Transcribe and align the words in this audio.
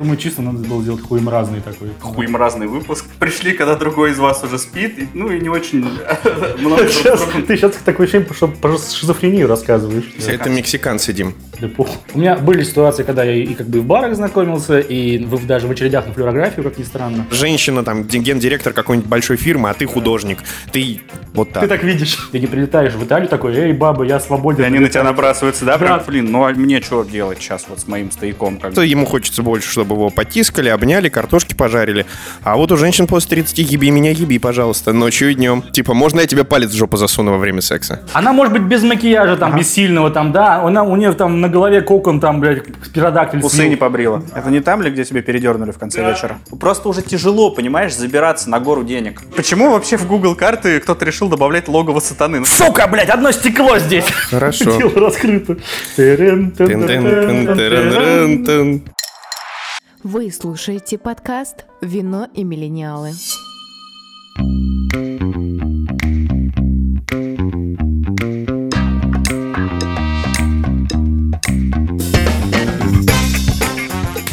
Думаю, 0.00 0.16
чисто 0.16 0.42
надо 0.42 0.58
было 0.60 0.80
сделать 0.80 1.02
хуем 1.02 1.28
разный 1.28 1.60
такой. 1.60 1.88
Хуем 2.00 2.36
разный 2.36 2.68
выпуск. 2.68 3.04
Пришли, 3.18 3.52
когда 3.52 3.74
другой 3.74 4.12
из 4.12 4.18
вас 4.20 4.44
уже 4.44 4.56
спит, 4.56 4.96
и, 4.96 5.08
ну 5.12 5.28
и 5.28 5.40
не 5.40 5.48
очень 5.48 5.80
много 6.60 6.86
Сейчас, 6.88 7.20
ты 7.48 7.56
сейчас 7.56 7.72
такое 7.84 8.06
ощущение, 8.06 8.32
что 8.32 8.46
про 8.46 8.78
шизофрению 8.78 9.48
рассказываешь. 9.48 10.04
Это 10.24 10.48
мексикан 10.50 11.00
сидим. 11.00 11.34
Да 11.60 11.66
похуй. 11.66 11.96
У 12.14 12.20
меня 12.20 12.36
были 12.36 12.62
ситуации, 12.62 13.02
когда 13.02 13.24
я 13.24 13.34
и 13.42 13.52
как 13.54 13.66
бы 13.66 13.80
в 13.80 13.86
барах 13.86 14.14
знакомился, 14.14 14.78
и 14.78 15.18
в- 15.24 15.44
даже 15.48 15.66
в 15.66 15.72
очередях 15.72 16.06
на 16.06 16.12
флюорографию, 16.12 16.62
как 16.62 16.78
ни 16.78 16.84
странно. 16.84 17.26
Женщина, 17.32 17.82
там, 17.82 18.04
ген- 18.04 18.22
гендиректор 18.22 18.72
какой-нибудь 18.72 19.08
большой 19.10 19.36
фирмы, 19.36 19.68
а 19.68 19.74
ты 19.74 19.84
художник. 19.86 20.38
Ты 20.70 21.00
вот 21.34 21.50
так. 21.52 21.64
Ты 21.64 21.68
так 21.68 21.82
видишь. 21.82 22.28
Ты 22.30 22.38
не 22.38 22.46
прилетаешь 22.46 22.92
в 22.92 23.02
Италию 23.04 23.28
такой, 23.28 23.52
эй, 23.56 23.72
баба, 23.72 24.04
я 24.04 24.20
свободен. 24.20 24.62
И 24.62 24.66
они 24.68 24.78
на 24.78 24.88
тебя 24.90 25.02
набрасываются, 25.02 25.64
да? 25.64 25.76
Прям, 25.76 26.00
блин, 26.06 26.30
ну 26.30 26.44
а 26.44 26.52
мне 26.52 26.80
что 26.80 27.02
делать 27.02 27.38
сейчас 27.40 27.66
вот 27.68 27.80
с 27.80 27.88
моим 27.88 28.12
стояком? 28.12 28.58
Как 28.60 28.74
То 28.74 28.82
ему 28.82 29.04
хочется 29.04 29.42
больше, 29.42 29.68
чтобы 29.68 29.87
его 29.94 30.10
потискали, 30.10 30.68
обняли, 30.68 31.08
картошки 31.08 31.54
пожарили. 31.54 32.06
А 32.42 32.56
вот 32.56 32.72
у 32.72 32.76
женщин 32.76 33.06
после 33.06 33.30
30 33.30 33.58
еби 33.58 33.90
меня, 33.90 34.10
еби, 34.10 34.38
пожалуйста, 34.38 34.92
ночью 34.92 35.30
и 35.30 35.34
днем. 35.34 35.62
Типа, 35.72 35.94
можно 35.94 36.20
я 36.20 36.26
тебе 36.26 36.44
палец 36.44 36.70
в 36.70 36.76
жопу 36.76 36.96
засуну 36.96 37.32
во 37.32 37.38
время 37.38 37.60
секса? 37.60 38.02
Она 38.12 38.32
может 38.32 38.52
быть 38.52 38.62
без 38.62 38.82
макияжа, 38.82 39.36
там, 39.36 39.56
без 39.56 39.72
сильного, 39.72 40.10
там, 40.10 40.32
да. 40.32 40.62
Она, 40.62 40.82
у 40.82 40.96
нее 40.96 41.12
там 41.12 41.40
на 41.40 41.48
голове 41.48 41.80
кокон, 41.82 42.20
там, 42.20 42.40
блядь, 42.40 42.64
спиродактиль. 42.84 43.40
Усы 43.40 43.68
не 43.68 43.76
побрила. 43.76 44.22
Это 44.34 44.50
не 44.50 44.60
там 44.60 44.82
ли, 44.82 44.90
где 44.90 45.04
тебя 45.04 45.22
передернули 45.22 45.70
в 45.70 45.78
конце 45.78 46.08
вечера? 46.08 46.38
Просто 46.60 46.88
уже 46.88 47.02
тяжело, 47.02 47.50
понимаешь, 47.50 47.94
забираться 47.94 48.50
на 48.50 48.60
гору 48.60 48.84
денег. 48.84 49.22
Почему 49.36 49.70
вообще 49.70 49.96
в 49.96 50.06
Google 50.06 50.34
карты 50.34 50.80
кто-то 50.80 51.04
решил 51.04 51.28
добавлять 51.28 51.68
логово 51.68 52.00
сатаны? 52.00 52.40
Ну, 52.40 52.44
Сука, 52.46 52.86
блядь, 52.86 53.10
одно 53.10 53.32
стекло 53.32 53.78
здесь. 53.78 54.06
Хорошо. 54.30 54.64
Дело 54.78 54.92
раскрыто. 54.94 55.56
Тын, 55.96 56.50
тын, 56.52 58.44
тын. 58.44 58.82
Вы 60.04 60.30
слушаете 60.30 60.96
подкаст 60.96 61.64
«Вино 61.80 62.28
и 62.32 62.44
миллениалы». 62.44 63.10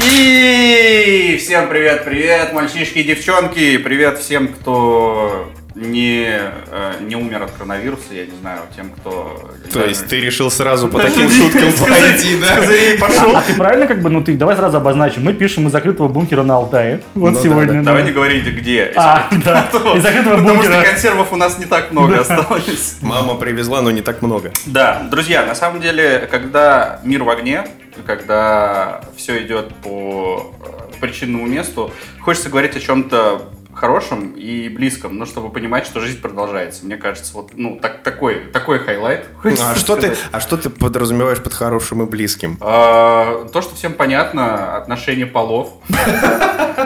И 0.03 1.37
всем 1.39 1.67
привет-привет, 1.67 2.53
мальчишки 2.53 2.99
и 2.99 3.03
девчонки. 3.03 3.77
Привет 3.79 4.19
всем, 4.19 4.49
кто 4.49 5.49
не, 5.75 6.25
э, 6.71 6.93
не 7.01 7.17
умер 7.17 7.43
от 7.43 7.51
коронавируса, 7.51 8.13
я 8.13 8.25
не 8.25 8.35
знаю, 8.37 8.61
тем, 8.73 8.91
кто... 8.91 9.51
То 9.73 9.83
есть 9.83 10.07
ты 10.07 10.21
решил 10.21 10.49
сразу 10.49 10.87
по 10.87 10.99
таким 10.99 11.29
шуткам 11.29 11.71
пойти, 11.87 12.37
да? 12.39 12.61
Скорее 12.61 12.97
пошел. 12.97 13.35
А 13.35 13.41
ты 13.41 13.53
правильно 13.55 13.85
как 13.85 14.01
бы, 14.01 14.09
ну 14.09 14.23
ты 14.23 14.37
давай 14.37 14.55
сразу 14.55 14.77
обозначим. 14.77 15.23
Мы 15.23 15.33
пишем 15.33 15.67
из 15.67 15.73
закрытого 15.73 16.07
бункера 16.07 16.43
на 16.43 16.55
Алтае. 16.55 17.01
Вот 17.13 17.33
Ну 17.33 17.39
сегодня. 17.43 17.83
Давай 17.83 18.03
да. 18.03 18.07
не 18.07 18.13
говорите, 18.13 18.51
где. 18.51 18.93
А, 18.95 19.27
да. 19.43 19.67
Из 19.95 20.01
закрытого 20.01 20.37
Потому 20.37 20.61
что 20.61 20.71
бункера. 20.71 20.83
консервов 20.83 21.33
у 21.33 21.35
нас 21.35 21.59
не 21.59 21.65
так 21.65 21.91
много 21.91 22.21
осталось. 22.21 22.97
Мама 23.01 23.35
привезла, 23.35 23.81
но 23.81 23.91
не 23.91 24.01
так 24.01 24.21
много. 24.21 24.51
Да, 24.65 25.05
друзья, 25.11 25.45
на 25.45 25.55
самом 25.55 25.81
деле, 25.81 26.27
когда 26.31 27.01
мир 27.03 27.23
в 27.23 27.29
огне, 27.29 27.67
когда 28.05 29.01
все 29.17 29.41
идет 29.43 29.73
по 29.75 30.53
э, 30.61 30.99
причинному 31.01 31.45
месту, 31.47 31.91
хочется 32.21 32.49
говорить 32.49 32.75
о 32.77 32.79
чем-то 32.79 33.49
хорошем 33.75 34.31
и 34.31 34.69
близком, 34.69 35.17
но 35.17 35.25
чтобы 35.25 35.49
понимать, 35.49 35.85
что 35.85 35.99
жизнь 35.99 36.21
продолжается. 36.21 36.85
Мне 36.85 36.97
кажется, 36.97 37.33
вот 37.33 37.51
ну 37.53 37.77
так, 37.81 38.03
такой, 38.03 38.45
такой 38.51 38.79
highlight. 38.79 39.25
А 39.43 39.75
что, 39.75 39.95
ты, 39.95 40.15
а 40.31 40.39
что 40.39 40.57
ты 40.57 40.69
подразумеваешь 40.69 41.39
под 41.43 41.53
хорошим 41.53 42.01
и 42.03 42.05
близким? 42.05 42.57
А, 42.61 43.47
то, 43.51 43.61
что 43.61 43.75
всем 43.75 43.93
понятно, 43.93 44.77
отношение 44.77 45.25
полов. 45.25 45.73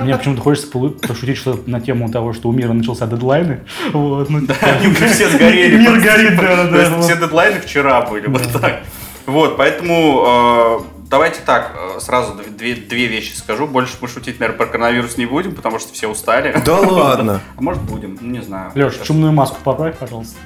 Мне 0.02 0.18
почему-то 0.18 0.42
хочется 0.42 0.68
пошутить 0.70 1.38
что 1.38 1.60
на 1.66 1.80
тему 1.80 2.12
того, 2.12 2.34
что 2.34 2.50
у 2.50 2.52
мира 2.52 2.74
начался 2.74 3.06
дедлайны. 3.06 3.62
Вот, 3.94 4.30
ну, 4.30 4.42
Они 4.62 4.88
уже 4.88 5.08
все 5.08 5.30
сгорели. 5.30 5.78
Мир 5.78 6.00
горит, 6.00 6.40
да, 6.40 6.66
да. 6.66 7.02
все 7.02 7.16
дедлайны 7.16 7.60
вчера 7.60 8.02
были, 8.02 8.28
вот 8.28 8.42
так. 8.52 8.82
Вот, 9.26 9.58
поэтому 9.58 10.82
э, 10.96 10.99
давайте 11.10 11.40
так, 11.46 11.76
э, 11.76 12.00
сразу 12.00 12.36
две, 12.58 12.76
две 12.76 13.08
вещи 13.08 13.34
скажу. 13.34 13.68
Больше 13.68 13.94
мы 14.02 14.08
шутить, 14.08 14.40
наверное, 14.40 14.58
про 14.58 14.66
коронавирус 14.68 15.18
не 15.18 15.26
будем, 15.26 15.54
потому 15.56 15.80
что 15.80 15.94
все 15.94 16.08
устали. 16.08 16.56
Да 16.66 16.78
ладно. 16.80 17.42
А 17.58 17.62
может 17.62 17.82
будем, 17.84 18.18
ну, 18.22 18.30
не 18.32 18.42
знаю. 18.42 18.72
Леш, 18.76 18.96
чумную 19.06 19.34
маску 19.34 19.58
поправь, 19.64 19.98
пожалуйста. 19.98 20.38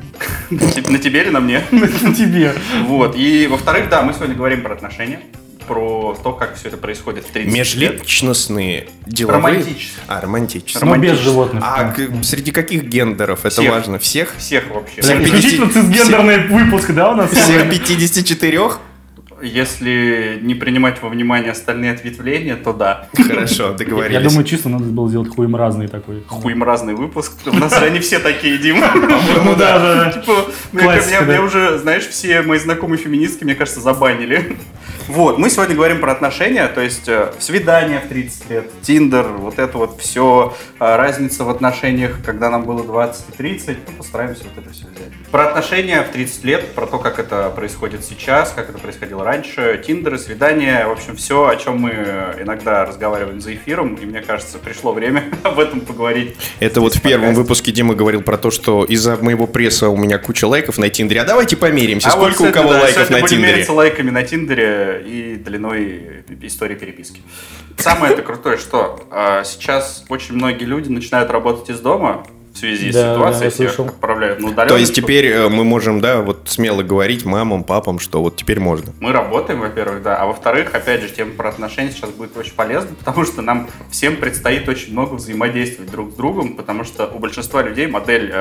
На 0.50 0.72
те- 0.72 0.82
на 0.90 0.98
тебе 1.00 1.22
или 1.22 1.30
на 1.30 1.40
мне? 1.40 1.64
На 1.72 2.14
тебе. 2.14 2.54
Вот. 2.88 3.16
И 3.16 3.48
во-вторых, 3.48 3.90
да, 3.90 4.02
мы 4.02 4.14
сегодня 4.14 4.36
говорим 4.36 4.62
про 4.64 4.74
отношения, 4.74 5.20
про 5.68 6.18
то, 6.22 6.34
как 6.34 6.56
все 6.56 6.68
это 6.68 6.78
происходит 6.78 7.26
в 7.26 7.32
30 7.32 7.48
лет. 7.54 7.58
Межличностные, 7.60 8.88
деловые... 9.06 9.38
Романтические. 9.60 10.04
А, 10.08 10.22
романтические. 10.22 10.80
Но 10.86 10.86
без 10.86 10.94
Романтически. 10.94 11.24
животных. 11.24 11.64
А 11.66 11.84
да. 11.84 11.92
к- 12.20 12.24
среди 12.24 12.52
каких 12.52 12.84
гендеров? 12.84 13.40
Это 13.46 13.50
Всех. 13.62 13.72
важно. 13.72 14.00
Всех? 14.00 14.34
Всех 14.38 14.70
вообще. 14.70 15.02
Всех 15.02 15.22
Исключительно 15.22 15.68
50 15.68 15.84
цисгендерный 15.94 16.48
выпуск, 16.48 16.92
да, 16.92 17.12
у 17.12 17.16
нас? 17.16 17.32
Всех 17.32 17.70
54? 17.70 18.60
Если 19.44 20.40
не 20.42 20.56
принимать 20.56 21.02
во 21.02 21.10
внимание 21.10 21.52
остальные 21.52 21.92
ответвления, 21.92 22.56
то 22.56 22.72
да. 22.74 23.10
Хорошо, 23.16 23.72
Я 23.72 23.74
договорились. 23.74 24.30
думаю, 24.32 24.46
чисто 24.46 24.70
надо 24.70 24.86
было 24.86 25.10
сделать 25.10 25.30
хуем 25.30 25.56
разный 25.56 25.88
такой. 25.88 26.24
Хуем 26.28 26.64
разный 26.64 26.94
выпуск. 26.96 27.34
У 27.46 27.56
нас 27.56 27.74
они 27.82 28.00
все 28.00 28.20
такие, 28.20 28.58
Дим. 28.58 28.78
Ну 29.44 29.56
да, 29.56 29.80
да. 29.80 30.12
Типа, 30.12 30.46
меня 30.72 31.42
уже, 31.42 31.78
знаешь, 31.78 32.08
все 32.08 32.42
мои 32.42 32.58
знакомые 32.60 32.98
феминистки, 33.00 33.44
мне 33.44 33.56
кажется, 33.56 33.82
забанили. 33.82 34.58
Вот, 35.08 35.38
мы 35.38 35.50
сегодня 35.50 35.76
говорим 35.76 36.00
про 36.00 36.12
отношения, 36.14 36.68
то 36.68 36.82
есть 36.82 37.08
э, 37.08 37.34
свидания 37.40 38.00
в 38.00 38.08
30 38.08 38.50
лет, 38.50 38.72
Тиндер, 38.82 39.28
вот 39.28 39.60
это 39.60 39.78
вот 39.78 40.00
все, 40.00 40.56
разница 40.80 41.44
в 41.44 41.50
отношениях, 41.50 42.20
когда 42.26 42.50
нам 42.50 42.64
было 42.64 42.84
20 42.84 43.30
и 43.30 43.32
30, 43.34 43.78
ну, 43.88 43.94
постараемся 43.98 44.44
вот 44.44 44.64
это 44.64 44.74
все 44.74 44.86
взять. 44.86 45.14
Про 45.30 45.48
отношения 45.48 46.02
в 46.04 46.10
30 46.10 46.44
лет, 46.46 46.74
про 46.74 46.86
то, 46.86 47.00
как 47.00 47.20
это 47.20 47.50
происходит 47.50 48.06
сейчас, 48.06 48.54
как 48.56 48.70
это 48.70 48.78
происходило 48.78 49.24
раньше, 49.24 49.84
Тиндеры, 49.86 50.18
свидания, 50.18 50.88
в 50.88 50.92
общем, 50.92 51.16
все, 51.16 51.48
о 51.48 51.56
чем 51.58 51.80
мы 51.80 51.92
иногда 52.40 52.86
разговариваем 52.86 53.42
за 53.42 53.54
эфиром, 53.56 53.96
и 53.96 54.06
мне 54.06 54.22
кажется, 54.22 54.58
пришло 54.58 54.94
время 54.94 55.26
об 55.44 55.60
этом 55.60 55.82
поговорить. 55.82 56.36
Это 56.60 56.80
вот 56.82 56.96
в 56.96 57.02
первом 57.02 57.34
выпуске 57.34 57.72
Дима 57.72 57.94
говорил 57.94 58.22
про 58.22 58.38
то, 58.38 58.52
что 58.52 58.86
из-за 58.86 59.18
моего 59.18 59.48
пресса 59.48 59.90
у 59.90 59.98
меня 59.98 60.18
куча 60.18 60.46
лайков 60.46 60.78
на 60.78 60.90
Тиндере. 60.90 61.22
А 61.22 61.26
давайте 61.26 61.58
померимся, 61.58 62.10
А 62.10 62.16
вот 62.16 62.34
сколько 62.34 62.50
у 62.50 62.54
кого 62.54 62.74
да, 62.74 62.82
лайков 62.82 63.10
на 63.10 63.20
будем 63.20 63.28
Тиндере. 63.38 63.54
мериться 63.54 63.74
лайками 63.74 64.10
на 64.10 64.24
Тиндере 64.24 64.93
и 65.00 65.36
длиной 65.36 66.24
истории 66.42 66.76
переписки. 66.76 67.22
Самое 67.78 68.14
это 68.14 68.22
крутое, 68.22 68.58
что 68.58 69.00
а, 69.12 69.44
сейчас 69.44 70.06
очень 70.10 70.36
многие 70.36 70.66
люди 70.66 70.90
начинают 70.90 71.30
работать 71.32 71.70
из 71.70 71.80
дома 71.80 72.26
в 72.54 72.58
связи 72.58 72.92
с 72.92 72.94
Да, 72.96 73.02
да, 73.02 73.14
ситуацией, 73.16 73.44
я 73.46 73.50
всех 73.50 73.70
слышал. 73.70 73.86
отправляют 73.88 74.40
на 74.40 74.50
удаленку. 74.50 74.76
То 74.76 74.80
есть 74.80 74.94
теперь 74.94 75.26
э, 75.26 75.50
мы 75.50 75.64
можем, 75.64 76.02
да, 76.02 76.22
вот 76.22 76.42
смело 76.46 76.84
говорить 76.84 77.26
мамам, 77.26 77.64
папам, 77.64 78.00
что 78.00 78.22
вот 78.22 78.36
теперь 78.36 78.60
можно. 78.60 78.94
Мы 79.00 79.12
работаем, 79.12 79.60
во-первых, 79.60 80.04
да, 80.04 80.18
а 80.18 80.28
во-вторых, 80.28 80.76
опять 80.76 81.02
же, 81.02 81.10
тема 81.10 81.32
про 81.32 81.50
отношения 81.50 81.92
сейчас 81.92 82.12
будет 82.12 82.38
очень 82.38 82.54
полезна, 82.54 82.92
потому 82.96 83.26
что 83.26 83.42
нам 83.42 83.70
всем 83.90 84.18
предстоит 84.18 84.70
очень 84.70 84.92
много 84.94 85.16
взаимодействовать 85.16 85.90
друг 85.92 86.12
с 86.12 86.14
другом, 86.14 86.54
потому 86.54 86.84
что 86.84 87.08
у 87.08 87.18
большинства 87.18 87.64
людей 87.64 87.88
модель 87.88 88.32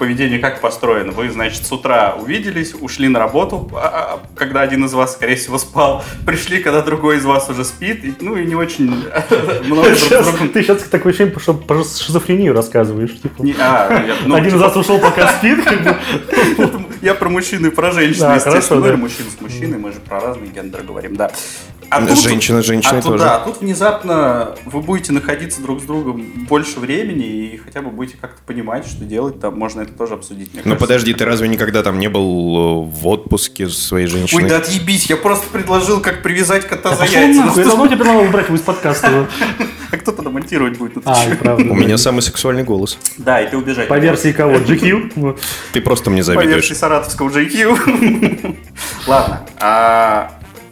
поведения 0.00 0.38
как 0.38 0.60
построена. 0.60 1.12
Вы, 1.12 1.30
значит, 1.30 1.64
с 1.66 1.70
утра 1.70 2.16
увиделись, 2.18 2.74
ушли 2.80 3.06
на 3.08 3.18
работу, 3.18 3.70
а, 3.74 4.20
а, 4.24 4.26
когда 4.34 4.62
один 4.62 4.86
из 4.86 4.94
вас, 4.94 5.12
скорее 5.12 5.36
всего, 5.36 5.58
спал, 5.58 6.02
пришли, 6.26 6.62
когда 6.62 6.80
другой 6.82 7.18
из 7.18 7.24
вас 7.24 7.48
уже 7.50 7.64
спит, 7.64 8.02
и, 8.04 8.14
ну 8.20 8.36
и 8.36 8.44
не 8.46 8.54
очень 8.54 8.86
много 9.66 9.82
друг 9.84 9.98
Сейчас- 9.98 10.26
другом 10.26 10.48
Ты 10.48 10.62
сейчас 10.62 10.82
такое 10.84 11.12
ощущение, 11.12 11.38
что 11.38 11.54
про 11.54 11.84
шизофрению 11.84 12.54
рассказываешь. 12.54 13.12
типа. 13.20 13.42
не- 13.42 13.54
а, 13.58 14.02
я- 14.06 14.16
ну, 14.26 14.34
Один 14.34 14.48
из 14.48 14.52
типа, 14.54 14.64
нас 14.64 14.76
ушел, 14.76 14.98
пока 14.98 15.28
спит. 15.38 15.62
как 15.62 15.82
бы. 15.84 15.96
Я 17.02 17.14
про 17.14 17.28
мужчину 17.28 17.68
и 17.68 17.70
про 17.70 17.90
женщину, 17.92 18.20
Да, 18.26 18.34
естественно. 18.36 18.54
хорошо, 18.54 18.74
ну, 18.76 18.80
да. 18.82 18.88
или 18.88 18.96
мужчину 18.96 19.28
с 19.36 19.40
мужчиной, 19.40 19.78
мы 19.78 19.92
же 19.92 20.00
про 20.00 20.20
разные 20.20 20.50
гендеры 20.50 20.82
говорим, 20.82 21.14
да. 21.16 21.30
А 21.92 22.06
тут- 22.06 22.18
Женщина 22.20 22.62
с 22.62 22.66
женщиной 22.66 22.98
а 23.00 23.02
тут, 23.02 23.12
тоже. 23.12 23.24
Да, 23.24 23.38
тут 23.40 23.60
внезапно 23.62 24.54
вы 24.64 24.80
будете 24.80 25.12
находиться 25.12 25.60
друг 25.60 25.80
с 25.80 25.84
другом 25.84 26.22
больше 26.48 26.78
времени 26.78 27.26
и 27.26 27.56
хотя 27.56 27.82
бы 27.82 27.90
будете 27.90 28.16
как-то 28.20 28.40
понимать, 28.46 28.86
что 28.86 29.04
делать, 29.04 29.40
там 29.40 29.58
можно 29.58 29.84
это 29.90 29.98
тоже 29.98 30.14
обсудить. 30.14 30.52
мне 30.52 30.62
Ну 30.64 30.70
кажется. 30.70 30.86
подожди, 30.86 31.14
ты 31.14 31.24
разве 31.24 31.48
никогда 31.48 31.82
там 31.82 31.98
не 31.98 32.08
был 32.08 32.22
э, 32.24 32.86
в 32.90 33.06
отпуске 33.08 33.68
со 33.68 33.80
своей 33.80 34.06
Ой, 34.06 34.10
женщиной? 34.12 34.48
да 34.48 34.56
отъебись, 34.58 35.06
я 35.06 35.16
просто 35.16 35.46
предложил, 35.52 36.00
как 36.00 36.22
привязать 36.22 36.66
кота 36.66 36.90
за 36.94 37.00
Пошел 37.04 37.20
яйца. 37.20 37.44
нахуй, 37.44 37.62
я 37.62 37.68
давно 37.68 37.86
тебе 37.88 38.04
надо 38.04 38.18
убрать 38.20 38.46
его 38.46 38.56
из 38.56 38.62
подкаста. 38.62 39.28
А 39.92 39.96
кто 39.96 40.12
тогда 40.12 40.30
монтировать 40.30 40.78
будет? 40.78 40.98
А, 41.04 41.16
правда. 41.40 41.64
У 41.68 41.74
меня 41.74 41.98
самый 41.98 42.22
сексуальный 42.22 42.62
голос. 42.62 42.96
Да, 43.18 43.40
и 43.42 43.50
ты 43.50 43.56
убежать. 43.56 43.88
По 43.88 43.98
версии 43.98 44.30
кого? 44.30 44.52
GQ? 44.58 45.36
Ты 45.72 45.80
просто 45.80 46.10
мне 46.10 46.22
По 46.22 46.30
версии 46.44 46.44
завидуешь. 46.74 46.76
саратовского 46.76 47.28
JQ. 47.28 48.56
Ладно. 49.08 49.40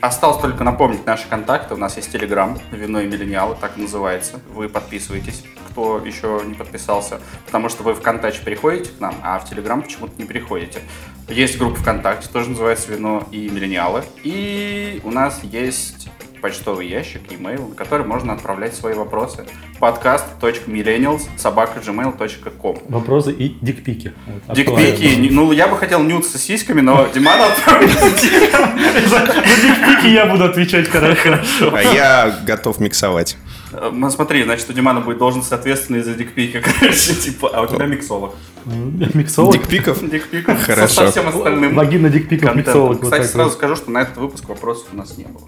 Осталось 0.01 0.41
только 0.41 0.63
напомнить 0.63 1.05
наши 1.07 1.29
контакты. 1.29 1.75
У 1.75 1.77
нас 1.77 1.97
есть 1.97 2.13
Телеграм, 2.13 2.57
Вино 2.71 3.01
и 3.01 3.07
Миллениалы, 3.07 3.57
так 3.61 3.77
называется. 3.77 4.39
Вы 4.55 4.69
подписывайтесь, 4.69 5.43
кто 5.71 5.99
еще 5.99 6.41
не 6.47 6.55
подписался, 6.55 7.21
потому 7.47 7.69
что 7.69 7.83
вы 7.83 7.95
в 7.95 7.99
ВКонтакте 7.99 8.41
приходите 8.43 8.91
к 8.91 9.01
нам, 9.01 9.17
а 9.25 9.41
в 9.41 9.51
Телеграм 9.51 9.83
почему-то 9.83 10.13
не 10.17 10.25
приходите. 10.25 10.83
Есть 11.29 11.59
группа 11.59 11.81
ВКонтакте, 11.81 12.29
тоже 12.33 12.51
называется 12.51 12.93
Вино 12.93 13.27
и 13.33 13.49
Миллениалы. 13.49 14.05
И 14.23 15.01
у 15.03 15.11
нас 15.11 15.43
есть 15.43 16.09
почтовый 16.41 16.89
ящик, 16.89 17.23
e-mail, 17.31 17.69
на 17.71 17.75
который 17.75 18.07
можно 18.07 18.33
отправлять 18.33 18.75
свои 18.75 18.95
вопросы. 18.95 19.45
podcast.millennials 19.81 21.23
собака 21.37 21.81
gmail.com 21.81 22.79
Вопросы 22.89 23.33
и 23.33 23.57
дикпики. 23.61 24.13
Вот. 24.47 24.57
Дикпики, 24.57 25.29
ну 25.31 25.53
я 25.53 25.69
бы 25.69 25.77
хотел 25.77 26.03
нюд 26.03 26.25
с 26.25 26.37
сиськами, 26.39 26.81
но 26.81 27.07
Диман 27.15 27.41
отправит. 27.41 27.91
За 27.93 29.21
дикпики 29.63 30.09
я 30.13 30.27
буду 30.27 30.45
отвечать 30.45 30.89
хорошо. 30.89 31.73
А 31.75 31.83
я 31.83 32.39
готов 32.47 32.81
миксовать. 32.81 33.37
Э, 33.73 33.91
ну, 33.93 34.11
Смотри, 34.11 34.45
значит, 34.45 34.69
у 34.71 34.73
Димана 34.73 35.01
будет 35.01 35.19
должность 35.19 35.53
ответственный 35.53 36.03
за 36.03 36.15
дикпики, 36.15 36.61
короче, 36.81 37.15
типа, 37.15 37.51
а 37.53 37.63
у 37.63 37.67
тебя 37.67 37.87
миксолог. 37.87 38.35
Миксолог. 38.65 39.53
Дикпиков? 39.55 40.09
Дикпиков 40.11 40.59
со- 40.59 40.65
Хорошо. 40.65 40.95
со 40.95 41.11
всем 41.11 41.29
остальным 41.29 41.75
Вагина 41.75 42.09
дикпиков 42.09 42.49
контентом. 42.49 42.73
миксолог. 42.75 43.03
Кстати, 43.03 43.27
сразу 43.27 43.51
скажу, 43.51 43.77
что 43.77 43.91
на 43.91 43.99
этот 44.03 44.17
выпуск 44.17 44.49
вопросов 44.49 44.89
у 44.93 44.97
нас 44.97 45.17
не 45.19 45.25
было. 45.25 45.43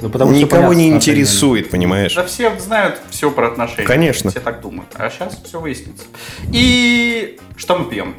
Ну, 0.00 0.10
потому 0.10 0.30
что 0.32 0.40
Никого 0.40 0.72
не 0.74 0.84
понятно, 0.84 0.96
интересует, 0.96 1.70
понимаешь? 1.70 2.14
Да 2.14 2.24
все 2.24 2.56
знают 2.60 3.00
все 3.10 3.30
про 3.30 3.48
отношения. 3.48 3.84
Конечно. 3.86 4.30
Все 4.30 4.40
так 4.40 4.60
думают. 4.60 4.88
А 4.94 5.10
сейчас 5.10 5.40
все 5.44 5.60
выяснится. 5.60 6.04
И 6.52 7.38
что 7.56 7.76
мы 7.78 7.84
пьем? 7.90 8.14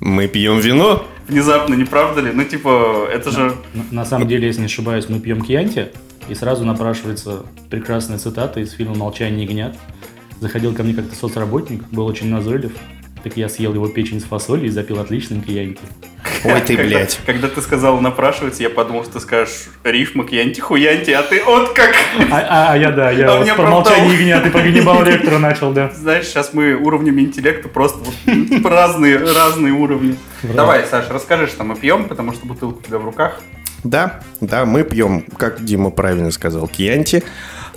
Мы 0.00 0.28
пьем 0.28 0.58
вино. 0.60 1.06
Внезапно, 1.28 1.74
не 1.74 1.84
правда 1.84 2.20
ли? 2.20 2.32
Ну, 2.32 2.44
типа, 2.44 3.08
это 3.10 3.30
же... 3.30 3.54
На- 3.72 4.00
На 4.00 4.04
самом 4.04 4.28
деле, 4.28 4.46
если 4.48 4.60
не 4.60 4.66
ошибаюсь, 4.66 5.08
мы 5.08 5.20
пьем 5.20 5.42
кьянти, 5.42 5.88
и 6.28 6.34
сразу 6.34 6.64
напрашивается 6.64 7.44
прекрасная 7.70 8.18
цитата 8.18 8.60
из 8.60 8.72
фильма 8.72 8.94
«Молчание 8.96 9.44
ягнят». 9.46 9.76
Заходил 10.40 10.74
ко 10.74 10.82
мне 10.82 10.92
как-то 10.92 11.14
соцработник, 11.14 11.84
был 11.90 12.04
очень 12.06 12.26
назойлив, 12.28 12.72
так 13.22 13.36
я 13.36 13.48
съел 13.48 13.74
его 13.74 13.88
печень 13.88 14.20
с 14.20 14.24
фасолью 14.24 14.66
и 14.66 14.70
запил 14.70 15.00
отличным 15.00 15.42
кьянти. 15.42 15.80
Ой 16.44 16.60
ты, 16.60 16.76
блядь. 16.76 17.20
Когда 17.26 17.48
ты 17.48 17.60
сказал 17.60 18.00
напрашивается, 18.00 18.62
я 18.62 18.70
подумал, 18.70 19.04
что 19.04 19.14
ты 19.14 19.20
скажешь 19.20 19.68
рифма 19.84 20.24
кьянти-хуянти, 20.24 21.10
а 21.12 21.22
ты 21.22 21.42
вот 21.44 21.72
как... 21.72 21.90
А, 22.30 22.38
а- 22.38 22.72
а 22.72 22.76
я, 22.76 22.90
да, 22.90 23.10
я 23.10 23.30
А 23.30 23.38
вот. 23.38 23.58
«Молчание 23.58 24.12
ягнят» 24.12 24.46
и 24.46 24.50
про 24.50 24.60
«Ганнибал 24.60 25.02
Лектора» 25.04 25.38
начал, 25.38 25.72
да. 25.72 25.90
Знаешь, 25.94 26.26
сейчас 26.26 26.52
мы 26.52 26.74
уровнями 26.74 27.22
интеллекта 27.22 27.68
просто 27.68 27.98
вот 27.98 28.14
разные, 28.64 29.18
разные 29.18 29.72
уровни. 29.72 30.16
Давай, 30.42 30.84
Саша, 30.88 31.12
расскажи, 31.12 31.46
что 31.46 31.64
мы 31.64 31.76
пьем, 31.76 32.04
потому 32.04 32.32
что 32.32 32.46
бутылка 32.46 32.78
у 32.78 32.82
тебя 32.82 32.98
в 32.98 33.04
руках. 33.04 33.40
Да, 33.84 34.20
да, 34.40 34.64
мы 34.64 34.84
пьем, 34.84 35.24
как 35.36 35.64
Дима 35.64 35.90
правильно 35.90 36.30
сказал, 36.30 36.68
кьянти. 36.68 37.24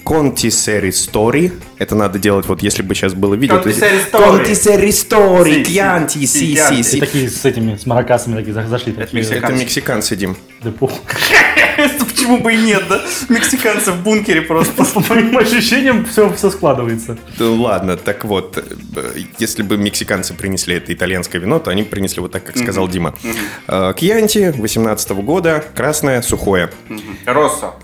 Конти 0.05 0.49
Сери 0.51 0.91
Стори. 0.91 1.51
Это 1.79 1.95
надо 1.95 2.19
делать, 2.19 2.45
вот 2.45 2.63
если 2.63 2.83
бы 2.83 2.95
сейчас 2.95 3.13
было 3.13 3.33
видео. 3.33 3.57
Conti 3.57 3.73
Story. 3.73 4.11
Конти 4.11 4.55
Сери 4.55 4.91
Стори, 4.91 5.53
Си, 5.53 5.65
си, 5.65 5.71
кьянти, 5.73 6.27
си, 6.27 6.55
си, 6.55 6.83
си, 6.83 6.99
такие 6.99 7.29
с 7.29 7.43
этими, 7.43 7.75
с 7.75 7.85
маракасами 7.85 8.35
такие 8.35 8.53
за- 8.53 8.67
зашли. 8.67 8.93
такие. 8.93 9.19
мексиканцы. 9.19 9.53
Это 9.53 9.53
мексиканцы, 9.59 10.15
Дим. 10.15 10.35
Да 10.63 10.71
похуй. 10.71 10.99
Почему 12.09 12.37
бы 12.39 12.53
и 12.53 12.57
нет, 12.57 12.83
да? 12.89 13.01
Мексиканцы 13.29 13.91
в 13.91 14.03
бункере 14.03 14.41
просто. 14.41 14.83
По 14.83 14.99
моим 15.13 15.37
ощущениям, 15.37 16.05
все, 16.05 16.31
все 16.33 16.49
складывается. 16.49 17.17
Да 17.37 17.49
ладно, 17.49 17.97
так 17.97 18.25
вот, 18.25 18.57
э, 18.57 19.21
если 19.39 19.63
бы 19.63 19.77
мексиканцы 19.77 20.33
принесли 20.33 20.75
это 20.75 20.93
итальянское 20.93 21.39
вино, 21.39 21.59
то 21.59 21.71
они 21.71 21.83
принесли 21.83 22.21
вот 22.21 22.31
так, 22.31 22.43
как 22.43 22.57
сказал 22.57 22.87
Дима. 22.87 23.13
Э, 23.67 23.93
Кьянти 23.95 24.53
18 24.57 25.09
года, 25.11 25.63
красное, 25.75 26.21
сухое. 26.21 26.69
Россо. 27.25 27.75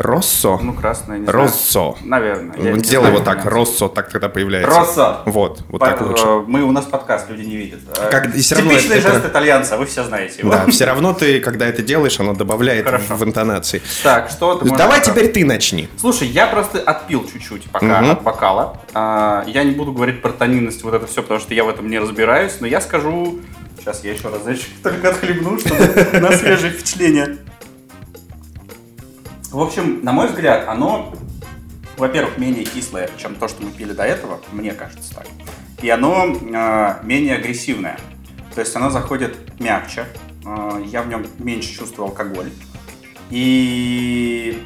Россо. 0.00 0.58
Ну, 0.62 0.72
красное, 0.72 1.18
не 1.18 1.24
знаю. 1.26 1.38
Россо. 1.44 1.98
Наверное. 2.02 2.56
я 2.56 2.74
Сделай 2.78 3.02
знаю 3.10 3.14
вот 3.16 3.24
так. 3.24 3.44
Россо, 3.44 3.86
так 3.88 4.08
тогда 4.08 4.30
появляется. 4.30 4.74
Россо. 4.74 5.20
Вот, 5.26 5.62
вот 5.68 5.78
По- 5.78 5.86
так 5.88 6.00
лучше. 6.00 6.24
э, 6.26 6.42
Мы, 6.46 6.62
у 6.62 6.72
нас 6.72 6.86
подкаст, 6.86 7.28
люди 7.28 7.42
не 7.46 7.56
видят. 7.56 7.80
Э, 7.98 8.08
Как- 8.10 8.34
и 8.34 8.40
равно 8.54 8.70
Типичный 8.70 8.96
это- 8.96 9.12
жест 9.12 9.26
итальянца, 9.26 9.76
вы 9.76 9.84
все 9.84 10.02
знаете 10.04 10.38
его. 10.40 10.52
Да, 10.52 10.64
все 10.68 10.86
равно 10.86 11.12
ты, 11.12 11.38
когда 11.40 11.66
это 11.66 11.82
делаешь, 11.82 12.18
оно 12.18 12.32
добавляет 12.32 12.86
Хорошо. 12.86 13.14
в 13.16 13.24
интонации. 13.24 13.82
Так, 14.02 14.30
что 14.30 14.54
ты 14.54 14.64
можешь 14.64 14.78
Давай 14.78 15.00
сказать? 15.02 15.18
теперь 15.20 15.32
ты 15.32 15.44
начни. 15.44 15.86
Слушай, 15.98 16.28
я 16.28 16.46
просто 16.46 16.80
отпил 16.80 17.28
чуть-чуть 17.30 17.64
пока 17.70 18.00
Мгм. 18.00 18.10
от 18.12 18.22
бокала. 18.22 18.78
А, 18.94 19.44
я 19.48 19.64
не 19.64 19.72
буду 19.72 19.92
говорить 19.92 20.22
про 20.22 20.30
тонинность 20.30 20.82
вот 20.82 20.94
это 20.94 21.06
все, 21.06 21.20
потому 21.20 21.40
что 21.40 21.52
я 21.52 21.62
в 21.64 21.68
этом 21.68 21.90
не 21.90 21.98
разбираюсь, 21.98 22.54
но 22.60 22.66
я 22.66 22.80
скажу... 22.80 23.38
Сейчас 23.78 24.02
я 24.04 24.12
еще 24.12 24.28
разочек 24.28 24.68
только 24.82 25.10
отхлебну, 25.10 25.58
чтобы 25.58 26.08
на 26.20 26.32
свежее 26.32 26.72
впечатление. 26.72 27.36
В 29.50 29.60
общем, 29.60 30.04
на 30.04 30.12
мой 30.12 30.28
взгляд, 30.28 30.68
оно, 30.68 31.12
во-первых, 31.96 32.38
менее 32.38 32.64
кислое, 32.64 33.10
чем 33.16 33.34
то, 33.34 33.48
что 33.48 33.64
мы 33.64 33.72
пили 33.72 33.92
до 33.92 34.04
этого, 34.04 34.40
мне 34.52 34.70
кажется 34.70 35.12
так. 35.12 35.26
И 35.82 35.90
оно 35.90 36.36
а, 36.54 37.00
менее 37.02 37.34
агрессивное. 37.34 37.98
То 38.54 38.60
есть 38.60 38.74
оно 38.76 38.90
заходит 38.90 39.36
мягче. 39.58 40.06
А, 40.44 40.80
я 40.86 41.02
в 41.02 41.08
нем 41.08 41.26
меньше 41.38 41.76
чувствую 41.76 42.06
алкоголь. 42.06 42.50
И 43.30 44.62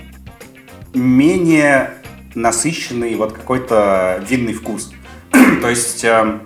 менее 0.93 1.95
насыщенный 2.35 3.15
вот 3.15 3.33
какой-то 3.33 4.23
винный 4.29 4.53
вкус. 4.53 4.93
То 5.63 5.71
есть 5.71 6.05
эм, 6.05 6.43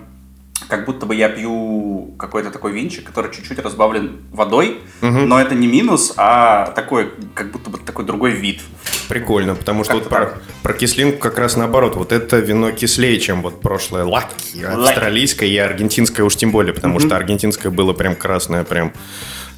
как 0.69 0.85
будто 0.85 1.07
бы 1.07 1.15
я 1.15 1.29
пью 1.29 2.13
какой-то 2.17 2.51
такой 2.51 2.71
винчик, 2.71 3.03
который 3.03 3.33
чуть-чуть 3.33 3.57
разбавлен 3.59 4.21
водой, 4.31 4.81
но 5.01 5.41
это 5.41 5.55
не 5.55 5.67
минус, 5.67 6.13
а 6.15 6.67
такой, 6.75 7.11
как 7.33 7.51
будто 7.51 7.71
бы 7.71 7.79
такой 7.79 8.05
другой 8.05 8.31
вид. 8.31 8.61
Прикольно, 9.09 9.55
потому 9.55 9.83
что 9.83 9.95
вот 9.95 10.07
про, 10.07 10.33
про 10.61 10.73
кислинку 10.73 11.17
как 11.17 11.39
раз 11.39 11.57
наоборот. 11.57 11.95
Вот 11.95 12.11
это 12.11 12.37
вино 12.37 12.71
кислее, 12.71 13.19
чем 13.19 13.41
вот 13.41 13.61
прошлое 13.61 14.03
лаки, 14.03 14.63
австралийское 14.63 15.49
и 15.49 15.57
аргентинское 15.57 16.23
уж 16.23 16.35
тем 16.35 16.51
более, 16.51 16.73
потому 16.73 16.99
что 16.99 17.15
аргентинское 17.15 17.71
было 17.71 17.93
прям 17.93 18.15
красное, 18.15 18.63
прям 18.63 18.93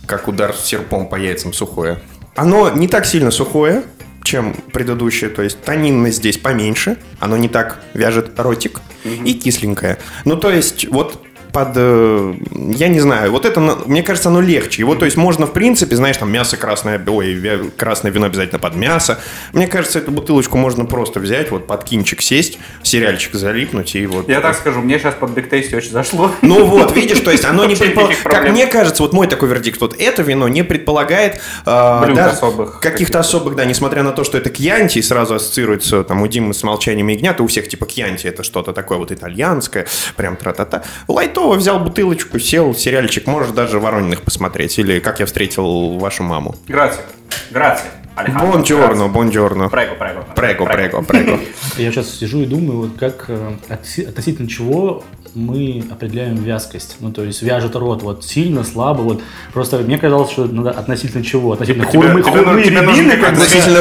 как 0.05 0.29
удар 0.29 0.55
серпом 0.55 1.07
по 1.07 1.17
яйцам 1.17 1.51
сухое. 1.51 2.01
Оно 2.35 2.69
не 2.69 2.87
так 2.87 3.05
сильно 3.05 3.31
сухое, 3.31 3.83
чем 4.31 4.53
предыдущее, 4.71 5.29
то 5.29 5.41
есть 5.41 5.61
тонинность 5.61 6.17
здесь 6.17 6.37
поменьше, 6.37 6.97
оно 7.19 7.35
не 7.35 7.49
так 7.49 7.83
вяжет 7.93 8.39
ротик 8.39 8.79
и 9.03 9.33
кисленькое. 9.33 9.97
Ну, 10.23 10.37
то 10.37 10.49
есть 10.49 10.87
вот 10.87 11.21
под, 11.53 11.69
э, 11.75 12.33
я 12.75 12.87
не 12.87 12.99
знаю, 12.99 13.31
вот 13.31 13.45
это, 13.45 13.59
мне 13.59 14.03
кажется, 14.03 14.29
оно 14.29 14.41
легче. 14.41 14.81
Его, 14.81 14.95
то 14.95 15.05
есть, 15.05 15.17
можно, 15.17 15.47
в 15.47 15.53
принципе, 15.53 15.95
знаешь, 15.95 16.17
там 16.17 16.31
мясо 16.31 16.57
красное, 16.57 17.01
ой, 17.05 17.71
красное 17.75 18.11
вино 18.11 18.27
обязательно 18.27 18.59
под 18.59 18.75
мясо. 18.75 19.19
Мне 19.53 19.67
кажется, 19.67 19.99
эту 19.99 20.11
бутылочку 20.11 20.57
можно 20.57 20.85
просто 20.85 21.19
взять, 21.19 21.51
вот 21.51 21.67
под 21.67 21.83
кинчик 21.83 22.21
сесть, 22.21 22.59
сериальчик 22.83 23.35
залипнуть 23.35 23.95
и 23.95 24.05
вот... 24.05 24.29
Я 24.29 24.41
так 24.41 24.55
скажу, 24.55 24.81
мне 24.81 24.99
сейчас 24.99 25.15
под 25.15 25.31
бигтейсти 25.31 25.75
очень 25.75 25.91
зашло. 25.91 26.31
Ну 26.41 26.65
вот, 26.65 26.95
видишь, 26.95 27.19
то 27.19 27.31
есть 27.31 27.45
оно 27.45 27.65
не 27.65 27.75
предполагает, 27.75 28.21
как 28.23 28.49
мне 28.49 28.67
кажется, 28.67 29.03
вот 29.03 29.13
мой 29.13 29.27
такой 29.27 29.49
вердикт, 29.49 29.81
вот 29.81 29.95
это 29.99 30.21
вино 30.21 30.47
не 30.47 30.63
предполагает 30.63 31.41
особых 31.65 32.79
каких-то 32.79 33.19
особых, 33.19 33.55
да, 33.55 33.65
несмотря 33.65 34.03
на 34.03 34.11
то, 34.11 34.23
что 34.23 34.37
это 34.37 34.49
кьянти, 34.49 34.99
и 34.99 35.01
сразу 35.01 35.35
ассоциируется 35.35 36.03
там 36.03 36.21
у 36.21 36.27
Димы 36.27 36.53
с 36.53 36.63
молчанием 36.63 37.07
ягнят, 37.07 37.39
и 37.39 37.43
у 37.43 37.47
всех 37.47 37.67
типа 37.67 37.85
кьянти 37.85 38.27
это 38.27 38.43
что-то 38.43 38.73
такое 38.73 38.97
вот 38.97 39.11
итальянское, 39.11 39.87
прям 40.15 40.35
тра-та-та. 40.35 40.83
Лайтово 41.07 41.40
взял 41.49 41.79
бутылочку, 41.79 42.39
сел, 42.39 42.73
сериальчик, 42.75 43.27
можешь 43.27 43.51
даже 43.51 43.79
Ворониных 43.79 44.21
посмотреть, 44.21 44.77
или 44.79 44.99
как 44.99 45.19
я 45.19 45.25
встретил 45.25 45.97
вашу 45.97 46.23
маму. 46.23 46.55
Грация. 46.67 47.03
Грация. 47.49 47.91
Бонджорно, 48.39 49.07
бонджорно. 49.07 49.69
Прего, 49.69 49.95
прего. 49.95 50.25
Прего, 50.35 50.65
прего, 50.65 51.01
прего. 51.01 51.39
Я 51.77 51.91
сейчас 51.91 52.09
сижу 52.19 52.41
и 52.41 52.45
думаю, 52.45 52.81
вот 52.81 52.91
как 52.99 53.25
э, 53.29 53.53
относительно 53.69 54.47
чего 54.49 55.03
мы 55.33 55.83
определяем 55.89 56.35
вязкость. 56.35 56.97
Ну, 56.99 57.11
то 57.13 57.23
есть 57.23 57.41
вяжет 57.41 57.75
рот 57.75 58.03
вот 58.03 58.25
сильно, 58.25 58.63
слабо. 58.65 59.01
Вот 59.01 59.21
просто 59.53 59.77
мне 59.77 59.97
казалось, 59.97 60.29
что 60.31 60.45
надо 60.45 60.71
относительно 60.71 61.23
чего? 61.23 61.53
Относительно 61.53 61.85
хурмы, 61.85 62.21
тебе 62.21 62.31
хурмы 62.43 62.63
тебе 62.63 62.81
нужен 62.81 63.09
рябины. 63.09 63.25
Относительно. 63.25 63.79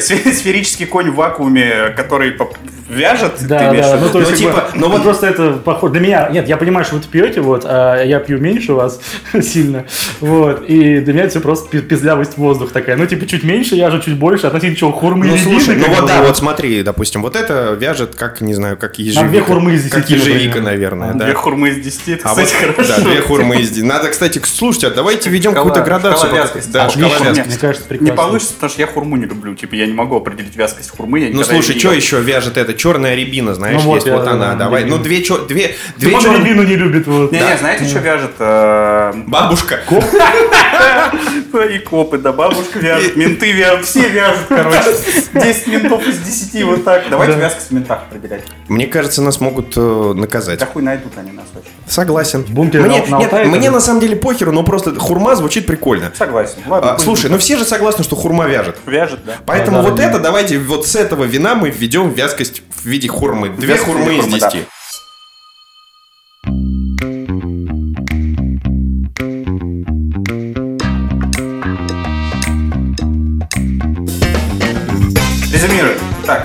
Сфе- 0.00 0.32
Сферический 0.32 0.86
конь 0.86 1.10
в 1.10 1.16
вакууме, 1.16 1.90
который 1.94 2.32
вяжет, 2.88 3.36
ты 3.36 3.46
Да, 3.46 3.70
имеешь 3.70 3.86
в 3.86 3.90
да, 3.90 3.96
виду? 3.96 4.06
ну 4.06 4.12
то 4.12 4.18
есть, 4.20 4.30
Ну, 4.42 4.48
как 4.48 4.54
бы, 4.54 4.60
типа, 4.60 4.70
ну 4.74 4.80
ну 4.86 4.92
вот- 4.92 5.02
просто 5.02 5.26
это 5.26 5.52
похоже. 5.52 5.92
Для 5.94 6.02
меня, 6.02 6.28
нет, 6.32 6.48
я 6.48 6.56
понимаю, 6.56 6.84
что 6.84 6.96
вы 6.96 7.02
пьете, 7.02 7.40
вот, 7.40 7.64
а 7.64 8.02
я 8.02 8.18
пью 8.20 8.38
меньше 8.38 8.72
вас 8.72 9.00
сильно, 9.42 9.84
вот, 10.20 10.64
и 10.68 11.00
для 11.00 11.12
меня 11.12 11.22
это 11.24 11.30
все 11.32 11.40
просто 11.40 11.68
пи- 11.68 11.80
пизлявость 11.80 12.36
воздух 12.38 12.72
такая. 12.72 12.96
Ну, 12.96 13.06
типа, 13.06 13.26
чуть 13.26 13.44
меньше, 13.44 13.74
я 13.74 13.90
же 13.90 14.00
чуть 14.02 14.14
больше, 14.16 14.46
относительно 14.46 14.76
чего, 14.76 14.92
хурмы 14.92 15.26
Ну 15.26 15.36
слушай, 15.36 15.76
ну 15.76 15.84
как 15.86 16.00
вот 16.00 16.08
да, 16.08 16.22
вот 16.22 16.36
смотри, 16.36 16.82
допустим, 16.82 17.22
вот 17.22 17.36
это 17.36 17.76
вяжет 17.78 18.14
как, 18.14 18.40
не 18.40 18.54
знаю, 18.54 18.76
как 18.76 18.94
две 18.96 19.04
ежевика. 19.06 19.44
хурмы 19.44 19.74
из 19.74 19.90
Как 19.90 20.06
десяти, 20.06 20.14
ежевика, 20.14 20.60
например. 20.60 20.62
наверное, 20.64 21.14
да. 21.14 21.24
Две 21.26 21.34
хурмы 21.34 21.68
из 21.70 21.84
десяти, 21.84 22.12
это, 22.12 22.28
А 22.28 22.30
кстати, 22.30 22.54
хорошо. 22.54 22.82
да, 22.88 23.00
две 23.00 23.20
хурмы 23.20 23.56
из... 23.60 23.76
Надо, 23.82 24.08
кстати, 24.10 24.40
слушайте, 24.44 24.86
а 24.88 24.90
давайте 24.90 25.28
ведем 25.30 25.54
какую-то 25.54 25.80
градацию. 25.82 26.30
Да, 26.72 26.90
Мне- 26.96 27.10
кажется, 27.60 27.84
Не 28.00 28.12
получится, 28.12 28.54
потому 28.54 28.70
что 28.70 28.80
я 28.80 28.86
хурму 28.86 29.16
не 29.16 29.26
люблю. 29.26 29.54
Типа, 29.54 29.74
я 29.74 29.86
не 29.86 29.92
могу 29.92 30.16
определить 30.16 30.56
вязкость 30.56 30.90
хурмы. 30.90 31.30
Ну 31.32 31.42
слушай, 31.42 31.78
что 31.78 31.92
еще 31.92 32.20
вяжет 32.20 32.56
это? 32.56 32.75
Черная 32.76 33.14
рябина, 33.14 33.54
знаешь, 33.54 33.80
Ну 33.82 33.88
вот, 33.88 33.94
есть 33.96 34.06
я- 34.06 34.16
вот 34.16 34.26
она. 34.26 34.52
да, 34.52 34.54
Давай, 34.64 34.82
рябина. 34.82 34.96
ну 34.98 35.02
две 35.02 35.22
чё- 35.22 35.44
две, 35.46 35.74
две 35.96 36.12
черные... 36.20 36.38
рябину 36.40 36.62
не 36.62 36.76
любит, 36.76 37.06
вот. 37.06 37.32
Не-не, 37.32 37.56
знаете, 37.58 37.84
что 37.86 37.98
вяжет? 38.00 38.32
э, 38.38 39.12
Бабушка. 39.26 39.80
Ну, 41.56 41.62
и 41.62 41.78
копы, 41.78 42.18
да, 42.18 42.32
бабушка 42.34 42.78
вяжет, 42.78 43.16
менты 43.16 43.50
вяжут, 43.50 43.86
все 43.86 44.06
вяжут, 44.10 44.44
короче. 44.48 44.78
10 45.32 45.66
ментов 45.68 46.06
из 46.06 46.18
10, 46.18 46.62
вот 46.64 46.84
так. 46.84 47.04
Давайте 47.08 47.38
вязкость 47.38 47.68
в 47.68 47.70
ментах 47.72 48.00
определять. 48.10 48.44
Мне 48.68 48.86
кажется, 48.86 49.22
нас 49.22 49.40
могут 49.40 49.72
э, 49.74 50.12
наказать. 50.14 50.58
Да 50.58 50.66
хуй 50.66 50.82
найдут 50.82 51.12
они 51.16 51.32
нас 51.32 51.46
вообще. 51.54 51.70
Согласен. 51.88 52.42
В 52.44 52.50
бункере 52.50 52.84
мне, 52.84 52.98
на- 53.06 53.06
на 53.06 53.18
нет, 53.20 53.32
Алтае 53.32 53.46
мне 53.48 53.70
на 53.70 53.80
самом 53.80 54.00
деле 54.00 54.16
похеру, 54.16 54.52
но 54.52 54.64
просто 54.64 54.94
хурма 54.98 55.34
звучит 55.34 55.66
прикольно. 55.66 56.12
Согласен. 56.14 56.58
Ладно, 56.66 56.92
А, 56.92 56.98
слушай, 56.98 57.30
ну 57.30 57.38
все 57.38 57.56
же 57.56 57.64
согласны, 57.64 58.04
что 58.04 58.16
хурма 58.16 58.44
вяжет. 58.46 58.76
вяжет, 58.84 59.20
да. 59.24 59.36
Поэтому 59.46 59.78
Да, 59.78 59.82
вот 59.84 59.94
да, 59.94 60.02
это 60.10 60.18
давайте 60.18 60.58
вот 60.58 60.86
с 60.86 60.94
этого 60.94 61.24
вина 61.24 61.54
мы 61.54 61.70
введем 61.70 62.10
вязкость 62.10 62.62
в 62.82 62.84
виде 62.84 63.08
хурмы. 63.08 63.48
Две 63.48 63.68
Вязкость 63.68 63.86
хурмы 63.90 64.14
из 64.18 64.20
хурмы, 64.24 64.38
да. 64.40 64.50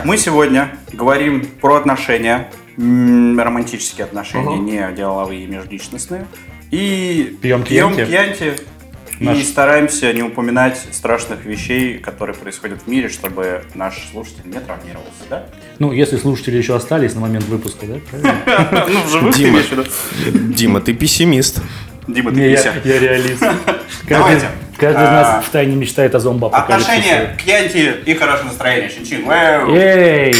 Мы 0.06 0.18
сегодня 0.18 0.78
говорим 0.94 1.46
про 1.62 1.76
отношения, 1.76 2.50
м, 2.78 3.40
романтические 3.40 4.06
отношения, 4.06 4.58
не 4.58 4.96
деловые 4.96 5.44
и 5.44 5.48
межличностные. 5.48 6.26
И 6.72 7.38
Пьем 7.42 7.64
пьем 7.64 7.94
кьянти. 7.96 8.10
кьянти. 8.10 8.54
И 9.20 9.24
Наш- 9.26 9.44
стараемся 9.44 10.12
не 10.14 10.24
упоминать 10.24 10.82
страшных 10.92 11.46
вещей, 11.46 12.00
которые 12.00 12.36
происходят 12.36 12.82
в 12.84 12.88
мире, 12.88 13.08
чтобы 13.08 13.64
наш 13.76 14.10
слушатель 14.12 14.42
не 14.46 14.60
травмировался, 14.60 15.22
да? 15.30 15.46
Ну, 15.78 15.92
если 15.92 16.18
слушатели 16.18 16.58
еще 16.58 16.76
остались 16.76 17.14
на 17.14 17.22
момент 17.22 17.46
выпуска, 17.46 17.86
да? 17.86 17.96
Правильно? 18.10 18.88
Ну, 18.90 19.04
в 19.04 19.10
живых 19.12 19.36
Дима. 19.36 19.60
Дима, 20.56 20.82
ты 20.82 20.94
пессимист. 20.96 21.62
Дима, 22.08 22.32
ты 22.32 22.38
Не, 22.40 22.56
пися. 22.56 22.74
я, 22.84 22.94
я 22.96 23.00
реалист. 23.00 23.44
Давайте. 24.10 24.48
Каждый 24.82 25.04
из 25.04 25.10
А, 25.10 25.12
нас 25.12 25.46
втайне 25.46 25.76
мечтает 25.76 26.14
о 26.16 26.20
зомбоапокалипсисе. 26.20 26.92
Отношения, 26.92 27.38
кьянти 27.38 27.96
и 28.06 28.14
хорошее 28.16 28.48
настроение. 28.48 28.90
Чин-чин. 28.90 29.30
Эй! 29.30 30.36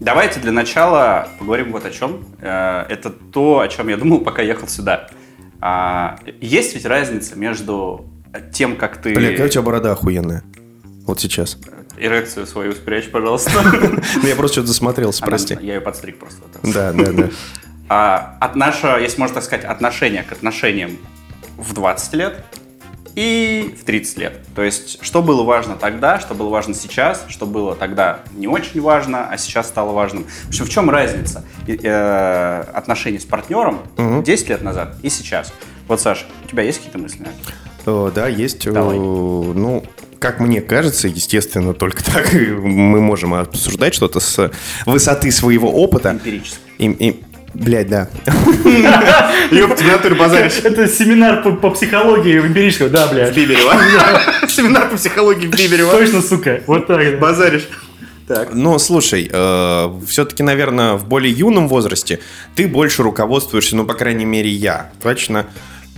Давайте 0.00 0.40
для 0.40 0.52
начала 0.52 1.28
поговорим 1.38 1.72
вот 1.72 1.86
о 1.86 1.90
чем. 1.90 2.26
Э, 2.42 2.84
Это 2.90 3.10
то, 3.10 3.60
о 3.60 3.68
чем 3.68 3.88
я 3.88 3.96
думал, 3.96 4.20
пока 4.20 4.42
ехал 4.42 4.68
сюда. 4.68 5.08
А, 5.60 6.18
Есть 6.40 6.74
ведь 6.74 6.84
разница 6.84 7.36
между 7.38 8.04
тем, 8.52 8.76
как 8.76 8.98
ты 9.00 9.14
Бля, 9.14 9.30
какая 9.30 9.46
у 9.46 9.48
тебя 9.48 9.62
борода 9.62 9.92
охуенная. 9.92 10.42
Вот 11.06 11.20
сейчас. 11.20 11.56
эрекцию 11.96 12.46
свою 12.46 12.72
спрячь, 12.72 13.08
пожалуйста. 13.10 13.50
Ну, 14.22 14.28
я 14.28 14.34
просто 14.34 14.54
что-то 14.56 14.68
засмотрелся, 14.68 15.24
прости. 15.24 15.56
Я 15.60 15.74
ее 15.74 15.80
подстриг 15.80 16.18
просто. 16.18 16.42
Да, 16.62 16.92
да, 16.92 17.12
да. 17.12 17.28
А, 17.88 18.36
от 18.40 18.56
нашего, 18.56 18.98
если 18.98 19.20
можно 19.20 19.34
так 19.36 19.44
сказать, 19.44 19.64
отношения 19.64 20.22
к 20.24 20.32
отношениям 20.32 20.98
в 21.56 21.72
20 21.72 22.14
лет 22.14 22.44
и 23.14 23.74
в 23.80 23.84
30 23.84 24.18
лет. 24.18 24.40
То 24.54 24.62
есть, 24.62 24.98
что 25.02 25.22
было 25.22 25.42
важно 25.42 25.76
тогда, 25.76 26.18
что 26.18 26.34
было 26.34 26.48
важно 26.48 26.74
сейчас, 26.74 27.24
что 27.28 27.46
было 27.46 27.74
тогда 27.76 28.20
не 28.34 28.48
очень 28.48 28.80
важно, 28.80 29.28
а 29.28 29.38
сейчас 29.38 29.68
стало 29.68 29.92
важным. 29.92 30.24
В 30.44 30.48
общем, 30.48 30.64
в 30.64 30.68
чем 30.68 30.90
разница 30.90 31.44
э, 31.66 32.64
отношений 32.72 33.18
с 33.18 33.24
партнером 33.24 33.80
Мгм. 33.96 34.22
10 34.22 34.48
лет 34.48 34.62
назад 34.62 34.96
и 35.02 35.08
сейчас? 35.10 35.52
Вот, 35.88 36.00
Саш, 36.00 36.26
у 36.44 36.48
тебя 36.48 36.62
есть 36.62 36.78
какие-то 36.78 36.98
мысли? 36.98 37.26
О, 37.86 38.10
Да, 38.10 38.26
есть. 38.28 38.70
Давай. 38.70 38.96
э, 38.96 39.00
Ну, 39.00 39.84
как 40.18 40.40
мне 40.40 40.60
кажется, 40.62 41.06
естественно, 41.06 41.74
только 41.74 42.02
так 42.12 42.32
мы 42.32 43.00
можем 43.00 43.34
обсуждать 43.34 43.94
что-то 43.94 44.20
с 44.20 44.50
высоты 44.86 45.30
своего 45.30 45.70
опыта. 45.70 46.10
Эмпирически. 46.12 46.58
Блядь, 47.54 47.88
да. 47.88 48.08
Тебя 48.64 49.98
ты 49.98 50.14
базаришь. 50.14 50.60
Это 50.62 50.88
семинар 50.88 51.42
по, 51.42 51.52
по 51.52 51.70
психологии 51.70 52.38
эмпирического, 52.38 52.88
да, 52.88 53.06
блядь. 53.06 53.34
Биберева. 53.34 53.74
Семинар 54.48 54.88
по 54.88 54.96
психологии 54.96 55.46
Биберева. 55.46 55.92
Точно, 55.92 56.20
сука. 56.22 56.62
Вот 56.66 56.86
так. 56.86 57.18
Базаришь. 57.18 57.68
Так. 58.26 58.54
Ну, 58.54 58.78
слушай, 58.78 59.28
все-таки, 60.06 60.42
наверное, 60.42 60.94
в 60.94 61.06
более 61.06 61.32
юном 61.32 61.68
возрасте 61.68 62.20
ты 62.54 62.66
больше 62.66 63.02
руководствуешься, 63.02 63.76
ну, 63.76 63.84
по 63.84 63.92
крайней 63.94 64.24
мере, 64.24 64.48
я, 64.48 64.90
точно, 65.02 65.46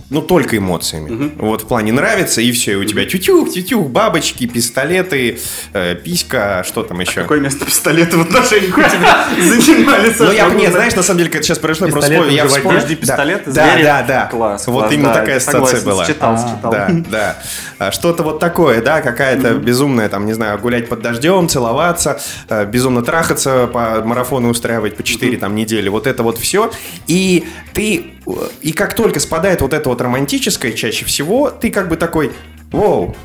ну, 0.09 0.21
только 0.21 0.57
эмоциями. 0.57 1.33
Вот 1.37 1.63
в 1.63 1.67
плане 1.67 1.91
нравится, 1.91 2.41
и 2.41 2.51
все, 2.51 2.73
и 2.73 2.75
у 2.75 2.85
тебя 2.85 3.05
тютюх, 3.05 3.51
тютюх, 3.51 3.87
бабочки, 3.87 4.47
пистолеты, 4.47 5.39
э, 5.73 5.95
писька, 5.95 6.63
что 6.65 6.83
там 6.83 6.99
еще? 7.01 7.21
Какое 7.21 7.39
место 7.39 7.65
пистолета 7.65 8.17
в 8.17 8.21
отношениях 8.21 8.77
у 8.77 8.81
тебя 8.81 9.27
занимали, 9.37 10.13
Ну, 10.17 10.31
я, 10.31 10.49
нет, 10.49 10.71
знаешь, 10.71 10.95
на 10.95 11.03
самом 11.03 11.19
деле, 11.19 11.29
это 11.31 11.43
сейчас 11.43 11.59
произошло, 11.59 11.89
просто 11.89 12.13
я 12.13 12.47
вспомнил. 12.47 12.69
Подожди, 12.69 12.95
пистолет, 12.95 13.43
да, 13.47 13.77
да, 13.81 14.03
да. 14.03 14.25
Класс, 14.27 14.67
Вот 14.67 14.91
именно 14.91 15.13
такая 15.13 15.39
ситуация 15.39 15.81
была. 15.81 16.05
считал, 16.05 16.35
А, 16.35 16.37
считал. 16.37 16.71
Да, 16.71 16.87
да. 17.09 17.37
А, 17.79 17.91
Что-то 17.91 18.23
вот 18.23 18.39
такое, 18.39 18.81
да, 18.81 19.01
какая-то 19.01 19.55
безумная, 19.55 20.09
там, 20.09 20.25
не 20.25 20.33
знаю, 20.33 20.57
гулять 20.59 20.87
под 20.87 21.01
дождем, 21.01 21.49
целоваться, 21.49 22.19
э, 22.49 22.65
безумно 22.65 23.01
трахаться, 23.01 23.67
по 23.67 24.01
марафону 24.03 24.49
устраивать 24.49 24.95
по 24.95 25.03
4 25.03 25.37
там 25.37 25.55
недели, 25.55 25.89
вот 25.89 26.07
это 26.07 26.23
вот 26.23 26.37
все. 26.37 26.71
И 27.07 27.45
ты, 27.73 28.13
и 28.61 28.71
как 28.73 28.93
только 28.93 29.19
спадает 29.19 29.61
вот 29.61 29.73
это 29.73 29.89
вот 29.89 30.01
романтическое 30.01 30.71
чаще 30.73 31.05
всего, 31.05 31.49
ты 31.49 31.69
как 31.71 31.87
бы 31.89 31.95
такой, 31.97 32.31
воу, 32.71 33.15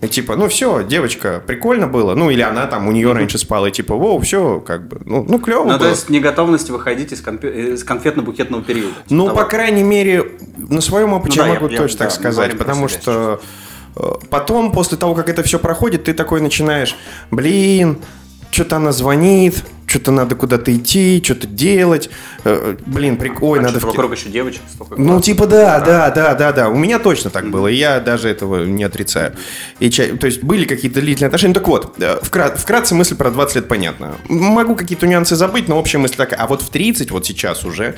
и 0.00 0.08
типа, 0.08 0.36
ну 0.36 0.48
все, 0.48 0.82
девочка, 0.82 1.42
прикольно 1.46 1.86
было. 1.86 2.14
Ну, 2.14 2.28
или 2.28 2.42
она 2.42 2.66
там 2.66 2.88
у 2.88 2.92
нее 2.92 3.12
раньше 3.12 3.38
спала, 3.38 3.68
и 3.68 3.72
типа, 3.72 3.94
воу, 3.94 4.20
все, 4.20 4.60
как 4.60 4.86
бы, 4.86 5.00
ну, 5.06 5.24
ну 5.26 5.38
клево 5.38 5.64
Ну, 5.64 5.78
то 5.78 5.88
есть 5.88 6.10
неготовность 6.10 6.68
выходить 6.68 7.12
из, 7.12 7.22
конфе- 7.22 7.72
из 7.74 7.84
конфетно-букетного 7.84 8.62
периода. 8.62 8.92
Ну, 9.08 9.24
Типа 9.24 9.34
по 9.34 9.38
того. 9.40 9.50
крайней 9.50 9.82
мере, 9.82 10.32
на 10.58 10.80
своем 10.82 11.14
опыте 11.14 11.40
Ну 11.40 11.46
я 11.46 11.54
да, 11.54 11.60
могу 11.60 11.72
я- 11.72 11.78
точно 11.78 12.04
я- 12.04 12.08
так 12.10 12.10
да, 12.10 12.14
сказать, 12.16 12.58
потому 12.58 12.88
что 12.88 13.40
э, 13.96 14.12
потом, 14.28 14.72
после 14.72 14.98
того, 14.98 15.14
как 15.14 15.28
это 15.30 15.42
все 15.42 15.58
проходит, 15.58 16.04
ты 16.04 16.12
такой 16.12 16.42
начинаешь, 16.42 16.96
блин, 17.30 17.98
что-то 18.50 18.76
она 18.76 18.92
звонит, 18.92 19.64
что-то 19.86 20.10
надо 20.10 20.34
куда-то 20.34 20.74
идти, 20.74 21.20
что-то 21.24 21.46
делать, 21.46 22.10
э, 22.44 22.76
блин, 22.86 23.16
прикольно, 23.16 23.68
А 23.68 23.72
надо... 23.72 23.80
в 23.80 23.84
вокруг 23.84 24.14
еще 24.16 24.28
девочек 24.28 24.62
столько. 24.72 24.96
Ну, 24.96 25.04
классных. 25.06 25.24
типа, 25.24 25.46
да, 25.46 25.80
да, 25.80 26.10
да, 26.10 26.34
да, 26.34 26.52
да. 26.52 26.68
У 26.68 26.76
меня 26.76 26.98
точно 26.98 27.30
так 27.30 27.50
было, 27.50 27.68
и 27.68 27.74
я 27.74 28.00
даже 28.00 28.28
этого 28.28 28.64
не 28.64 28.84
отрицаю. 28.84 29.34
И, 29.80 29.90
то 29.90 30.26
есть 30.26 30.42
были 30.42 30.64
какие-то 30.64 31.00
длительные 31.00 31.28
отношения. 31.28 31.54
Так 31.54 31.68
вот, 31.68 31.94
э, 31.98 32.18
вкра- 32.22 32.56
вкратце 32.56 32.94
мысль 32.94 33.14
про 33.16 33.30
20 33.30 33.56
лет 33.56 33.68
понятна. 33.68 34.14
Могу 34.28 34.74
какие-то 34.76 35.06
нюансы 35.06 35.36
забыть, 35.36 35.68
но 35.68 35.78
общая 35.78 35.98
мысль 35.98 36.16
такая. 36.16 36.40
А 36.40 36.46
вот 36.46 36.62
в 36.62 36.70
30, 36.70 37.10
вот 37.10 37.26
сейчас 37.26 37.64
уже, 37.64 37.96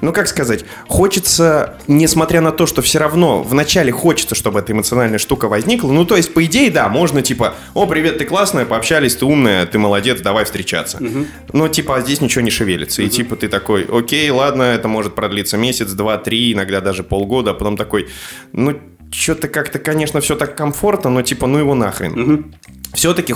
ну, 0.00 0.12
как 0.12 0.28
сказать, 0.28 0.64
хочется, 0.88 1.78
несмотря 1.86 2.40
на 2.40 2.52
то, 2.52 2.66
что 2.66 2.82
все 2.82 2.98
равно 2.98 3.42
вначале 3.42 3.92
хочется, 3.92 4.34
чтобы 4.34 4.60
эта 4.60 4.72
эмоциональная 4.72 5.18
штука 5.18 5.48
возникла, 5.48 5.90
ну, 5.92 6.04
то 6.04 6.16
есть, 6.16 6.32
по 6.34 6.44
идее, 6.44 6.70
да, 6.70 6.88
можно, 6.88 7.22
типа, 7.22 7.54
о, 7.74 7.86
привет, 7.86 8.18
ты 8.18 8.24
классная, 8.24 8.64
пообщались, 8.64 9.16
ты 9.16 9.24
умная, 9.24 9.66
ты 9.66 9.78
молодец, 9.78 10.20
давай 10.20 10.44
встречаться. 10.44 10.98
Но, 11.52 11.68
типа, 11.68 11.96
а 11.96 12.00
здесь 12.00 12.20
ничего 12.20 12.42
не 12.42 12.50
шевелится. 12.50 13.02
И, 13.02 13.08
типа, 13.08 13.36
ты 13.36 13.48
такой, 13.48 13.86
окей, 13.90 14.28
ладно, 14.30 14.62
это 14.62 14.88
может 14.88 15.14
продлиться 15.14 15.56
месяц, 15.56 15.92
два, 15.92 16.18
три, 16.18 16.52
иногда 16.52 16.80
даже 16.80 17.02
полгода, 17.02 17.52
а 17.52 17.54
потом 17.54 17.76
такой, 17.76 18.08
ну, 18.52 18.78
что-то 19.10 19.48
как-то, 19.48 19.78
конечно, 19.78 20.20
все 20.20 20.36
так 20.36 20.56
комфортно, 20.56 21.10
но, 21.10 21.22
типа, 21.22 21.46
ну 21.46 21.58
его 21.58 21.74
нахрен. 21.74 22.52
Все-таки 22.94 23.34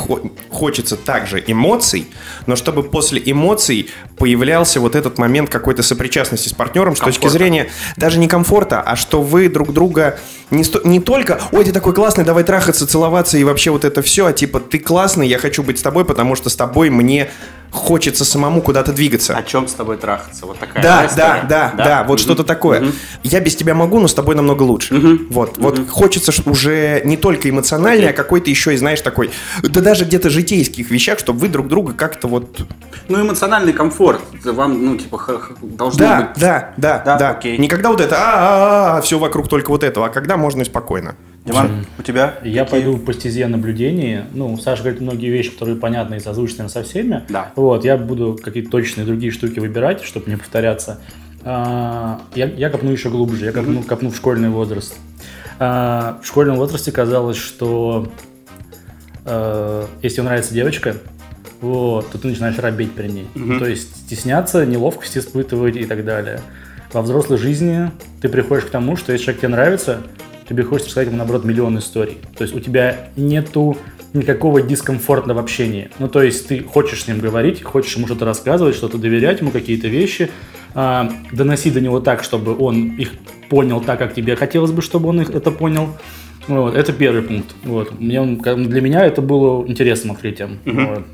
хочется 0.51 0.97
также 0.97 1.43
эмоций, 1.47 2.07
но 2.47 2.57
чтобы 2.57 2.83
после 2.83 3.21
эмоций 3.25 3.91
появлялся 4.17 4.81
вот 4.81 4.95
этот 4.95 5.19
момент 5.19 5.51
какой-то 5.51 5.83
сопричастности 5.83 6.49
с 6.49 6.53
партнером, 6.55 6.97
с 6.97 7.01
точки 7.01 7.23
Комфорта. 7.23 7.39
зрения 7.39 7.69
даже 7.97 8.19
не 8.19 8.27
комфорта, 8.29 8.81
а 8.81 8.97
что 8.97 9.21
вы 9.23 9.49
друг 9.49 9.73
друга 9.75 10.19
не, 10.51 10.65
сто- 10.65 10.81
не 10.85 10.99
только 10.99 11.41
«Ой, 11.53 11.65
ты 11.65 11.73
такой 11.73 11.93
классный, 11.93 12.25
давай 12.25 12.45
трахаться, 12.45 12.87
целоваться 12.87 13.37
и 13.37 13.45
вообще 13.45 13.71
вот 13.71 13.85
это 13.85 14.01
все», 14.01 14.27
а 14.27 14.33
типа 14.33 14.61
«Ты 14.61 14.79
классный, 14.79 15.29
я 15.29 15.37
хочу 15.37 15.63
быть 15.63 15.79
с 15.79 15.83
тобой, 15.83 16.05
потому 16.07 16.37
что 16.37 16.49
с 16.49 16.57
тобой 16.57 16.89
мне 16.89 17.31
хочется 17.71 18.25
самому 18.25 18.63
куда-то 18.63 18.93
двигаться». 18.93 19.37
О 19.37 19.43
чем 19.43 19.69
с 19.69 19.73
тобой 19.73 19.97
трахаться? 19.97 20.47
Вот 20.47 20.59
такая 20.59 20.83
Да, 20.83 21.07
история? 21.07 21.45
да, 21.49 21.73
да, 21.77 21.85
да, 21.85 22.03
вот 22.05 22.19
Мгм. 22.19 22.19
что-то 22.19 22.45
такое. 22.45 22.81
Мгм. 22.81 22.93
Я 23.23 23.41
без 23.41 23.57
тебя 23.57 23.75
могу, 23.75 24.01
но 24.01 24.09
с 24.09 24.15
тобой 24.15 24.35
намного 24.35 24.63
лучше. 24.63 24.95
Вот, 25.31 25.59
вот 25.59 25.89
хочется 25.89 26.33
уже 26.49 27.03
не 27.05 27.17
только 27.17 27.49
эмоциональный, 27.51 28.11
а 28.11 28.13
какой-то 28.13 28.51
еще 28.51 28.75
и, 28.75 28.77
знаешь, 28.77 29.01
такой, 29.01 29.31
да 29.63 29.81
даже 29.81 30.05
где-то 30.05 30.31
житейских 30.31 30.91
вещах, 30.91 31.19
чтобы 31.19 31.39
вы 31.41 31.49
друг 31.49 31.69
друга 31.69 31.93
как-то 31.93 32.29
вот... 32.29 32.61
Ну, 33.09 33.21
эмоциональный 33.21 33.73
комфорт. 33.73 34.21
Вам, 34.45 34.85
ну, 34.85 34.97
типа, 34.97 35.21
должно 35.63 35.99
Да, 35.99 36.17
быть... 36.23 36.41
да, 36.41 36.73
да, 36.77 36.99
Да, 37.05 37.17
да. 37.17 37.31
окей. 37.31 37.59
Не 37.59 37.69
когда 37.69 37.91
вот 37.91 38.01
это, 38.01 38.17
а, 38.19 39.01
все 39.03 39.19
вокруг 39.19 39.49
только 39.49 39.71
вот 39.71 39.85
этого, 39.85 40.07
а 40.07 40.09
когда 40.11 40.37
можно 40.37 40.65
спокойно. 40.65 41.15
Диман, 41.45 41.87
у 41.99 42.03
тебя? 42.03 42.35
Я 42.45 42.65
какие? 42.65 42.83
пойду 42.83 42.99
по 42.99 43.13
стезе 43.15 43.47
наблюдений. 43.47 44.21
Ну, 44.33 44.57
Саша 44.59 44.83
говорит 44.83 45.01
многие 45.01 45.31
вещи, 45.31 45.51
которые 45.51 45.77
понятны 45.77 46.17
и 46.17 46.21
созвучны 46.21 46.69
со 46.69 46.83
всеми. 46.83 47.23
Да. 47.29 47.51
Вот, 47.57 47.85
я 47.85 47.97
буду 47.97 48.39
какие-то 48.43 48.71
точные 48.71 49.07
другие 49.07 49.33
штуки 49.33 49.59
выбирать, 49.59 50.03
чтобы 50.03 50.31
не 50.31 50.37
повторяться. 50.37 51.01
А, 51.43 52.21
Я, 52.35 52.47
я 52.47 52.69
копну 52.69 52.91
еще 52.91 53.09
глубже, 53.09 53.47
я 53.47 53.53
копну, 53.53 53.83
копну 53.83 54.11
в 54.11 54.17
школьный 54.17 54.51
возраст. 54.51 54.95
А, 55.59 56.19
В 56.23 56.27
школьном 56.27 56.57
возрасте 56.57 56.93
казалось, 56.93 57.39
что 57.39 58.13
э, 59.25 59.87
если 60.03 60.17
тебе 60.17 60.25
нравится 60.25 60.53
девочка, 60.53 60.97
вот, 61.63 62.11
то 62.11 62.19
ты 62.19 62.29
начинаешь 62.29 62.59
робеть 62.59 62.93
при 62.93 63.09
ней. 63.09 63.27
То 63.59 63.67
есть 63.67 63.97
стесняться, 64.07 64.67
неловкость 64.67 65.17
испытывать 65.17 65.77
и 65.77 65.85
так 65.85 66.05
далее. 66.05 66.41
Во 66.93 67.03
взрослой 67.03 67.39
жизни 67.39 67.91
ты 68.21 68.29
приходишь 68.29 68.65
к 68.65 68.71
тому, 68.71 68.97
что 68.97 69.13
если 69.13 69.27
человек 69.27 69.41
тебе 69.41 69.49
нравится, 69.51 70.03
тебе 70.51 70.65
хочется 70.65 70.91
сказать 70.91 71.09
ему, 71.09 71.17
наоборот, 71.17 71.45
миллион 71.45 71.79
историй. 71.79 72.19
То 72.37 72.43
есть 72.43 72.55
у 72.55 72.61
тебя 72.61 73.11
нету 73.17 73.77
никакого 74.13 74.61
дискомфорта 74.61 75.33
в 75.33 75.39
общении. 75.39 75.91
Ну, 76.01 76.09
то 76.09 76.23
есть 76.23 76.49
ты 76.49 76.61
хочешь 76.65 77.05
с 77.05 77.09
ним 77.09 77.21
говорить, 77.21 77.63
хочешь 77.63 77.97
ему 77.97 78.07
что-то 78.07 78.25
рассказывать, 78.25 78.75
что-то 78.75 78.99
доверять 78.99 79.41
ему, 79.41 79.53
какие-то 79.53 79.87
вещи, 79.87 80.29
а, 80.75 81.09
доносить 81.31 81.73
до 81.73 81.81
него 81.81 82.01
так, 82.01 82.25
чтобы 82.25 82.59
он 82.59 82.97
их 82.97 83.13
понял 83.49 83.81
так, 83.81 84.01
как 84.01 84.13
тебе 84.13 84.35
хотелось 84.35 84.73
бы, 84.73 84.83
чтобы 84.83 85.09
он 85.09 85.21
их 85.21 85.31
это 85.31 85.53
понял. 85.53 85.91
Вот, 86.49 86.75
это 86.75 86.93
первый 86.93 87.23
пункт. 87.23 87.55
Вот. 87.63 88.01
Мне, 88.01 88.21
для 88.25 88.81
меня 88.81 89.07
это 89.07 89.23
было 89.23 89.65
интересным 89.69 90.13
открытием. 90.13 90.59
Вот. 90.65 91.05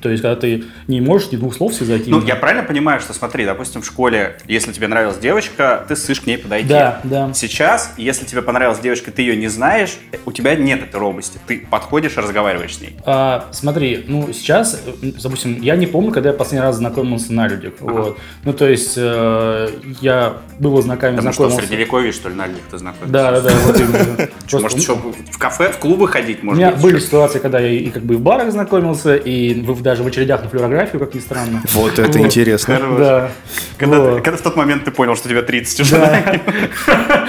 То 0.00 0.08
есть, 0.08 0.22
когда 0.22 0.36
ты 0.40 0.64
не 0.88 1.00
можешь 1.00 1.30
ни 1.32 1.36
двух 1.36 1.54
слов 1.54 1.74
связать. 1.74 2.06
Ну, 2.06 2.22
я 2.24 2.36
правильно 2.36 2.62
понимаю, 2.64 3.00
что 3.00 3.12
смотри, 3.12 3.44
допустим, 3.44 3.82
в 3.82 3.86
школе, 3.86 4.36
если 4.46 4.72
тебе 4.72 4.88
нравилась 4.88 5.18
девочка, 5.18 5.84
ты 5.88 5.96
ссышь 5.96 6.20
к 6.20 6.26
ней 6.26 6.38
подойти. 6.38 6.68
Да, 6.68 7.00
да. 7.04 7.32
Сейчас, 7.34 7.92
если 7.96 8.24
тебе 8.24 8.42
понравилась 8.42 8.78
девочка, 8.80 9.10
ты 9.10 9.22
ее 9.22 9.36
не 9.36 9.48
знаешь, 9.48 9.96
у 10.26 10.32
тебя 10.32 10.54
нет 10.54 10.82
этой 10.82 10.98
робости. 11.00 11.38
Ты 11.46 11.66
подходишь 11.70 12.16
и 12.16 12.20
разговариваешь 12.20 12.76
с 12.76 12.80
ней. 12.80 12.96
А, 13.04 13.46
смотри, 13.52 14.04
ну 14.06 14.32
сейчас, 14.32 14.80
допустим, 15.22 15.60
я 15.60 15.76
не 15.76 15.86
помню, 15.86 16.12
когда 16.12 16.30
я 16.30 16.34
последний 16.34 16.60
раз 16.66 16.76
знакомился 16.76 17.32
на 17.32 17.48
людях. 17.48 17.74
Вот. 17.80 18.18
Ну, 18.44 18.52
то 18.52 18.68
есть, 18.68 18.94
э, 18.96 19.68
я 20.00 20.38
был 20.58 20.80
знакомый, 20.82 21.16
Потому 21.16 21.32
что 21.32 21.42
в 21.44 21.46
знакомился. 21.48 21.68
средневековье, 21.68 22.12
что 22.12 22.28
ли, 22.28 22.34
на 22.34 22.46
людях 22.46 22.62
ты 22.70 22.78
знакомишься? 22.78 23.12
Да, 23.12 23.30
да, 23.32 23.40
да, 23.40 23.50
вот 23.66 23.78
именно. 23.80 24.28
Может, 24.60 24.82
что, 24.82 24.94
в 24.96 25.38
кафе, 25.38 25.70
в 25.72 25.78
клубы 25.78 26.08
ходить, 26.08 26.42
У 26.42 26.46
может 26.46 26.58
меня 26.62 26.72
были 26.72 26.96
еще? 26.96 27.06
ситуации, 27.06 27.38
когда 27.38 27.58
я 27.60 27.70
и 27.70 27.90
как 27.90 28.02
бы 28.02 28.16
в 28.16 28.20
барах 28.20 28.50
знакомился, 28.50 29.14
и 29.16 29.60
в- 29.60 29.80
даже 29.90 30.04
в 30.04 30.06
очередях 30.06 30.40
на 30.44 30.48
флюорографию, 30.48 31.00
как 31.00 31.14
ни 31.14 31.18
странно. 31.18 31.62
Вот 31.72 31.98
это 31.98 32.16
Вот. 32.16 32.26
интересно. 32.26 32.76
Хорош. 32.76 32.98
Да. 33.00 33.30
Когда, 33.76 33.98
Вот. 34.00 34.22
когда 34.22 34.36
в 34.38 34.40
тот 34.40 34.54
момент 34.54 34.84
ты 34.84 34.92
понял, 34.92 35.16
что 35.16 35.28
тебе 35.28 35.42
30 35.42 35.80
уже. 35.80 35.96
да? 35.96 36.40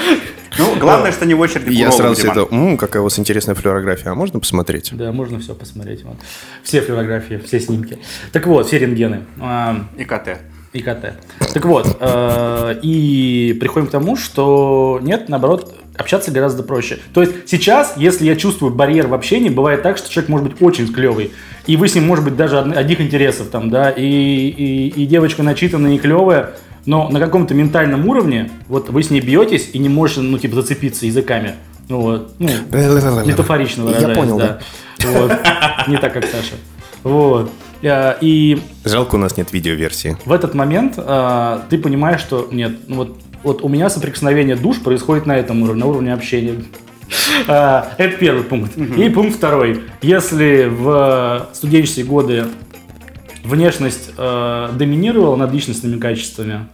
Ну, 0.59 0.75
главное, 0.77 1.13
что 1.13 1.25
не 1.25 1.33
в 1.33 1.39
очереди 1.39 1.71
Я 1.73 1.91
сразу 1.93 2.27
это, 2.27 2.45
«М, 2.51 2.77
какая 2.77 2.99
у 2.99 3.03
вас 3.05 3.17
интересная 3.17 3.55
флюорография, 3.55 4.11
а 4.11 4.15
можно 4.15 4.39
посмотреть? 4.39 4.89
Да, 4.91 5.11
можно 5.13 5.39
все 5.39 5.55
посмотреть. 5.55 6.03
Вот. 6.03 6.17
Все 6.61 6.81
флюорографии, 6.81 7.41
все 7.45 7.59
снимки. 7.61 7.97
Так 8.33 8.45
вот, 8.47 8.67
все 8.67 8.77
рентгены. 8.77 9.21
А, 9.39 9.85
ИКТ. 9.97 10.39
ИКТ. 10.73 11.13
Так 11.53 11.65
вот, 11.65 11.97
э, 12.01 12.75
и 12.81 13.57
приходим 13.61 13.87
к 13.87 13.91
тому, 13.91 14.17
что 14.17 14.99
нет, 15.01 15.29
наоборот, 15.29 15.73
общаться 15.97 16.31
гораздо 16.31 16.63
проще. 16.63 16.99
То 17.13 17.21
есть 17.21 17.47
сейчас, 17.49 17.93
если 17.95 18.25
я 18.25 18.35
чувствую 18.35 18.73
барьер 18.73 19.07
в 19.07 19.13
общении, 19.13 19.49
бывает 19.49 19.81
так, 19.83 19.97
что 19.97 20.09
человек 20.11 20.29
может 20.29 20.47
быть 20.49 20.61
очень 20.61 20.91
клевый, 20.93 21.31
и 21.67 21.77
вы 21.77 21.87
с 21.87 21.95
ним, 21.95 22.07
может 22.07 22.25
быть, 22.25 22.35
даже 22.35 22.59
одни- 22.59 22.75
одних 22.75 23.01
интересов 23.01 23.47
там, 23.49 23.69
да, 23.69 23.89
и, 23.89 24.03
и, 24.03 24.87
и 24.89 25.05
девочка 25.05 25.43
начитанная 25.43 25.93
и 25.95 25.97
клевая, 25.97 26.51
но 26.85 27.09
на 27.09 27.19
каком-то 27.19 27.53
ментальном 27.53 28.07
уровне, 28.07 28.49
вот 28.67 28.89
вы 28.89 29.03
с 29.03 29.09
ней 29.11 29.21
бьетесь 29.21 29.69
и 29.73 29.77
не 29.79 29.89
можете, 29.89 30.21
ну, 30.21 30.37
типа, 30.37 30.55
зацепиться 30.55 31.05
языками. 31.05 31.53
Ну, 31.89 32.01
вот, 32.01 32.33
ну, 32.39 32.47
метафорично 33.25 33.81
Я 33.81 33.87
выражаясь, 33.87 34.17
понял, 34.17 34.37
да. 34.37 34.59
Вот. 35.03 35.31
Не 35.87 35.97
так, 35.97 36.13
как 36.13 36.25
Саша. 36.25 36.53
Вот. 37.03 37.51
Э, 37.81 38.15
И 38.21 38.61
Жалко, 38.85 39.15
у 39.15 39.17
нас 39.17 39.37
нет 39.37 39.51
видеоверсии. 39.51 40.15
в 40.25 40.31
этот 40.31 40.53
момент 40.53 40.93
а, 40.97 41.63
ты 41.69 41.77
понимаешь, 41.77 42.21
что 42.21 42.47
нет, 42.51 42.73
ну 42.87 42.95
вот, 42.97 43.17
вот 43.43 43.63
у 43.63 43.67
меня 43.69 43.89
соприкосновение 43.89 44.55
душ 44.55 44.79
происходит 44.79 45.25
на 45.25 45.35
этом 45.35 45.63
уровне, 45.63 45.81
на 45.83 45.87
уровне 45.87 46.13
общения. 46.13 46.63
А, 47.47 47.93
это 47.97 48.17
первый 48.17 48.43
пункт. 48.43 48.77
И 48.77 49.09
пункт 49.09 49.37
второй. 49.37 49.81
Если 50.01 50.67
в 50.69 51.49
студенческие 51.53 52.05
годы 52.05 52.45
внешность 53.43 54.11
э, 54.17 54.69
доминировала 54.73 55.35
над 55.35 55.51
личностными 55.51 55.99
качествами, 55.99 56.67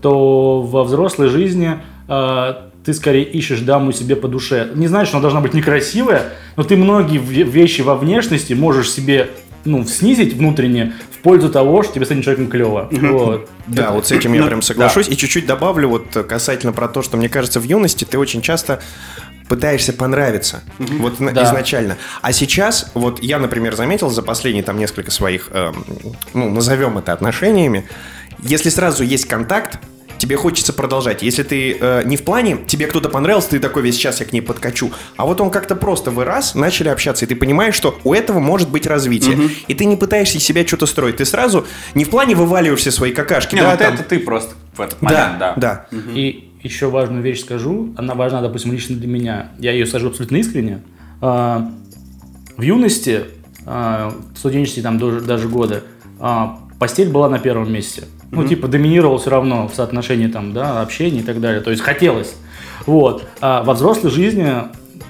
то 0.00 0.62
во 0.62 0.84
взрослой 0.84 1.28
жизни 1.28 1.78
э, 2.08 2.54
ты 2.84 2.94
скорее 2.94 3.24
ищешь 3.24 3.60
даму 3.60 3.92
себе 3.92 4.14
по 4.16 4.28
душе. 4.28 4.70
Не 4.74 4.86
значит, 4.86 5.08
что 5.08 5.16
она 5.16 5.22
должна 5.22 5.40
быть 5.40 5.54
некрасивая, 5.54 6.34
но 6.56 6.62
ты 6.62 6.76
многие 6.76 7.20
ве- 7.20 7.42
вещи 7.42 7.80
во 7.80 7.96
внешности 7.96 8.52
можешь 8.52 8.90
себе 8.90 9.30
ну, 9.64 9.84
снизить 9.84 10.34
внутренне 10.34 10.94
в 11.10 11.18
пользу 11.18 11.50
того, 11.50 11.82
что 11.82 11.94
тебе 11.94 12.06
с 12.06 12.10
этим 12.10 12.22
человеком 12.22 12.48
клево. 12.48 12.88
Вот. 12.92 13.50
Да, 13.66 13.90
вот 13.90 14.06
с 14.06 14.12
этим 14.12 14.32
я 14.32 14.44
прям 14.44 14.62
соглашусь. 14.62 15.08
И 15.08 15.16
чуть-чуть 15.16 15.46
добавлю 15.46 15.88
вот 15.88 16.16
э, 16.16 16.22
касательно 16.22 16.72
про 16.72 16.86
то, 16.86 17.02
что 17.02 17.16
мне 17.16 17.28
кажется, 17.28 17.58
в 17.58 17.64
юности 17.64 18.04
ты 18.04 18.16
очень 18.16 18.42
часто 18.42 18.80
пытаешься 19.48 19.92
понравиться. 19.92 20.62
Вот 20.78 21.14
Да. 21.18 21.44
изначально. 21.44 21.96
А 22.22 22.32
сейчас, 22.32 22.90
вот 22.94 23.22
я, 23.22 23.38
например, 23.38 23.74
заметил 23.76 24.10
за 24.10 24.22
последние 24.22 24.64
там 24.64 24.78
несколько 24.78 25.10
своих, 25.10 25.48
эм, 25.52 25.84
ну, 26.34 26.50
назовем 26.50 26.98
это 26.98 27.12
отношениями, 27.12 27.88
если 28.40 28.68
сразу 28.68 29.02
есть 29.02 29.26
контакт, 29.26 29.78
тебе 30.18 30.36
хочется 30.36 30.72
продолжать. 30.72 31.22
Если 31.22 31.42
ты 31.42 31.76
э, 31.78 32.02
не 32.06 32.16
в 32.16 32.24
плане, 32.24 32.58
тебе 32.66 32.86
кто-то 32.86 33.10
понравился, 33.10 33.50
ты 33.50 33.58
такой 33.60 33.82
весь 33.82 33.96
сейчас 33.96 34.20
я 34.20 34.26
к 34.26 34.32
ней 34.32 34.40
подкачу. 34.40 34.90
А 35.16 35.26
вот 35.26 35.42
он 35.42 35.50
как-то 35.50 35.76
просто 35.76 36.10
вы 36.10 36.24
раз 36.24 36.54
начали 36.54 36.88
общаться, 36.88 37.26
и 37.26 37.28
ты 37.28 37.36
понимаешь, 37.36 37.74
что 37.74 37.98
у 38.02 38.14
этого 38.14 38.38
может 38.40 38.70
быть 38.70 38.86
развитие. 38.86 39.50
И 39.68 39.74
ты 39.74 39.84
не 39.84 39.96
пытаешься 39.96 40.38
из 40.38 40.44
себя 40.44 40.66
что-то 40.66 40.86
строить. 40.86 41.18
Ты 41.18 41.26
сразу 41.26 41.66
не 41.94 42.04
в 42.06 42.10
плане 42.10 42.34
вываливаешь 42.34 42.80
все 42.80 42.90
свои 42.90 43.12
какашки. 43.12 43.56
Не, 43.56 43.60
да, 43.60 43.70
вот 43.72 43.78
там- 43.78 43.92
это 43.94 44.04
ты 44.04 44.18
просто 44.18 44.54
в 44.74 44.80
этот 44.80 45.00
момент, 45.02 45.38
да, 45.38 45.54
да. 45.56 45.86
да. 45.90 45.98
И 46.14 46.45
еще 46.62 46.90
важную 46.90 47.22
вещь 47.22 47.40
скажу, 47.40 47.94
она 47.96 48.14
важна, 48.14 48.40
допустим, 48.42 48.72
лично 48.72 48.96
для 48.96 49.08
меня. 49.08 49.50
Я 49.58 49.72
ее 49.72 49.86
скажу 49.86 50.08
абсолютно 50.08 50.36
искренне. 50.36 50.82
А, 51.20 51.70
В 52.56 52.62
юности, 52.62 53.24
а, 53.66 54.14
в 54.34 54.38
студенчестве 54.38 54.82
там 54.82 54.98
даже, 54.98 55.48
годы, 55.48 55.82
а, 56.18 56.58
постель 56.78 57.10
была 57.10 57.28
на 57.28 57.38
первом 57.38 57.72
месте. 57.72 58.04
Ну, 58.30 58.46
типа, 58.46 58.66
доминировал 58.68 59.18
все 59.18 59.30
равно 59.30 59.68
в 59.68 59.74
соотношении 59.74 60.26
там, 60.26 60.52
да, 60.52 60.82
общения 60.82 61.20
и 61.20 61.22
так 61.22 61.40
далее. 61.40 61.60
То 61.60 61.70
есть 61.70 61.82
хотелось. 61.82 62.34
Вот. 62.84 63.24
А 63.40 63.62
во 63.62 63.74
взрослой 63.74 64.10
жизни, 64.10 64.52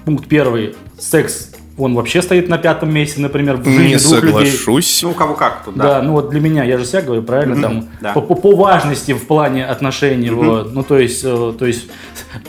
пункт 0.04 0.28
первый, 0.28 0.74
секс, 0.98 1.56
он 1.78 1.94
вообще 1.94 2.22
стоит 2.22 2.48
на 2.48 2.56
пятом 2.58 2.92
месте, 2.92 3.20
например, 3.20 3.56
в 3.56 3.64
жизни 3.64 3.88
Не 3.88 3.96
двух 3.96 4.22
людей. 4.22 4.50
соглашусь. 4.50 5.02
Ну, 5.02 5.10
у 5.10 5.14
кого 5.14 5.34
как 5.34 5.64
тут, 5.64 5.74
Да. 5.76 5.84
да. 6.00 6.02
ну 6.02 6.12
вот 6.12 6.30
для 6.30 6.40
меня, 6.40 6.64
я 6.64 6.78
же 6.78 6.86
себя 6.86 7.02
говорю, 7.02 7.22
правильно, 7.22 7.60
там, 7.60 7.88
да. 8.00 8.12
по, 8.12 8.20
по- 8.22 8.34
по 8.34 8.56
важности 8.56 9.12
в 9.12 9.26
плане 9.26 9.66
отношений, 9.66 10.30
вот, 10.30 10.72
ну, 10.72 10.82
то 10.82 10.98
есть, 10.98 11.22
э, 11.22 11.52
то 11.58 11.66
есть, 11.66 11.86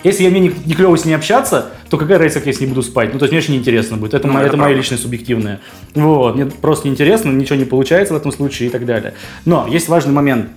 если 0.04 0.24
я 0.24 0.30
мне 0.30 0.40
не, 0.40 0.52
не 0.66 0.74
клево 0.76 0.98
с 0.98 1.04
ней 1.04 1.14
общаться, 1.14 1.72
то 1.90 1.98
какая 1.98 2.18
разница, 2.20 2.40
как 2.40 2.48
я 2.48 2.54
с 2.54 2.60
ней 2.62 2.68
буду 2.68 2.84
спать, 2.84 3.12
ну, 3.14 3.20
то 3.20 3.26
есть, 3.26 3.32
мне 3.34 3.40
очень 3.42 3.54
неинтересно 3.56 3.98
будет, 3.98 4.14
это, 4.14 4.28
Ну, 4.28 4.34
мо- 4.34 4.40
это 4.40 4.48
это 4.50 4.58
мое 4.58 4.66
правда. 4.68 4.78
личное 4.82 4.98
субъективное, 4.98 5.60
вот, 5.94 6.36
мне 6.36 6.46
просто 6.46 6.88
неинтересно, 6.88 7.30
ничего 7.32 7.56
не 7.58 7.66
получается 7.66 8.14
в 8.14 8.18
этом 8.18 8.32
случае 8.32 8.70
и 8.70 8.72
так 8.72 8.86
далее. 8.86 9.14
Но 9.46 9.68
есть 9.68 9.90
важный 9.90 10.14
момент, 10.14 10.50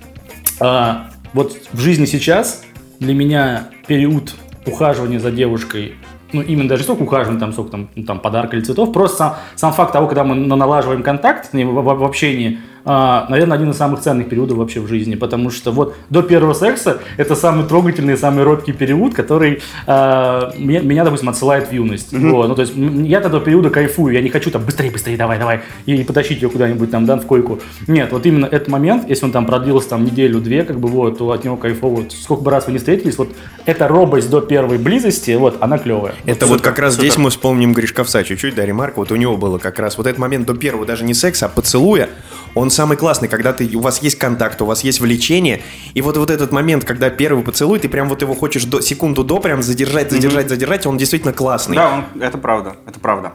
А, 0.61 1.09
вот 1.33 1.57
в 1.73 1.81
жизни 1.81 2.05
сейчас 2.05 2.63
для 2.99 3.15
меня 3.15 3.69
период 3.87 4.35
ухаживания 4.67 5.19
за 5.19 5.31
девушкой, 5.31 5.95
ну, 6.33 6.43
именно 6.43 6.69
даже 6.69 6.81
не 6.81 6.85
столько 6.85 7.03
ухаживания, 7.03 7.41
там, 7.41 7.53
сколько 7.53 7.71
там, 7.71 7.89
ну, 7.95 8.05
там 8.05 8.21
подарка 8.21 8.57
или 8.57 8.65
цветов, 8.65 8.93
просто 8.93 9.17
сам, 9.17 9.35
сам 9.57 9.73
факт 9.73 9.93
того, 9.93 10.07
когда 10.07 10.25
мы 10.25 10.35
на- 10.35 10.57
налаживаем 10.57 11.03
контакт 11.03 11.53
в, 11.53 11.57
в- 11.57 11.83
в 11.99 12.05
общении, 12.05 12.59
наверное, 12.85 13.57
один 13.57 13.71
из 13.71 13.77
самых 13.77 14.01
ценных 14.01 14.29
периодов 14.29 14.59
вообще 14.59 14.81
в 14.81 14.89
жизни, 14.89 15.15
потому 15.15 15.51
что 15.51 15.71
вот 15.73 15.95
до 16.09 16.23
первого 16.23 16.55
секса 16.55 17.01
это 17.17 17.35
самый 17.35 17.67
трогательный, 17.67 18.17
самый 18.17 18.45
робкий 18.45 18.73
период, 18.73 19.15
который 19.15 19.63
а, 19.87 20.53
меня, 20.57 20.81
меня, 20.81 21.05
допустим, 21.05 21.29
отсылает 21.29 21.69
в 21.69 21.73
юность. 21.73 22.13
Вот, 22.13 22.49
ну, 22.49 22.55
то 22.55 22.63
есть 22.63 22.75
я 22.77 23.19
от 23.19 23.27
этого 23.27 23.43
периода 23.43 23.71
кайфую, 23.71 24.15
я 24.15 24.23
не 24.23 24.29
хочу 24.29 24.51
там 24.51 24.65
быстрее, 24.65 24.91
быстрее, 24.91 25.17
давай, 25.17 25.39
давай, 25.39 25.61
и 25.87 26.03
потащить 26.05 26.43
ее 26.43 26.51
куда-нибудь 26.51 26.91
там, 26.91 27.07
да, 27.07 27.17
в 27.17 27.27
койку. 27.27 27.61
Нет, 27.87 28.13
вот 28.13 28.27
именно 28.27 28.47
этот 28.47 28.69
момент, 28.69 29.09
если 29.09 29.25
он 29.25 29.33
там 29.33 29.47
продлился 29.47 29.91
там 29.91 30.05
неделю-две, 30.05 30.65
как 30.65 30.81
бы 30.81 30.89
вот, 30.89 31.19
то 31.19 31.31
от 31.31 31.45
него 31.45 31.57
кайфово. 31.57 32.01
Вот, 32.01 32.13
сколько 32.13 32.43
бы 32.43 32.51
раз 32.51 32.67
вы 32.67 32.73
не 32.73 32.79
встретились, 32.79 33.19
вот 33.19 33.31
эта 33.67 33.89
робость 33.89 34.31
до 34.31 34.41
первой 34.41 34.79
близости, 34.79 35.33
вот, 35.33 35.59
она 35.61 35.79
клевая. 35.79 36.15
Это 36.25 36.47
вот 36.47 36.61
как 36.61 36.79
раз 36.79 36.95
здесь 36.95 37.17
мы 37.17 37.31
вспомним 37.31 37.73
Гришковца 37.73 38.25
чуть-чуть, 38.25 38.55
да, 38.55 38.65
ремарка. 38.65 38.99
Вот 38.99 39.13
у 39.13 39.17
него 39.17 39.37
было 39.37 39.59
как 39.59 39.79
раз 39.79 39.99
вот 39.99 40.07
этот 40.07 40.19
момент 40.19 40.47
до 40.47 40.55
первого, 40.55 40.87
даже 40.87 41.05
не 41.05 41.15
секса, 41.15 41.47
а 41.47 41.49
поцелуя. 41.49 42.09
Он 42.55 42.71
самый 42.71 42.97
классный, 42.97 43.29
когда 43.29 43.53
ты, 43.53 43.77
у 43.77 43.81
вас 43.81 44.03
есть 44.03 44.19
контакт, 44.19 44.61
у 44.63 44.67
вас 44.67 44.83
есть 44.85 45.01
влечение. 45.01 45.63
И 45.95 46.03
вот, 46.03 46.17
вот 46.17 46.31
этот 46.31 46.51
момент, 46.53 46.85
когда 46.85 47.09
первый 47.11 47.45
поцелуй, 47.45 47.79
ты 47.79 47.89
прям 47.89 48.09
вот 48.09 48.23
его 48.23 48.35
хочешь 48.35 48.65
до, 48.65 48.81
секунду 48.81 49.23
до 49.25 49.39
прям 49.39 49.63
задержать, 49.63 50.11
задержать, 50.11 50.49
задержать, 50.49 50.87
он 50.87 50.97
действительно 50.99 51.33
классный. 51.33 51.77
Да, 51.77 51.93
он- 52.15 52.23
это 52.23 52.39
правда, 52.39 52.77
это 52.87 52.99
правда. 52.99 53.33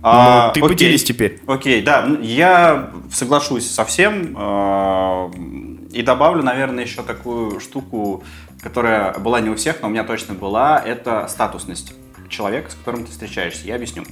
А, 0.04 0.50
ты 0.52 0.60
окей. 0.60 0.68
поделись 0.68 1.02
теперь. 1.04 1.40
Окей, 1.46 1.82
да, 1.82 2.06
я 2.22 2.90
соглашусь 3.12 3.68
со 3.68 3.84
всем 3.84 4.36
э, 4.38 5.30
и 5.92 6.02
добавлю, 6.02 6.42
наверное, 6.44 6.84
еще 6.84 7.02
такую 7.02 7.58
штуку, 7.60 8.22
которая 8.62 9.14
была 9.18 9.40
не 9.40 9.50
у 9.50 9.56
всех, 9.56 9.76
но 9.82 9.88
у 9.88 9.90
меня 9.90 10.04
точно 10.04 10.34
была, 10.34 10.80
это 10.84 11.26
статусность 11.28 11.92
человека, 12.28 12.70
с 12.70 12.74
которым 12.74 13.06
ты 13.06 13.10
встречаешься. 13.10 13.66
Я 13.66 13.74
объясню. 13.74 14.04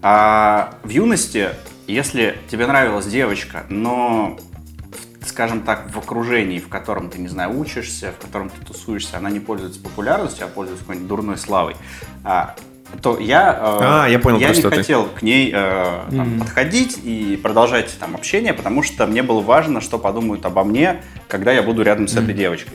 А, 0.00 0.74
в 0.84 0.90
юности, 0.90 1.50
если 1.86 2.38
тебе 2.50 2.66
нравилась 2.66 3.06
девочка, 3.06 3.64
но 3.68 4.38
скажем 5.26 5.62
так, 5.62 5.90
в 5.92 5.98
окружении, 5.98 6.58
в 6.58 6.68
котором 6.68 7.08
ты, 7.08 7.18
не 7.18 7.28
знаю, 7.28 7.58
учишься, 7.58 8.12
в 8.18 8.24
котором 8.24 8.50
ты 8.50 8.64
тусуешься, 8.64 9.18
она 9.18 9.30
не 9.30 9.40
пользуется 9.40 9.80
популярностью, 9.80 10.46
а 10.46 10.48
пользуется 10.48 10.84
какой-нибудь 10.84 11.08
дурной 11.08 11.38
славой, 11.38 11.76
а, 12.24 12.54
то 13.00 13.18
я, 13.18 13.52
э, 13.52 13.78
А, 13.82 14.06
я 14.08 14.18
понял, 14.18 14.38
я 14.38 14.48
не 14.48 14.54
что 14.54 14.70
ты. 14.70 14.76
хотел 14.76 15.06
к 15.06 15.22
ней 15.22 15.50
э, 15.54 16.00
там, 16.10 16.38
подходить 16.40 17.00
и 17.02 17.38
продолжать 17.42 17.96
там 17.98 18.14
общение, 18.14 18.52
потому 18.52 18.82
что 18.82 19.06
мне 19.06 19.22
было 19.22 19.40
важно, 19.40 19.80
что 19.80 19.98
подумают 19.98 20.44
обо 20.44 20.64
мне, 20.64 21.02
когда 21.28 21.52
я 21.52 21.62
буду 21.62 21.82
рядом 21.82 22.08
с 22.08 22.16
этой 22.16 22.34
девочкой. 22.34 22.74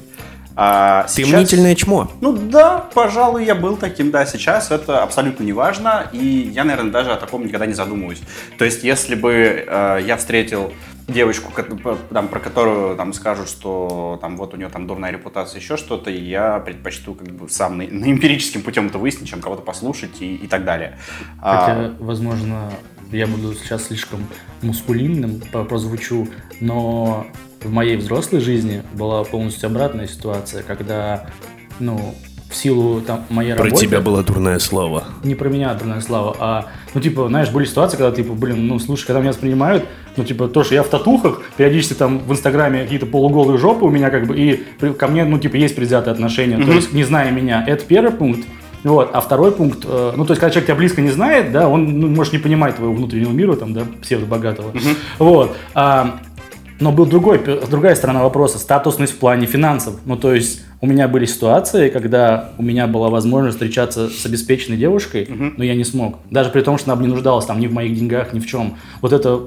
А 0.60 1.04
Ты 1.04 1.24
сейчас- 1.24 1.34
мнительное 1.34 1.76
чмо. 1.76 2.12
Ну 2.20 2.34
да, 2.34 2.80
пожалуй, 2.96 3.46
я 3.46 3.54
был 3.54 3.78
таким, 3.78 4.10
да. 4.10 4.26
Сейчас 4.26 4.72
это 4.72 5.04
абсолютно 5.04 5.44
не 5.44 5.54
важно, 5.54 6.10
и 6.12 6.52
я, 6.52 6.64
наверное, 6.64 6.92
даже 6.92 7.12
о 7.12 7.16
таком 7.16 7.46
никогда 7.46 7.68
не 7.68 7.74
задумываюсь. 7.74 8.22
То 8.58 8.66
есть, 8.66 8.84
если 8.84 9.14
бы 9.14 9.32
э, 9.68 10.00
я 10.04 10.18
встретил 10.18 10.74
девочку, 11.08 11.52
там, 12.12 12.28
про 12.28 12.40
которую 12.40 12.96
там 12.98 13.14
скажут, 13.14 13.48
что 13.50 14.18
там 14.20 14.36
вот 14.36 14.56
у 14.56 14.58
нее 14.58 14.70
там 14.70 14.88
дурная 14.88 15.12
репутация, 15.12 15.60
еще 15.60 15.78
что-то, 15.78 16.10
и 16.10 16.20
я 16.20 16.58
предпочту 16.58 17.14
как 17.14 17.28
бы 17.30 17.48
сам 17.50 17.78
на, 17.78 17.84
на 17.84 18.12
эмпирическим 18.12 18.64
путем 18.64 18.88
это 18.88 18.98
выяснить, 18.98 19.30
чем 19.30 19.42
кого-то 19.42 19.62
послушать 19.62 20.22
и, 20.22 20.36
и 20.38 20.48
так 20.48 20.66
далее. 20.66 20.98
А, 21.40 21.60
Хотя, 21.60 21.94
возможно, 22.00 22.72
я 23.12 23.28
буду 23.28 23.54
сейчас 23.54 23.86
слишком 23.86 24.28
мускулинным 24.64 25.40
прозвучу, 25.52 26.28
но 26.60 27.28
в 27.64 27.72
моей 27.72 27.98
взрослой 27.98 28.40
жизни 28.40 28.84
была 28.94 29.24
полностью 29.24 29.68
обратная 29.68 30.08
ситуация, 30.08 30.64
когда, 30.64 31.28
ну, 31.80 32.16
в 32.50 32.56
силу 32.56 33.02
там 33.02 33.26
моей 33.30 33.54
работы... 33.54 33.88
была 34.00 34.24
дурная 34.24 34.60
слава. 34.60 35.04
не 35.24 35.36
про 35.36 35.50
меня, 35.50 35.74
дурная 35.74 36.00
слава, 36.00 36.36
а, 36.40 36.66
ну, 36.94 37.02
типа, 37.02 37.28
знаешь, 37.28 37.50
были 37.50 37.66
ситуации, 37.66 37.98
когда, 37.98 38.16
типа, 38.16 38.34
блин, 38.34 38.68
ну, 38.68 38.80
слушай, 38.80 39.06
когда 39.06 39.20
меня 39.20 39.32
воспринимают, 39.32 39.86
ну, 40.16 40.24
типа, 40.24 40.48
то, 40.48 40.64
что 40.64 40.76
я 40.76 40.84
в 40.84 40.88
татухах, 40.88 41.42
периодически 41.58 41.94
там 41.94 42.20
в 42.20 42.32
Инстаграме 42.32 42.84
какие-то 42.84 43.06
полуголые 43.06 43.58
жопы 43.58 43.86
у 43.86 43.90
меня, 43.90 44.10
как 44.10 44.28
бы, 44.28 44.38
и 44.38 44.64
ко 44.94 45.08
мне, 45.08 45.26
ну, 45.26 45.40
типа, 45.40 45.56
есть 45.58 45.76
предвзятые 45.76 46.14
отношения, 46.14 46.58
то 46.64 46.72
есть, 46.72 46.94
не 46.94 47.04
зная 47.04 47.32
меня, 47.32 47.64
это 47.68 47.84
первый 47.84 48.12
пункт, 48.12 48.48
вот, 48.84 49.10
а 49.14 49.20
второй 49.20 49.52
пункт, 49.52 49.80
э, 49.84 50.14
ну, 50.16 50.24
то 50.24 50.32
есть, 50.32 50.40
когда 50.40 50.52
человек 50.52 50.68
тебя 50.68 50.76
близко 50.76 51.02
не 51.02 51.10
знает, 51.10 51.52
да, 51.52 51.68
он, 51.68 52.00
ну, 52.00 52.08
может 52.08 52.32
не 52.32 52.40
понимать 52.40 52.78
твоего 52.78 52.94
внутреннего 52.94 53.32
мира, 53.32 53.56
там, 53.56 53.74
да, 53.74 53.84
псевдобогатого, 54.02 54.72
вот, 55.20 55.56
а, 55.74 56.20
но 56.80 56.92
был 56.92 57.06
другой, 57.06 57.40
другая 57.70 57.96
сторона 57.96 58.24
вопроса, 58.24 58.60
статусность 58.60 59.14
в 59.14 59.18
плане 59.18 59.46
финансов. 59.48 59.96
Ну, 60.06 60.16
то 60.16 60.34
есть, 60.34 60.62
у 60.80 60.86
меня 60.86 61.08
были 61.08 61.26
ситуации, 61.26 61.90
когда 61.90 62.52
у 62.58 62.64
меня 62.64 62.86
была 62.88 63.10
возможность 63.10 63.58
встречаться 63.58 64.10
с 64.10 64.26
обеспеченной 64.26 64.78
девушкой, 64.78 65.28
но 65.58 65.64
я 65.64 65.76
не 65.76 65.84
смог. 65.84 66.18
Даже 66.30 66.50
при 66.50 66.62
том, 66.62 66.78
что 66.78 66.92
она 66.92 67.02
бы 67.02 67.08
не 67.08 67.14
нуждалась 67.14 67.46
там 67.46 67.60
ни 67.60 67.68
в 67.68 67.74
моих 67.74 67.96
деньгах, 67.96 68.34
ни 68.34 68.40
в 68.40 68.46
чем. 68.46 68.76
Вот 69.02 69.12
это 69.12 69.42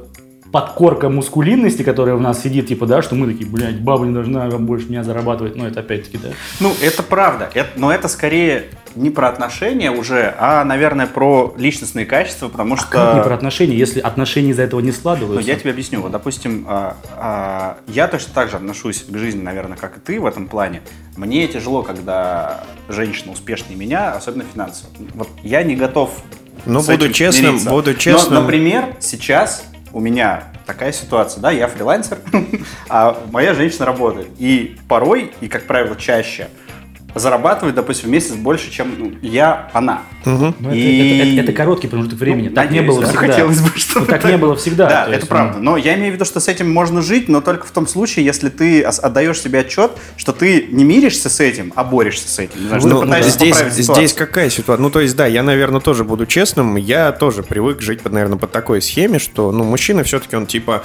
подкорка 0.52 1.08
мускулинности, 1.08 1.82
которая 1.82 2.16
в 2.16 2.20
нас 2.20 2.42
сидит, 2.42 2.66
типа, 2.68 2.86
да, 2.86 3.02
что 3.02 3.14
мы 3.14 3.26
такие, 3.32 3.48
блядь, 3.48 3.80
баба 3.80 4.04
не 4.04 4.12
должна 4.12 4.48
больше 4.50 4.88
меня 4.88 5.04
зарабатывать. 5.04 5.54
Ну, 5.56 5.64
это 5.66 5.80
опять-таки, 5.80 6.18
да. 6.18 6.28
Ну, 6.58 6.72
это 6.82 7.02
правда. 7.02 7.50
Это- 7.54 7.70
но 7.76 7.92
это 7.92 8.08
скорее 8.08 8.64
не 8.96 9.10
про 9.10 9.28
отношения 9.28 9.92
уже, 9.92 10.34
а, 10.38 10.64
наверное, 10.64 11.06
про 11.06 11.54
личностные 11.56 12.04
качества, 12.06 12.48
потому 12.48 12.76
что... 12.76 12.88
Как 12.88 13.14
не 13.14 13.22
про 13.22 13.34
отношения, 13.34 13.76
если 13.76 14.00
отношения 14.00 14.50
из-за 14.50 14.62
этого 14.62 14.80
не 14.80 14.88
Ну, 14.88 14.92
складываются? 14.92 15.48
я 15.48 15.56
тебе 15.56 15.70
объясню. 15.70 16.00
Вот, 16.00 16.10
допустим, 16.10 16.66
а, 16.68 16.96
а, 17.16 17.76
я 17.86 18.08
точно 18.08 18.32
так 18.34 18.50
же 18.50 18.56
отношусь 18.56 19.04
к 19.08 19.16
жизни, 19.16 19.42
наверное, 19.42 19.76
как 19.76 19.98
и 19.98 20.00
ты 20.00 20.20
в 20.20 20.26
этом 20.26 20.48
плане. 20.48 20.80
Мне 21.16 21.46
тяжело, 21.46 21.82
когда 21.82 22.64
женщина 22.88 23.30
успешнее 23.30 23.76
меня, 23.76 24.12
особенно 24.14 24.44
финансово. 24.52 24.90
Вот 25.14 25.28
я 25.44 25.62
не 25.62 25.76
готов 25.76 26.10
Ну, 26.66 26.82
буду 26.82 27.10
честным, 27.12 27.44
смириться. 27.58 27.70
буду 27.70 27.90
Но, 27.92 27.96
честным. 27.96 28.42
например, 28.42 28.96
сейчас 28.98 29.64
у 29.92 30.00
меня 30.00 30.44
такая 30.66 30.92
ситуация, 30.92 31.40
да, 31.40 31.50
я 31.50 31.66
фрилансер, 31.66 32.18
а 32.88 33.18
моя 33.30 33.54
женщина 33.54 33.86
работает. 33.86 34.28
И 34.38 34.78
порой, 34.88 35.32
и, 35.40 35.48
как 35.48 35.66
правило, 35.66 35.96
чаще 35.96 36.48
зарабатывает, 37.14 37.74
допустим, 37.74 38.08
в 38.08 38.12
месяц 38.12 38.32
больше, 38.34 38.70
чем 38.70 38.94
ну, 38.98 39.12
я, 39.22 39.70
она. 39.72 40.02
Ну, 40.24 40.48
это, 40.60 40.74
И- 40.74 41.18
это- 41.20 41.30
это- 41.32 41.40
это 41.42 41.52
короткий 41.52 41.88
промежуток 41.88 42.18
времени. 42.18 42.48
Ну, 42.48 42.54
так 42.54 42.70
не 42.70 42.80
надеюсь, 42.80 42.86
было 42.88 43.00
да. 43.02 43.08
всегда. 43.08 43.26
Хотелось 43.26 43.60
бы, 43.60 43.70
чтобы 43.78 44.00
Ну, 44.06 44.06
так 44.06 44.24
не 44.24 44.36
было 44.36 44.56
всегда. 44.56 44.88
Да, 44.88 45.02
То 45.04 45.10
это 45.10 45.16
есть, 45.18 45.28
правда. 45.28 45.58
ну, 45.58 45.70
Но 45.72 45.76
я 45.76 45.94
имею 45.96 46.12
в 46.12 46.14
виду, 46.14 46.24
что 46.24 46.40
с 46.40 46.48
этим 46.48 46.70
можно 46.72 47.02
жить, 47.02 47.28
но 47.28 47.40
только 47.40 47.66
в 47.66 47.70
том 47.70 47.86
случае, 47.86 48.24
если 48.24 48.48
ты 48.48 48.82
отдаешь 48.82 49.40
себе 49.40 49.60
отчет, 49.60 49.92
что 50.16 50.32
ты 50.32 50.66
не 50.70 50.84
миришься 50.84 51.28
с 51.30 51.40
этим, 51.40 51.72
а 51.76 51.84
борешься 51.84 52.28
с 52.28 52.38
этим. 52.38 52.60
Не 52.72 52.78
что 52.78 52.88
Ну, 52.88 53.00
ты 53.00 53.06
пытаешься 53.06 53.30
здесь, 53.30 53.56
здесь 53.70 54.12
какая 54.12 54.50
ситуация? 54.50 54.82
Ну, 54.82 54.90
то 54.90 55.00
есть, 55.00 55.16
да, 55.16 55.26
я, 55.26 55.42
наверное, 55.42 55.80
тоже 55.80 56.04
буду 56.04 56.26
честным. 56.26 56.76
Я 56.76 57.12
тоже 57.12 57.42
привык 57.42 57.80
жить, 57.80 58.00
под, 58.02 58.12
наверное, 58.12 58.38
под 58.38 58.52
такой 58.52 58.82
схеме, 58.82 59.18
что, 59.18 59.52
ну, 59.52 59.64
мужчина 59.64 60.04
все-таки 60.04 60.36
он 60.36 60.46
типа, 60.46 60.82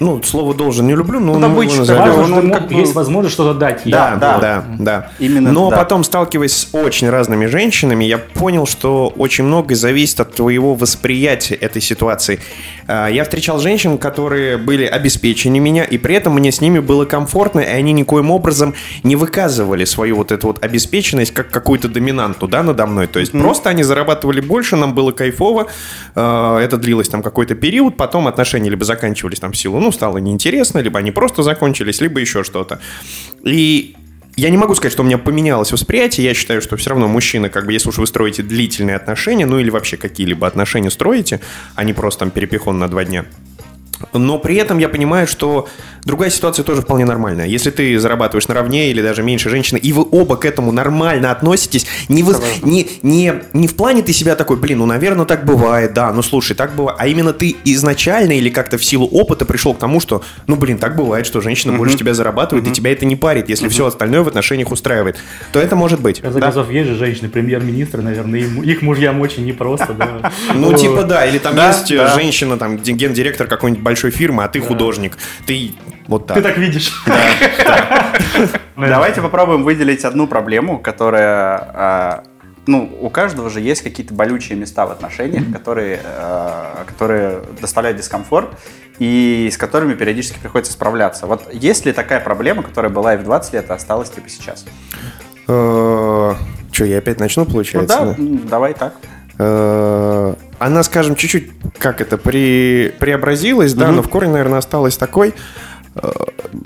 ну, 0.00 0.22
слово 0.22 0.54
должен 0.54 0.86
не 0.86 0.94
люблю, 0.94 1.20
но 1.20 1.26
Ну, 1.26 1.32
он 1.34 1.44
его 1.44 1.48
добытчик 1.54 1.78
назовем. 1.80 2.02
важно, 2.02 2.22
он- 2.22 2.32
он 2.46 2.50
как 2.52 2.68
бы- 2.68 2.74
есть 2.74 2.94
возможность 2.94 3.34
что-то 3.34 3.58
дать 3.58 3.84
ей. 3.86 3.92
Да, 3.92 4.16
Да, 4.16 4.38
да. 4.38 4.40
да, 4.40 4.64
да. 4.78 5.10
Именно, 5.18 5.52
Но 5.52 5.70
да. 5.70 5.76
потом, 5.78 6.04
сталкиваясь 6.04 6.52
с 6.52 6.68
очень 6.72 7.08
разными 7.10 7.46
женщинами, 7.46 8.04
я 8.04 8.18
понял, 8.18 8.66
что 8.66 9.12
очень 9.16 9.44
многое 9.44 9.76
зависит 9.76 10.20
от 10.20 10.34
твоего 10.34 10.74
восприятия 10.74 11.54
этой 11.54 11.82
ситуации. 11.82 12.40
А, 12.88 13.08
Я 13.08 13.24
встречал 13.24 13.58
женщин, 13.58 13.98
которые 13.98 14.56
были 14.58 14.84
обеспечены 14.84 15.58
меня, 15.58 15.84
и 15.84 15.98
при 15.98 16.14
этом 16.14 16.34
мне 16.34 16.52
с 16.52 16.60
ними 16.60 16.78
было 16.78 17.04
комфортно, 17.04 17.60
и 17.60 17.64
они 17.66 17.92
никоим 17.92 18.30
образом 18.30 18.74
не 19.02 19.16
выказывали 19.16 19.84
свою 19.84 20.16
вот 20.16 20.30
эту 20.32 20.48
вот 20.48 20.64
обеспеченность 20.64 21.32
как 21.32 21.50
какую-то 21.50 21.88
доминанту, 21.88 22.46
да, 22.48 22.62
надо 22.62 22.86
мной. 22.86 23.06
То 23.06 23.18
есть 23.18 23.32
просто 23.32 23.70
они 23.70 23.82
зарабатывали 23.82 24.40
больше, 24.40 24.76
нам 24.76 24.94
было 24.94 25.10
кайфово, 25.12 25.66
А, 26.14 26.58
это 26.60 26.76
длилось 26.76 27.08
там 27.08 27.22
какой-то 27.22 27.54
период, 27.54 27.96
потом 27.96 28.26
отношения 28.28 28.70
либо 28.70 28.84
заканчивались 28.84 29.40
там 29.40 29.52
в 29.52 29.56
силу, 29.56 29.78
ну, 29.86 29.92
стало 29.92 30.18
неинтересно, 30.18 30.80
либо 30.80 30.98
они 30.98 31.12
просто 31.12 31.44
закончились, 31.44 32.00
либо 32.00 32.18
еще 32.18 32.42
что-то. 32.42 32.80
И 33.44 33.94
я 34.34 34.50
не 34.50 34.56
могу 34.56 34.74
сказать, 34.74 34.92
что 34.92 35.02
у 35.02 35.06
меня 35.06 35.16
поменялось 35.16 35.70
восприятие. 35.70 36.26
Я 36.26 36.34
считаю, 36.34 36.60
что 36.60 36.76
все 36.76 36.90
равно 36.90 37.06
мужчина, 37.06 37.48
как 37.50 37.66
бы, 37.66 37.72
если 37.72 37.88
уж 37.88 37.98
вы 37.98 38.06
строите 38.08 38.42
длительные 38.42 38.96
отношения, 38.96 39.46
ну 39.46 39.60
или 39.60 39.70
вообще 39.70 39.96
какие-либо 39.96 40.44
отношения 40.44 40.90
строите, 40.90 41.40
а 41.76 41.84
не 41.84 41.92
просто 41.92 42.20
там 42.20 42.30
перепихон 42.30 42.80
на 42.80 42.88
два 42.88 43.04
дня. 43.04 43.26
Но 44.12 44.38
при 44.38 44.56
этом 44.56 44.78
я 44.78 44.88
понимаю, 44.88 45.26
что 45.26 45.68
другая 46.04 46.30
ситуация 46.30 46.62
тоже 46.64 46.82
вполне 46.82 47.04
нормальная. 47.04 47.46
Если 47.46 47.70
ты 47.70 47.98
зарабатываешь 47.98 48.46
наравне 48.48 48.90
или 48.90 49.02
даже 49.02 49.22
меньше 49.22 49.48
женщины, 49.50 49.78
и 49.78 49.92
вы 49.92 50.06
оба 50.10 50.36
к 50.36 50.44
этому 50.44 50.72
нормально 50.72 51.30
относитесь, 51.30 51.86
не, 52.08 52.22
вы, 52.22 52.36
не, 52.62 52.88
не, 53.02 53.32
не 53.52 53.66
в 53.68 53.74
плане 53.74 54.02
ты 54.02 54.12
себя 54.12 54.36
такой, 54.36 54.56
блин, 54.56 54.78
ну, 54.78 54.86
наверное, 54.86 55.24
так 55.26 55.44
бывает, 55.44 55.94
да, 55.94 56.12
ну, 56.12 56.22
слушай, 56.22 56.54
так 56.54 56.74
бывает, 56.74 56.96
а 57.00 57.06
именно 57.06 57.32
ты 57.32 57.56
изначально 57.64 58.32
или 58.32 58.50
как-то 58.50 58.78
в 58.78 58.84
силу 58.84 59.06
опыта 59.06 59.44
пришел 59.44 59.74
к 59.74 59.78
тому, 59.78 60.00
что, 60.00 60.22
ну, 60.46 60.56
блин, 60.56 60.78
так 60.78 60.96
бывает, 60.96 61.26
что 61.26 61.40
женщина 61.40 61.72
больше 61.72 61.96
тебя 61.96 62.14
зарабатывает, 62.14 62.66
и 62.68 62.70
тебя 62.72 62.92
это 62.92 63.04
не 63.06 63.16
парит, 63.16 63.48
если 63.48 63.68
все 63.68 63.86
остальное 63.86 64.22
в 64.22 64.28
отношениях 64.28 64.70
устраивает, 64.70 65.16
то 65.52 65.58
это 65.60 65.74
может 65.76 66.00
быть. 66.00 66.18
В 66.20 66.22
конце 66.22 66.40
концов, 66.40 66.70
есть 66.70 66.88
же 66.90 66.96
женщины, 66.96 67.28
премьер-министры, 67.28 68.02
наверное, 68.02 68.40
им- 68.40 68.62
их 68.62 68.82
мужьям 68.82 69.20
очень 69.20 69.44
непросто, 69.44 69.94
да. 69.94 70.32
Ну, 70.54 70.72
типа, 70.76 71.02
да, 71.04 71.24
или 71.26 71.38
там 71.38 71.54
Да, 71.56 71.68
есть 71.68 71.88
да. 71.94 72.14
женщина, 72.14 72.56
там, 72.56 72.76
ген- 72.78 72.96
гендиректор 72.96 73.46
какой-нибудь 73.46 73.82
большой 73.86 74.10
фирмы, 74.10 74.42
а 74.42 74.48
ты 74.48 74.60
художник. 74.60 75.16
Ты 75.46 75.72
вот 76.08 76.26
так. 76.26 76.36
Ты 76.36 76.42
так 76.42 76.58
видишь. 76.58 76.92
Давайте 78.76 79.22
попробуем 79.22 79.62
выделить 79.62 80.04
одну 80.04 80.26
проблему, 80.26 80.78
которая... 80.78 81.70
а, 81.72 82.24
ну, 82.66 82.90
у 83.00 83.10
каждого 83.10 83.48
же 83.48 83.60
есть 83.60 83.82
какие-то 83.82 84.12
болючие 84.12 84.58
места 84.58 84.86
в 84.86 84.90
отношениях, 84.90 85.44
которые, 85.52 86.00
а, 86.04 86.84
которые 86.84 87.42
доставляют 87.60 87.96
дискомфорт 87.96 88.58
и 88.98 89.48
с 89.52 89.56
которыми 89.56 89.94
периодически 89.94 90.40
приходится 90.40 90.72
справляться. 90.72 91.26
Вот 91.26 91.48
есть 91.52 91.86
ли 91.86 91.92
такая 91.92 92.18
проблема, 92.18 92.64
которая 92.64 92.90
была 92.90 93.14
и 93.14 93.18
в 93.18 93.22
20 93.22 93.52
лет, 93.54 93.70
а 93.70 93.74
осталась 93.74 94.10
типа 94.10 94.28
сейчас? 94.28 94.64
Че, 95.46 96.84
я 96.84 96.98
опять 96.98 97.20
начну, 97.20 97.44
Ну 97.44 97.50
получается? 97.52 97.98
да, 97.98 98.14
да? 98.18 98.38
давай 98.50 98.74
так. 98.74 98.94
Э, 99.38 100.34
Она, 100.58 100.82
скажем, 100.82 101.16
чуть-чуть, 101.16 101.50
как 101.78 102.00
это, 102.00 102.16
при, 102.16 102.94
преобразилась, 102.98 103.74
да, 103.74 103.90
но 103.90 104.02
в 104.02 104.08
корне, 104.08 104.32
наверное, 104.32 104.58
осталась 104.58 104.96
такой 104.96 105.34
э, 105.94 106.10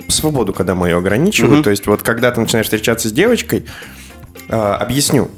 свободу, 0.08 0.52
когда 0.52 0.74
мы 0.74 0.88
ее 0.88 0.96
ограничивают. 0.98 1.64
То 1.64 1.70
есть 1.70 1.86
вот 1.86 2.02
когда 2.02 2.30
ты 2.30 2.40
начинаешь 2.40 2.66
встречаться 2.66 3.08
с 3.08 3.12
девочкой, 3.12 3.66
э, 4.48 4.54
объясню, 4.56 5.30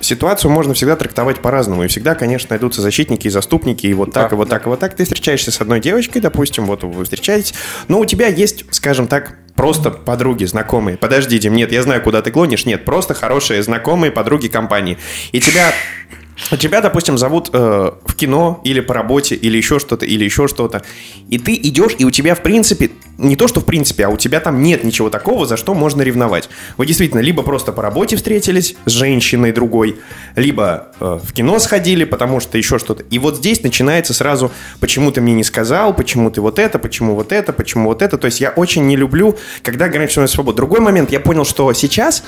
ситуацию 0.00 0.50
можно 0.50 0.74
всегда 0.74 0.96
трактовать 0.96 1.40
по-разному. 1.40 1.84
И 1.84 1.88
всегда, 1.88 2.14
конечно, 2.14 2.48
найдутся 2.50 2.82
защитники 2.82 3.26
и 3.26 3.30
заступники, 3.30 3.86
и 3.86 3.94
вот 3.94 4.12
так, 4.12 4.30
Да, 4.30 4.36
и 4.36 4.38
вот 4.38 4.48
так, 4.48 4.66
и 4.66 4.68
вот 4.68 4.80
так. 4.80 4.94
Ты 4.94 5.04
встречаешься 5.04 5.50
с 5.50 5.60
одной 5.60 5.80
девочкой, 5.80 6.22
допустим, 6.22 6.66
вот 6.66 6.82
вы 6.82 7.04
встречаетесь, 7.04 7.54
но 7.88 8.00
у 8.00 8.04
тебя 8.04 8.26
есть, 8.26 8.64
скажем 8.70 9.06
так, 9.06 9.36
просто 9.54 9.90
подруги, 9.90 10.44
знакомые. 10.44 10.96
Подожди, 10.96 11.38
Дим, 11.38 11.54
нет, 11.54 11.72
я 11.72 11.82
знаю, 11.82 12.02
куда 12.02 12.22
ты 12.22 12.30
клонишь. 12.30 12.66
Нет, 12.66 12.84
просто 12.84 13.14
хорошие 13.14 13.62
знакомые, 13.62 14.10
подруги 14.10 14.48
компании. 14.48 14.98
И 15.32 15.40
тебя 15.40 15.72
Тебя, 16.58 16.80
допустим, 16.80 17.18
зовут 17.18 17.50
э, 17.52 17.90
в 18.04 18.14
кино 18.16 18.60
или 18.64 18.80
по 18.80 18.94
работе, 18.94 19.34
или 19.34 19.56
еще 19.56 19.78
что-то, 19.78 20.06
или 20.06 20.24
еще 20.24 20.48
что-то. 20.48 20.82
И 21.28 21.38
ты 21.38 21.54
идешь, 21.54 21.92
и 21.98 22.04
у 22.04 22.10
тебя, 22.10 22.34
в 22.34 22.42
принципе, 22.42 22.90
не 23.18 23.36
то, 23.36 23.46
что 23.48 23.60
в 23.60 23.66
принципе, 23.66 24.06
а 24.06 24.08
у 24.08 24.16
тебя 24.16 24.40
там 24.40 24.62
нет 24.62 24.82
ничего 24.82 25.10
такого, 25.10 25.46
за 25.46 25.56
что 25.56 25.74
можно 25.74 26.02
ревновать. 26.02 26.48
Вы 26.76 26.86
действительно 26.86 27.20
либо 27.20 27.42
просто 27.42 27.72
по 27.72 27.82
работе 27.82 28.16
встретились 28.16 28.76
с 28.86 28.90
женщиной 28.90 29.52
другой, 29.52 29.98
либо 30.36 30.88
э, 30.98 31.18
в 31.22 31.32
кино 31.32 31.58
сходили, 31.58 32.04
потому 32.04 32.40
что 32.40 32.56
еще 32.58 32.78
что-то. 32.78 33.04
И 33.10 33.18
вот 33.18 33.36
здесь 33.36 33.62
начинается 33.62 34.14
сразу, 34.14 34.50
почему 34.80 35.12
ты 35.12 35.20
мне 35.20 35.34
не 35.34 35.44
сказал, 35.44 35.94
почему 35.94 36.30
ты 36.30 36.40
вот 36.40 36.58
это, 36.58 36.78
почему 36.78 37.14
вот 37.14 37.32
это, 37.32 37.52
почему 37.52 37.88
вот 37.88 38.02
это. 38.02 38.16
То 38.16 38.26
есть 38.26 38.40
я 38.40 38.50
очень 38.50 38.86
не 38.86 38.96
люблю, 38.96 39.36
когда 39.62 39.84
ограниченная 39.84 40.26
свобода. 40.26 40.56
Другой 40.56 40.80
момент, 40.80 41.12
я 41.12 41.20
понял, 41.20 41.44
что 41.44 41.72
сейчас 41.74 42.24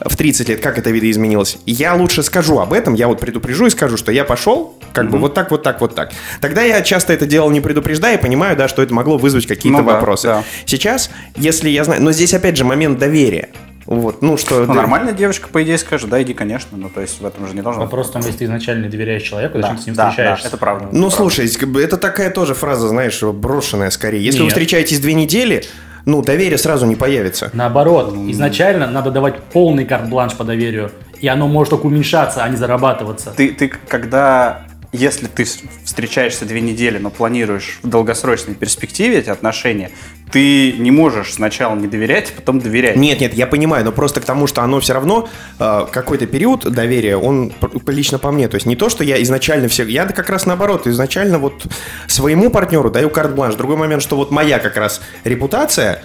в 0.00 0.16
30 0.16 0.48
лет, 0.48 0.60
как 0.60 0.78
это 0.78 0.90
видоизменилось, 0.90 1.58
я 1.66 1.94
лучше 1.94 2.22
скажу 2.22 2.58
об 2.58 2.72
этом, 2.72 2.94
я 2.94 3.08
вот 3.08 3.20
предупрежу 3.20 3.55
и 3.64 3.70
скажу, 3.70 3.96
что 3.96 4.12
я 4.12 4.24
пошел, 4.24 4.76
как 4.92 5.08
бы 5.08 5.16
вот 5.16 5.32
так, 5.32 5.50
вот 5.50 5.62
так, 5.62 5.80
вот 5.80 5.94
так. 5.94 6.10
Тогда 6.42 6.60
я 6.62 6.82
часто 6.82 7.14
это 7.14 7.24
делал 7.24 7.48
не 7.50 7.62
предупреждая, 7.62 8.18
и 8.18 8.20
понимаю, 8.20 8.56
да, 8.56 8.68
что 8.68 8.82
это 8.82 8.92
могло 8.92 9.16
вызвать 9.16 9.46
какие-то 9.46 9.78
Ну 9.80 9.86
да, 9.86 9.94
вопросы. 9.94 10.26
да. 10.26 10.44
Сейчас, 10.66 11.10
если 11.36 11.70
я 11.70 11.84
знаю, 11.84 12.02
но 12.02 12.12
здесь 12.12 12.34
опять 12.34 12.58
же 12.58 12.64
момент 12.64 12.98
доверия. 12.98 13.48
Вот, 13.86 14.20
ну 14.20 14.36
что... 14.36 14.60
Ну, 14.60 14.66
да- 14.66 14.74
нормальная 14.74 15.12
девочка, 15.12 15.48
по 15.48 15.62
идее, 15.62 15.78
скажет, 15.78 16.10
да, 16.10 16.20
иди, 16.20 16.34
конечно. 16.34 16.76
Ну, 16.76 16.88
то 16.88 17.00
есть 17.00 17.20
в 17.20 17.24
этом 17.24 17.46
же 17.46 17.54
не 17.54 17.62
должно 17.62 17.82
Вопрос 17.82 18.08
в 18.08 18.12
том, 18.14 18.22
если 18.22 18.38
ты 18.38 18.44
изначально 18.46 18.82
не 18.86 18.90
доверяешь 18.90 19.22
человеку, 19.22 19.58
Да, 19.58 19.62
зачем 19.62 19.76
ты 19.76 19.82
с 19.84 19.86
ним 19.86 19.94
да, 19.94 20.04
да, 20.06 20.10
встречаешься? 20.10 20.48
это 20.48 20.56
правда. 20.56 20.86
Ну, 20.90 21.08
Правда. 21.08 21.16
слушай, 21.16 21.48
это 21.84 21.96
такая 21.96 22.30
тоже 22.30 22.54
фраза, 22.54 22.88
знаешь, 22.88 23.22
брошенная 23.22 23.90
скорее. 23.90 24.24
Если 24.24 24.38
вы 24.40 24.46
Нет. 24.46 24.54
встречаетесь 24.54 24.98
две 24.98 25.14
недели, 25.14 25.62
ну, 26.04 26.20
доверие 26.22 26.58
сразу 26.58 26.84
не 26.86 26.96
появится. 26.96 27.50
Наоборот, 27.52 28.12
изначально 28.28 28.88
надо 28.88 29.12
давать 29.12 29.38
полный 29.52 29.84
карт-бланш 29.84 30.34
по 30.34 30.42
доверию, 30.42 30.90
и 31.20 31.28
оно 31.28 31.48
может 31.48 31.70
только 31.70 31.86
уменьшаться, 31.86 32.42
а 32.42 32.48
не 32.48 32.56
зарабатываться. 32.56 33.32
Ты, 33.36 33.52
ты 33.52 33.68
когда, 33.68 34.62
если 34.92 35.26
ты 35.26 35.44
встречаешься 35.84 36.44
две 36.44 36.60
недели, 36.60 36.98
но 36.98 37.10
планируешь 37.10 37.78
в 37.82 37.88
долгосрочной 37.88 38.54
перспективе 38.54 39.18
эти 39.18 39.30
отношения, 39.30 39.90
ты 40.32 40.72
не 40.72 40.90
можешь 40.90 41.34
сначала 41.34 41.76
не 41.76 41.86
доверять, 41.86 42.32
а 42.36 42.40
потом 42.40 42.58
доверять. 42.58 42.96
Нет, 42.96 43.20
нет, 43.20 43.34
я 43.34 43.46
понимаю, 43.46 43.84
но 43.84 43.92
просто 43.92 44.20
к 44.20 44.24
тому, 44.24 44.46
что 44.46 44.62
оно 44.62 44.80
все 44.80 44.94
равно 44.94 45.28
э, 45.58 45.86
какой-то 45.90 46.26
период 46.26 46.70
доверия, 46.70 47.16
он 47.16 47.52
лично 47.86 48.18
по 48.18 48.32
мне, 48.32 48.48
то 48.48 48.56
есть 48.56 48.66
не 48.66 48.76
то, 48.76 48.88
что 48.88 49.04
я 49.04 49.22
изначально 49.22 49.68
все, 49.68 49.84
я 49.84 50.06
как 50.06 50.28
раз 50.28 50.46
наоборот, 50.46 50.86
изначально 50.86 51.38
вот 51.38 51.66
своему 52.08 52.50
партнеру 52.50 52.90
даю 52.90 53.08
карт-бланш. 53.08 53.54
Другой 53.54 53.76
момент, 53.76 54.02
что 54.02 54.16
вот 54.16 54.30
моя 54.30 54.58
как 54.58 54.76
раз 54.76 55.00
репутация, 55.24 56.02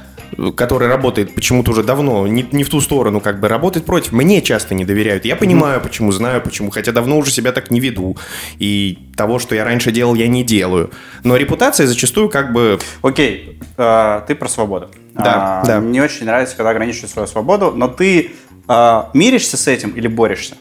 которая 0.55 0.89
работает 0.89 1.35
почему-то 1.35 1.71
уже 1.71 1.83
давно, 1.83 2.27
не, 2.27 2.45
не 2.51 2.63
в 2.63 2.69
ту 2.69 2.81
сторону, 2.81 3.19
как 3.19 3.39
бы 3.39 3.47
работает 3.47 3.85
против, 3.85 4.11
мне 4.11 4.41
часто 4.41 4.75
не 4.75 4.85
доверяют. 4.85 5.25
Я 5.25 5.35
понимаю, 5.35 5.81
почему, 5.81 6.11
знаю 6.11 6.41
почему, 6.41 6.71
хотя 6.71 6.91
давно 6.91 7.17
уже 7.17 7.31
себя 7.31 7.51
так 7.51 7.71
не 7.71 7.79
веду. 7.79 8.17
И 8.57 8.97
того, 9.15 9.39
что 9.39 9.55
я 9.55 9.63
раньше 9.63 9.91
делал, 9.91 10.15
я 10.15 10.27
не 10.27 10.43
делаю. 10.43 10.91
Но 11.23 11.35
репутация 11.37 11.87
зачастую 11.87 12.29
как 12.29 12.53
бы 12.53 12.79
Окей, 13.01 13.59
э, 13.77 14.21
ты 14.27 14.35
про 14.35 14.47
свободу. 14.47 14.89
Да, 15.13 15.61
А, 15.61 15.65
да. 15.65 15.79
Мне 15.81 16.01
очень 16.01 16.25
нравится, 16.25 16.55
когда 16.55 16.69
ограничивают 16.71 17.11
свою 17.11 17.27
свободу, 17.27 17.73
но 17.75 17.87
ты 17.87 18.31
э, 18.67 19.03
миришься 19.13 19.57
с 19.57 19.67
этим 19.67 19.91
или 19.91 20.07
борешься? 20.07 20.55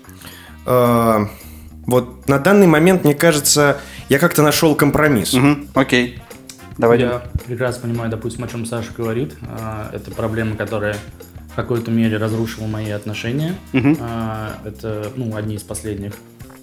Э, 0.66 1.26
вот 1.87 2.28
на 2.28 2.38
данный 2.38 2.66
момент, 2.66 3.04
мне 3.04 3.14
кажется, 3.14 3.78
я 4.09 4.18
как-то 4.18 4.42
нашел 4.42 4.74
компромисс. 4.74 5.35
Окей. 5.74 6.18
Давай. 6.81 6.99
Я 6.99 7.23
прекрасно 7.47 7.83
понимаю, 7.83 8.11
допустим, 8.11 8.45
о 8.45 8.49
чем 8.49 8.64
Саша 8.64 8.88
говорит. 8.97 9.37
А, 9.43 9.90
Это 9.93 10.11
проблема, 10.11 10.57
которая 10.57 10.97
в 11.53 11.55
какой-то 11.55 11.90
мере 11.90 12.16
разрушила 12.16 12.66
мои 12.66 12.90
отношения. 12.90 13.55
А, 14.01 14.55
Это, 14.64 15.09
ну, 15.16 15.37
одни 15.37 15.57
из 15.57 15.62
последних. 15.62 16.14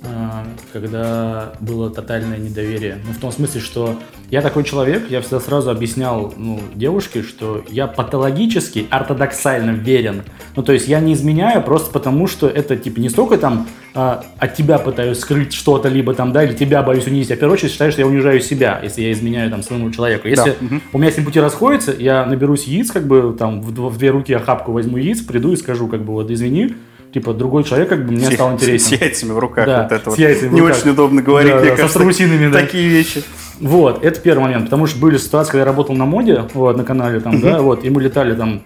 А, 0.04 0.46
Когда 0.74 1.54
было 1.60 1.90
тотальное 1.90 2.38
недоверие. 2.38 3.00
Ну, 3.06 3.14
в 3.14 3.18
том 3.18 3.32
смысле, 3.32 3.62
что 3.62 4.00
я 4.30 4.42
такой 4.42 4.64
человек, 4.64 5.10
я 5.10 5.22
всегда 5.22 5.40
сразу 5.40 5.72
объяснял 5.72 6.34
ну, 6.38 6.60
девушке, 6.76 7.24
что 7.24 7.64
я 7.70 7.88
патологически, 7.88 8.86
ортодоксально 8.90 9.72
верен. 9.72 10.24
Ну, 10.56 10.64
то 10.64 10.74
есть 10.74 10.88
я 10.88 11.00
не 11.00 11.14
изменяю 11.14 11.64
просто 11.64 11.92
потому, 11.92 12.28
что 12.28 12.48
это, 12.48 12.76
типа, 12.76 13.00
не 13.00 13.10
столько 13.10 13.38
там 13.38 13.68
а, 13.96 14.24
от 14.38 14.56
тебя 14.56 14.78
пытаюсь 14.78 15.20
скрыть 15.20 15.54
что-то, 15.54 15.90
либо 15.90 16.14
там, 16.14 16.32
да, 16.32 16.44
или 16.44 16.54
тебя 16.54 16.84
боюсь 16.84 17.08
унизить. 17.08 17.30
Я, 17.30 17.36
в 17.36 17.40
первую 17.40 17.56
очередь, 17.56 17.72
считаю, 17.72 17.92
что 17.92 18.02
я 18.02 18.08
унижаю 18.08 18.40
себя, 18.42 18.80
если 18.84 19.02
я 19.02 19.12
изменяю 19.12 19.50
там 19.50 19.64
своему 19.64 19.90
человеку. 19.92 20.28
Если 20.28 20.56
у 20.94 20.98
меня 21.00 21.12
с 21.12 21.18
ним 21.18 21.26
пути 21.26 21.40
расходятся, 21.40 21.94
я 21.98 22.26
наберусь 22.26 22.66
яиц, 22.66 22.92
как 22.92 23.08
бы, 23.08 23.36
там, 23.38 23.62
в, 23.62 23.72
в 23.72 23.98
две 23.98 24.12
руки 24.12 24.34
охапку 24.34 24.72
возьму 24.72 24.98
яиц, 24.98 25.22
приду 25.22 25.54
и 25.54 25.56
скажу, 25.56 25.88
как 25.88 26.04
бы, 26.04 26.14
вот, 26.14 26.30
извини, 26.30 26.76
типа, 27.20 27.34
другой 27.34 27.64
человек, 27.64 27.90
как 27.90 28.06
бы, 28.06 28.12
мне 28.12 28.30
С- 28.30 28.34
стал 28.34 28.52
с- 28.52 28.54
интересен. 28.54 28.98
С 28.98 29.02
яйцами 29.02 29.32
в 29.32 29.40
руках. 29.40 29.66
Да, 29.66 29.84
вот 29.84 29.92
это 29.92 30.04
с 30.04 30.08
вот. 30.08 30.20
яйцами 30.20 30.54
Не 30.54 30.62
очень 30.62 30.90
удобно 30.92 31.22
говорить, 31.22 31.52
Да, 31.52 31.60
мне 31.60 31.70
да, 31.70 31.72
со 31.72 31.82
кажется. 31.82 32.00
страусинами, 32.00 32.52
да. 32.52 32.60
Такие 32.60 32.88
вещи. 32.88 33.24
Вот, 33.60 34.04
это 34.06 34.20
первый 34.20 34.44
момент, 34.44 34.66
потому 34.66 34.86
что 34.86 35.00
были 35.00 35.18
ситуации, 35.18 35.52
когда 35.52 35.62
я 35.62 35.66
работал 35.66 35.96
на 35.96 36.06
моде, 36.06 36.44
вот, 36.54 36.78
на 36.78 36.84
канале, 36.84 37.20
там, 37.20 37.42
да, 37.42 37.62
вот, 37.62 37.84
и 37.84 37.90
мы 37.90 38.04
летали 38.04 38.36
там, 38.36 38.62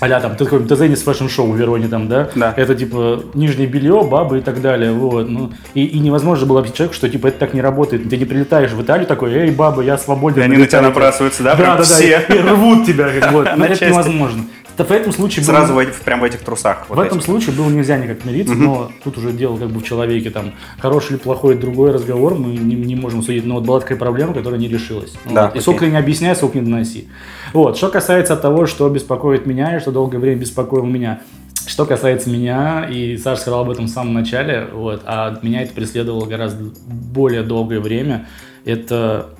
а 0.00 0.08
там, 0.20 0.34
ты 0.34 0.44
такой 0.44 0.64
Tezenis 0.64 1.02
fashion 1.02 1.32
show 1.32 1.50
в 1.52 1.56
Вероне, 1.56 1.86
там, 1.86 2.08
да? 2.08 2.30
Да. 2.34 2.54
Это, 2.56 2.74
типа, 2.74 3.22
нижнее 3.34 3.66
белье, 3.66 4.02
бабы 4.02 4.38
и 4.38 4.40
так 4.40 4.62
далее, 4.62 4.92
вот, 4.92 5.28
ну, 5.28 5.52
и, 5.74 5.84
и 5.84 5.98
невозможно 5.98 6.46
было 6.46 6.60
объяснить 6.60 6.78
человеку, 6.78 6.94
что, 6.94 7.10
типа, 7.10 7.26
это 7.26 7.40
так 7.40 7.52
не 7.52 7.60
работает. 7.60 8.08
Ты 8.08 8.16
не 8.16 8.24
прилетаешь 8.24 8.70
в 8.70 8.80
Италию 8.80 9.06
такой, 9.06 9.34
эй, 9.34 9.50
баба, 9.50 9.82
я 9.82 9.98
свободен. 9.98 10.40
И 10.40 10.44
они 10.46 10.56
на 10.56 10.66
тебя 10.66 10.80
налетайте». 10.80 10.88
набрасываются, 10.88 11.42
да, 11.42 11.54
Да, 11.54 11.76
да, 11.76 11.84
да, 11.84 12.00
и, 12.02 12.38
и 12.38 12.40
рвут 12.40 12.86
тебя, 12.86 13.10
вот, 13.32 13.48
но 13.58 13.66
это 13.66 13.86
невозможно. 13.86 14.44
Да, 14.80 14.84
В 14.84 14.92
этом 14.92 15.12
случае 15.12 15.44
Сразу 15.44 15.74
в 15.74 15.78
этих- 15.78 16.00
прям 16.00 16.20
в 16.20 16.24
этих 16.24 16.40
трусах. 16.40 16.86
в 16.86 16.94
вот 16.94 17.04
этом 17.06 17.20
случае 17.20 17.54
было 17.54 17.68
нельзя 17.68 17.98
никак 17.98 18.24
мириться, 18.24 18.54
но 18.54 18.90
тут 19.04 19.18
уже 19.18 19.32
дело 19.32 19.56
как 19.58 19.68
бы 19.68 19.80
в 19.80 19.84
человеке, 19.84 20.30
там, 20.30 20.52
хороший 20.78 21.12
или 21.12 21.18
плохой, 21.18 21.52
это 21.54 21.62
другой 21.62 21.90
разговор, 21.90 22.34
мы 22.34 22.54
не, 22.56 22.74
не 22.76 22.96
можем 22.96 23.22
судить, 23.22 23.44
но 23.44 23.56
вот 23.56 23.64
была 23.64 23.80
такая 23.80 23.98
проблема, 23.98 24.32
которая 24.32 24.58
не 24.58 24.68
решилась. 24.68 25.12
Да, 25.30 25.46
Вот. 25.46 25.56
И 25.56 25.60
сколько 25.60 25.86
не 25.86 25.96
объясняй, 25.96 26.34
сколько 26.34 26.58
не 26.58 26.64
доноси. 26.64 27.08
Вот, 27.52 27.76
что 27.76 27.88
касается 27.88 28.36
того, 28.36 28.66
что 28.66 28.88
беспокоит 28.88 29.46
меня 29.46 29.76
и 29.76 29.80
что 29.80 29.90
долгое 29.92 30.18
время 30.18 30.40
беспокоило 30.40 30.86
меня, 30.86 31.20
что 31.66 31.84
касается 31.84 32.30
меня, 32.30 32.86
и 32.90 33.16
Саша 33.18 33.42
сказал 33.42 33.60
об 33.60 33.70
этом 33.70 33.84
в 33.84 33.90
самом 33.90 34.14
начале, 34.14 34.66
вот, 34.72 35.02
а 35.04 35.38
меня 35.42 35.62
это 35.62 35.72
преследовало 35.74 36.24
гораздо 36.26 36.64
более 36.86 37.42
долгое 37.42 37.80
время, 37.80 38.26
это 38.64 39.30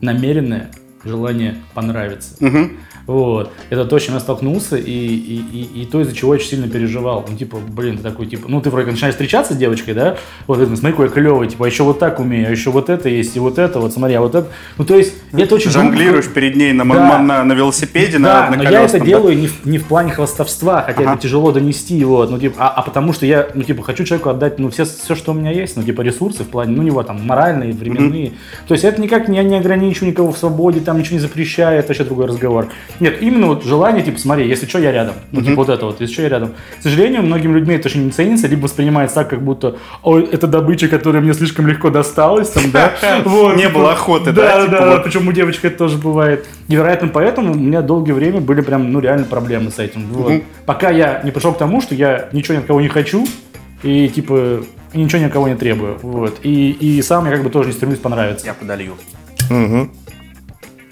намеренное 0.00 0.70
желание 1.04 1.56
понравиться. 1.74 2.34
Мгм. 2.40 2.78
Вот. 3.06 3.50
Это 3.70 3.84
то, 3.84 3.98
с 3.98 4.02
чем 4.02 4.14
я 4.14 4.20
столкнулся, 4.20 4.76
и, 4.76 4.90
и, 4.90 5.44
и, 5.52 5.82
и 5.82 5.86
то, 5.86 6.00
из-за 6.00 6.14
чего 6.14 6.34
я 6.34 6.40
очень 6.40 6.48
сильно 6.50 6.68
переживал. 6.68 7.24
Ну, 7.28 7.36
типа, 7.36 7.58
блин, 7.58 7.96
ты 7.98 8.02
такой, 8.02 8.26
типа, 8.26 8.48
ну, 8.48 8.60
ты 8.60 8.70
вроде 8.70 8.90
начинаешь 8.90 9.14
встречаться 9.14 9.54
с 9.54 9.56
девочкой, 9.56 9.94
да? 9.94 10.16
Вот, 10.46 10.60
это, 10.60 10.74
смотри, 10.76 10.92
какой 10.92 11.06
я 11.06 11.12
клевый, 11.12 11.48
типа, 11.48 11.66
а 11.66 11.68
еще 11.68 11.84
вот 11.84 11.98
так 11.98 12.20
умею, 12.20 12.48
а 12.48 12.50
еще 12.50 12.70
вот 12.70 12.90
это 12.90 13.08
есть, 13.08 13.36
и 13.36 13.40
вот 13.40 13.58
это, 13.58 13.80
вот, 13.80 13.92
смотри, 13.92 14.14
а 14.16 14.20
вот 14.20 14.34
это. 14.34 14.48
Ну, 14.78 14.84
то 14.84 14.96
есть, 14.96 15.14
это 15.32 15.54
очень... 15.54 15.70
Жонглируешь 15.70 16.28
перед 16.28 16.56
ней 16.56 16.72
на, 16.72 16.84
Да. 16.84 17.18
на, 17.18 17.44
на 17.44 17.52
велосипеде, 17.52 18.18
Да, 18.18 18.50
на, 18.50 18.56
на 18.56 18.62
но 18.62 18.70
я 18.70 18.82
это 18.82 18.98
да? 18.98 19.04
делаю 19.04 19.38
не 19.38 19.46
в, 19.48 19.64
не 19.64 19.78
в 19.78 19.86
плане 19.86 20.12
хвастовства, 20.12 20.82
хотя 20.82 21.02
Ага. 21.02 21.12
это 21.12 21.22
тяжело 21.22 21.52
донести, 21.52 22.02
вот, 22.04 22.30
ну, 22.30 22.38
типа, 22.38 22.56
а, 22.58 22.68
а 22.68 22.82
потому 22.82 23.12
что 23.12 23.26
я, 23.26 23.48
ну, 23.54 23.62
типа, 23.62 23.82
хочу 23.82 24.04
человеку 24.04 24.30
отдать, 24.30 24.58
ну, 24.58 24.70
все, 24.70 24.84
все, 24.84 25.14
что 25.14 25.32
у 25.32 25.34
меня 25.34 25.52
есть, 25.52 25.76
ну, 25.76 25.82
типа, 25.82 26.00
ресурсы 26.02 26.44
в 26.44 26.48
плане, 26.48 26.74
ну, 26.74 26.82
него 26.82 27.02
там 27.02 27.24
моральные, 27.24 27.72
временные. 27.72 28.32
То 28.66 28.74
есть 28.74 28.84
это 28.84 29.00
никак 29.00 29.28
не, 29.28 29.42
не 29.44 29.56
ограничиваю 29.56 30.10
никого 30.10 30.32
в 30.32 30.38
свободе, 30.38 30.80
там 30.80 30.98
ничего 30.98 31.14
не 31.14 31.20
запрещаю, 31.20 31.78
это 31.78 31.88
вообще 31.88 32.04
другой 32.04 32.26
разговор. 32.26 32.68
Нет, 33.00 33.20
именно 33.20 33.48
вот 33.48 33.64
желание, 33.64 34.02
типа, 34.02 34.18
смотри, 34.18 34.48
если 34.48 34.66
что, 34.66 34.78
я 34.78 34.92
рядом. 34.92 35.14
Ну, 35.32 35.42
типа, 35.42 35.56
вот 35.56 35.68
это 35.68 35.86
вот, 35.86 36.00
если 36.00 36.12
что, 36.12 36.22
я 36.22 36.28
рядом. 36.28 36.54
К 36.78 36.82
сожалению, 36.82 37.22
многим 37.22 37.54
людьми 37.54 37.74
это 37.74 37.88
очень 37.88 38.04
не 38.04 38.10
ценится, 38.10 38.46
либо 38.46 38.62
воспринимается 38.64 39.16
так, 39.16 39.30
как 39.30 39.42
будто, 39.42 39.76
ой, 40.02 40.28
это 40.30 40.46
добыча, 40.46 40.88
которая 40.88 41.22
мне 41.22 41.34
слишком 41.34 41.66
легко 41.66 41.90
досталась, 41.90 42.50
там, 42.50 42.70
да. 42.70 42.92
Вот, 43.24 43.56
Не 43.56 43.64
типа, 43.64 43.74
было 43.74 43.92
охоты, 43.92 44.32
да, 44.32 44.56
Да, 44.56 44.64
типа 44.64 44.78
да, 44.78 44.90
вот. 44.92 45.04
причем 45.04 45.28
у 45.28 45.32
девочек 45.32 45.64
это 45.64 45.78
тоже 45.78 45.98
бывает. 45.98 46.46
И, 46.68 46.74
вероятно, 46.74 47.08
поэтому 47.08 47.52
у 47.52 47.56
меня 47.56 47.82
долгое 47.82 48.14
время 48.14 48.40
были 48.40 48.60
прям, 48.60 48.92
ну, 48.92 49.00
реально 49.00 49.24
проблемы 49.24 49.70
с 49.70 49.78
этим. 49.78 50.06
Вот. 50.08 50.42
Пока 50.64 50.90
я 50.90 51.20
не 51.24 51.30
пришел 51.30 51.52
к 51.52 51.58
тому, 51.58 51.80
что 51.80 51.94
я 51.94 52.28
ничего 52.32 52.54
ни 52.54 52.58
от 52.60 52.66
кого 52.66 52.80
не 52.80 52.88
хочу, 52.88 53.26
и, 53.82 54.08
типа, 54.08 54.62
ничего 54.94 55.20
ни 55.20 55.24
от 55.24 55.32
кого 55.32 55.48
не 55.48 55.54
требую. 55.54 55.98
Вот. 56.02 56.38
И, 56.42 56.70
и 56.70 57.02
сам 57.02 57.26
я 57.26 57.32
как 57.32 57.42
бы 57.42 57.50
тоже 57.50 57.68
не 57.68 57.74
стремлюсь 57.74 57.98
понравиться. 57.98 58.46
Я 58.46 58.54
подолью. 58.54 58.94
Мгм. 59.50 59.90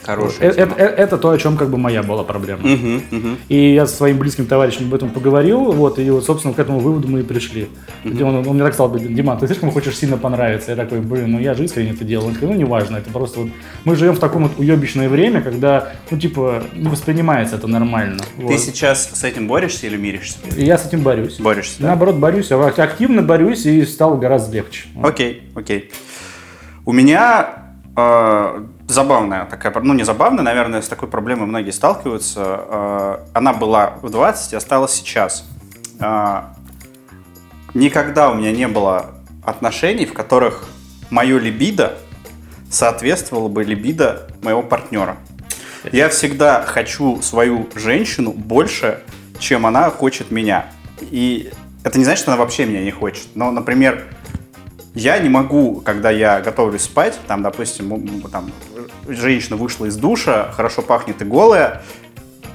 Хорошая 0.05 0.51
Это, 0.51 0.75
э- 0.77 0.85
это 0.85 1.19
то, 1.19 1.31
о 1.31 1.38
чем 1.38 1.57
как 1.57 1.71
бы 1.71 1.79
моя 1.79 2.03
была 2.03 2.25
проблема. 2.25 2.62
Мгм, 2.62 3.03
мгм. 3.11 3.38
И 3.49 3.75
я 3.75 3.87
со 3.87 3.97
своим 3.97 4.19
близким 4.19 4.47
товарищем 4.47 4.87
об 4.87 4.95
этом 4.95 5.11
поговорил, 5.11 5.73
вот, 5.73 5.99
и 5.99 6.11
вот, 6.11 6.25
собственно, 6.25 6.55
к 6.55 6.59
этому 6.59 6.79
выводу 6.81 7.09
мы 7.09 7.21
и 7.21 7.23
пришли. 7.23 7.69
Где 8.05 8.25
Он, 8.25 8.37
он 8.37 8.55
мне 8.55 8.64
так 8.64 8.75
сказал, 8.75 8.97
Диман, 8.97 9.38
ты 9.38 9.47
слишком 9.47 9.71
хочешь 9.71 9.97
сильно 9.97 10.17
понравиться. 10.17 10.71
Я 10.73 10.77
такой, 10.77 11.01
блин, 11.01 11.33
ну 11.33 11.38
я 11.38 11.55
же 11.55 11.64
искренне 11.64 11.93
это 11.93 12.05
делал. 12.05 12.27
Он 12.27 12.35
такой, 12.35 12.49
ну 12.49 12.55
неважно, 12.55 12.99
это 12.99 13.11
просто 13.11 13.40
вот... 13.40 13.49
Мы 13.85 13.97
живем 13.97 14.14
в 14.14 14.19
таком 14.19 14.45
вот 14.45 14.59
уебищное 14.59 15.09
время, 15.09 15.40
когда, 15.40 15.93
ну, 16.11 16.19
типа, 16.19 16.64
не 16.75 16.88
воспринимается 16.88 17.57
это 17.57 17.67
нормально. 17.67 18.21
Ты 18.37 18.43
Вот. 18.43 18.61
сейчас 18.61 19.11
с 19.12 19.25
этим 19.25 19.49
борешься 19.49 19.87
или 19.87 19.97
миришься? 19.97 20.38
Я 20.57 20.79
с 20.79 20.87
этим 20.87 21.01
борюсь. 21.01 21.38
Борешься, 21.38 21.77
да? 21.81 21.88
Наоборот, 21.88 22.17
борюсь, 22.17 22.51
я 22.51 22.59
активно 22.67 23.23
борюсь 23.23 23.67
и 23.67 23.85
стал 23.85 24.17
гораздо 24.19 24.57
легче. 24.57 24.87
Окей, 25.03 25.43
окей. 25.55 25.90
У 26.87 26.93
меня 26.93 27.49
э, 27.97 28.64
забавная 28.88 29.47
такая, 29.47 29.73
ну 29.83 29.94
не 29.94 30.05
забавная, 30.05 30.44
наверное, 30.44 30.83
с 30.83 30.88
такой 30.88 31.09
проблемой 31.09 31.47
многие 31.47 31.70
сталкиваются. 31.70 32.40
Э, 32.68 33.18
она 33.33 33.53
была 33.53 33.94
в 34.03 34.11
20 34.11 34.53
и 34.53 34.57
осталась 34.57 34.92
сейчас. 34.92 35.47
Э, 36.01 36.42
никогда 37.75 38.31
у 38.31 38.35
меня 38.35 38.53
не 38.53 38.68
было 38.68 39.12
отношений, 39.44 40.07
в 40.07 40.12
которых 40.12 40.68
мое 41.11 41.38
либидо 41.38 41.99
соответствовало 42.70 43.49
бы 43.49 43.64
либидо 43.64 44.29
моего 44.42 44.62
партнера. 44.62 45.16
Я 45.92 46.09
всегда 46.09 46.62
хочу 46.62 47.20
свою 47.20 47.68
женщину 47.75 48.33
больше, 48.33 49.01
чем 49.38 49.66
она 49.66 49.90
хочет 49.90 50.31
меня. 50.31 50.66
И 51.01 51.51
это 51.83 51.99
не 51.99 52.05
значит, 52.05 52.23
что 52.23 52.33
она 52.33 52.40
вообще 52.40 52.64
меня 52.64 52.83
не 52.83 52.90
хочет. 52.90 53.29
Но, 53.35 53.51
например, 53.51 54.05
я 54.94 55.18
не 55.18 55.29
могу, 55.29 55.83
когда 55.83 56.11
я 56.11 56.40
готовлюсь 56.40 56.83
спать, 56.83 57.18
там, 57.27 57.42
допустим, 57.42 58.23
там, 58.31 58.51
женщина 59.09 59.57
вышла 59.57 59.87
из 59.87 59.97
душа, 59.97 60.51
хорошо 60.53 60.83
пахнет 60.83 61.23
и 61.23 61.25
голая, 61.25 61.83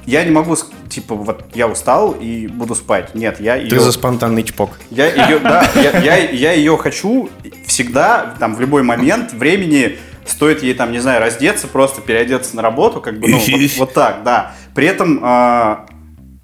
я 0.06 0.24
не 0.24 0.30
могу, 0.30 0.56
типа, 0.88 1.14
вот 1.14 1.44
я 1.54 1.68
устал 1.68 2.12
и 2.12 2.46
буду 2.46 2.74
спать. 2.74 3.14
Нет, 3.14 3.40
я 3.40 3.56
ее... 3.56 3.70
Ты 3.70 3.78
за 3.78 3.92
спонтанный 3.92 4.42
чпок. 4.42 4.70
Я 4.90 5.06
ее, 5.06 5.38
да, 5.38 5.70
я, 5.76 5.98
я, 5.98 6.16
я 6.16 6.52
ее 6.52 6.76
хочу 6.76 7.30
всегда, 7.66 8.34
там, 8.38 8.54
в 8.54 8.60
любой 8.60 8.82
момент 8.82 9.32
времени, 9.32 9.98
стоит 10.26 10.62
ей, 10.62 10.74
там, 10.74 10.92
не 10.92 10.98
знаю, 10.98 11.20
раздеться, 11.20 11.68
просто 11.68 12.00
переодеться 12.00 12.56
на 12.56 12.62
работу, 12.62 13.00
как 13.00 13.20
бы, 13.20 13.28
ну, 13.28 13.38
вот, 13.38 13.70
вот 13.78 13.92
так, 13.94 14.22
да. 14.24 14.54
При 14.74 14.86
этом, 14.86 15.20
а, 15.22 15.86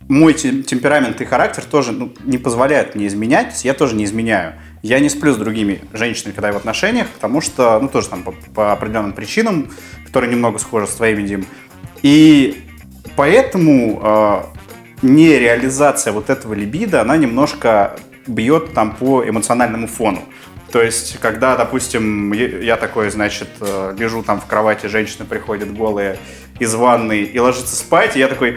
мой 0.08 0.34
те- 0.34 0.62
темперамент 0.62 1.20
и 1.20 1.24
характер 1.24 1.64
тоже 1.64 1.92
ну, 1.92 2.12
не 2.24 2.38
позволяют 2.38 2.94
мне 2.94 3.06
изменять, 3.06 3.64
я 3.64 3.74
тоже 3.74 3.94
не 3.94 4.04
изменяю. 4.04 4.54
Я 4.82 5.00
не 5.00 5.08
сплю 5.08 5.32
с 5.32 5.36
другими 5.36 5.80
женщинами, 5.92 6.34
когда 6.34 6.48
я 6.48 6.54
в 6.54 6.56
отношениях, 6.56 7.08
потому 7.08 7.40
что, 7.40 7.78
ну, 7.80 7.88
тоже 7.88 8.08
там 8.08 8.22
по, 8.22 8.32
по 8.32 8.72
определенным 8.72 9.12
причинам, 9.12 9.70
которые 10.04 10.30
немного 10.30 10.58
схожи 10.58 10.86
с 10.86 10.94
твоими, 10.94 11.26
Дим. 11.26 11.46
И 12.02 12.62
поэтому 13.16 14.00
э, 14.02 14.42
нереализация 15.02 16.12
вот 16.12 16.30
этого 16.30 16.54
либидо, 16.54 17.00
она 17.00 17.16
немножко 17.16 17.96
бьет 18.26 18.74
там 18.74 18.94
по 18.94 19.28
эмоциональному 19.28 19.86
фону. 19.86 20.22
То 20.72 20.82
есть, 20.82 21.18
когда, 21.20 21.56
допустим, 21.56 22.32
я 22.32 22.76
такой, 22.76 23.10
значит, 23.10 23.48
э, 23.60 23.94
лежу 23.98 24.22
там 24.22 24.40
в 24.40 24.46
кровати, 24.46 24.86
женщина 24.86 25.24
приходит 25.24 25.74
голая 25.74 26.18
из 26.58 26.74
ванной 26.74 27.22
и 27.22 27.38
ложится 27.38 27.76
спать, 27.76 28.16
и 28.16 28.18
я 28.18 28.28
такой, 28.28 28.56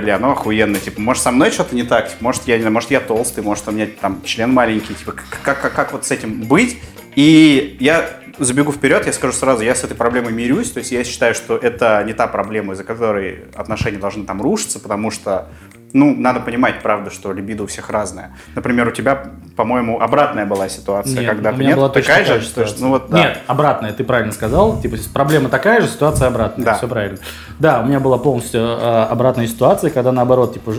бля, 0.00 0.18
ну 0.18 0.30
охуенно, 0.30 0.78
типа, 0.78 1.00
может, 1.00 1.22
со 1.22 1.30
мной 1.30 1.50
что-то 1.50 1.74
не 1.74 1.82
так, 1.82 2.08
типа, 2.08 2.24
может, 2.24 2.42
я, 2.46 2.56
не 2.56 2.62
знаю, 2.62 2.74
может, 2.74 2.90
я 2.90 3.00
толстый, 3.00 3.42
может, 3.42 3.68
у 3.68 3.72
меня 3.72 3.88
там 4.00 4.22
член 4.24 4.52
маленький, 4.52 4.94
типа, 4.94 5.12
как, 5.42 5.60
как, 5.60 5.74
как 5.74 5.92
вот 5.92 6.06
с 6.06 6.10
этим 6.10 6.42
быть? 6.42 6.78
И 7.14 7.76
я 7.80 8.22
забегу 8.38 8.72
вперед, 8.72 9.06
я 9.06 9.12
скажу 9.12 9.32
сразу, 9.32 9.62
я 9.62 9.74
с 9.74 9.84
этой 9.84 9.96
проблемой 9.96 10.32
мирюсь, 10.32 10.70
то 10.70 10.78
есть 10.78 10.92
я 10.92 11.04
считаю, 11.04 11.34
что 11.34 11.56
это 11.56 12.02
не 12.06 12.12
та 12.12 12.26
проблема, 12.26 12.74
из-за 12.74 12.84
которой 12.84 13.44
отношения 13.54 13.98
должны 13.98 14.24
там 14.24 14.40
рушиться, 14.40 14.80
потому 14.80 15.10
что, 15.10 15.48
ну, 15.92 16.14
надо 16.16 16.40
понимать, 16.40 16.82
правда, 16.82 17.10
что 17.10 17.32
либидо 17.32 17.64
у 17.64 17.66
всех 17.66 17.90
разное. 17.90 18.36
Например, 18.54 18.88
у 18.88 18.90
тебя, 18.90 19.30
по-моему, 19.56 20.00
обратная 20.00 20.46
была 20.46 20.68
ситуация, 20.68 21.20
Нет, 21.20 21.28
когда 21.28 21.50
у 21.50 21.54
меня 21.54 21.68
нет, 21.68 21.76
была 21.76 21.88
такая 21.88 22.24
же, 22.24 22.34
есть, 22.34 22.50
ситуация. 22.50 22.80
ну 22.80 22.88
вот, 22.90 23.10
да. 23.10 23.18
Нет, 23.18 23.38
обратная, 23.46 23.92
ты 23.92 24.04
правильно 24.04 24.32
сказал. 24.32 24.80
Типа, 24.80 24.96
проблема 25.12 25.48
такая 25.48 25.80
же, 25.80 25.88
ситуация 25.88 26.28
обратная. 26.28 26.64
Да. 26.64 26.74
Все 26.74 26.88
правильно. 26.88 27.18
Да, 27.58 27.80
у 27.80 27.86
меня 27.86 28.00
была 28.00 28.18
полностью 28.18 28.60
э, 28.60 29.04
обратная 29.10 29.46
ситуация, 29.46 29.90
когда 29.90 30.12
наоборот, 30.12 30.54
типа, 30.54 30.72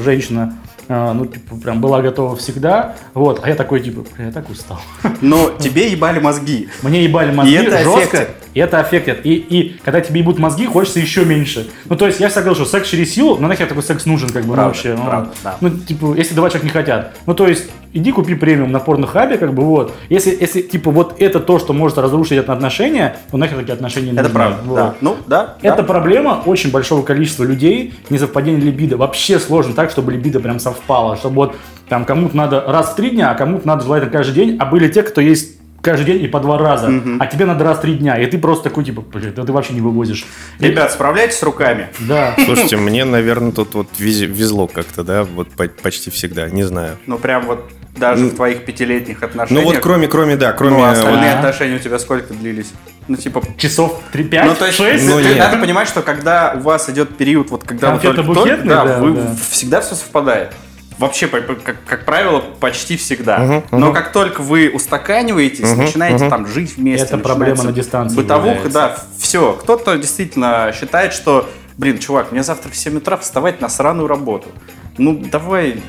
женщина, 0.00 0.54
ну, 0.88 1.26
типа, 1.26 1.56
прям 1.56 1.80
была 1.80 2.02
готова 2.02 2.36
всегда. 2.36 2.94
Вот, 3.14 3.40
а 3.42 3.48
я 3.48 3.54
такой, 3.54 3.80
типа, 3.80 4.04
я 4.18 4.30
так 4.30 4.50
устал. 4.50 4.80
Но 5.20 5.50
тебе 5.58 5.90
ебали 5.90 6.20
мозги. 6.20 6.68
Мне 6.82 7.04
ебали 7.04 7.32
мозги 7.32 7.52
И 7.54 7.56
это 7.56 7.78
жестко, 7.78 8.18
аффектит. 8.18 8.28
и 8.54 8.60
это 8.60 8.80
аффектит. 8.80 9.26
И, 9.26 9.34
и 9.34 9.78
когда 9.84 10.00
тебе 10.00 10.20
ебут 10.20 10.38
мозги, 10.38 10.66
хочется 10.66 11.00
еще 11.00 11.24
меньше. 11.24 11.70
Ну, 11.86 11.96
то 11.96 12.06
есть, 12.06 12.20
я 12.20 12.28
всегда 12.28 12.42
говорил, 12.42 12.64
что 12.64 12.70
секс 12.78 12.88
через 12.88 13.14
силу, 13.14 13.36
ну, 13.38 13.48
нахер 13.48 13.66
такой 13.66 13.82
секс 13.82 14.04
нужен, 14.06 14.28
как 14.30 14.42
бы, 14.42 14.48
ну, 14.48 14.54
Правда, 14.54 14.68
вообще. 14.68 14.94
ну, 14.94 15.04
правда, 15.04 15.30
да. 15.42 15.56
Ну, 15.60 15.70
типа, 15.70 16.14
если 16.16 16.34
два 16.34 16.48
человека 16.50 16.66
не 16.66 16.72
хотят. 16.72 17.16
Ну, 17.26 17.34
то 17.34 17.46
есть, 17.48 17.70
иди 17.94 18.12
купи 18.12 18.34
премиум 18.34 18.70
на 18.72 18.80
порнохабе, 18.80 19.38
как 19.38 19.54
бы, 19.54 19.62
вот. 19.64 19.94
Если, 20.10 20.36
если, 20.38 20.60
типа, 20.60 20.90
вот 20.90 21.14
это 21.20 21.40
то, 21.40 21.58
что 21.58 21.72
может 21.72 21.96
разрушить 21.96 22.32
это 22.38 22.52
отношения, 22.52 23.16
то 23.30 23.36
нахер 23.38 23.56
такие 23.58 23.72
отношения 23.72 24.08
не 24.10 24.18
Это 24.18 24.24
нужны. 24.24 24.34
правда, 24.34 24.58
Вот. 24.64 24.74
да. 24.76 24.94
Ну, 25.00 25.16
да. 25.26 25.54
Это 25.62 25.78
да. 25.78 25.82
проблема 25.84 26.42
очень 26.44 26.70
большого 26.70 27.02
количества 27.02 27.44
людей, 27.44 27.94
несовпадение 28.10 28.60
либидо. 28.60 28.96
Вообще 28.96 29.38
сложно 29.38 29.72
так, 29.74 29.90
чтобы 29.90 30.12
либидо 30.12 30.40
прям 30.40 30.58
совпало, 30.58 31.16
чтобы 31.16 31.36
вот 31.36 31.56
там 31.88 32.04
кому-то 32.04 32.36
надо 32.36 32.60
раз 32.66 32.90
в 32.90 32.96
три 32.96 33.10
дня, 33.10 33.30
а 33.30 33.34
кому-то 33.34 33.66
надо 33.66 33.84
желательно 33.84 34.10
каждый 34.12 34.34
день, 34.34 34.56
а 34.60 34.66
были 34.66 34.88
те, 34.88 35.02
кто 35.02 35.20
есть 35.20 35.58
каждый 35.82 36.06
день 36.06 36.22
и 36.24 36.28
по 36.28 36.40
два 36.40 36.56
раза, 36.56 36.90
а 37.20 37.26
тебе 37.26 37.44
надо 37.44 37.62
раз 37.62 37.76
в 37.76 37.82
три 37.82 37.92
дня, 37.96 38.18
и 38.18 38.24
ты 38.24 38.38
просто 38.38 38.64
такой, 38.70 38.84
типа, 38.84 39.02
блин, 39.02 39.34
да 39.36 39.44
ты 39.44 39.52
вообще 39.52 39.74
не 39.74 39.82
вывозишь. 39.82 40.24
Ребят, 40.58 40.90
справляйтесь 40.92 41.36
с 41.36 41.42
руками. 41.42 41.88
Да. 42.00 42.34
Слушайте, 42.42 42.78
мне, 42.78 43.04
наверное, 43.04 43.52
тут 43.52 43.74
вот 43.74 43.88
вез- 43.98 44.24
везло 44.24 44.66
как-то, 44.66 45.04
да, 45.04 45.24
вот 45.24 45.50
по- 45.50 45.68
почти 45.68 46.10
всегда, 46.10 46.48
не 46.48 46.62
знаю. 46.62 46.96
Ну, 47.06 47.18
прям 47.18 47.44
вот 47.44 47.70
даже 47.96 48.26
в 48.26 48.34
твоих 48.34 48.64
пятилетних 48.64 49.20
Ну 49.20 49.26
отношениях. 49.26 49.64
вот 49.64 49.78
кроме, 49.78 50.08
кроме, 50.08 50.36
да, 50.36 50.52
кроме... 50.52 50.76
Ну, 50.78 50.82
а 50.84 50.90
остальные 50.92 51.30
вот- 51.30 51.38
отношения 51.44 51.76
у 51.76 51.78
тебя 51.78 51.98
сколько 51.98 52.34
длились? 52.34 52.72
Ну, 53.06 53.16
типа... 53.16 53.42
Часов 53.58 54.00
3-5, 54.12 54.44
Ну, 54.46 54.54
то 54.54 54.66
есть, 54.66 54.78
6. 54.78 55.08
ну, 55.08 55.18
ты- 55.18 55.24
нет. 55.24 55.38
надо 55.38 55.58
понимать, 55.58 55.86
что 55.88 56.02
когда 56.02 56.54
у 56.56 56.60
вас 56.60 56.88
идет 56.88 57.16
период, 57.16 57.50
вот 57.50 57.64
когда 57.64 57.94
вы 57.94 58.00
только, 58.00 58.22
только- 58.22 58.56
да, 58.58 58.84
да, 58.84 58.98
вы 58.98 59.12
да. 59.12 59.36
всегда 59.50 59.80
все 59.80 59.94
совпадает. 59.94 60.52
Вообще, 60.98 61.26
как, 61.26 61.76
как 61.86 62.04
правило, 62.04 62.38
почти 62.60 62.96
всегда. 62.96 63.38
Мгм, 63.38 63.64
Но 63.72 63.86
мгм. 63.86 63.94
как 63.94 64.12
только 64.12 64.42
вы 64.42 64.70
устаканиваетесь, 64.72 65.68
Мгм, 65.70 65.78
начинаете 65.84 66.24
мгм. 66.24 66.30
там 66.30 66.46
жить 66.46 66.76
вместе, 66.76 67.06
Это 67.06 67.18
проблема 67.18 67.64
на 67.64 67.72
дистанции 67.72 68.14
Бытовуха, 68.16 68.68
да, 68.70 68.96
все. 69.18 69.52
Кто-то 69.54 69.96
действительно 69.98 70.72
считает, 70.72 71.12
что, 71.12 71.50
блин, 71.78 71.98
чувак, 71.98 72.30
мне 72.32 72.42
завтра 72.44 72.70
в 72.70 72.76
7 72.76 72.96
утра 72.98 73.16
вставать 73.16 73.60
на 73.60 73.68
сраную 73.68 74.06
работу. 74.08 74.48
Ну, 74.96 75.16
давай... 75.30 75.82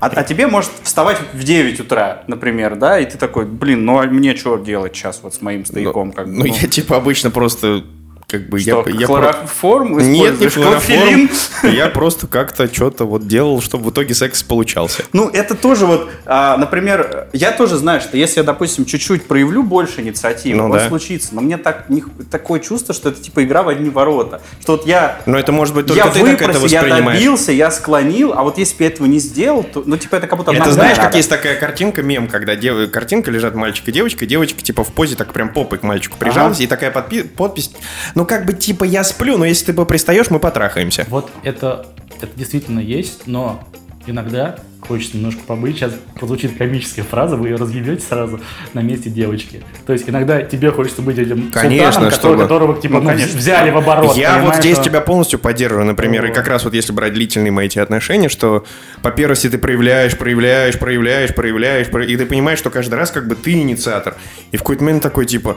А, 0.00 0.06
а 0.06 0.24
тебе 0.24 0.46
может 0.46 0.70
вставать 0.82 1.18
в 1.32 1.42
9 1.42 1.80
утра, 1.80 2.22
например, 2.26 2.76
да, 2.76 2.98
и 2.98 3.06
ты 3.06 3.18
такой, 3.18 3.46
блин, 3.46 3.84
ну 3.84 3.98
а 3.98 4.06
мне 4.06 4.36
что 4.36 4.56
делать 4.58 4.94
сейчас 4.94 5.20
вот 5.22 5.34
с 5.34 5.42
моим 5.42 5.64
стояком? 5.64 6.12
как 6.12 6.26
бы, 6.26 6.32
Ну, 6.32 6.44
я 6.44 6.68
типа 6.68 6.96
обычно 6.96 7.30
просто 7.30 7.84
как 8.28 8.46
бы... 8.50 8.58
что, 8.60 8.84
я, 8.86 9.00
я 9.00 9.06
хлороформ 9.06 9.94
про- 9.94 10.02
Нет, 10.02 10.38
не 10.38 10.48
хлороформ. 10.48 11.30
Я 11.62 11.88
просто 11.88 12.26
как-то 12.26 12.72
что-то 12.72 13.06
вот 13.06 13.26
делал, 13.26 13.62
чтобы 13.62 13.86
в 13.86 13.90
итоге 13.90 14.14
секс 14.14 14.42
получался. 14.42 15.02
Ну, 15.14 15.30
это 15.30 15.54
тоже 15.54 15.86
вот, 15.86 16.10
а, 16.26 16.58
например, 16.58 17.28
я 17.32 17.52
тоже 17.52 17.78
знаю, 17.78 18.02
что 18.02 18.18
если 18.18 18.40
я, 18.40 18.44
допустим, 18.44 18.84
чуть-чуть 18.84 19.24
проявлю 19.26 19.62
больше 19.62 20.02
инициативы, 20.02 20.58
Ну 20.58 20.68
вот 20.68 20.76
да. 20.76 20.88
случится. 20.88 21.30
Но 21.34 21.40
мне 21.40 21.56
так, 21.56 21.88
не 21.88 22.04
такое 22.30 22.60
чувство, 22.60 22.94
что 22.94 23.08
это 23.08 23.18
типа 23.22 23.44
игра 23.44 23.62
в 23.62 23.68
одни 23.68 23.88
ворота. 23.88 24.42
Что 24.60 24.72
вот 24.72 24.86
я, 24.86 25.18
Но 25.24 25.38
это 25.38 25.50
может 25.52 25.74
быть 25.74 25.86
только 25.86 26.04
я 26.04 26.10
ты 26.10 26.20
так 26.36 26.50
это 26.50 26.66
я 26.66 26.82
добился, 26.82 27.50
я 27.50 27.70
склонил, 27.70 28.34
а 28.36 28.42
вот 28.42 28.58
если 28.58 28.76
бы 28.76 28.84
я 28.84 28.90
этого 28.90 29.06
не 29.06 29.20
сделал, 29.20 29.62
то, 29.64 29.82
ну, 29.86 29.96
типа, 29.96 30.16
это 30.16 30.26
как 30.26 30.38
будто 30.38 30.52
Это 30.52 30.70
знаешь, 30.70 30.98
надо. 30.98 31.08
как 31.08 31.16
есть 31.16 31.30
такая 31.30 31.56
картинка, 31.58 32.02
мем, 32.02 32.28
когда 32.28 32.56
дев- 32.56 32.90
картинка 32.90 33.30
лежат 33.30 33.54
мальчик 33.54 33.88
и 33.88 33.92
девочка, 33.92 34.26
и 34.26 34.28
девочка 34.28 34.60
типа 34.60 34.84
в 34.84 34.92
позе 34.92 35.16
так 35.16 35.32
прям 35.32 35.48
попой 35.48 35.78
к 35.78 35.82
мальчику 35.82 36.18
прижалась, 36.18 36.60
и 36.60 36.66
такая 36.66 36.90
подпи- 36.92 37.26
подпись, 37.26 37.70
ну 38.18 38.26
как 38.26 38.44
бы 38.46 38.52
типа 38.52 38.82
я 38.82 39.04
сплю, 39.04 39.38
но 39.38 39.44
если 39.44 39.70
ты 39.72 39.84
пристаешь, 39.84 40.28
мы 40.28 40.40
потрахаемся. 40.40 41.06
Вот 41.08 41.30
это, 41.44 41.86
это 42.20 42.28
действительно 42.34 42.80
есть, 42.80 43.28
но 43.28 43.62
иногда 44.08 44.56
хочется 44.80 45.16
немножко 45.18 45.40
побыть. 45.46 45.76
Сейчас 45.76 45.92
прозвучит 46.18 46.56
комическая 46.58 47.04
фраза, 47.04 47.36
вы 47.36 47.48
ее 47.50 47.56
разъебете 47.56 48.02
сразу 48.04 48.40
на 48.74 48.80
месте 48.80 49.08
девочки. 49.08 49.62
То 49.86 49.92
есть 49.92 50.08
иногда 50.08 50.42
тебе 50.42 50.72
хочется 50.72 51.00
быть 51.02 51.16
этим 51.18 51.50
Конечно, 51.52 51.92
султаном, 51.92 52.10
чтобы- 52.10 52.34
который- 52.34 52.42
которого 52.42 52.80
типа 52.82 52.94
Ну, 52.94 53.00
ну, 53.02 53.06
конечно. 53.10 53.38
взяли 53.38 53.70
в 53.70 53.76
оборот. 53.76 54.16
Я 54.16 54.38
вот 54.40 54.56
здесь 54.56 54.74
что- 54.76 54.86
тебя 54.86 55.00
полностью 55.00 55.38
поддерживаю, 55.38 55.86
например, 55.86 56.24
и 56.24 56.28
Вот. 56.28 56.34
как 56.36 56.48
раз 56.48 56.64
вот 56.64 56.74
если 56.74 56.92
брать 56.92 57.12
длительные 57.12 57.52
мои 57.52 57.66
эти 57.66 57.78
отношения, 57.78 58.28
что 58.28 58.64
по 59.02 59.12
первости 59.12 59.48
ты 59.48 59.58
проявляешь, 59.58 60.18
проявляешь, 60.18 60.76
проявляешь, 60.76 61.32
проявляешь, 61.34 61.86
про- 61.88 62.04
и 62.04 62.16
ты 62.16 62.26
понимаешь, 62.26 62.58
что 62.58 62.70
каждый 62.70 62.94
раз 62.96 63.12
как 63.12 63.28
бы 63.28 63.36
ты 63.36 63.52
инициатор. 63.52 64.16
И 64.50 64.56
в 64.56 64.60
какой-то 64.60 64.82
момент 64.82 65.04
такой 65.04 65.24
типа, 65.26 65.56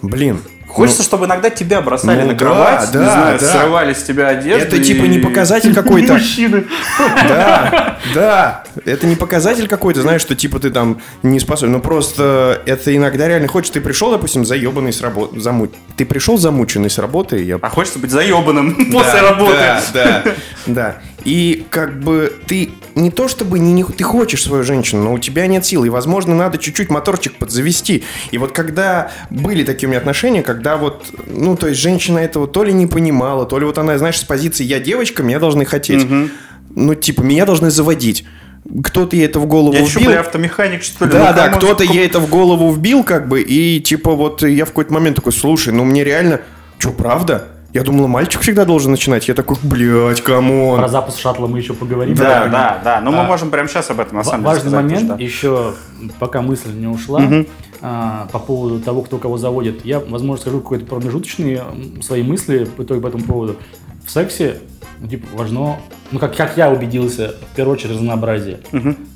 блин, 0.00 0.40
Хочется, 0.68 1.02
чтобы 1.02 1.26
иногда 1.26 1.50
тебя 1.50 1.80
бросали 1.80 2.22
ну 2.22 2.28
на 2.28 2.34
кровать, 2.34 2.90
да, 2.92 2.98
не 2.98 3.04
знаю, 3.04 3.38
да. 3.40 3.46
срывали 3.46 3.94
с 3.94 4.02
тебя 4.02 4.28
одежду. 4.28 4.64
это 4.64 4.78
типа 4.78 5.04
и- 5.06 5.08
не 5.08 5.18
показатель 5.18 5.74
какой-то. 5.74 6.12
Мужчины. 6.14 6.66
Да, 7.28 7.98
да. 8.14 8.64
Это 8.84 9.06
не 9.06 9.16
показатель 9.16 9.66
какой-то, 9.66 10.02
знаешь, 10.02 10.20
что 10.20 10.36
типа 10.36 10.60
ты 10.60 10.70
там 10.70 11.00
не 11.22 11.40
способен. 11.40 11.72
Ну 11.72 11.80
просто 11.80 12.62
это 12.66 12.94
иногда 12.94 13.26
реально 13.26 13.48
хочешь. 13.48 13.70
Ты 13.70 13.80
пришел, 13.80 14.10
допустим, 14.10 14.44
заебанный 14.44 14.92
с 14.92 15.00
работы. 15.00 15.40
Заму... 15.40 15.68
Ты 15.96 16.04
пришел 16.04 16.36
замученный 16.36 16.90
с 16.90 16.98
работы, 16.98 17.42
я 17.42 17.58
А 17.60 17.70
хочется 17.70 17.98
быть 17.98 18.10
заебанным 18.10 18.74
после 18.92 19.20
работы. 19.20 19.56
Да, 19.56 19.82
да, 19.92 20.22
да. 20.66 20.96
И 21.24 21.66
как 21.70 22.00
бы 22.00 22.32
ты 22.46 22.70
не 22.94 23.10
то 23.10 23.28
чтобы 23.28 23.58
не, 23.58 23.72
не- 23.72 23.84
ты 23.84 24.04
хочешь 24.04 24.42
свою 24.42 24.62
женщину, 24.64 25.02
но 25.04 25.12
у 25.14 25.18
тебя 25.18 25.46
нет 25.46 25.64
сил. 25.66 25.84
И, 25.84 25.88
возможно, 25.88 26.34
надо 26.34 26.58
чуть-чуть 26.58 26.90
моторчик 26.90 27.34
подзавести. 27.34 28.04
И 28.30 28.38
вот 28.38 28.52
когда 28.52 29.10
были 29.30 29.64
такие 29.64 29.86
у 29.86 29.90
меня 29.90 29.98
отношения, 29.98 30.42
когда 30.42 30.76
вот, 30.76 31.06
ну, 31.26 31.56
то 31.56 31.68
есть 31.68 31.80
женщина 31.80 32.18
этого 32.18 32.46
то 32.46 32.64
ли 32.64 32.72
не 32.72 32.86
понимала, 32.86 33.46
то 33.46 33.58
ли 33.58 33.64
вот 33.66 33.78
она, 33.78 33.98
знаешь, 33.98 34.18
с 34.18 34.24
позиции 34.24 34.64
«я 34.64 34.80
девочка, 34.80 35.22
меня 35.22 35.38
должны 35.40 35.64
хотеть». 35.64 36.06
Ну, 36.74 36.94
типа, 36.94 37.22
меня 37.22 37.46
должны 37.46 37.70
заводить. 37.70 38.24
Кто-то 38.84 39.16
ей 39.16 39.24
это 39.24 39.40
в 39.40 39.46
голову 39.46 39.72
Я 39.74 39.84
вбил. 39.84 40.10
бля, 40.10 40.20
автомеханик, 40.20 40.82
что 40.82 41.06
ли? 41.06 41.10
Да, 41.12 41.30
Ну, 41.30 41.36
да, 41.36 41.48
кто-то 41.48 41.84
ей 41.84 42.06
это 42.06 42.20
в 42.20 42.28
голову 42.28 42.70
вбил, 42.72 43.02
как 43.02 43.26
бы, 43.28 43.40
и 43.40 43.80
типа 43.80 44.12
вот 44.14 44.42
я 44.42 44.64
в 44.64 44.68
какой-то 44.68 44.92
момент 44.92 45.16
такой, 45.16 45.32
слушай, 45.32 45.72
ну 45.72 45.84
мне 45.84 46.04
реально, 46.04 46.40
что, 46.78 46.90
правда? 46.90 47.48
Я 47.72 47.82
думала, 47.82 48.06
мальчик 48.06 48.40
всегда 48.40 48.64
должен 48.64 48.90
начинать. 48.90 49.28
Я 49.28 49.34
такой, 49.34 49.56
блядь, 49.62 50.22
come 50.22 50.54
on. 50.54 50.78
Про 50.78 50.88
запуск 50.88 51.18
шаттла 51.18 51.46
мы 51.46 51.58
еще 51.58 51.74
поговорим. 51.74 52.14
Да, 52.14 52.46
да, 52.48 52.80
да. 52.82 53.00
Но 53.02 53.10
мы 53.10 53.20
А, 53.20 53.24
можем 53.24 53.50
прямо 53.50 53.68
сейчас 53.68 53.90
об 53.90 54.00
этом, 54.00 54.16
на 54.16 54.24
самом 54.24 54.40
деле, 54.40 54.48
Важный 54.54 54.70
сказать 54.70 54.84
момент, 54.84 55.08
да. 55.08 55.16
еще 55.18 55.74
пока 56.18 56.40
мысль 56.40 56.72
не 56.72 56.86
ушла, 56.86 57.22
а, 57.82 58.26
по 58.32 58.38
поводу 58.38 58.80
того, 58.80 59.02
кто 59.02 59.18
кого 59.18 59.36
заводит. 59.36 59.84
Я, 59.84 60.00
возможно, 60.00 60.40
скажу 60.40 60.60
какой-то 60.60 60.86
промежуточные 60.86 61.62
свои 62.00 62.22
мысли 62.22 62.64
по, 62.64 62.82
итогу 62.82 63.02
по 63.02 63.08
этому 63.08 63.24
поводу. 63.24 63.56
В 64.06 64.10
сексе 64.10 64.60
ну, 65.00 65.06
типа, 65.08 65.26
важно, 65.34 65.76
ну, 66.10 66.18
как, 66.18 66.34
как 66.36 66.56
я 66.56 66.70
убедился, 66.70 67.34
в 67.52 67.54
первую 67.54 67.74
очередь, 67.74 67.96
разнообразие. 67.96 68.60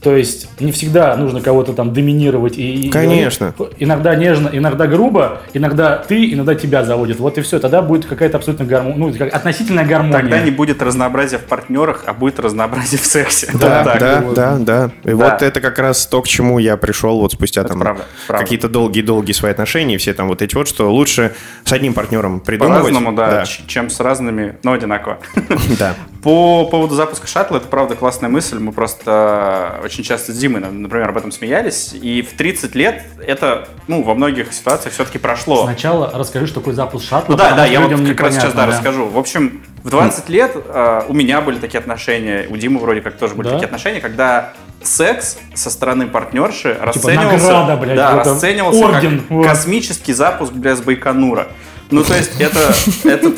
То 0.02 0.16
есть 0.16 0.48
не 0.60 0.72
всегда 0.72 1.16
нужно 1.16 1.40
кого-то 1.40 1.72
там 1.74 1.92
доминировать. 1.92 2.58
И, 2.58 2.88
и- 2.88 2.90
Конечно. 2.90 3.54
и- 3.58 3.84
иногда 3.84 4.14
нежно, 4.16 4.50
иногда 4.52 4.86
грубо, 4.88 5.42
иногда 5.52 5.96
ты, 5.96 6.32
иногда 6.32 6.56
тебя 6.56 6.84
заводят. 6.84 7.20
Вот 7.20 7.38
и 7.38 7.40
все. 7.42 7.60
Тогда 7.60 7.82
будет 7.82 8.06
какая-то 8.06 8.38
абсолютно 8.38 8.64
гармония, 8.64 8.96
ну, 8.98 9.14
как 9.16 9.32
относительная 9.32 9.84
гармония. 9.86 10.18
Тогда 10.18 10.40
не 10.40 10.50
будет 10.50 10.82
разнообразия 10.82 11.38
в 11.38 11.44
партнерах, 11.44 12.02
а 12.06 12.14
будет 12.14 12.40
разнообразие 12.40 12.98
в 13.00 13.06
сексе. 13.06 13.48
Да, 13.54 13.84
Вот 13.84 13.98
да, 14.00 14.20
вот. 14.22 14.34
да, 14.34 14.56
да. 14.58 14.90
И 15.04 15.14
Да. 15.14 15.16
вот 15.16 15.42
это 15.42 15.60
как 15.60 15.78
раз 15.78 16.04
то, 16.06 16.20
к 16.20 16.26
чему 16.26 16.58
я 16.58 16.76
пришел 16.76 17.20
вот 17.20 17.32
спустя 17.32 17.60
Это 17.60 17.70
там 17.70 17.80
правда, 17.80 18.04
правда. 18.26 18.44
какие-то 18.44 18.68
долгие-долгие 18.68 19.32
свои 19.32 19.52
отношения, 19.52 19.98
все 19.98 20.14
там 20.14 20.26
вот 20.26 20.42
эти 20.42 20.54
вот, 20.56 20.66
что 20.66 20.90
лучше 20.92 21.32
с 21.64 21.72
одним 21.72 21.94
партнером 21.94 22.40
придумывать. 22.40 22.82
По-разному, 22.82 23.12
да, 23.16 23.30
Да, 23.30 23.44
чем 23.68 23.88
с 23.88 24.00
разными, 24.00 24.56
но 24.64 24.72
одинаково. 24.72 25.18
да. 25.78 25.94
По 26.22 26.66
поводу 26.66 26.94
запуска 26.94 27.26
шаттла, 27.26 27.56
это 27.58 27.66
правда 27.68 27.94
классная 27.96 28.28
мысль. 28.28 28.58
Мы 28.58 28.72
просто 28.72 29.80
очень 29.92 30.04
часто 30.04 30.32
с 30.32 30.36
Димой, 30.38 30.60
например, 30.60 31.10
об 31.10 31.18
этом 31.18 31.30
смеялись. 31.30 31.92
И 31.92 32.22
в 32.22 32.32
30 32.32 32.74
лет 32.74 33.02
это, 33.26 33.68
ну, 33.88 34.02
во 34.02 34.14
многих 34.14 34.52
ситуациях 34.52 34.94
все-таки 34.94 35.18
прошло. 35.18 35.64
Сначала 35.64 36.10
расскажи, 36.14 36.46
что 36.46 36.60
такое 36.60 36.74
запуск 36.74 37.06
шаттла. 37.06 37.32
Ну 37.32 37.36
да, 37.36 37.54
да, 37.54 37.66
я 37.66 37.80
вот 37.80 37.90
как 38.08 38.20
раз 38.20 38.34
сейчас 38.34 38.54
да, 38.54 38.62
непонятно, 38.62 38.66
расскажу. 38.72 39.06
В 39.06 39.18
общем, 39.18 39.62
в 39.82 39.90
20 39.90 40.28
лет 40.30 40.56
э, 40.56 41.02
у 41.08 41.12
меня 41.12 41.42
были 41.42 41.58
такие 41.58 41.78
отношения, 41.78 42.46
у 42.48 42.56
Димы 42.56 42.80
вроде 42.80 43.02
как 43.02 43.18
тоже 43.18 43.34
были 43.34 43.48
Да? 43.48 43.54
такие 43.54 43.66
отношения, 43.66 44.00
когда 44.00 44.54
секс 44.82 45.38
со 45.54 45.70
стороны 45.70 46.06
партнерши 46.06 46.76
расценивался, 46.80 47.36
Типа 47.36 47.52
награда, 47.52 47.76
блядь, 47.76 47.96
да, 47.96 48.24
расценивался 48.24 48.84
орден, 48.84 49.20
как 49.20 49.30
вот. 49.30 49.46
космический 49.46 50.14
запуск, 50.14 50.52
бля, 50.52 50.74
с 50.74 50.80
Байконура. 50.80 51.48
Ну, 51.92 52.02
то 52.04 52.14
есть 52.16 52.32
это, 52.40 52.74
это 53.04 53.30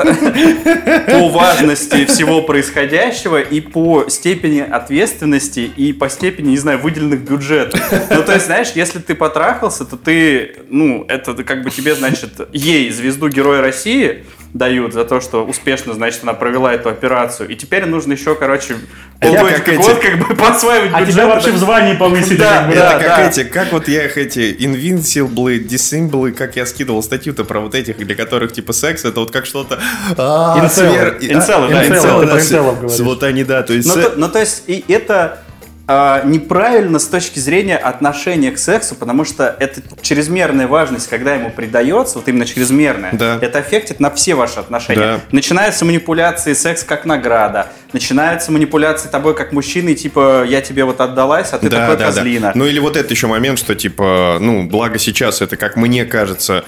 по 1.10 1.28
важности 1.28 2.04
всего 2.06 2.42
происходящего 2.42 3.40
и 3.40 3.60
по 3.60 4.06
степени 4.08 4.60
ответственности 4.60 5.60
и 5.76 5.92
по 5.92 6.08
степени, 6.08 6.50
не 6.50 6.58
знаю, 6.58 6.78
выделенных 6.78 7.20
бюджетов. 7.20 7.80
Ну, 8.10 8.22
то 8.22 8.32
есть, 8.32 8.46
знаешь, 8.46 8.68
если 8.74 8.98
ты 9.00 9.14
потрахался, 9.14 9.84
то 9.84 9.96
ты, 9.96 10.56
ну, 10.70 11.04
это 11.08 11.34
как 11.44 11.62
бы 11.62 11.70
тебе, 11.70 11.94
значит, 11.94 12.30
ей 12.52 12.90
звезду 12.90 13.28
Героя 13.28 13.60
России 13.60 14.24
дают 14.52 14.92
за 14.92 15.04
то, 15.04 15.20
что 15.20 15.44
успешно, 15.44 15.94
значит, 15.94 16.20
она 16.22 16.32
провела 16.32 16.72
эту 16.72 16.88
операцию. 16.88 17.48
И 17.48 17.56
теперь 17.56 17.86
нужно 17.86 18.12
еще, 18.12 18.36
короче, 18.36 18.76
Это 19.18 19.32
полгодика, 19.34 19.60
как 19.62 19.68
эти- 19.68 19.82
год 19.82 19.98
как 19.98 20.18
бы 20.28 20.34
подсваивать 20.36 20.90
А 20.94 21.00
бюджет. 21.00 21.14
тебя 21.14 21.26
вообще 21.26 21.50
в 21.50 21.56
звании 21.56 21.96
повысили. 21.96 22.36
Да, 22.36 22.58
как 22.60 22.68
бы, 22.68 22.74
да. 22.76 22.92
Это 22.92 23.04
как 23.04 23.18
эти, 23.32 23.42
как 23.44 23.72
вот 23.72 23.88
я 23.88 24.04
их 24.04 24.16
эти 24.16 24.54
инвинсиблы, 24.60 25.58
диссимблы, 25.58 26.30
как 26.30 26.54
я 26.54 26.66
скидывал 26.66 27.02
статью-то 27.02 27.42
про 27.44 27.58
вот 27.58 27.74
этих, 27.74 27.96
для 27.96 28.14
которых 28.14 28.43
типа 28.52 28.72
секс, 28.72 29.04
это 29.04 29.20
вот 29.20 29.30
как 29.30 29.46
что-то... 29.46 29.78
а, 30.16 30.58
Инцелы. 30.62 30.96
свер- 30.96 31.18
и- 31.18 31.32
Инцелы, 31.32 31.68
да, 31.68 31.86
Инцелы, 31.86 32.76
да. 32.82 33.04
Вот 33.04 33.22
они, 33.22 33.44
да, 33.44 33.62
то 33.62 33.72
есть... 33.72 33.88
Ну, 33.88 34.00
то, 34.00 34.12
ну, 34.16 34.38
есть, 34.38 34.64
и 34.66 34.84
это 34.88 35.38
а, 35.86 36.22
неправильно 36.24 36.98
с 36.98 37.06
точки 37.06 37.38
зрения 37.38 37.76
отношения 37.76 38.50
к 38.50 38.58
сексу, 38.58 38.94
потому 38.94 39.24
что 39.26 39.54
это 39.60 39.82
чрезмерная 40.00 40.66
важность, 40.66 41.08
когда 41.08 41.34
ему 41.34 41.50
придается, 41.50 42.18
вот 42.18 42.26
именно 42.26 42.46
чрезмерная, 42.46 43.10
Да. 43.12 43.38
это 43.40 43.58
аффектит 43.58 44.00
на 44.00 44.10
все 44.10 44.34
ваши 44.34 44.60
отношения. 44.60 45.00
Да. 45.00 45.20
Начинаются 45.30 45.84
манипуляции 45.84 46.54
секс 46.54 46.84
как 46.84 47.04
награда, 47.04 47.68
начинаются 47.92 48.50
манипуляции 48.50 49.08
тобой 49.08 49.34
как 49.34 49.52
мужчиной, 49.52 49.94
типа 49.94 50.44
я 50.48 50.62
тебе 50.62 50.84
вот 50.84 51.02
отдалась, 51.02 51.52
а 51.52 51.58
ты 51.58 51.68
да, 51.68 51.80
такой 51.80 51.96
да, 51.98 52.06
да. 52.06 52.12
козлина. 52.14 52.52
Ну 52.54 52.64
или 52.64 52.78
вот 52.78 52.96
это 52.96 53.10
еще 53.10 53.26
момент, 53.26 53.58
что 53.58 53.74
типа, 53.74 54.38
ну, 54.40 54.66
благо 54.66 54.98
сейчас 54.98 55.42
это, 55.42 55.58
как 55.58 55.76
мне 55.76 56.06
кажется, 56.06 56.64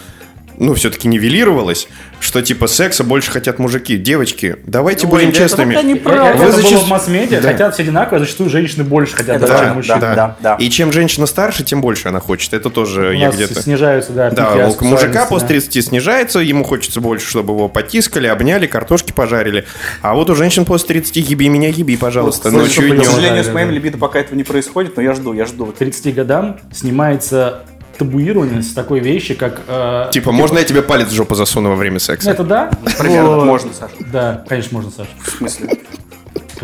ну, 0.58 0.74
все-таки 0.74 1.08
нивелировалось, 1.08 1.88
что 2.20 2.40
типа 2.42 2.66
секса 2.66 3.04
больше 3.04 3.30
хотят 3.30 3.58
мужики. 3.58 3.96
Девочки, 3.96 4.56
давайте 4.66 5.06
Ой, 5.06 5.10
будем 5.12 5.24
да 5.26 5.30
это 5.30 5.38
честными. 5.38 5.74
Я- 5.74 5.82
неправда. 5.82 6.22
Вы 6.22 6.28
Это 6.28 6.38
было 6.56 6.62
зачаст- 6.62 6.84
в 6.84 6.88
масс-медиа, 6.88 7.40
Да. 7.40 7.52
хотят 7.52 7.74
все 7.74 7.82
одинаково, 7.82 8.16
а 8.16 8.20
зачастую 8.20 8.50
женщины 8.50 8.84
больше 8.84 9.14
хотят, 9.16 9.36
Это 9.36 9.46
да, 9.46 9.58
чем 9.64 9.74
мужчины. 9.74 10.00
да, 10.00 10.14
да, 10.14 10.36
да. 10.40 10.54
И 10.56 10.70
чем 10.70 10.92
женщина 10.92 11.26
старше, 11.26 11.62
тем 11.64 11.80
больше 11.80 12.08
она 12.08 12.20
хочет. 12.20 12.52
Это 12.54 12.70
тоже 12.70 13.08
У 13.08 13.12
я 13.12 13.26
нас 13.26 13.34
где-то... 13.36 13.60
снижаются, 13.62 14.12
да, 14.12 14.30
Да, 14.30 14.50
волк 14.56 14.80
мужика 14.82 14.96
асексуальности, 15.22 15.28
после 15.28 15.46
да. 15.48 15.54
30 15.54 15.82
снижается, 15.82 16.38
ему 16.40 16.64
хочется 16.64 17.00
больше, 17.00 17.28
чтобы 17.28 17.52
его 17.54 17.68
потискали, 17.68 18.26
обняли, 18.26 18.66
картошки 18.66 19.12
пожарили. 19.12 19.66
А 20.02 20.14
вот 20.14 20.30
у 20.30 20.34
женщин 20.34 20.64
после 20.64 20.88
30 20.88 21.16
еби 21.20 21.48
меня, 21.48 21.68
еби, 21.68 21.96
пожалуйста, 21.96 22.50
Вот, 22.50 22.62
ночью 22.62 22.84
и 22.84 22.88
слушай, 22.88 22.90
К 22.90 22.94
днем. 23.02 23.10
сожалению, 23.10 23.44
Да, 23.44 23.50
с 23.50 23.52
моим 23.52 23.68
да. 23.68 23.74
либидо 23.74 23.98
пока 23.98 24.18
этого 24.20 24.36
не 24.36 24.44
происходит, 24.44 24.96
но 24.96 25.02
я 25.02 25.12
жду, 25.14 25.32
я 25.32 25.44
жду. 25.46 25.66
К 25.66 25.74
30 25.76 26.12
годам 26.12 26.58
снимается 26.72 27.60
табуирование 27.96 28.62
с 28.62 28.72
такой 28.72 29.00
вещи, 29.00 29.34
как... 29.34 29.60
э, 29.66 30.08
Типа, 30.12 30.32
можно 30.32 30.58
я 30.58 30.64
тебе 30.64 30.82
палец 30.82 31.08
в 31.08 31.14
жопу 31.14 31.34
засуну 31.34 31.70
во 31.70 31.76
время 31.76 31.98
секса? 31.98 32.30
Это 32.30 32.44
да? 32.44 32.70
Примерно 32.98 33.36
Но- 33.36 33.44
можно, 33.44 33.72
Саша. 33.72 33.92
Да, 34.12 34.44
конечно, 34.48 34.76
можно, 34.76 34.90
Саша. 34.90 35.10
В 35.24 35.30
смысле? 35.30 35.68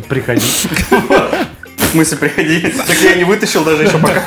Приходи. 0.09 0.41
В 1.77 1.85
смысле, 1.93 2.17
приходи. 2.19 2.61
Так 2.87 2.97
я 3.03 3.15
не 3.17 3.25
вытащил 3.25 3.65
даже 3.65 3.83
еще 3.85 3.99
пока. 3.99 4.23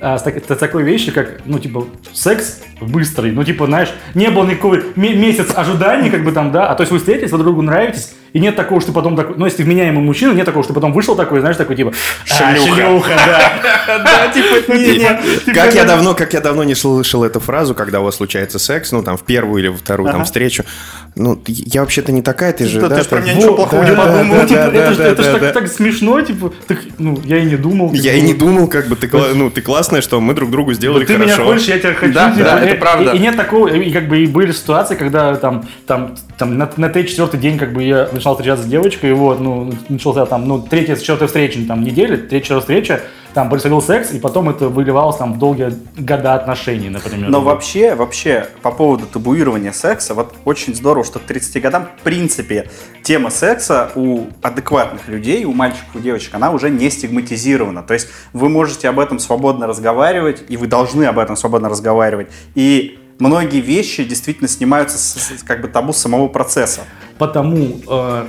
А, 0.00 0.16
с 0.16 0.22
так- 0.22 0.36
это 0.36 0.54
такой 0.54 0.84
вещи, 0.84 1.10
как, 1.10 1.40
ну, 1.44 1.58
типа, 1.58 1.88
секс 2.12 2.60
быстрый, 2.80 3.32
ну, 3.32 3.42
типа, 3.42 3.66
знаешь, 3.66 3.88
не 4.14 4.30
было 4.30 4.44
никакой 4.46 4.84
ме- 4.94 5.14
месяц 5.16 5.48
ожиданий, 5.52 6.08
как 6.08 6.22
бы 6.22 6.30
там, 6.30 6.52
да, 6.52 6.68
а 6.70 6.76
то 6.76 6.82
есть 6.84 6.92
вы 6.92 6.98
встретились, 6.98 7.32
вы 7.32 7.38
друг 7.38 7.46
другу 7.48 7.62
нравитесь, 7.62 8.12
и 8.32 8.40
нет 8.40 8.56
такого, 8.56 8.80
что 8.80 8.92
потом 8.92 9.16
такой, 9.16 9.36
ну, 9.36 9.44
если 9.44 9.58
ты 9.58 9.64
вменяемый 9.64 10.02
мужчина, 10.02 10.32
нет 10.32 10.44
такого, 10.46 10.64
что 10.64 10.72
потом 10.72 10.92
вышел 10.92 11.16
такой, 11.16 11.40
знаешь, 11.40 11.56
такой, 11.56 11.76
типа, 11.76 11.92
«А, 12.30 12.54
Шлюха». 12.54 12.74
шлюха, 12.74 13.10
да. 13.26 13.52
Да, 14.04 14.28
типа, 14.32 14.72
не-не. 14.76 15.52
Как 15.54 15.74
я 15.74 15.84
давно, 15.84 16.14
как 16.14 16.32
я 16.34 16.40
давно 16.40 16.64
не 16.64 16.74
слышал 16.74 17.24
эту 17.24 17.40
фразу, 17.40 17.74
когда 17.74 18.00
у 18.00 18.04
вас 18.04 18.16
случается 18.16 18.58
секс, 18.58 18.92
ну 18.92 19.02
там 19.02 19.16
в 19.16 19.22
первую 19.24 19.62
или 19.62 19.68
во 19.68 19.76
вторую 19.76 20.12
там 20.12 20.24
встречу. 20.24 20.64
Ну, 21.14 21.42
я 21.46 21.80
вообще-то 21.80 22.12
не 22.12 22.22
такая, 22.22 22.52
ты 22.52 22.66
же, 22.66 22.80
Да, 22.80 22.88
да? 22.88 22.96
ты 22.98 23.02
ж 23.02 23.06
про 23.06 23.20
меня 23.20 23.34
ничего 23.34 23.56
плохого 23.56 23.82
не 23.82 23.90
да, 23.90 23.96
подумал. 23.96 24.36
да, 24.36 24.46
типа, 24.46 24.70
да, 24.72 24.78
это 24.78 24.92
ж 24.92 24.96
да, 24.96 25.04
это 25.06 25.22
ж 25.22 25.40
да, 25.40 25.52
так 25.52 25.68
смешно, 25.68 26.20
типа, 26.20 26.52
так, 26.68 26.78
ну, 26.98 27.20
я 27.24 27.38
и 27.38 27.44
не 27.44 27.56
думал. 27.56 27.92
Я 27.92 28.12
и 28.12 28.20
не 28.20 28.34
думал, 28.34 28.68
как 28.68 28.86
бы 28.86 28.94
ты, 28.94 29.10
ну, 29.34 29.50
ты 29.50 29.60
классная, 29.60 30.00
что 30.00 30.20
мы 30.20 30.34
друг 30.34 30.50
другу 30.50 30.74
сделали 30.74 31.04
ты 31.04 31.14
меня 31.14 31.32
хорошо. 31.32 31.52
хочешь, 31.52 31.66
я 31.66 31.78
тебя 31.78 31.94
хочу. 31.94 32.12
Да, 32.12 32.30
типа, 32.30 32.44
да, 32.44 32.60
это 32.60 32.76
правда. 32.76 33.12
И, 33.12 33.18
нет 33.18 33.36
такого, 33.36 33.68
и 33.68 33.90
как 33.90 34.08
бы 34.08 34.20
и 34.20 34.26
были 34.26 34.52
ситуации, 34.52 34.94
когда 34.94 35.34
там, 35.34 35.66
там, 35.86 36.14
там 36.36 36.56
на, 36.56 36.70
на 36.76 36.88
третий, 36.88 37.10
четвертый 37.10 37.40
день 37.40 37.58
как 37.58 37.72
бы 37.72 37.82
я 37.82 38.08
начал 38.18 38.34
встречаться 38.34 38.64
с 38.64 38.68
девочкой, 38.68 39.10
и 39.10 39.12
вот, 39.12 39.40
ну, 39.40 39.72
начался 39.88 40.26
там, 40.26 40.46
ну, 40.46 40.60
третья, 40.60 40.96
четвертая 40.96 41.28
встреча, 41.28 41.60
там, 41.66 41.82
недели, 41.82 42.16
третья, 42.16 42.58
встреча, 42.60 43.00
там 43.34 43.50
происходил 43.50 43.80
секс, 43.80 44.12
и 44.12 44.18
потом 44.18 44.48
это 44.48 44.68
выливалось 44.68 45.16
там 45.16 45.34
в 45.34 45.38
долгие 45.38 45.72
года 45.96 46.34
отношений, 46.34 46.88
например. 46.88 47.30
Но 47.30 47.40
вообще, 47.40 47.94
вообще, 47.94 48.48
по 48.62 48.72
поводу 48.72 49.06
табуирования 49.06 49.72
секса, 49.72 50.14
вот 50.14 50.34
очень 50.44 50.74
здорово, 50.74 51.04
что 51.04 51.18
к 51.18 51.22
30 51.22 51.62
годам, 51.62 51.88
в 52.00 52.02
принципе, 52.02 52.70
тема 53.02 53.30
секса 53.30 53.90
у 53.94 54.24
адекватных 54.42 55.08
людей, 55.08 55.44
у 55.44 55.52
мальчиков 55.52 55.94
и 55.94 56.00
девочек, 56.00 56.34
она 56.34 56.50
уже 56.50 56.70
не 56.70 56.90
стигматизирована. 56.90 57.82
То 57.82 57.94
есть 57.94 58.08
вы 58.32 58.48
можете 58.48 58.88
об 58.88 58.98
этом 58.98 59.18
свободно 59.18 59.66
разговаривать, 59.66 60.42
и 60.48 60.56
вы 60.56 60.66
должны 60.66 61.04
об 61.04 61.18
этом 61.18 61.36
свободно 61.36 61.68
разговаривать. 61.68 62.28
И 62.54 62.97
многие 63.18 63.60
вещи 63.60 64.04
действительно 64.04 64.48
снимаются 64.48 64.98
с, 64.98 65.14
с- 65.38 65.42
как 65.42 65.60
бы 65.62 65.68
табу 65.68 65.92
самого 65.92 66.28
процесса. 66.28 66.82
Потому 67.18 67.80
э, 67.88 68.26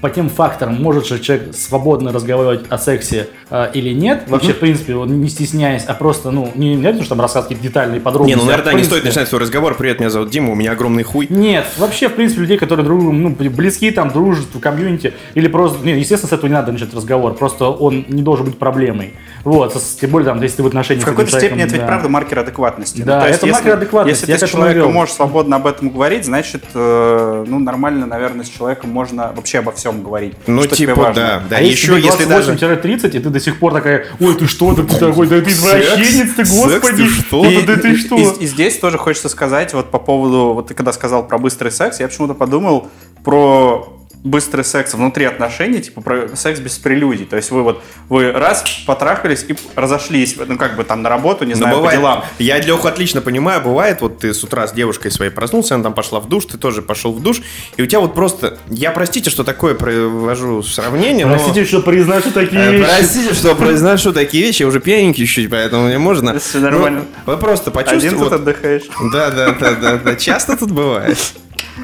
по 0.00 0.08
тем 0.08 0.30
факторам, 0.30 0.80
может 0.80 1.06
же 1.06 1.18
человек 1.18 1.54
свободно 1.54 2.12
разговаривать 2.12 2.66
о 2.70 2.78
сексе 2.78 3.28
э, 3.50 3.70
или 3.74 3.92
нет, 3.92 4.24
вообще, 4.28 4.52
в 4.52 4.58
принципе, 4.60 4.94
он 4.94 5.20
не 5.20 5.28
стесняясь, 5.28 5.84
а 5.86 5.94
просто, 5.94 6.30
ну, 6.30 6.50
не 6.54 6.68
не 6.68 6.74
обязательно, 6.76 7.02
что 7.04 7.14
там 7.16 7.20
рассказывать 7.20 7.48
какие-то 7.48 7.68
детальные 7.68 7.98
Не, 7.98 8.00
подробности. 8.00 8.38
ну, 8.38 8.44
а, 8.44 8.46
наверное, 8.46 8.72
в 8.72 8.76
не 8.76 8.84
стоит 8.84 9.02
принципе- 9.02 9.08
начинать 9.08 9.28
свой 9.28 9.40
разговор. 9.40 9.74
Привет, 9.76 9.98
меня 9.98 10.08
зовут 10.10 10.30
Дима, 10.30 10.52
у 10.52 10.54
меня 10.54 10.72
огромный 10.72 11.02
хуй. 11.02 11.26
Нет, 11.28 11.66
вообще, 11.76 12.08
в 12.08 12.14
принципе, 12.14 12.42
людей, 12.42 12.58
которые 12.58 12.86
друг 12.86 13.00
другу, 13.00 13.12
ну, 13.12 13.30
близки, 13.30 13.90
там, 13.90 14.10
дружат 14.10 14.46
в 14.54 14.60
комьюнити, 14.60 15.12
или 15.34 15.48
просто, 15.48 15.84
не, 15.84 15.98
естественно, 15.98 16.30
с 16.30 16.32
этого 16.32 16.46
не 16.46 16.54
надо 16.54 16.70
начать 16.72 16.94
разговор, 16.94 17.34
просто 17.34 17.64
он 17.66 18.04
не 18.08 18.22
должен 18.22 18.46
быть 18.46 18.56
проблемой. 18.56 19.14
Вот, 19.44 19.74
с- 19.74 19.96
тем 19.96 20.10
более, 20.10 20.26
там, 20.26 20.40
если 20.42 20.56
ты 20.58 20.62
в 20.62 20.66
отношениях 20.66 21.04
В 21.04 21.08
какой-то 21.08 21.30
степени 21.36 21.62
это 21.62 21.72
ведь 21.72 21.80
да. 21.80 21.86
правда 21.86 22.08
маркер 22.08 22.40
адекватности. 22.40 23.02
Да, 23.02 23.20
то 23.20 23.26
есть 23.28 23.38
это 23.38 23.46
если- 23.46 23.58
маркер 23.60 23.76
адекватности, 23.78 24.20
Если 24.22 24.32
я 24.32 24.38
ты 24.38 24.46
с 24.46 24.50
человеком 24.50 24.92
можешь 24.92 25.14
свободно 25.14 25.56
об 25.56 25.66
этом 25.66 25.90
говорить, 25.90 26.24
значит, 26.24 26.64
э, 26.74 27.44
ну, 27.46 27.58
нормально, 27.58 28.06
наверное, 28.06 28.44
с 28.44 28.48
человеком 28.48 28.90
можно 28.90 29.32
вообще 29.34 29.60
обо 29.60 29.72
всем 29.72 30.02
говорить. 30.02 30.34
Ну, 30.46 30.62
что 30.62 30.76
тебе 30.76 30.88
типа, 30.88 31.00
важно. 31.00 31.22
да. 31.22 31.42
Да, 31.50 31.56
а 31.56 31.60
еще 31.60 31.98
если, 31.98 32.24
даже... 32.24 32.52
28-30, 32.52 33.16
и 33.16 33.18
ты 33.18 33.30
до 33.30 33.40
сих 33.40 33.58
пор 33.58 33.72
такая, 33.72 34.06
ой, 34.20 34.34
ты 34.34 34.46
что, 34.46 34.74
да 34.74 34.82
ты 34.82 34.96
такой, 34.96 35.26
да 35.26 35.40
ты 35.40 35.50
извращенец, 35.50 36.34
ты, 36.34 36.42
господи, 36.44 37.02
Секс, 37.02 37.16
ты 37.16 37.22
что? 37.22 37.42
да, 37.44 37.62
да 37.66 37.76
ты 37.76 37.96
что? 37.96 38.16
И, 38.18 38.44
и 38.44 38.46
здесь 38.46 38.78
тоже 38.78 38.98
хочется 38.98 39.28
сказать 39.28 39.72
вот 39.74 39.90
по 39.90 39.98
поводу, 39.98 40.52
вот 40.54 40.68
ты 40.68 40.74
когда 40.74 40.92
сказал 40.92 41.26
про 41.26 41.38
быстрый 41.38 41.72
секс, 41.72 42.00
я 42.00 42.08
почему-то 42.08 42.34
подумал 42.34 42.88
про 43.24 43.89
быстрый 44.22 44.64
секс 44.64 44.94
внутри 44.94 45.24
отношений, 45.24 45.80
типа 45.80 46.00
про 46.02 46.36
секс 46.36 46.60
без 46.60 46.78
прелюдий. 46.78 47.24
То 47.24 47.36
есть 47.36 47.50
вы 47.50 47.62
вот, 47.62 47.82
вы 48.08 48.32
раз 48.32 48.64
потрахались 48.86 49.44
и 49.48 49.56
разошлись, 49.76 50.36
ну 50.46 50.56
как 50.58 50.76
бы 50.76 50.84
там 50.84 51.02
на 51.02 51.08
работу, 51.08 51.44
не 51.44 51.52
Ну, 51.52 51.58
знаю, 51.58 51.76
бывает, 51.76 51.96
по 51.96 52.00
делам. 52.00 52.24
Я 52.38 52.58
Леху 52.58 52.86
отлично 52.86 53.20
понимаю, 53.20 53.60
бывает, 53.62 54.00
вот 54.02 54.18
ты 54.18 54.34
с 54.34 54.44
утра 54.44 54.66
с 54.66 54.72
девушкой 54.72 55.10
своей 55.10 55.30
проснулся, 55.30 55.74
она 55.74 55.84
там 55.84 55.94
пошла 55.94 56.20
в 56.20 56.28
душ, 56.28 56.44
ты 56.44 56.58
тоже 56.58 56.82
пошел 56.82 57.12
в 57.12 57.22
душ, 57.22 57.40
и 57.76 57.82
у 57.82 57.86
тебя 57.86 58.00
вот 58.00 58.14
просто, 58.14 58.58
я 58.68 58.90
простите, 58.90 59.30
что 59.30 59.42
такое 59.44 59.74
провожу 59.74 60.62
сравнение, 60.62 61.24
но... 61.26 61.34
Простите, 61.34 61.64
что 61.64 61.80
произношу 61.80 62.30
такие 62.30 62.60
Э, 62.60 62.72
вещи. 62.72 62.84
Простите, 62.84 63.34
что 63.34 63.54
произношу 63.56 64.12
такие 64.12 64.44
вещи, 64.44 64.62
я 64.62 64.68
уже 64.68 64.80
пьяненький 64.80 65.24
чуть-чуть, 65.26 65.50
поэтому 65.50 65.86
мне 65.86 65.98
можно. 65.98 66.38
Всё 66.38 66.60
нормально. 66.60 67.04
Ну, 67.26 67.32
Вы 67.32 67.38
просто 67.38 67.70
почувствуйте. 67.70 68.08
Один 68.08 68.18
тут 68.18 68.30
вот- 68.30 68.40
отдыхаешь. 68.40 68.82
Да, 69.12 69.30
да, 69.30 69.52
да, 69.52 69.74
да, 69.74 69.96
да. 69.96 70.16
Часто 70.16 70.56
тут 70.56 70.70
бывает. 70.70 71.16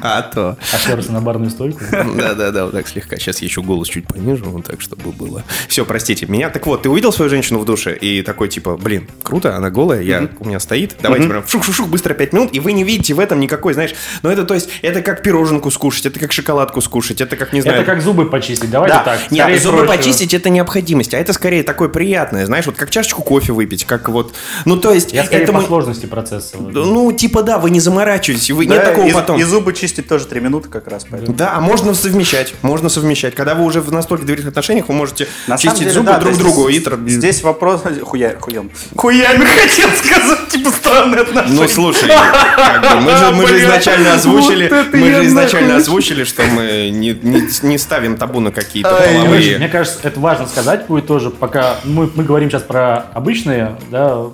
А 0.01 0.21
то. 0.21 0.57
Оперся 0.73 1.11
на 1.11 1.21
барную 1.21 1.49
стойку. 1.49 1.79
Да, 1.91 2.33
да, 2.33 2.51
да, 2.51 2.65
вот 2.65 2.73
так 2.73 2.87
слегка. 2.87 3.17
Сейчас 3.17 3.41
еще 3.41 3.61
голос 3.61 3.87
чуть 3.89 4.07
понижу, 4.07 4.45
вот 4.45 4.65
так, 4.65 4.81
чтобы 4.81 5.11
было. 5.11 5.43
Все, 5.67 5.85
простите. 5.85 6.25
Меня, 6.27 6.49
так 6.49 6.65
вот, 6.67 6.83
ты 6.83 6.89
увидел 6.89 7.11
свою 7.11 7.29
женщину 7.29 7.59
в 7.59 7.65
душе 7.65 7.95
и 7.95 8.21
такой, 8.21 8.47
типа, 8.49 8.77
блин, 8.77 9.07
круто, 9.23 9.55
она 9.55 9.69
голая, 9.69 10.01
я, 10.01 10.29
у 10.39 10.45
меня 10.45 10.59
стоит, 10.59 10.95
давайте 11.01 11.27
прям 11.27 11.43
шух-шух-шух, 11.47 11.87
быстро 11.87 12.13
5 12.13 12.33
минут, 12.33 12.49
и 12.53 12.59
вы 12.59 12.73
не 12.73 12.83
видите 12.83 13.13
в 13.13 13.19
этом 13.19 13.39
никакой, 13.39 13.73
знаешь, 13.73 13.93
ну 14.23 14.29
это, 14.29 14.43
то 14.45 14.53
есть, 14.53 14.69
это 14.81 15.01
как 15.01 15.23
пироженку 15.23 15.71
скушать, 15.71 16.05
это 16.05 16.19
как 16.19 16.31
шоколадку 16.31 16.81
скушать, 16.81 17.21
это 17.21 17.35
как, 17.35 17.53
не 17.53 17.61
знаю... 17.61 17.77
Это 17.81 17.85
как 17.91 18.01
зубы 18.01 18.29
почистить, 18.29 18.69
давайте 18.69 18.95
Да. 18.97 19.03
так. 19.03 19.31
Нет, 19.31 19.61
зубы 19.61 19.79
проще. 19.85 19.97
почистить 19.97 20.33
это 20.33 20.49
необходимость, 20.49 21.13
а 21.13 21.17
это 21.17 21.33
скорее 21.33 21.63
такое 21.63 21.89
приятное, 21.89 22.45
знаешь, 22.45 22.65
вот 22.65 22.75
как 22.75 22.89
чашечку 22.89 23.23
кофе 23.23 23.53
выпить, 23.53 23.85
как 23.85 24.09
вот, 24.09 24.33
ну 24.65 24.77
то 24.77 24.93
есть, 24.93 25.13
Я 25.13 25.25
скорее 25.25 25.43
это 25.43 25.53
по 25.53 25.61
сложности 25.61 26.05
процесса. 26.05 26.57
ну 26.59 27.11
типа 27.11 27.43
да, 27.43 27.57
вы 27.57 27.69
не 27.69 27.79
заморачиваетесь, 27.79 28.51
вы 28.51 28.65
нет 28.65 28.77
Да, 28.83 28.89
такого 28.91 29.07
и, 29.07 29.13
потом. 29.13 29.39
и 29.39 29.43
зубы 29.43 29.73
чистить 29.73 29.86
чистить 29.87 30.07
тоже 30.07 30.25
три 30.25 30.39
минуты 30.41 30.69
как 30.69 30.87
раз. 30.87 31.05
Поэтому. 31.09 31.35
Да, 31.37 31.53
а 31.55 31.61
можно 31.61 31.93
совмещать, 31.93 32.53
можно 32.61 32.89
совмещать. 32.89 33.35
Когда 33.35 33.55
вы 33.55 33.63
уже 33.63 33.79
в 33.81 33.91
настолько 33.91 34.25
доверительных 34.25 34.51
отношениях, 34.51 34.87
вы 34.89 34.95
можете 34.95 35.27
На 35.47 35.57
чистить 35.57 35.79
деле, 35.79 35.91
зубы 35.91 36.07
да, 36.11 36.19
друг 36.19 36.37
другу. 36.37 36.67
и 36.67 36.73
здесь- 36.73 36.85
тр- 36.87 37.07
Здесь 37.09 37.43
вопрос... 37.43 37.81
Хуя, 38.03 38.35
хуем. 38.39 38.69
Хуями 38.95 39.45
хотел 39.45 39.89
сказать, 39.91 40.47
типа, 40.49 40.71
странные 40.71 41.21
отношения. 41.21 41.61
Ну, 41.61 41.67
слушай, 41.67 42.09
как 42.09 42.81
бы 42.95 43.01
мы 43.01 43.15
же, 43.17 43.31
мы 43.31 43.47
же 43.47 43.59
изначально 43.63 44.13
озвучили, 44.13 44.67
вот 44.67 44.93
мы 44.93 45.11
же 45.13 45.25
изначально 45.25 45.67
нахуй. 45.67 45.81
озвучили, 45.81 46.23
что 46.23 46.43
мы 46.43 46.89
не, 46.91 47.11
не, 47.13 47.47
не 47.63 47.77
ставим 47.77 48.17
табу 48.17 48.39
на 48.39 48.51
какие-то 48.51 48.95
Ай, 48.95 49.09
Мне 49.11 49.19
половые. 49.27 49.69
кажется, 49.69 49.99
это 50.03 50.19
важно 50.19 50.47
сказать 50.47 50.85
будет 50.87 51.07
тоже, 51.07 51.29
пока 51.29 51.77
мы, 51.83 52.09
мы 52.13 52.23
говорим 52.23 52.49
сейчас 52.49 52.63
про 52.63 53.05
обычные, 53.13 53.75
да, 53.91 54.25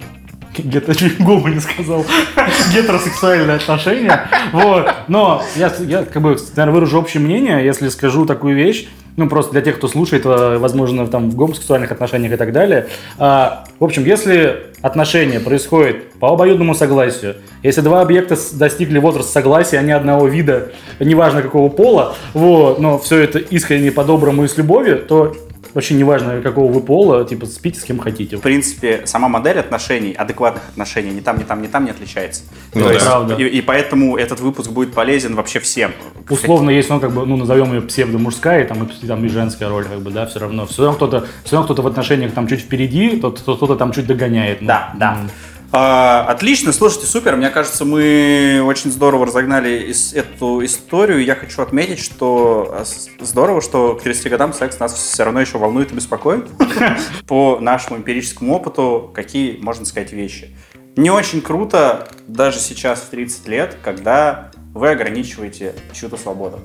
чуть 0.53 1.19
губы 1.19 1.51
не 1.51 1.59
сказал, 1.59 2.05
гетеросексуальные 2.73 3.57
отношения, 3.57 4.27
вот, 4.51 4.87
но 5.07 5.43
я, 5.55 5.71
я 5.79 6.03
как 6.03 6.21
бы, 6.21 6.37
наверное, 6.55 6.73
выражу 6.73 6.99
общее 6.99 7.21
мнение, 7.21 7.63
если 7.63 7.89
скажу 7.89 8.25
такую 8.25 8.55
вещь, 8.55 8.87
ну, 9.15 9.29
просто 9.29 9.51
для 9.51 9.61
тех, 9.61 9.77
кто 9.77 9.87
слушает, 9.87 10.25
э, 10.25 10.57
возможно, 10.57 11.07
там, 11.07 11.29
в 11.29 11.35
гомосексуальных 11.35 11.91
отношениях 11.91 12.33
и 12.33 12.35
так 12.35 12.51
далее. 12.51 12.87
А, 13.17 13.65
в 13.79 13.83
общем, 13.83 14.05
если 14.05 14.67
отношения 14.81 15.39
происходят 15.39 16.13
по 16.13 16.33
обоюдному 16.33 16.73
согласию, 16.73 17.35
если 17.61 17.81
два 17.81 18.01
объекта 18.01 18.37
достигли 18.53 18.97
возраста 18.99 19.31
согласия, 19.31 19.77
они 19.77 19.91
одного 19.91 20.27
вида, 20.27 20.71
неважно 20.99 21.41
какого 21.41 21.69
пола, 21.69 22.15
вот, 22.33 22.79
но 22.79 22.97
все 22.97 23.19
это 23.19 23.39
искренне 23.39 23.91
по-доброму 23.91 24.45
и 24.45 24.47
с 24.47 24.57
любовью, 24.57 24.99
то 24.99 25.35
вообще 25.73 25.93
неважно 25.95 26.41
какого 26.41 26.71
вы 26.71 26.81
пола, 26.81 27.25
типа 27.25 27.45
спите 27.45 27.79
с 27.79 27.83
кем 27.83 27.99
хотите. 27.99 28.37
В 28.37 28.41
принципе, 28.41 29.01
сама 29.05 29.27
модель 29.27 29.59
отношений, 29.59 30.13
адекватных 30.13 30.63
отношений, 30.69 31.11
ни 31.11 31.19
там, 31.19 31.37
ни 31.39 31.43
там, 31.43 31.61
ни 31.61 31.67
там 31.67 31.85
не 31.85 31.91
отличается. 31.91 32.43
Ну 32.73 32.85
да. 32.85 32.93
есть, 32.93 33.05
Правда. 33.05 33.35
И, 33.35 33.43
и 33.45 33.61
поэтому 33.61 34.17
этот 34.17 34.39
выпуск 34.39 34.71
будет 34.71 34.93
полезен 34.93 35.35
вообще 35.35 35.59
всем. 35.59 35.91
Условно, 36.29 36.69
если 36.69 36.93
он 36.93 36.99
как 36.99 37.11
бы, 37.11 37.25
ну, 37.25 37.37
назовем 37.37 37.73
ее 37.73 37.81
псевдомужская, 37.81 38.65
там, 38.65 38.83
и, 38.83 39.07
там 39.07 39.25
и 39.25 39.27
женская 39.29 39.67
роль, 39.69 39.85
как 39.85 39.99
бы, 40.01 40.11
да, 40.11 40.25
все 40.25 40.39
равно. 40.39 40.65
Все 40.65 40.83
равно 40.83 40.95
кто-то, 40.95 41.27
все 41.43 41.55
равно 41.55 41.65
кто-то 41.65 41.81
в 41.81 41.87
отношениях 41.87 42.33
там 42.33 42.47
чуть 42.47 42.61
впереди, 42.61 43.17
тот, 43.17 43.39
кто- 43.39 43.55
кто-то 43.55 43.75
там 43.75 43.91
чуть 43.91 44.07
догоняет. 44.07 44.61
ну. 44.61 44.67
Да, 44.67 44.93
да. 44.97 45.17
М. 45.21 45.29
А, 45.75 46.27
отлично, 46.29 46.71
слушайте, 46.71 47.07
супер. 47.07 47.35
Мне 47.35 47.49
кажется, 47.49 47.83
мы 47.83 48.61
очень 48.63 48.91
здорово 48.91 49.25
разогнали 49.25 49.89
ис- 49.89 50.15
эту 50.15 50.63
историю. 50.63 51.23
Я 51.23 51.33
хочу 51.35 51.63
отметить, 51.63 51.97
что 51.99 52.69
а, 52.71 52.83
здорово, 53.19 53.59
что 53.59 53.95
к 53.95 54.03
30 54.03 54.29
годам 54.29 54.53
секс 54.53 54.77
нас 54.79 54.93
все 54.93 55.23
равно 55.23 55.41
еще 55.41 55.57
волнует 55.57 55.91
и 55.91 55.95
беспокоит. 55.95 56.45
По 57.27 57.57
нашему 57.59 57.97
эмпирическому 57.97 58.53
опыту, 58.53 59.11
какие, 59.15 59.57
можно 59.61 59.83
сказать, 59.85 60.13
вещи. 60.13 60.55
Не 60.95 61.09
очень 61.09 61.41
круто 61.41 62.07
даже 62.27 62.59
сейчас 62.59 62.99
в 62.99 63.09
30 63.09 63.47
лет, 63.47 63.75
когда 63.83 64.51
вы 64.75 64.91
ограничиваете 64.91 65.73
чью-то 65.91 66.17
свободу. 66.17 66.59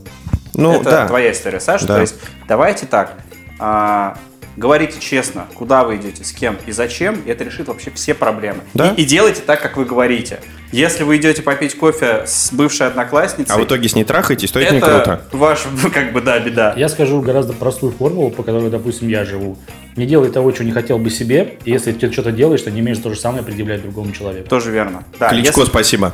Ну, 0.53 0.73
Это 0.73 0.85
да. 0.85 1.07
твоя 1.07 1.33
история, 1.33 1.61
Саша. 1.61 1.87
Да. 1.87 1.95
То 1.95 2.01
есть 2.03 2.17
давайте 2.47 2.85
так. 2.85 3.15
а, 3.59 4.19
говорите 4.59 4.99
честно, 5.01 5.47
куда 5.55 5.85
вы 5.85 5.97
идете, 5.97 6.25
с 6.25 6.33
кем 6.33 6.57
и 6.67 6.73
зачем, 6.73 7.21
и 7.25 7.31
это 7.31 7.45
решит 7.45 7.69
вообще 7.69 7.91
все 7.95 8.13
проблемы. 8.13 8.61
Да. 8.75 8.91
И, 8.97 9.03
и 9.03 9.05
делайте 9.05 9.41
так, 9.41 9.63
как 9.63 9.77
вы 9.77 9.85
говорите. 9.85 10.41
Если 10.73 11.05
вы 11.05 11.17
идете 11.17 11.43
попить 11.43 11.75
кофе 11.77 12.25
с 12.27 12.53
бывшей 12.53 12.89
одноклассницей, 12.89 13.55
А 13.55 13.59
в 13.59 13.65
итоге 13.65 13.89
с 13.89 13.95
ней 13.95 14.05
трахаетесь, 14.05 14.51
то 14.51 14.61
это, 14.61 14.75
не 14.75 14.81
круто. 14.81 15.23
ваш, 15.33 15.61
как 15.95 16.13
бы, 16.13 16.21
да, 16.21 16.39
беда. 16.41 16.75
Я 16.77 16.89
скажу 16.89 17.23
гораздо 17.23 17.55
простую 17.55 17.93
формулу, 17.93 18.31
по 18.31 18.43
которой, 18.43 18.69
допустим, 18.69 19.09
я 19.09 19.25
живу. 19.25 19.57
Не 19.97 20.07
делай 20.07 20.31
того, 20.31 20.51
чего 20.53 20.65
не 20.65 20.73
хотел 20.73 20.99
бы 20.99 21.09
себе, 21.11 21.57
и 21.65 21.71
если 21.71 21.93
ты 21.93 22.13
что-то 22.13 22.33
делаешь, 22.33 22.63
то 22.63 22.71
не 22.71 22.81
имеешь 22.81 22.99
то 22.99 23.11
же 23.11 23.19
самое 23.19 23.43
предъявлять 23.43 23.83
другому 23.83 24.13
человеку. 24.13 24.49
Тоже 24.49 24.71
верно. 24.71 25.05
Да, 25.19 25.31
Кличко, 25.31 25.65
спасибо. 25.65 26.13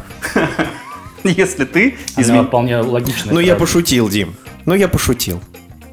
если, 1.25 1.41
если 1.41 1.65
ты 1.65 1.97
Она 2.17 2.45
вполне 2.45 2.79
логично. 2.79 3.33
Ну, 3.33 3.41
я 3.41 3.57
пошутил, 3.57 4.09
Дим. 4.09 4.37
Ну, 4.67 4.75
я 4.75 4.89
пошутил. 4.89 5.41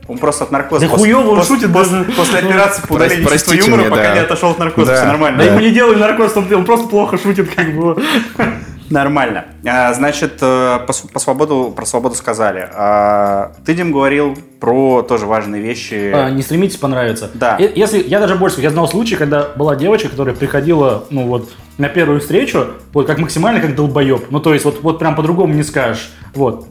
Он 0.07 0.17
просто 0.17 0.43
от 0.43 0.51
наркоза. 0.51 0.85
Да 0.85 0.91
после- 0.91 1.13
хуёво 1.13 1.29
он 1.31 1.37
после- 1.39 1.55
шутит 1.55 1.73
после, 1.73 1.99
даже. 1.99 2.11
после 2.11 2.39
операции 2.39 2.81
по 2.87 2.93
удалению 2.93 3.29
чувства 3.29 3.53
юмора, 3.53 3.83
пока 3.89 4.03
да. 4.03 4.13
не 4.13 4.19
отошел 4.19 4.51
от 4.51 4.59
наркоза. 4.59 4.87
Да. 4.91 4.97
Все 4.97 5.05
нормально. 5.05 5.37
Да 5.37 5.43
ему 5.45 5.59
не 5.59 5.71
делай 5.71 5.95
наркоз, 5.95 6.35
он, 6.35 6.53
он 6.53 6.65
просто 6.65 6.87
плохо 6.87 7.17
шутит, 7.17 7.53
как 7.53 7.73
бы. 7.75 8.01
Нормально. 8.89 9.45
А, 9.65 9.93
Значит, 9.93 10.39
э, 10.41 10.79
по, 10.85 10.93
по 11.13 11.19
свободу, 11.19 11.71
про 11.73 11.85
свободу 11.85 12.13
сказали. 12.15 12.67
А, 12.75 13.53
Ты, 13.65 13.73
Дим, 13.73 13.93
говорил 13.93 14.37
про 14.59 15.01
тоже 15.01 15.25
важные 15.25 15.61
вещи. 15.61 16.11
А, 16.13 16.29
не 16.29 16.41
стремитесь 16.41 16.75
понравиться. 16.75 17.31
Да. 17.33 17.55
И- 17.55 17.71
Если, 17.79 18.03
я 18.03 18.19
даже 18.19 18.35
больше, 18.35 18.59
я 18.59 18.69
знал 18.69 18.89
случай, 18.89 19.15
когда 19.15 19.47
была 19.55 19.77
девочка, 19.77 20.09
которая 20.09 20.35
приходила, 20.35 21.05
ну 21.09 21.25
вот, 21.25 21.49
на 21.77 21.87
первую 21.87 22.19
встречу, 22.19 22.67
вот 22.91 23.07
как 23.07 23.17
максимально 23.19 23.61
как 23.61 23.75
долбоеб. 23.75 24.25
Ну, 24.29 24.41
то 24.41 24.53
есть, 24.53 24.65
вот, 24.65 24.81
вот 24.81 24.99
прям 24.99 25.15
по-другому 25.15 25.53
не 25.53 25.63
скажешь. 25.63 26.11
Вот, 26.35 26.67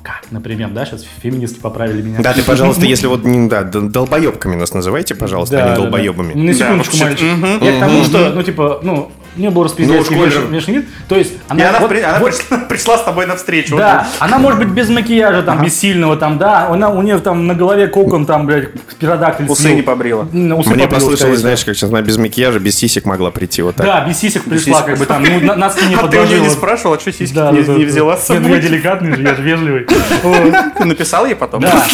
долбоебка, 0.00 0.20
например, 0.30 0.70
да, 0.70 0.84
сейчас 0.84 1.02
феминистки 1.22 1.60
поправили 1.60 2.02
меня. 2.02 2.20
Да, 2.20 2.32
ты, 2.32 2.42
пожалуйста, 2.42 2.84
если 2.86 3.06
вот, 3.06 3.24
не- 3.24 3.48
да, 3.48 3.62
долбоебками 3.64 4.56
нас 4.56 4.72
называйте, 4.74 5.14
пожалуйста, 5.14 5.64
а 5.64 5.70
не 5.70 5.76
долбоебами. 5.76 6.32
да. 6.34 6.40
На 6.40 6.54
секундочку, 6.54 6.96
мальчик. 6.98 7.26
Я 7.62 7.76
к 7.76 7.80
тому, 7.80 8.04
что, 8.04 8.30
ну, 8.34 8.42
типа, 8.42 8.80
ну, 8.82 9.12
у 9.36 9.40
нее 9.40 9.50
был 9.50 9.64
распиздяйский 9.64 10.16
Ну, 10.16 10.46
внешний, 10.48 10.74
вид. 10.78 10.88
То 11.08 11.16
есть, 11.16 11.32
И 11.32 11.36
она, 11.48 11.68
она, 11.70 11.78
вот- 11.80 11.88
при- 11.88 12.00
она 12.00 12.18
вот- 12.18 12.30
пришла, 12.36 12.58
пришла 12.68 12.98
с 12.98 13.02
тобой 13.04 13.26
навстречу. 13.26 13.76
Да, 13.76 14.06
она 14.18 14.38
может 14.38 14.58
быть 14.58 14.68
без 14.68 14.88
макияжа, 14.88 15.42
там, 15.42 15.62
без 15.62 15.78
сильного, 15.78 16.16
там, 16.16 16.38
да, 16.38 16.66
она, 16.68 16.88
у 16.90 17.00
нее 17.02 17.18
там 17.18 17.46
на 17.46 17.54
голове 17.54 17.86
кокон, 17.86 18.26
там, 18.26 18.46
блядь, 18.46 18.72
птеродактиль. 18.72 19.46
Усы 19.48 19.62
слил. 19.62 19.76
не 19.76 19.82
побрила. 19.82 20.28
М, 20.32 20.52
усы 20.58 20.70
Мне 20.70 20.84
побрила, 20.86 20.88
послышалось, 21.10 21.40
знаешь, 21.40 21.64
как 21.64 21.76
сейчас 21.76 21.90
она 21.90 22.02
без 22.02 22.16
макияжа, 22.18 22.58
без 22.58 22.76
сисек 22.76 23.04
могла 23.04 23.30
прийти 23.30 23.62
вот 23.62 23.76
так. 23.76 23.86
Да, 23.86 24.04
без 24.06 24.18
сисек 24.18 24.44
пришла, 24.44 24.74
сисек 24.74 24.86
как 24.86 24.98
бы 24.98 25.06
там, 25.06 25.22
ну, 25.22 25.40
на, 25.40 25.54
носки 25.56 25.86
не 25.86 25.94
А 25.96 25.98
ты 25.98 26.04
у 26.04 26.08
нее 26.08 26.20
подложила. 26.22 26.44
не 26.44 26.50
спрашивал, 26.50 26.94
а 26.94 27.00
что 27.00 27.12
сиськи 27.12 27.34
Да, 27.34 27.52
не, 27.52 27.62
да, 27.62 27.72
не 27.74 27.84
да. 27.84 27.90
взяла 27.90 28.16
с 28.16 28.28
Нет, 28.28 28.38
ну, 28.40 28.44
собой? 28.46 28.56
я 28.60 28.62
деликатный 28.68 29.14
же, 29.16 29.22
я 29.22 29.34
же 29.34 29.42
вежливый. 29.42 29.86
Вот. 30.22 30.54
Ты 30.76 30.84
написал 30.84 31.24
ей 31.26 31.34
потом? 31.34 31.60
Да. 31.62 31.84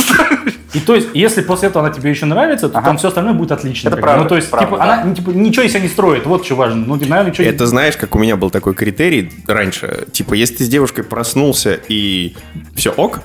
И 0.76 0.80
то 0.80 0.94
есть, 0.94 1.08
если 1.14 1.40
после 1.40 1.68
этого 1.68 1.86
она 1.86 1.94
тебе 1.94 2.10
еще 2.10 2.26
нравится, 2.26 2.68
то 2.68 2.82
там 2.82 2.98
все 2.98 3.08
остальное 3.08 3.32
будет 3.32 3.50
отлично. 3.50 3.88
Это 3.88 3.96
правда, 3.96 4.22
Ну, 4.24 4.28
то 4.28 4.36
есть, 4.36 4.50
правда, 4.50 4.66
типа, 4.66 4.78
да. 4.84 5.02
она 5.02 5.14
типа, 5.14 5.30
ничего 5.30 5.64
из 5.64 5.70
себя 5.70 5.80
не 5.80 5.88
строит, 5.88 6.26
вот 6.26 6.44
что 6.44 6.54
важно. 6.54 6.84
Ну, 6.84 6.98
типа, 6.98 7.10
наверное, 7.10 7.32
ничего 7.32 7.48
Это 7.48 7.66
знаешь, 7.66 7.96
как 7.96 8.14
у 8.14 8.18
меня 8.18 8.36
был 8.36 8.50
такой 8.50 8.74
критерий 8.74 9.32
раньше. 9.46 10.06
Типа, 10.12 10.34
если 10.34 10.56
ты 10.56 10.64
с 10.64 10.68
девушкой 10.68 11.02
проснулся 11.02 11.80
и 11.88 12.34
все 12.74 12.90
ок, 12.90 13.20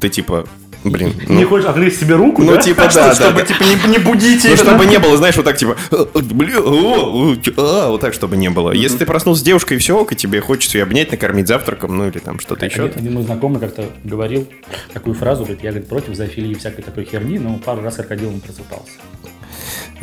ты 0.00 0.10
типа, 0.10 0.44
блин, 0.84 1.14
не 1.28 1.42
ну, 1.42 1.48
хочешь 1.48 1.68
отгрызть 1.68 2.00
себе 2.00 2.14
руку, 2.14 2.42
ну, 2.42 2.54
да? 2.54 2.60
типа, 2.60 2.82
да, 2.82 3.08
да, 3.08 3.14
Чтобы, 3.14 3.40
да. 3.40 3.46
типа, 3.46 3.62
не, 3.62 3.92
не 3.92 3.98
будите 3.98 4.50
Ну, 4.50 4.56
чтобы 4.56 4.86
не 4.86 4.98
было, 4.98 5.16
знаешь, 5.16 5.36
вот 5.36 5.44
так, 5.44 5.56
типа, 5.56 5.76
«Э, 5.90 6.06
э, 6.14 7.52
а», 7.56 7.88
вот 7.90 8.00
так, 8.00 8.14
чтобы 8.14 8.36
не 8.36 8.50
было. 8.50 8.72
Если 8.72 8.98
ты 8.98 9.06
проснулся 9.06 9.40
с 9.40 9.44
девушкой 9.44 9.76
и 9.76 9.80
все 9.80 9.98
ок, 9.98 10.12
и 10.12 10.16
тебе 10.16 10.40
хочется 10.40 10.78
ее 10.78 10.84
обнять, 10.84 11.10
накормить 11.10 11.48
завтраком, 11.48 11.96
ну, 11.96 12.08
или 12.08 12.18
там 12.18 12.40
что-то 12.40 12.66
еще. 12.66 12.84
Один, 12.84 13.14
мой 13.14 13.22
знакомый 13.22 13.60
как-то 13.60 13.84
говорил 14.04 14.48
такую 14.92 15.14
фразу, 15.14 15.44
говорит, 15.44 15.62
я 15.62 15.70
говорит, 15.70 15.88
против 15.88 16.14
зоофилии 16.14 16.54
всякой 16.54 16.82
такой 16.82 17.04
херни, 17.04 17.38
но 17.38 17.58
пару 17.58 17.82
раз 17.82 17.96
крокодилом 17.96 18.40
просыпался. 18.40 18.92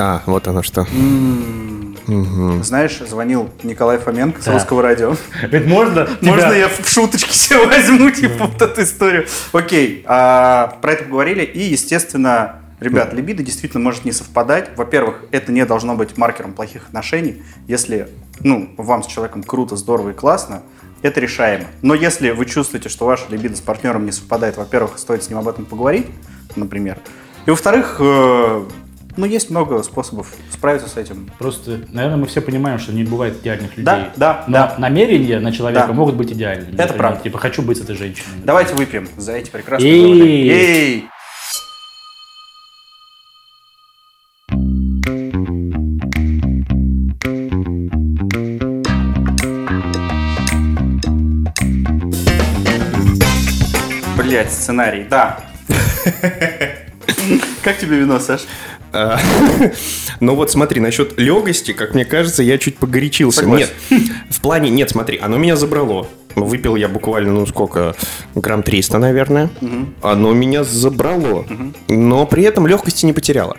А, 0.01 0.21
вот 0.25 0.47
оно 0.47 0.63
что. 0.63 0.87
Знаешь, 2.63 2.99
звонил 2.99 3.49
Николай 3.63 3.97
Фоменко 3.97 4.41
с 4.41 4.45
Да. 4.45 4.53
русского 4.53 4.81
радио. 4.81 5.15
Говорит, 5.41 5.67
можно? 5.67 6.07
Можно 6.21 6.53
я 6.53 6.69
в 6.69 6.87
шуточки 6.87 7.33
себе 7.37 7.65
возьму, 7.65 8.09
типа, 8.09 8.45
вот 8.47 8.61
эту 8.61 8.81
историю? 8.83 9.25
Окей, 9.51 10.03
а, 10.07 10.77
про 10.81 10.93
это 10.93 11.03
поговорили. 11.03 11.43
И, 11.43 11.59
естественно, 11.63 12.61
ребят, 12.79 13.13
либидо 13.13 13.43
действительно 13.43 13.83
может 13.83 14.05
не 14.05 14.13
совпадать. 14.13 14.71
Во-первых, 14.77 15.25
это 15.31 15.51
не 15.51 15.65
должно 15.65 15.95
быть 15.95 16.17
маркером 16.17 16.53
плохих 16.53 16.87
отношений. 16.87 17.43
Если, 17.67 18.07
ну, 18.39 18.73
вам 18.77 19.03
с 19.03 19.07
человеком 19.07 19.43
круто, 19.43 19.75
здорово 19.75 20.11
и 20.11 20.13
классно, 20.13 20.63
это 21.01 21.19
решаемо. 21.19 21.65
Но 21.81 21.93
если 21.93 22.31
вы 22.31 22.45
чувствуете, 22.45 22.87
что 22.87 23.05
ваша 23.05 23.25
либидо 23.29 23.55
с 23.57 23.61
партнером 23.61 24.05
не 24.05 24.13
совпадает, 24.13 24.55
во-первых, 24.55 24.97
стоит 24.97 25.23
с 25.23 25.29
ним 25.29 25.39
об 25.39 25.47
этом 25.49 25.65
поговорить, 25.65 26.07
например. 26.55 26.97
И, 27.45 27.51
во-вторых, 27.51 27.97
э, 27.99 28.63
ну, 29.19 29.25
есть 29.25 29.49
много 29.49 29.83
способов 29.83 30.33
справиться 30.51 30.87
с 30.87 30.95
этим. 30.95 31.29
Просто, 31.37 31.81
наверное, 31.89 32.17
мы 32.17 32.25
все 32.27 32.39
понимаем, 32.41 32.79
что 32.79 32.93
не 32.93 33.03
бывает 33.03 33.41
идеальных 33.41 33.71
людей. 33.71 33.83
Да, 33.83 34.13
да, 34.15 34.43
Но 34.47 34.53
да. 34.53 34.75
намерения 34.77 35.39
на 35.39 35.51
человека 35.51 35.87
Да. 35.87 35.93
могут 35.93 36.15
быть 36.15 36.31
идеальными. 36.31 36.69
Это 36.73 36.77
Например, 36.83 36.97
правда. 36.97 37.23
Типа, 37.23 37.37
хочу 37.37 37.61
быть 37.61 37.77
с 37.77 37.81
этой 37.81 37.95
женщиной. 37.95 38.27
Давайте 38.45 38.75
выпьем 38.75 39.09
за 39.17 39.33
эти 39.33 39.49
прекрасные 39.49 39.91
Эй! 39.91 40.49
Эй! 40.49 41.09
Блять, 54.17 54.51
сценарий, 54.53 55.05
да. 55.09 55.39
Как 57.63 57.77
тебе 57.77 57.97
вино, 57.99 58.19
Саш? 58.19 58.41
А, 58.93 59.19
Ну 60.19 60.35
вот 60.35 60.51
смотри, 60.51 60.81
насчет 60.81 61.19
легости, 61.19 61.71
как 61.73 61.93
мне 61.93 62.05
кажется, 62.05 62.43
я 62.43 62.57
чуть 62.57 62.77
погорячился. 62.77 63.41
Согласен. 63.41 63.69
Нет, 63.89 64.01
в 64.29 64.41
плане, 64.41 64.69
нет, 64.69 64.89
смотри, 64.89 65.17
оно 65.17 65.37
меня 65.37 65.55
забрало. 65.55 66.07
Выпил 66.35 66.75
я 66.75 66.87
буквально, 66.87 67.33
ну 67.33 67.45
сколько, 67.47 67.95
грамм 68.35 68.63
300, 68.63 68.97
наверное. 68.99 69.49
Оно 70.01 70.33
меня 70.33 70.63
забрало. 70.63 71.45
Но 71.87 72.25
при 72.25 72.43
этом 72.43 72.67
легкости 72.67 73.05
не 73.05 73.13
потеряло. 73.13 73.57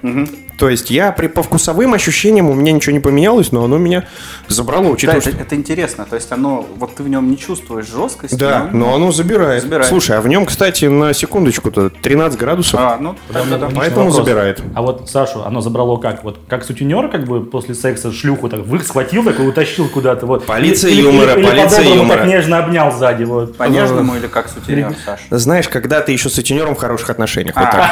То 0.60 0.68
есть 0.68 0.90
я 0.90 1.10
при, 1.10 1.26
по 1.26 1.42
вкусовым 1.42 1.94
ощущениям 1.94 2.50
у 2.50 2.54
меня 2.54 2.72
ничего 2.72 2.92
не 2.92 3.00
поменялось, 3.00 3.50
но 3.50 3.64
оно 3.64 3.78
меня 3.78 4.04
забрало, 4.46 4.84
Да, 4.84 4.90
учитывая, 4.90 5.18
это, 5.20 5.30
что... 5.30 5.40
это 5.40 5.54
интересно. 5.56 6.04
То 6.04 6.16
есть 6.16 6.30
оно, 6.32 6.66
вот 6.76 6.94
ты 6.94 7.02
в 7.02 7.08
нем 7.08 7.30
не 7.30 7.38
чувствуешь 7.38 7.86
жесткости. 7.86 8.34
Да, 8.34 8.68
но 8.70 8.94
оно 8.94 9.10
забирает. 9.10 9.62
Забирает. 9.62 9.86
Слушай, 9.86 10.18
а 10.18 10.20
в 10.20 10.28
нем, 10.28 10.44
кстати, 10.44 10.84
на 10.84 11.14
секундочку-то 11.14 11.88
13 11.88 12.38
градусов. 12.38 12.78
А, 12.78 12.98
ну, 13.00 13.16
Да, 13.30 13.42
да, 13.48 13.56
да, 13.56 13.68
да. 13.68 13.74
Поэтому 13.74 14.10
Вопрос. 14.10 14.16
забирает. 14.16 14.62
А 14.74 14.82
вот 14.82 15.08
Сашу, 15.08 15.42
оно 15.46 15.62
забрало 15.62 15.96
как? 15.96 16.22
Вот 16.24 16.38
как 16.46 16.62
сутенер, 16.64 17.08
как 17.08 17.24
бы 17.24 17.42
после 17.42 17.74
секса 17.74 18.12
шлюху 18.12 18.50
так 18.50 18.60
вы 18.60 18.80
схватил, 18.80 19.24
такой 19.24 19.48
утащил 19.48 19.88
куда-то. 19.88 20.26
Вот. 20.26 20.44
Полиция 20.44 20.90
Или- 20.90 21.00
юмора, 21.02 21.32
или- 21.32 21.40
или 21.40 21.46
полиция 21.48 21.78
по-доброму 21.78 22.02
юмора. 22.02 22.18
так 22.18 22.26
нежно 22.28 22.58
обнял 22.58 22.92
сзади. 22.92 23.24
Вот. 23.24 23.56
По-нежному 23.56 24.14
или 24.14 24.26
как 24.26 24.50
сутенер, 24.50 24.94
Саш? 25.06 25.20
Знаешь, 25.30 25.68
когда 25.70 26.02
ты 26.02 26.12
еще 26.12 26.28
с 26.28 26.34
сутенером 26.34 26.74
в 26.74 26.78
хороших 26.78 27.08
отношениях. 27.08 27.56
Вот 27.56 27.64
А, 27.66 27.72
так. 27.72 27.90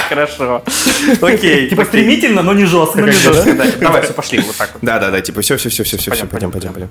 хорошо. 0.08 0.62
Окей. 1.20 1.68
Типа 1.68 1.82
окей. 1.82 1.89
Стремительно, 1.90 2.42
но 2.42 2.54
не 2.54 2.64
жестко. 2.64 3.00
Ну, 3.00 3.06
не 3.06 3.12
жестко, 3.12 3.52
да. 3.54 3.64
Давай, 3.80 4.02
все, 4.02 4.12
пошли 4.12 4.40
вот 4.40 4.56
так 4.56 4.70
вот. 4.72 4.82
Да, 4.82 4.98
да, 4.98 5.10
да, 5.10 5.20
типа 5.20 5.42
все, 5.42 5.56
все, 5.56 5.68
все, 5.68 5.84
все, 5.84 5.96
все, 5.98 6.10
Пойдем, 6.26 6.50
пойдем, 6.50 6.72
пойдем. 6.72 6.88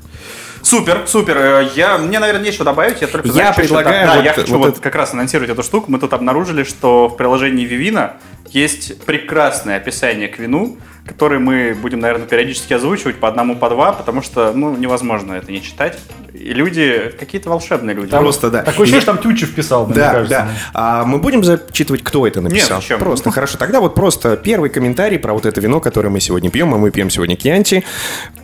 Супер, 0.61 1.03
супер. 1.07 1.37
Э, 1.37 1.69
Я, 1.75 1.97
мне, 1.97 2.19
наверное, 2.19 2.43
нечего 2.43 2.65
добавить. 2.65 3.01
Я 3.01 3.07
только 3.07 3.27
Я 3.29 3.53
предлагаю 3.53 4.07
Да, 4.07 4.15
я 4.21 4.33
хочу 4.33 4.57
вот 4.57 4.79
как 4.79 4.95
раз 4.95 5.13
анонсировать 5.13 5.49
эту 5.49 5.63
штуку. 5.63 5.89
Мы 5.89 5.99
тут 5.99 6.13
обнаружили, 6.13 6.63
что 6.63 7.07
в 7.07 7.17
приложении 7.17 7.67
Vivina 7.67 8.13
есть 8.51 9.01
прекрасное 9.03 9.77
описание 9.77 10.27
к 10.27 10.39
вину, 10.39 10.77
которое 11.05 11.39
мы 11.39 11.75
будем, 11.81 11.99
наверное, 12.01 12.27
периодически 12.27 12.73
озвучивать 12.73 13.15
по 13.15 13.27
одному, 13.27 13.55
по 13.55 13.69
два, 13.69 13.93
потому 13.93 14.21
что, 14.21 14.51
ну, 14.53 14.75
невозможно 14.77 15.33
это 15.33 15.51
не 15.51 15.61
читать. 15.63 15.97
И 16.31 16.53
люди, 16.53 17.11
какие-то 17.19 17.49
волшебные 17.49 17.95
люди. 17.95 18.11
Там 18.11 18.21
Просто, 18.21 18.51
да. 18.51 18.59
Такое 18.61 18.83
ощущение, 18.83 19.01
что 19.01 19.13
там 19.13 19.21
Тютчев 19.23 19.55
писал, 19.55 19.87
мне 19.87 19.95
Да, 19.95 20.11
кажется. 20.11 20.29
да. 20.37 20.47
А 20.75 21.03
мы 21.05 21.17
будем 21.17 21.43
зачитывать, 21.43 22.03
кто 22.03 22.27
это 22.27 22.39
написал? 22.41 22.77
Нет, 22.77 22.83
зачем? 22.83 22.99
Просто, 22.99 23.31
хорошо. 23.31 23.57
Тогда 23.57 23.79
вот 23.81 23.95
просто 23.95 24.37
первый 24.37 24.69
комментарий 24.69 25.17
про 25.17 25.33
вот 25.33 25.47
это 25.47 25.59
вино, 25.59 25.79
которое 25.79 26.09
мы 26.09 26.19
сегодня 26.19 26.51
пьем, 26.51 26.71
а 26.75 26.77
мы 26.77 26.91
пьем 26.91 27.09
сегодня 27.09 27.35
Кьянти. 27.35 27.83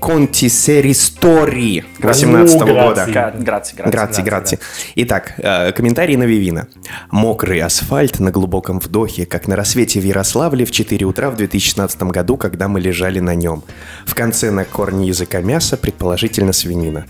Контисеристори 0.02 1.86
18 2.00 2.56
О, 2.56 2.66
года. 2.66 2.74
грации. 3.06 3.12
Га- 3.12 3.32
Грации, 3.38 3.76
грации. 3.76 3.92
Грации, 3.92 4.22
грации. 4.24 4.60
Итак, 4.96 5.34
э, 5.38 5.72
комментарий 5.72 6.16
на 6.16 6.24
Вивина. 6.24 6.68
Мокрый 7.12 7.60
асфальт 7.62 8.20
на 8.20 8.32
глубоком 8.32 8.80
вдохе, 8.80 9.26
как 9.28 9.48
на 9.48 9.56
рассвете 9.56 9.95
в 10.00 10.04
Ярославле 10.04 10.66
в 10.66 10.72
4 10.72 11.06
утра 11.06 11.30
в 11.30 11.36
2016 11.36 12.04
году, 12.04 12.38
когда 12.38 12.68
мы 12.68 12.80
лежали 12.80 13.20
на 13.20 13.36
нем. 13.36 13.64
В 14.06 14.16
конце 14.16 14.52
на 14.52 14.66
корне 14.66 15.08
языка 15.08 15.42
мяса, 15.42 15.78
предположительно 15.78 16.54
свинина. 16.54 17.06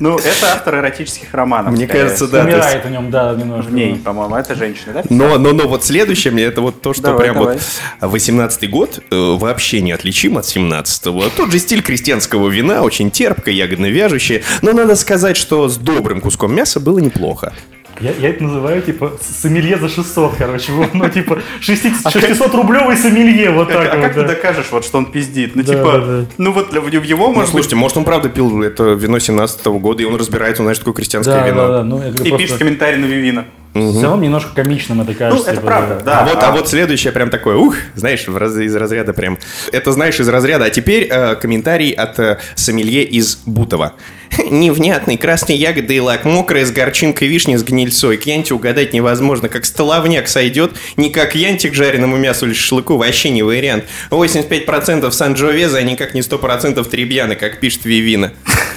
Ну, 0.00 0.18
это 0.18 0.52
автор 0.52 0.76
эротических 0.78 1.32
романов. 1.32 1.72
Мне 1.72 1.84
скорее 1.86 2.02
кажется, 2.02 2.26
да. 2.26 2.42
то 2.42 2.48
есть- 2.48 2.58
Умирает 2.58 2.84
в 2.86 2.90
нем, 2.90 3.10
да, 3.10 3.34
немножко. 3.34 3.70
В 3.70 3.74
ней, 3.74 3.94
по-моему, 3.96 4.34
это 4.34 4.54
женщина, 4.56 4.94
да? 4.94 5.02
Но, 5.10 5.38
но, 5.38 5.52
но 5.52 5.68
вот 5.68 5.84
следующее 5.84 6.32
мне 6.32 6.42
это 6.42 6.60
вот 6.60 6.82
то, 6.82 6.92
что 6.92 7.02
Давай, 7.04 7.22
прям 7.26 7.34
давай. 7.36 7.58
вот 8.00 8.12
18-й 8.14 8.66
год 8.66 8.98
э, 9.10 9.36
вообще 9.38 9.80
не 9.80 9.92
отличим 9.92 10.38
от 10.38 10.44
17-го. 10.44 11.28
Тот 11.36 11.52
же 11.52 11.58
стиль 11.60 11.82
крестьянского 11.82 12.48
вина, 12.48 12.82
очень 12.82 13.12
терпкое, 13.12 13.54
ягодно-вяжущее. 13.54 14.42
Но 14.62 14.72
надо 14.72 14.96
сказать, 14.96 15.36
что 15.36 15.68
с 15.68 15.76
добрым 15.76 16.20
куском 16.20 16.52
мяса 16.52 16.80
было 16.80 16.98
неплохо. 16.98 17.52
Я, 18.00 18.10
я 18.12 18.28
это 18.30 18.42
называю, 18.44 18.82
типа, 18.82 19.12
сомелье 19.20 19.76
за 19.78 19.88
600, 19.88 20.34
короче. 20.36 20.72
Ну, 20.92 21.08
типа, 21.08 21.40
600-рублевый 21.60 22.96
сомелье, 22.96 23.50
вот 23.50 23.68
Как- 23.68 23.84
так 23.84 23.92
а 23.94 23.96
вот. 23.96 24.02
как 24.04 24.14
ты 24.14 24.22
докажешь, 24.22 24.66
вот, 24.70 24.84
что 24.84 24.98
он 24.98 25.06
пиздит? 25.06 25.54
Ну, 25.54 25.62
Да, 25.62 25.72
типа, 25.74 25.92
да, 25.98 26.24
ну 26.38 26.52
вот 26.52 26.72
в 26.72 27.02
его, 27.02 27.28
Ну, 27.28 27.34
может 27.34 27.46
быть, 27.46 27.50
слушайте, 27.50 27.76
может, 27.76 27.96
он 27.96 28.04
правда 28.04 28.28
пил 28.28 28.62
это 28.62 28.92
вино 28.94 29.18
17-го 29.18 29.78
года, 29.78 30.02
и 30.02 30.06
он 30.06 30.16
разбирается, 30.16 30.62
он 30.62 30.66
знает, 30.66 30.76
что 30.76 30.84
такое 30.86 30.94
крестьянское 30.96 31.34
Да, 31.40 31.46
вино. 31.46 31.68
да, 31.68 31.68
да. 31.78 31.84
Ну, 31.84 31.98
и 32.06 32.12
просто 32.12 32.36
пишет 32.36 32.58
комментарий 32.58 32.98
на 32.98 33.06
Вивина. 33.06 33.44
Все 33.74 34.02
равно 34.02 34.22
немножко 34.24 34.54
комичным 34.54 35.00
это 35.00 35.14
кажется. 35.14 35.48
это 35.50 35.56
типа, 35.56 35.66
правда, 35.66 36.00
да. 36.04 36.20
А 36.20 36.24
вот, 36.24 36.42
а 36.42 36.52
вот 36.52 36.68
следующее 36.68 37.12
прям 37.12 37.28
такое, 37.28 37.56
ух, 37.56 37.74
знаешь, 37.96 38.26
в 38.28 38.36
раз- 38.36 38.56
из 38.56 38.74
разряда 38.76 39.12
прям. 39.12 39.36
Это 39.72 39.90
знаешь 39.90 40.20
из 40.20 40.28
разряда. 40.28 40.66
А 40.66 40.70
теперь 40.70 41.08
э, 41.10 41.34
комментарий 41.34 41.90
от 41.90 42.18
э, 42.20 42.38
сомелье 42.54 43.02
из 43.02 43.36
Бутова. 43.46 43.94
Невнятный, 44.50 45.16
красные 45.16 45.58
ягоды 45.58 45.96
и 45.96 46.00
лак, 46.00 46.24
мокрая 46.24 46.64
с 46.64 46.70
горчинкой 46.70 47.26
вишни 47.26 47.56
с 47.56 47.64
гнильцой. 47.64 48.16
К 48.16 48.26
янте 48.26 48.54
угадать 48.54 48.92
невозможно, 48.92 49.48
как 49.48 49.64
столовняк 49.64 50.28
сойдет, 50.28 50.72
не 50.96 51.10
как 51.10 51.34
янти 51.34 51.68
к 51.68 51.74
жареному 51.74 52.16
мясу 52.16 52.46
или 52.46 52.52
шашлыку, 52.54 52.96
вообще 52.96 53.30
не 53.30 53.42
вариант. 53.42 53.84
85% 54.10 55.10
Сан-Джовеза, 55.10 55.78
а 55.78 55.82
никак 55.82 56.14
не 56.14 56.20
100% 56.20 56.88
Требьяна, 56.88 57.34
как 57.34 57.58
пишет 57.58 57.84
Вивина. 57.84 58.32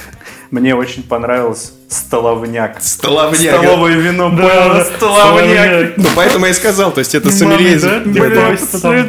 Мне 0.50 0.74
очень 0.74 1.02
понравилось 1.02 1.72
столовняк. 1.88 2.78
Столовняк. 2.80 3.56
Столовое 3.60 3.96
вино, 3.96 4.30
Да, 4.30 4.36
понял, 4.36 4.74
да, 4.74 4.84
столовняк. 4.84 5.96
Ну, 5.96 6.08
поэтому 6.16 6.44
я 6.46 6.50
и 6.52 6.54
сказал, 6.54 6.90
то 6.92 7.00
есть 7.00 7.14
это 7.14 7.30
сомелье 7.30 7.78
да? 7.78 8.00
Бля, 8.04 8.56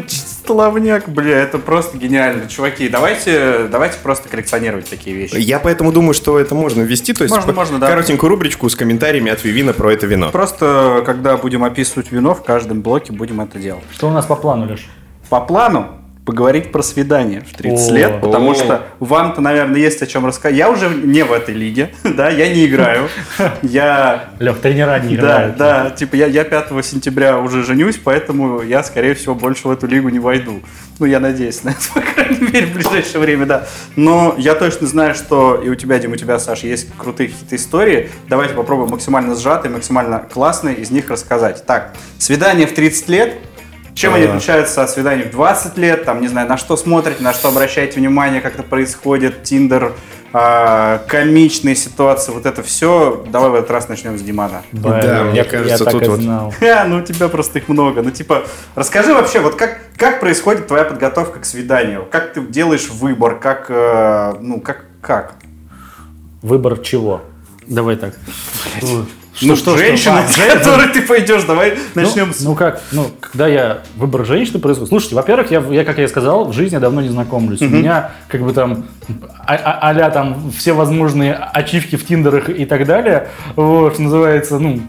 столовняк, 0.08 1.08
бля, 1.10 1.38
это 1.40 1.60
просто 1.60 1.98
гениально. 1.98 2.48
Чуваки, 2.50 2.90
давайте, 2.90 3.68
давайте 3.72 3.98
просто 4.02 4.28
коллекционировать 4.30 4.90
такие 4.90 5.16
вещи. 5.16 5.36
Я 5.38 5.60
поэтому 5.60 5.92
думаю, 5.92 6.14
что 6.14 6.40
это 6.40 6.56
можно 6.56 6.82
ввести, 6.82 7.14
то 7.14 7.24
есть 7.24 7.34
Можно, 7.34 7.54
по- 7.54 7.60
можно, 7.60 7.80
да. 7.80 7.88
коротенькую 7.88 8.30
рубричку 8.30 8.68
с 8.70 8.76
комментариями 8.76 9.32
от 9.32 9.44
Вивина 9.44 9.74
про 9.74 9.94
это 9.94 10.06
вино. 10.08 10.30
Просто, 10.32 11.04
когда 11.06 11.38
будем 11.38 11.64
описывать 11.64 12.12
вино, 12.12 12.34
в 12.34 12.44
каждом 12.44 12.82
блоке 12.82 13.14
будем 13.14 13.42
это 13.42 13.60
делать. 13.60 13.84
Что 13.94 14.08
у 14.08 14.12
нас 14.12 14.26
по 14.26 14.36
плану, 14.36 14.68
Леш? 14.68 14.88
По 15.30 15.40
плану 15.42 15.99
поговорить 16.30 16.72
про 16.72 16.84
свидание 16.84 17.42
в 17.42 17.58
30 17.58 17.90
О. 17.90 17.94
лет, 17.96 18.22
потому 18.22 18.52
О. 18.52 18.54
что 18.54 18.84
вам-то, 19.00 19.42
наверное, 19.42 19.80
есть 19.80 20.00
о 20.04 20.06
чем 20.06 20.28
рассказать. 20.28 20.56
Я 20.56 20.70
уже 20.70 20.88
не 20.88 21.24
в 21.24 21.34
этой 21.34 21.56
лиге, 21.56 21.90
да, 22.04 22.30
я 22.30 22.54
не 22.54 22.68
играю. 22.68 23.10
Я 23.64 24.26
Лех, 24.38 24.60
тренера 24.60 25.00
не 25.00 25.18
Да, 25.18 25.22
играют. 25.22 25.58
да, 25.58 25.90
типа 25.90 26.16
я, 26.16 26.28
я 26.28 26.44
5 26.44 26.86
сентября 26.86 27.40
уже 27.40 27.64
женюсь, 27.64 28.00
поэтому 28.04 28.62
я, 28.62 28.84
скорее 28.84 29.16
всего, 29.16 29.34
больше 29.34 29.68
в 29.68 29.72
эту 29.72 29.88
лигу 29.88 30.10
не 30.10 30.20
войду. 30.20 30.62
Ну, 31.00 31.06
я 31.08 31.20
надеюсь 31.20 31.64
на 31.64 31.70
это, 31.70 31.80
по 31.96 32.02
крайней 32.02 32.52
мере, 32.52 32.68
в 32.68 32.74
ближайшее 32.74 33.22
время, 33.22 33.48
да. 33.48 33.68
Но 33.96 34.36
я 34.38 34.54
точно 34.54 34.86
знаю, 34.86 35.16
что 35.16 35.56
и 35.56 35.70
у 35.70 35.74
тебя, 35.76 35.98
Дим, 35.98 36.12
у 36.12 36.16
тебя, 36.16 36.38
Саш, 36.38 36.60
есть 36.60 36.90
крутые 36.96 37.30
какие-то 37.30 37.56
истории. 37.56 38.12
Давайте 38.28 38.54
попробуем 38.54 38.92
максимально 38.92 39.36
сжатые, 39.36 39.72
максимально 39.72 40.20
классные 40.32 40.76
из 40.76 40.92
них 40.92 41.10
рассказать. 41.10 41.66
Так, 41.66 41.96
свидание 42.20 42.68
в 42.68 42.74
30 42.74 43.10
лет. 43.10 43.34
Чем 43.96 44.14
они 44.14 44.26
Да. 44.26 44.34
отличаются 44.36 44.84
от 44.84 44.90
свиданий 44.90 45.24
в 45.24 45.32
20 45.32 45.78
лет? 45.78 46.06
Там, 46.06 46.22
не 46.22 46.28
знаю, 46.28 46.48
на 46.48 46.58
что 46.58 46.78
смотрите, 46.78 47.22
на 47.24 47.34
что 47.34 47.48
обращаете 47.50 48.00
внимание, 48.00 48.42
как 48.42 48.54
это 48.54 48.64
происходит, 48.64 49.44
Тиндер, 49.44 49.94
а, 50.32 51.00
комичные 51.08 51.76
ситуации, 51.76 52.32
вот 52.32 52.46
это 52.46 52.62
все. 52.62 53.26
Давай 53.32 53.50
в 53.50 53.56
этот 53.56 53.72
раз 53.72 53.90
начнем 53.90 54.18
с 54.18 54.22
Димана. 54.22 54.62
Блин, 54.72 55.00
Да, 55.02 55.24
мне 55.24 55.38
я, 55.38 55.44
кажется, 55.44 55.72
я 55.72 55.78
так 55.80 55.92
тут 55.92 56.08
вот- 56.08 56.20
знал. 56.22 56.54
Ха, 56.60 56.86
ну 56.88 56.98
у 56.98 57.02
тебя 57.02 57.28
просто 57.30 57.58
их 57.60 57.68
много. 57.68 58.04
Ну, 58.04 58.12
типа, 58.12 58.44
расскажи 58.76 59.14
вообще, 59.14 59.40
вот 59.40 59.56
как, 59.56 59.80
как 59.98 60.20
происходит 60.20 60.68
твоя 60.68 60.86
подготовка 60.86 61.40
к 61.40 61.46
свиданию? 61.46 62.06
Как 62.12 62.34
ты 62.34 62.42
делаешь 62.42 62.90
выбор? 62.90 63.40
Как, 63.40 63.66
э, 63.70 64.36
ну, 64.40 64.62
как, 64.62 64.86
как? 65.02 65.34
Выбор 66.44 66.78
чего? 66.78 67.22
Давай 67.68 67.96
так. 67.96 68.14
ну, 68.84 69.06
что, 69.40 69.56
что? 69.56 69.78
женщина, 69.78 70.20
А, 70.20 70.28
с 70.28 70.36
которой 70.54 70.88
ты 70.90 71.02
пойдешь, 71.02 71.44
давай 71.44 71.78
Ну, 71.96 72.02
начнем 72.02 72.34
с... 72.34 72.42
Ну 72.42 72.56
как, 72.56 72.82
ну, 72.92 73.06
когда 73.20 73.48
я 73.48 73.80
выбор 73.96 74.26
женщины 74.26 74.60
происходит. 74.60 74.90
Слушайте, 74.90 75.16
во-первых, 75.16 75.52
я, 75.52 75.64
я, 75.72 75.84
как 75.86 75.98
я 75.98 76.06
и 76.06 76.08
сказал, 76.08 76.46
в 76.46 76.54
жизни 76.54 76.78
давно 76.78 77.02
не 77.02 77.10
знакомлюсь. 77.10 77.62
У 77.62 77.68
меня, 77.70 78.12
как 78.28 78.42
бы 78.42 78.54
там, 78.54 78.86
а- 79.46 79.56
а- 79.56 79.80
а-ля 79.90 80.10
там 80.10 80.52
все 80.56 80.74
возможные 80.74 81.34
ачивки 81.34 81.96
в 81.96 82.06
Тиндерах 82.06 82.50
и 82.50 82.66
так 82.66 82.86
далее, 82.86 83.30
вот, 83.56 83.94
что 83.94 84.02
называется, 84.04 84.60
ну, 84.60 84.82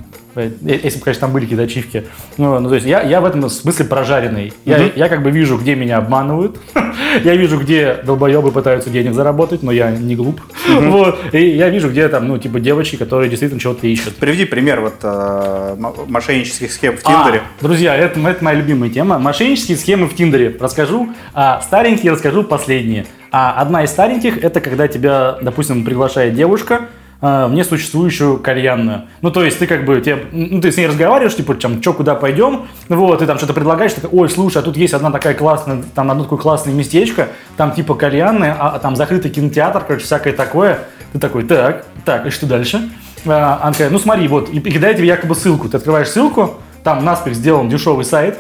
если 0.62 0.99
бы, 0.99 1.05
конечно, 1.05 1.20
там 1.20 1.32
были 1.32 1.45
какие-то 1.45 1.64
ачивки. 1.64 2.05
Ну, 2.36 2.59
ну, 2.59 2.68
то 2.68 2.74
есть 2.74 2.86
я, 2.86 3.03
я 3.03 3.20
в 3.20 3.24
этом 3.24 3.49
смысле 3.49 3.84
прожаренный. 3.86 4.53
Я, 4.64 4.91
я 4.95 5.09
как 5.09 5.22
бы 5.22 5.30
вижу, 5.30 5.57
где 5.57 5.74
меня 5.74 5.99
обманывают. 5.99 6.59
я 7.24 7.34
вижу, 7.36 7.59
где 7.59 7.95
долбоебы 8.05 8.53
пытаются 8.53 8.91
денег 8.91 9.14
заработать, 9.14 9.62
но 9.62 9.72
я 9.72 9.91
не 9.91 10.16
глуп. 10.16 10.41
Вот. 10.68 11.18
И 11.32 11.49
я 11.49 11.68
вижу, 11.68 11.91
где 11.91 12.09
там, 12.09 12.28
ну, 12.28 12.38
типа, 12.38 12.61
девочки, 12.61 12.97
которые 12.97 13.28
действительно 13.28 13.61
чего-то 13.61 13.86
ищут. 13.86 14.16
Приведи 14.16 14.45
пример 14.45 14.80
вот 14.80 14.95
э, 15.03 15.76
мошеннических 16.09 16.72
схем 16.72 16.97
в 16.97 17.01
А, 17.05 17.24
Тиндере. 17.24 17.43
друзья, 17.61 17.95
это, 17.97 18.20
это 18.20 18.45
моя 18.45 18.59
любимая 18.59 18.91
тема. 18.91 19.18
Мошеннические 19.18 19.76
схемы 19.76 20.07
в 20.07 20.14
Тиндере. 20.14 20.57
Расскажу. 20.59 21.11
А 21.34 21.61
старенькие 21.62 22.12
расскажу 22.12 22.45
последние. 22.45 23.07
А 23.32 23.61
одна 23.61 23.84
из 23.84 23.91
стареньких 23.91 24.43
это 24.43 24.61
когда 24.61 24.88
тебя, 24.88 25.38
допустим, 25.41 25.84
приглашает 25.84 26.34
девушка 26.34 26.88
а, 27.22 27.48
в 27.48 27.52
несуществующую 27.52 28.38
кальянную. 28.38 29.02
Ну, 29.20 29.30
то 29.30 29.44
есть 29.44 29.58
ты 29.58 29.66
как 29.66 29.84
бы, 29.84 30.00
тебе, 30.00 30.24
ну, 30.32 30.60
ты 30.60 30.72
с 30.72 30.76
ней 30.78 30.86
разговариваешь, 30.86 31.36
типа, 31.36 31.54
там, 31.54 31.82
что, 31.82 31.92
куда 31.92 32.14
пойдем, 32.14 32.66
вот, 32.88 33.18
ты 33.18 33.26
там 33.26 33.36
что-то 33.36 33.52
предлагаешь, 33.52 33.92
ты 33.92 34.06
ой, 34.10 34.28
слушай, 34.30 34.58
а 34.58 34.62
тут 34.62 34.76
есть 34.76 34.94
одна 34.94 35.10
такая 35.10 35.34
классная, 35.34 35.82
там, 35.94 36.10
одно 36.10 36.24
такое 36.24 36.38
классное 36.38 36.72
местечко, 36.72 37.28
там, 37.58 37.72
типа, 37.72 37.94
кальянная, 37.94 38.56
а, 38.58 38.70
а 38.70 38.78
там 38.78 38.96
закрытый 38.96 39.30
кинотеатр, 39.30 39.84
короче, 39.86 40.04
всякое 40.04 40.32
такое. 40.32 40.80
Ты 41.12 41.18
такой, 41.18 41.44
так, 41.44 41.84
так, 42.04 42.26
и 42.26 42.30
что 42.30 42.46
дальше? 42.46 42.88
А, 43.26 43.58
она 43.62 43.72
такая, 43.72 43.90
ну, 43.90 43.98
смотри, 43.98 44.26
вот, 44.26 44.48
и, 44.48 44.58
и 44.58 44.70
кидает 44.70 44.96
тебе 44.96 45.08
якобы 45.08 45.34
ссылку. 45.34 45.68
Ты 45.68 45.76
открываешь 45.76 46.08
ссылку, 46.08 46.54
там 46.84 47.04
наспех 47.04 47.34
сделан 47.34 47.68
дешевый 47.68 48.04
сайт, 48.06 48.38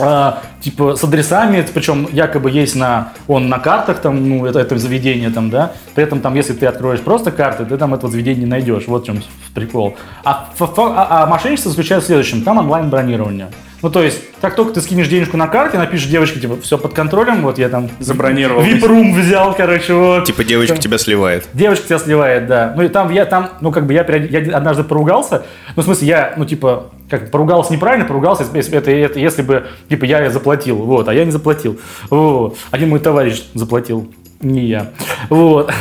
а, 0.00 0.42
типа 0.60 0.96
с 0.96 1.04
адресами, 1.04 1.66
причем 1.72 2.08
якобы 2.12 2.50
есть 2.50 2.76
на 2.76 3.12
он 3.28 3.48
на 3.48 3.58
картах 3.58 4.00
там, 4.00 4.28
ну 4.28 4.46
это, 4.46 4.58
это 4.60 4.78
заведение 4.78 5.30
там, 5.30 5.50
да. 5.50 5.72
При 5.94 6.04
этом 6.04 6.20
там, 6.20 6.34
если 6.34 6.52
ты 6.52 6.66
откроешь 6.66 7.00
просто 7.00 7.30
карты, 7.30 7.64
ты 7.64 7.76
там 7.76 7.94
этого 7.94 8.10
заведения 8.10 8.40
не 8.40 8.46
найдешь. 8.46 8.86
Вот 8.86 9.02
в 9.02 9.06
чем 9.06 9.22
прикол. 9.54 9.96
А, 10.24 10.48
а, 10.58 11.22
а 11.22 11.26
мошенничество 11.26 11.70
заключается 11.70 12.06
в 12.06 12.08
следующем: 12.08 12.42
там 12.42 12.58
онлайн 12.58 12.90
бронирование. 12.90 13.48
Ну, 13.82 13.90
то 13.90 14.02
есть, 14.02 14.20
как 14.40 14.56
только 14.56 14.74
ты 14.74 14.80
скинешь 14.80 15.08
денежку 15.08 15.36
на 15.36 15.46
карте, 15.46 15.78
напишешь 15.78 16.08
девочке, 16.08 16.40
типа, 16.40 16.60
все 16.60 16.76
под 16.76 16.92
контролем, 16.92 17.42
вот 17.42 17.58
я 17.58 17.68
там 17.68 17.88
Забронировал. 17.98 18.62
VIP-рум 18.62 19.14
взял, 19.14 19.54
короче, 19.54 19.94
вот. 19.94 20.24
Типа 20.24 20.44
девочка 20.44 20.76
тебя 20.76 20.98
сливает. 20.98 21.48
Девочка 21.52 21.86
тебя 21.86 21.98
сливает, 21.98 22.46
да. 22.46 22.74
Ну 22.76 22.82
и 22.82 22.88
там 22.88 23.10
я 23.10 23.24
там, 23.24 23.50
ну 23.60 23.72
как 23.72 23.86
бы 23.86 23.94
я, 23.94 24.04
я 24.04 24.56
однажды 24.56 24.84
поругался. 24.84 25.44
Ну 25.76 25.82
в 25.82 25.84
смысле 25.84 26.08
я, 26.08 26.34
ну 26.36 26.44
типа, 26.44 26.90
как 27.08 27.30
поругался 27.30 27.72
неправильно, 27.72 28.06
поругался, 28.06 28.46
если 28.54 28.78
это, 28.78 28.90
это 28.90 29.18
если 29.18 29.42
бы, 29.42 29.66
типа, 29.88 30.04
я 30.04 30.30
заплатил, 30.30 30.76
вот, 30.76 31.08
а 31.08 31.14
я 31.14 31.24
не 31.24 31.32
заплатил. 31.32 31.78
Вот. 32.08 32.56
Один 32.70 32.90
мой 32.90 33.00
товарищ 33.00 33.42
заплатил, 33.54 34.12
не 34.40 34.66
я. 34.66 34.90
Вот. 35.28 35.72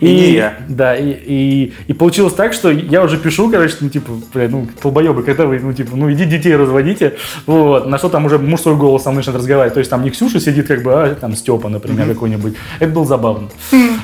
И 0.00 0.06
не 0.06 0.30
я. 0.32 0.58
Да, 0.68 0.96
и, 0.96 1.10
и, 1.10 1.72
и 1.86 1.92
получилось 1.92 2.34
так, 2.34 2.52
что 2.52 2.70
я 2.70 3.02
уже 3.02 3.18
пишу, 3.18 3.50
короче, 3.50 3.76
ну, 3.80 3.88
типа, 3.88 4.12
бля, 4.32 4.48
ну, 4.48 4.66
толбоебы, 4.80 5.22
когда 5.22 5.46
вы, 5.46 5.60
ну, 5.60 5.72
типа, 5.72 5.96
ну, 5.96 6.10
иди 6.12 6.24
детей 6.24 6.56
разводите, 6.56 7.16
вот, 7.46 7.86
на 7.86 7.98
что 7.98 8.08
там 8.08 8.24
уже 8.24 8.38
мужской 8.38 8.74
голос 8.76 9.02
со 9.02 9.10
мной 9.10 9.20
начинает 9.20 9.40
разговаривать, 9.40 9.74
то 9.74 9.80
есть 9.80 9.90
там 9.90 10.02
не 10.02 10.10
Ксюша 10.10 10.40
сидит, 10.40 10.68
как 10.68 10.82
бы, 10.82 10.92
а 10.92 11.14
там 11.14 11.34
Степа, 11.34 11.68
например, 11.68 12.08
какой-нибудь, 12.08 12.54
это 12.78 12.92
было 12.92 13.04
забавно, 13.04 13.48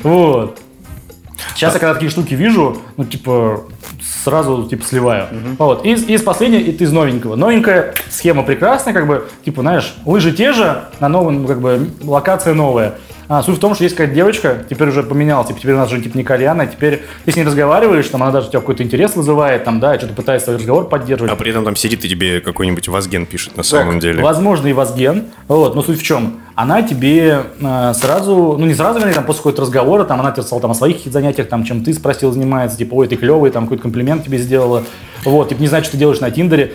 вот. 0.03 0.59
Сейчас 1.55 1.73
я 1.73 1.79
когда 1.79 1.95
такие 1.95 2.11
штуки 2.11 2.35
вижу, 2.35 2.77
ну, 2.97 3.03
типа, 3.03 3.63
сразу, 4.23 4.67
типа, 4.69 4.85
сливаю. 4.85 5.27
Вот. 5.57 5.85
Из, 5.85 6.03
из 6.03 6.21
последнего, 6.21 6.59
и 6.59 6.71
из 6.71 6.91
новенького. 6.91 7.35
Новенькая 7.35 7.93
схема 8.09 8.43
прекрасная, 8.43 8.93
как 8.93 9.07
бы, 9.07 9.27
типа, 9.43 9.61
знаешь, 9.61 9.95
лыжи 10.05 10.31
те 10.31 10.53
же, 10.53 10.83
на 10.99 11.09
новом, 11.09 11.41
ну, 11.41 11.47
как 11.47 11.59
бы, 11.61 11.87
локация 12.03 12.53
новая. 12.53 12.95
А, 13.33 13.41
суть 13.43 13.55
в 13.55 13.59
том, 13.59 13.75
что 13.75 13.85
есть 13.85 13.95
какая-то 13.95 14.13
девочка, 14.13 14.65
теперь 14.69 14.89
уже 14.89 15.03
поменялась, 15.03 15.47
типа, 15.47 15.57
теперь 15.57 15.75
у 15.75 15.77
нас 15.77 15.89
же 15.89 16.01
типа 16.01 16.17
не 16.17 16.25
Кальяна, 16.25 16.67
теперь 16.67 17.03
ты 17.23 17.31
с 17.31 17.37
ней 17.37 17.45
разговариваешь, 17.45 18.05
там 18.09 18.21
она 18.23 18.33
даже 18.33 18.47
у 18.47 18.49
тебя 18.49 18.59
какой-то 18.59 18.83
интерес 18.83 19.15
вызывает, 19.15 19.63
там, 19.63 19.79
да, 19.79 19.97
что-то 19.97 20.13
пытается 20.13 20.47
свой 20.47 20.57
разговор 20.57 20.89
поддерживать. 20.89 21.31
А 21.31 21.37
при 21.37 21.51
этом 21.51 21.63
там 21.63 21.77
сидит 21.77 22.03
и 22.03 22.09
тебе 22.09 22.41
какой-нибудь 22.41 22.89
Вазген 22.89 23.25
пишет 23.25 23.55
на 23.55 23.63
самом 23.63 23.93
Так, 23.93 24.01
деле. 24.01 24.21
Возможно, 24.21 24.67
и 24.67 24.73
Вазген. 24.73 25.27
Вот, 25.47 25.75
но 25.75 25.81
суть 25.81 26.01
в 26.01 26.03
чем? 26.03 26.41
Она 26.55 26.81
тебе 26.81 27.43
э, 27.61 27.93
сразу, 27.95 28.57
ну 28.59 28.65
не 28.65 28.73
сразу, 28.73 28.99
вернее, 28.99 29.15
там 29.15 29.23
после 29.23 29.39
какого-то 29.39 29.61
разговора, 29.61 30.03
там 30.03 30.19
она 30.19 30.31
тебе 30.31 30.41
сказала 30.41 30.63
там, 30.63 30.71
о 30.71 30.75
своих 30.75 30.97
занятиях, 31.05 31.47
там, 31.47 31.63
чем 31.63 31.85
ты 31.85 31.93
спросил, 31.93 32.33
занимается, 32.33 32.77
типа, 32.77 32.95
ой, 32.95 33.07
ты 33.07 33.15
клевый, 33.15 33.49
там 33.51 33.63
какой-то 33.63 33.83
комплимент 33.83 34.25
тебе 34.25 34.39
сделала. 34.39 34.83
Вот, 35.23 35.47
типа, 35.47 35.61
не 35.61 35.67
знаю, 35.67 35.85
что 35.85 35.93
ты 35.93 35.99
делаешь 35.99 36.19
на 36.19 36.31
Тиндере. 36.31 36.73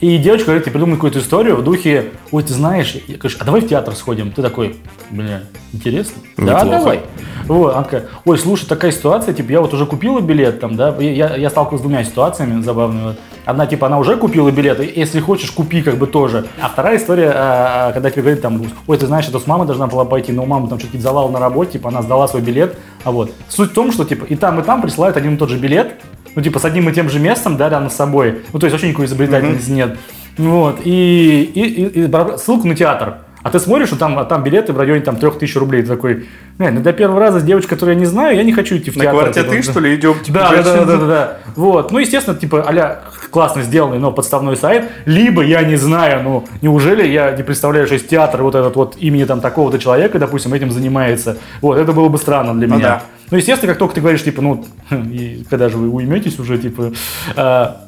И 0.00 0.18
девочка 0.18 0.46
говорит, 0.46 0.64
тебе 0.64 0.72
придумай 0.72 0.96
какую-то 0.96 1.20
историю 1.20 1.56
в 1.56 1.64
духе, 1.64 2.10
ой, 2.30 2.42
ты 2.42 2.52
знаешь, 2.52 2.96
я, 3.06 3.16
говорю, 3.16 3.36
а 3.38 3.44
давай 3.44 3.60
в 3.62 3.68
театр 3.68 3.94
сходим. 3.94 4.30
Ты 4.30 4.42
такой, 4.42 4.76
бля, 5.10 5.42
интересно? 5.72 6.22
Да, 6.36 6.42
Неплохо. 6.42 6.66
давай. 6.66 7.00
Вот, 7.46 7.74
она 7.74 7.84
такая, 7.84 8.04
ой, 8.24 8.38
слушай, 8.38 8.66
такая 8.66 8.92
ситуация, 8.92 9.32
типа, 9.32 9.50
я 9.52 9.60
вот 9.60 9.72
уже 9.72 9.86
купила 9.86 10.20
билет, 10.20 10.60
там, 10.60 10.76
да, 10.76 10.94
я, 10.98 11.36
я 11.36 11.50
сталкивался 11.50 11.84
с 11.84 11.86
двумя 11.86 12.04
ситуациями 12.04 12.60
забавными. 12.62 13.04
Вот. 13.04 13.16
Одна, 13.46 13.66
типа, 13.66 13.86
она 13.86 13.98
уже 13.98 14.16
купила 14.16 14.50
билет, 14.50 14.80
и 14.80 14.92
если 15.00 15.20
хочешь, 15.20 15.50
купи, 15.52 15.80
как 15.80 15.96
бы, 15.96 16.06
тоже. 16.06 16.46
А 16.60 16.68
вторая 16.68 16.96
история, 16.98 17.30
а, 17.34 17.88
а, 17.88 17.92
когда 17.92 18.10
тебе 18.10 18.22
говорит, 18.22 18.42
там, 18.42 18.60
ой, 18.86 18.98
ты 18.98 19.06
знаешь, 19.06 19.26
это 19.28 19.38
с 19.38 19.46
мамой 19.46 19.66
должна 19.66 19.86
была 19.86 20.04
пойти, 20.04 20.32
но 20.32 20.42
у 20.42 20.46
мамы 20.46 20.68
там 20.68 20.78
что-то 20.80 20.98
завал 20.98 21.28
на 21.30 21.38
работе, 21.38 21.72
типа, 21.72 21.88
она 21.90 22.02
сдала 22.02 22.26
свой 22.28 22.42
билет, 22.42 22.76
а 23.04 23.12
вот. 23.12 23.30
Суть 23.48 23.70
в 23.70 23.74
том, 23.74 23.92
что, 23.92 24.04
типа, 24.04 24.24
и 24.24 24.34
там, 24.34 24.58
и 24.60 24.62
там 24.64 24.82
присылают 24.82 25.16
один 25.16 25.36
и 25.36 25.38
тот 25.38 25.48
же 25.48 25.58
билет, 25.58 25.94
ну, 26.34 26.42
типа, 26.42 26.58
с 26.58 26.64
одним 26.64 26.88
и 26.90 26.92
тем 26.92 27.08
же 27.08 27.18
местом, 27.20 27.56
да, 27.56 27.68
рядом 27.70 27.88
с 27.88 27.94
собой. 27.94 28.40
Ну, 28.52 28.58
то 28.58 28.66
есть, 28.66 28.72
вообще 28.74 28.88
никакой 28.88 29.06
изобретательности 29.06 29.70
нет. 29.70 29.96
Вот, 30.36 30.80
и, 30.84 31.42
и, 31.54 31.60
и- 31.62 32.04
и 32.04 32.36
ссылку 32.38 32.66
на 32.66 32.74
театр. 32.74 33.18
А 33.46 33.50
ты 33.50 33.60
смотришь, 33.60 33.86
что 33.88 33.96
там, 33.96 34.18
а 34.18 34.24
там 34.24 34.42
билеты 34.42 34.72
в 34.72 34.78
районе 34.78 35.02
там 35.02 35.16
3000 35.18 35.56
рублей. 35.58 35.82
Ты 35.82 35.88
такой, 35.88 36.26
«Не, 36.58 36.70
ну 36.70 36.80
для 36.80 36.92
первого 36.92 37.20
раза 37.20 37.38
с 37.38 37.44
девочкой, 37.44 37.76
которую 37.76 37.94
я 37.94 38.00
не 38.00 38.06
знаю, 38.06 38.36
я 38.36 38.42
не 38.42 38.52
хочу 38.52 38.76
идти 38.76 38.90
в 38.90 38.96
На 38.96 39.04
театр. 39.04 39.20
квартире 39.20 39.44
Типа, 39.44 39.56
ты, 39.56 39.62
что 39.62 39.78
ли, 39.80 39.94
идем? 39.94 40.14
Типа, 40.18 40.38
Да, 40.40 40.50
да, 40.50 40.62
да, 40.62 40.84
да, 40.84 40.96
да, 40.96 41.06
да. 41.06 41.36
Вот. 41.54 41.92
Ну, 41.92 41.98
естественно, 42.00 42.36
типа, 42.36 42.64
а 42.68 43.02
классно 43.30 43.62
сделанный, 43.62 44.00
но 44.00 44.10
подставной 44.10 44.56
сайт. 44.56 44.90
Либо 45.04 45.42
я 45.44 45.62
не 45.62 45.76
знаю, 45.76 46.24
ну, 46.24 46.44
неужели 46.60 47.06
я 47.06 47.30
не 47.36 47.44
представляю, 47.44 47.86
что 47.86 47.94
есть 47.94 48.08
театр 48.08 48.42
вот 48.42 48.56
этот 48.56 48.74
вот 48.74 48.96
имени 48.98 49.22
там 49.22 49.40
такого-то 49.40 49.78
человека, 49.78 50.18
допустим, 50.18 50.52
этим 50.52 50.72
занимается. 50.72 51.36
Вот, 51.60 51.78
это 51.78 51.92
было 51.92 52.08
бы 52.08 52.18
странно 52.18 52.52
для 52.52 52.66
Ну 52.66 52.74
меня. 52.76 52.88
да. 52.88 53.02
Ну, 53.30 53.36
естественно, 53.36 53.72
как 53.72 53.78
только 53.78 53.94
ты 53.94 54.00
говоришь, 54.00 54.24
типа, 54.24 54.42
ну, 54.42 54.64
и 54.90 55.44
когда 55.48 55.68
же 55.68 55.76
вы 55.76 55.88
уйметесь 55.88 56.38
уже, 56.40 56.58
типа, 56.58 56.92
а, 57.36 57.82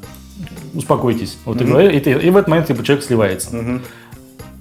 успокойтесь. 0.75 1.39
Вот 1.45 1.59
ты 1.59 1.65
говоришь, 1.65 1.93
и, 1.95 2.01
ты- 2.01 2.11
и 2.13 2.31
в 2.31 2.37
этот 2.37 2.49
момент 2.49 2.69
типа, 2.69 2.85
человек 2.85 3.05
сливается. 3.05 3.51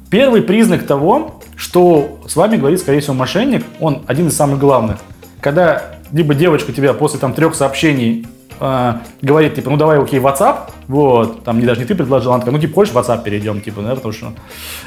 Первый 0.10 0.42
признак 0.42 0.86
того, 0.86 1.42
что 1.56 2.20
с 2.28 2.36
вами 2.36 2.56
говорит, 2.58 2.80
скорее 2.80 3.02
всего, 3.02 3.14
мошенник, 3.14 3.66
он 3.80 4.04
один 4.08 4.28
из 4.28 4.38
самых 4.38 4.60
главных. 4.60 4.98
Когда 5.42 5.98
либо 6.12 6.34
девочка 6.34 6.72
тебя 6.72 6.94
после 6.94 7.20
там 7.20 7.34
трех 7.34 7.56
сообщений 7.56 8.26
э, 8.60 8.94
говорит, 9.22 9.56
типа, 9.56 9.70
ну 9.70 9.78
давай, 9.78 10.00
окей, 10.00 10.20
WhatsApp, 10.20 10.70
вот, 10.88 11.44
там 11.44 11.60
не 11.60 11.66
даже 11.66 11.82
не 11.82 11.86
ты 11.86 11.96
предложил, 11.96 12.32
она 12.32 12.40
такая, 12.40 12.56
ну 12.56 12.62
типа, 12.62 12.76
хочешь 12.76 12.94
WhatsApp 12.94 13.24
перейдем, 13.24 13.60
типа, 13.60 13.82
да, 13.82 13.96
потому 13.96 14.14
что... 14.14 14.32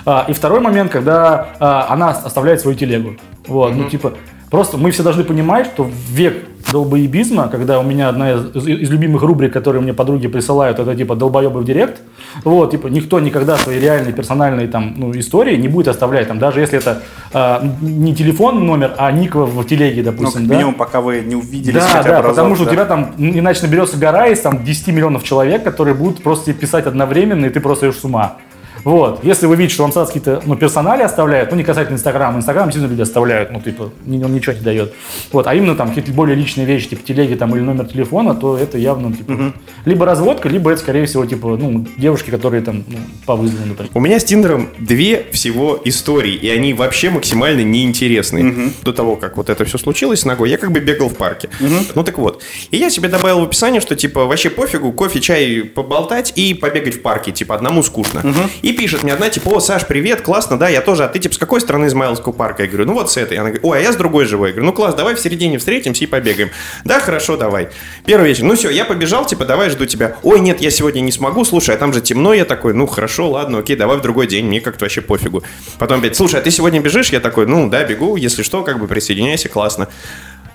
А, 0.07 0.25
и 0.27 0.33
второй 0.33 0.61
момент, 0.61 0.91
когда 0.91 1.49
а, 1.59 1.87
она 1.91 2.11
оставляет 2.11 2.61
свою 2.61 2.77
телегу, 2.77 3.17
вот, 3.47 3.75
ну 3.75 3.91
типа, 3.91 4.15
просто 4.51 4.77
мы 4.77 4.91
все 4.91 5.03
должны 5.03 5.25
понимать, 5.25 5.67
что 5.67 5.85
в 5.85 5.91
век 6.11 6.45
долбоебизма, 6.71 7.49
когда 7.49 7.81
у 7.81 7.83
меня 7.83 8.09
одна 8.09 8.33
из, 8.33 8.57
из- 8.67 8.91
любимых 8.91 9.23
рубрик, 9.23 9.53
которые 9.53 9.83
мне 9.83 9.95
подруги 9.95 10.29
присылают, 10.29 10.79
это 10.79 10.95
типа 10.95 11.15
долбоебы 11.17 11.61
в 11.61 11.65
директ, 11.65 12.01
вот, 12.45 12.71
типа, 12.71 12.89
никто 12.89 13.19
никогда 13.19 13.57
свои 13.57 13.81
реальные 13.81 14.13
персональные 14.13 14.69
там, 14.69 14.95
ну, 14.97 15.19
истории 15.19 15.57
не 15.57 15.69
будет 15.69 15.89
оставлять, 15.89 16.29
там, 16.29 16.39
даже 16.39 16.61
если 16.61 16.79
это 16.79 17.03
а, 17.33 17.63
не 17.81 18.15
телефон 18.15 18.67
номер, 18.67 18.95
а 18.99 19.11
ник 19.11 19.35
в, 19.35 19.65
телеге, 19.65 20.03
Ну, 20.03 20.13
допустим, 20.13 20.41
как 20.43 20.49
да? 20.49 20.55
минимум, 20.55 20.75
пока 20.75 21.01
вы 21.01 21.21
не 21.21 21.35
увиделись 21.35 21.83
Да, 21.83 21.89
хотя 21.89 22.03
да, 22.09 22.17
разок, 22.23 22.31
потому 22.31 22.55
что 22.57 22.65
да. 22.65 22.71
у 22.71 22.75
тебя 22.75 22.85
там 22.85 23.15
иначе 23.19 23.63
наберется 23.67 23.97
гора 23.97 24.29
из 24.29 24.41
там 24.41 24.65
10 24.65 24.89
миллионов 24.89 25.25
человек, 25.25 25.65
которые 25.65 25.95
будут 25.95 26.23
просто 26.23 26.53
писать 26.53 26.87
одновременно, 26.87 27.47
и 27.47 27.51
ты 27.51 27.61
просто 27.61 27.87
идешь 27.89 27.99
с 27.99 28.05
ума. 28.05 28.37
Вот. 28.85 29.25
Если 29.25 29.47
вы 29.47 29.57
видите, 29.57 29.75
что 29.75 29.83
вам 29.85 29.93
сразу 29.93 30.09
какие-то 30.13 30.43
ну, 30.47 30.57
персонали 30.57 31.03
оставляют, 31.03 31.51
ну, 31.51 31.57
не 31.57 31.65
касательно 31.65 31.97
Инстаграма, 31.97 32.39
Инстаграм 32.39 32.67
действительно 32.67 32.91
люди 32.91 33.03
оставляют, 33.03 33.51
ну, 33.51 33.61
типа, 33.61 33.93
ни- 34.07 34.23
он 34.23 34.35
ничего 34.35 34.53
не 34.55 34.61
дает. 34.61 34.95
Вот. 35.33 35.47
А 35.47 35.55
именно 35.55 35.75
там 35.75 35.89
какие-то 35.89 36.13
более 36.13 36.37
личные 36.37 36.67
вещи, 36.67 36.89
типа 36.89 37.03
телеги 37.07 37.35
там 37.35 37.55
или 37.55 37.63
номер 37.63 37.87
телефона, 37.87 38.35
то 38.35 38.57
это 38.57 38.79
явно, 38.79 39.13
типа, 39.15 39.53
либо 39.85 40.07
разводка, 40.07 40.49
либо 40.49 40.71
это, 40.71 40.81
скорее 40.81 41.07
всего, 41.07 41.27
типа, 41.27 41.57
ну, 41.57 41.87
девушки, 41.97 42.31
которые 42.31 42.63
там 42.63 42.85
ну, 42.89 42.99
по 43.27 43.37
вызову, 43.37 43.67
например. 43.67 43.91
У 43.95 44.01
меня 44.01 44.19
с 44.19 44.25
Тиндером 44.25 44.69
две 44.79 45.27
всего 45.33 45.81
истории, 45.85 46.35
и 46.35 46.49
они 46.49 46.75
вообще 46.75 47.11
максимально 47.11 47.63
неинтересные. 47.63 48.71
До 48.83 48.93
того, 48.93 49.17
как 49.17 49.37
вот 49.37 49.51
это 49.51 49.65
все 49.65 49.79
случилось 49.79 50.21
с 50.21 50.25
ногой, 50.25 50.51
я 50.51 50.57
как 50.59 50.73
бы 50.73 50.81
бегал 50.81 51.09
в 51.09 51.17
парке. 51.17 51.49
Ну 51.95 52.05
так 52.05 52.19
вот. 52.19 52.43
И 52.71 52.77
я 52.77 52.91
себе 52.91 53.09
добавил 53.09 53.41
в 53.41 53.45
описание, 53.45 53.81
что 53.81 53.97
типа 53.97 54.25
вообще 54.27 54.51
пофигу, 54.51 54.93
кофе, 54.93 55.21
чай 55.21 55.63
поболтать 55.63 56.33
и 56.37 56.55
побегать 56.55 56.95
в 56.95 57.03
парке, 57.03 57.33
типа 57.33 57.55
одному 57.55 57.83
скучно. 57.83 58.23
И 58.63 58.70
пишет 58.73 59.03
мне 59.03 59.13
одна, 59.13 59.29
типа, 59.29 59.49
о, 59.49 59.61
Саш, 59.61 59.87
привет, 59.87 60.23
классно, 60.23 60.59
да, 60.59 60.69
я 60.69 60.81
тоже, 60.81 61.05
а 61.05 61.09
ты 61.09 61.19
типа 61.19 61.35
с 61.35 61.39
какой 61.39 61.61
стороны 61.61 61.87
Измайловского 61.87 62.33
парка? 62.33 62.63
Я 62.63 62.69
говорю, 62.69 62.87
ну 62.87 62.95
вот 62.95 63.11
с 63.11 63.17
этой. 63.17 63.37
Она 63.37 63.51
говорит, 63.51 63.65
ой, 63.65 63.79
а 63.79 63.81
я 63.81 63.93
с 63.93 63.97
другой 63.97 64.25
живой. 64.27 64.49
Я 64.49 64.53
говорю, 64.55 64.67
ну 64.67 64.73
класс, 64.73 64.95
давай 64.95 65.15
в 65.15 65.21
середине 65.21 65.59
встретимся 65.59 66.05
и 66.05 66.07
побегаем. 66.07 66.51
Да, 66.85 67.01
хорошо, 67.01 67.37
давай. 67.37 67.69
Первый 68.05 68.29
вечер, 68.29 68.45
ну 68.45 68.55
все, 68.55 68.71
я 68.71 68.85
побежал, 68.85 69.27
типа, 69.27 69.45
давай 69.45 69.71
жду 69.71 69.87
тебя. 69.87 70.17
Ой, 70.23 70.41
нет, 70.41 70.61
я 70.61 70.71
сегодня 70.71 71.01
не 71.01 71.13
смогу, 71.13 71.45
слушай, 71.45 71.75
а 71.75 71.79
там 71.79 71.93
же 71.93 72.01
темно, 72.01 72.35
я 72.35 72.45
такой, 72.45 72.75
ну 72.75 72.87
хорошо, 72.87 73.31
ладно, 73.31 73.59
окей, 73.59 73.77
давай 73.77 73.99
в 73.99 74.03
другой 74.03 74.27
день, 74.27 74.47
мне 74.47 74.61
как-то 74.61 74.85
вообще 74.85 75.01
пофигу. 75.01 75.43
Потом 75.79 76.01
опять, 76.01 76.17
слушай, 76.17 76.41
а 76.41 76.43
ты 76.43 76.51
сегодня 76.51 76.81
бежишь? 76.81 77.11
Я 77.11 77.21
такой, 77.21 77.47
ну 77.47 77.69
да, 77.69 77.85
бегу, 77.85 78.17
если 78.17 78.43
что, 78.43 78.63
как 78.63 78.79
бы 78.79 78.87
присоединяйся, 78.87 79.49
классно. 79.49 79.89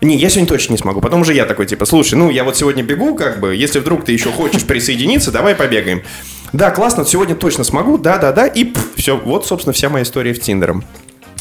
Не, 0.02 0.18
я 0.18 0.30
сегодня 0.30 0.48
точно 0.48 0.74
не 0.74 0.78
смогу. 0.78 1.02
Потом 1.02 1.22
уже 1.22 1.34
я 1.34 1.46
такой, 1.46 1.66
типа, 1.66 1.86
слушай, 1.86 2.16
ну 2.16 2.30
я 2.30 2.44
вот 2.44 2.58
сегодня 2.58 2.84
бегу, 2.84 3.16
как 3.16 3.40
бы, 3.40 3.56
если 3.56 3.80
вдруг 3.80 4.06
ты 4.06 4.12
еще 4.12 4.32
хочешь 4.32 4.64
присоединиться, 4.64 5.32
давай 5.32 5.56
побегаем. 5.56 6.04
Да, 6.54 6.72
классно, 6.72 7.06
сегодня 7.06 7.36
точно 7.36 7.64
смогу, 7.64 7.98
да-да-да, 7.98 8.48
и 8.48 8.74
все, 8.96 9.18
вот, 9.18 9.46
собственно, 9.46 9.74
вся 9.74 9.90
моя 9.90 10.04
история 10.04 10.34
в 10.34 10.40
Тиндером. 10.40 10.84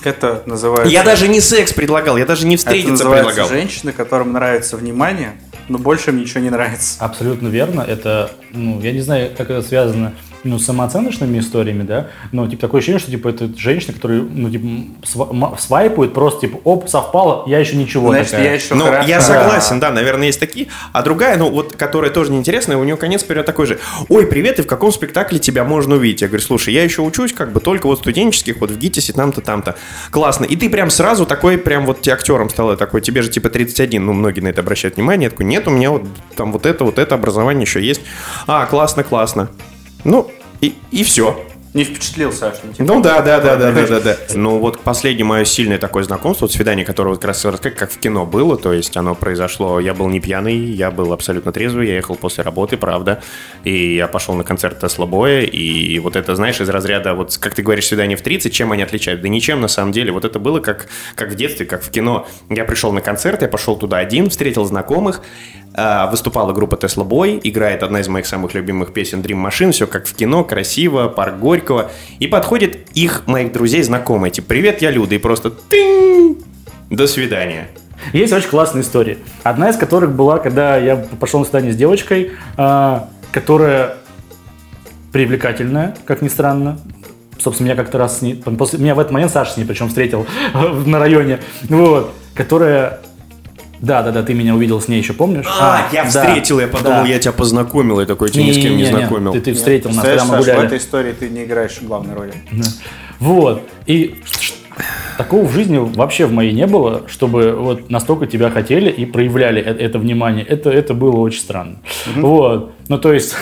Это 0.03 0.43
называется... 0.47 0.93
Я 0.93 1.03
даже 1.03 1.29
не 1.29 1.41
секс 1.41 1.73
предлагал, 1.73 2.17
я 2.17 2.27
даже 2.27 2.47
не 2.47 2.57
Это 2.57 2.65
встретиться 2.65 2.91
называется 2.93 3.29
предлагал. 3.29 3.49
женщины, 3.49 3.93
которым 3.93 4.33
нравится 4.33 4.77
внимание, 4.77 5.33
но 5.69 5.79
больше 5.79 6.11
им 6.11 6.19
ничего 6.19 6.41
не 6.41 6.51
нравится. 6.51 6.97
Абсолютно 6.99 7.49
верно. 7.49 7.81
Это, 7.81 8.31
ну, 8.51 8.81
я 8.81 8.93
не 8.93 9.01
знаю, 9.01 9.31
как 9.37 9.51
это 9.51 9.63
связано 9.63 10.13
ну, 10.45 10.59
самооценочными 10.59 11.39
историями, 11.39 11.83
да, 11.83 12.09
но 12.33 12.47
типа 12.47 12.63
такое 12.63 12.79
ощущение, 12.81 13.01
что 13.01 13.11
типа 13.11 13.29
это 13.29 13.51
женщина, 13.57 13.95
которая, 13.95 14.21
ну, 14.21 14.51
типа, 14.51 15.57
свайпует 15.59 16.13
просто, 16.13 16.43
типа, 16.43 16.61
оп, 16.65 16.89
совпало, 16.89 17.45
я 17.47 17.59
еще 17.59 17.77
ничего 17.77 18.11
Значит, 18.11 18.33
такая. 18.33 18.47
я 18.47 18.53
еще 18.53 18.75
Ну, 18.75 18.87
я 19.07 19.21
согласен, 19.21 19.81
да, 19.81 19.91
наверное, 19.91 20.27
есть 20.27 20.41
такие. 20.41 20.69
А 20.93 21.03
другая, 21.03 21.37
ну, 21.37 21.51
вот, 21.51 21.75
которая 21.77 22.11
тоже 22.11 22.31
неинтересная, 22.31 22.77
у 22.77 22.85
нее 22.85 22.97
конец 22.97 23.23
вперед 23.23 23.47
такой 23.47 23.67
же. 23.67 23.79
Ой, 24.09 24.27
привет, 24.27 24.59
и 24.59 24.63
в 24.63 24.67
каком 24.67 24.93
спектакле 24.93 25.39
тебя 25.39 25.65
можно 25.65 25.97
увидеть? 25.97 26.23
Я 26.23 26.29
говорю, 26.29 26.45
слушай, 26.45 26.75
я 26.75 26.85
еще 26.85 27.03
учусь, 27.03 27.33
как 27.33 27.53
бы 27.53 27.61
только 27.61 27.87
вот 27.87 28.01
студенческих, 28.01 28.61
вот 28.61 28.71
в 28.71 28.79
ГИТИСе, 28.79 29.15
там-то, 29.15 29.41
там-то. 29.41 29.77
Классно. 30.11 30.45
И 30.45 30.57
ты 30.57 30.69
прям 30.69 30.91
сразу 30.91 31.27
такой, 31.27 31.57
прям 31.59 31.87
вот 31.87 32.03
тебе 32.03 32.15
актером 32.15 32.51
стал, 32.51 32.77
такой, 32.77 33.01
тебе 33.01 33.23
же 33.23 33.31
типа 33.31 33.49
31, 33.49 34.05
ну, 34.05 34.13
многие 34.13 34.41
на 34.41 34.49
это 34.49 34.61
обращают 34.61 34.97
внимание. 34.97 35.27
Я 35.27 35.31
такой, 35.31 35.47
нет, 35.47 35.67
у 35.67 35.71
меня 35.71 35.91
вот 35.91 36.05
там 36.37 36.53
вот 36.53 36.67
это, 36.67 36.85
вот 36.85 36.99
это 36.99 37.15
образование 37.15 37.63
еще 37.63 37.83
есть. 37.83 38.03
А, 38.47 38.67
классно, 38.67 39.05
классно. 39.05 39.49
Ну, 40.05 40.31
и, 40.61 40.75
и 40.91 41.03
все. 41.03 41.45
Не 41.75 41.83
впечатлил 41.83 42.33
Саша. 42.33 42.61
типа. 42.61 42.85
Ну 42.85 43.03
да, 43.03 43.21
да, 43.21 43.41
да, 43.41 43.57
да, 43.57 43.73
да, 43.73 43.87
да, 43.87 44.01
да. 44.01 44.17
Ну 44.33 44.61
вот 44.61 44.79
последнее 44.79 45.25
мое 45.25 45.45
сильное 45.45 45.77
такое 45.77 46.05
знакомство, 46.05 46.45
вот 46.45 46.53
свидание, 46.53 46.87
которое 46.87 47.11
вот 47.11 47.19
как 47.19 47.29
раз 47.29 47.43
как 47.61 47.91
в 47.91 47.99
кино 47.99 48.25
было, 48.25 48.57
то 48.57 48.73
есть 48.73 48.97
оно 48.97 49.17
произошло, 49.17 49.81
я 49.81 49.93
был 49.93 50.09
не 50.09 50.21
пьяный, 50.21 50.57
я 50.57 50.93
был 50.93 51.13
абсолютно 51.13 51.51
трезвый, 51.51 51.89
я 51.89 51.97
ехал 51.97 52.15
после 52.15 52.45
работы, 52.45 52.77
правда, 52.77 53.21
и 53.65 53.97
я 53.97 54.07
пошел 54.07 54.35
на 54.35 54.45
концерт 54.45 54.79
Тесла 54.79 55.07
Боя, 55.07 55.41
и 55.41 55.99
вот 55.99 56.15
это, 56.15 56.37
знаешь, 56.37 56.61
из 56.61 56.69
разряда, 56.69 57.15
вот 57.15 57.37
как 57.39 57.57
ты 57.57 57.63
говоришь, 57.63 57.89
свидание 57.89 58.17
в 58.17 58.23
30, 58.23 58.53
чем 58.53 58.71
они 58.71 58.85
отличают? 58.85 59.21
Да 59.21 59.29
ничем 59.29 59.61
на 59.61 59.69
самом 59.69 59.91
деле, 59.91 60.13
вот 60.13 60.25
это 60.25 60.39
было 60.39 60.61
как, 60.61 60.87
как 61.17 61.33
в 61.33 61.35
детстве, 61.35 61.67
как 61.67 61.83
в 61.83 61.91
кино. 61.91 62.29
Я 62.51 62.65
пришел 62.65 62.93
на 62.93 63.01
концерт, 63.01 63.43
я 63.43 63.49
пошел 63.49 63.77
туда 63.77 63.99
один, 63.99 64.31
встретил 64.31 64.65
знакомых, 64.65 65.23
а, 65.77 66.07
выступала 66.07 66.53
группа 66.53 66.77
Tesla 66.77 67.05
Boy, 67.05 67.41
играет 67.43 67.83
одна 67.83 67.99
из 67.99 68.07
моих 68.07 68.27
самых 68.27 68.55
любимых 68.55 68.93
песен 68.93 69.23
Dream 69.23 69.45
Machine, 69.45 69.73
все 69.73 69.89
как 69.89 70.07
в 70.07 70.15
кино, 70.15 70.45
красиво, 70.45 71.09
парк 71.09 71.39
Горького. 71.39 71.64
И 72.19 72.27
подходит 72.27 72.89
их, 72.95 73.27
моих 73.27 73.53
друзей, 73.53 73.83
знакомые, 73.83 74.31
типа, 74.31 74.49
привет, 74.49 74.83
я 74.83 74.91
Люда, 74.91 75.15
и 75.15 75.19
просто 75.19 75.51
тынь, 75.51 76.43
до 76.91 77.07
свидания. 77.07 77.69
Есть 78.13 78.33
очень 78.33 78.49
классная 78.49 78.83
история. 78.83 79.19
Одна 79.43 79.71
из 79.71 79.77
которых 79.77 80.13
была, 80.13 80.39
когда 80.39 80.77
я 80.77 80.97
пошел 80.97 81.41
на 81.41 81.47
свидание 81.47 81.73
с 81.73 81.77
девочкой, 81.77 82.33
а, 82.57 83.09
которая 83.33 83.97
привлекательная, 85.13 85.95
как 86.07 86.23
ни 86.23 86.29
странно. 86.29 86.79
Собственно, 87.39 87.67
меня 87.69 87.77
как-то 87.77 87.99
раз 87.99 88.19
с 88.19 88.23
ней... 88.23 88.35
После, 88.35 88.79
меня 88.79 88.95
в 88.95 88.99
этот 88.99 89.13
момент 89.13 89.33
Саша 89.33 89.53
с 89.53 89.57
ней 89.57 89.65
причем 89.65 89.89
встретил 89.89 90.27
на 90.87 90.99
районе. 90.99 91.41
Вот. 91.69 92.13
Которая... 92.35 93.01
Да, 93.85 94.03
да, 94.03 94.11
да, 94.11 94.23
ты 94.23 94.35
меня 94.35 94.55
увидел 94.55 94.81
с 94.81 94.89
ней 94.89 94.99
еще, 94.99 95.13
помнишь? 95.13 95.47
А, 95.47 95.89
я 95.93 96.05
да, 96.05 96.09
встретил, 96.09 96.59
я 96.61 96.69
подумал, 96.69 97.03
да. 97.03 97.07
я 97.07 97.19
тебя 97.19 97.33
познакомил, 97.33 98.01
и 98.01 98.07
такой, 98.07 98.31
тебя 98.31 98.45
ни 98.45 98.53
с 98.53 98.57
кем 98.57 98.77
не 98.77 98.85
Не-не-не, 98.85 98.99
знакомил. 98.99 99.33
Ты, 99.33 99.41
ты 99.41 99.55
встретил 99.55 99.91
нас, 99.91 100.05
Представляешь, 100.05 100.23
когда 100.23 100.37
мы 100.37 100.43
Саш, 100.43 100.45
в 100.45 100.57
гуляли. 100.57 100.67
этой 100.67 100.79
истории 100.79 101.13
ты 101.13 101.29
не 101.29 101.45
играешь 101.45 101.79
главной 101.83 102.15
роли. 102.15 102.35
Вот. 103.21 103.63
И 103.87 104.21
такого 105.17 105.45
в 105.45 105.53
жизни 105.53 105.79
вообще 105.79 106.27
в 106.27 106.33
моей 106.33 106.53
не 106.53 106.67
было, 106.67 107.03
чтобы 107.07 107.53
вот 107.53 107.91
настолько 107.91 108.27
тебя 108.27 108.51
хотели 108.51 108.91
и 108.91 109.07
проявляли 109.07 109.61
э- 109.63 109.77
это 109.79 109.99
внимание. 109.99 110.45
Это, 110.45 110.71
это 110.71 110.95
было 110.95 111.17
очень 111.17 111.41
странно. 111.41 111.77
Вот. 112.17 112.73
Ну, 112.89 112.99
то 112.99 113.13
есть, 113.13 113.35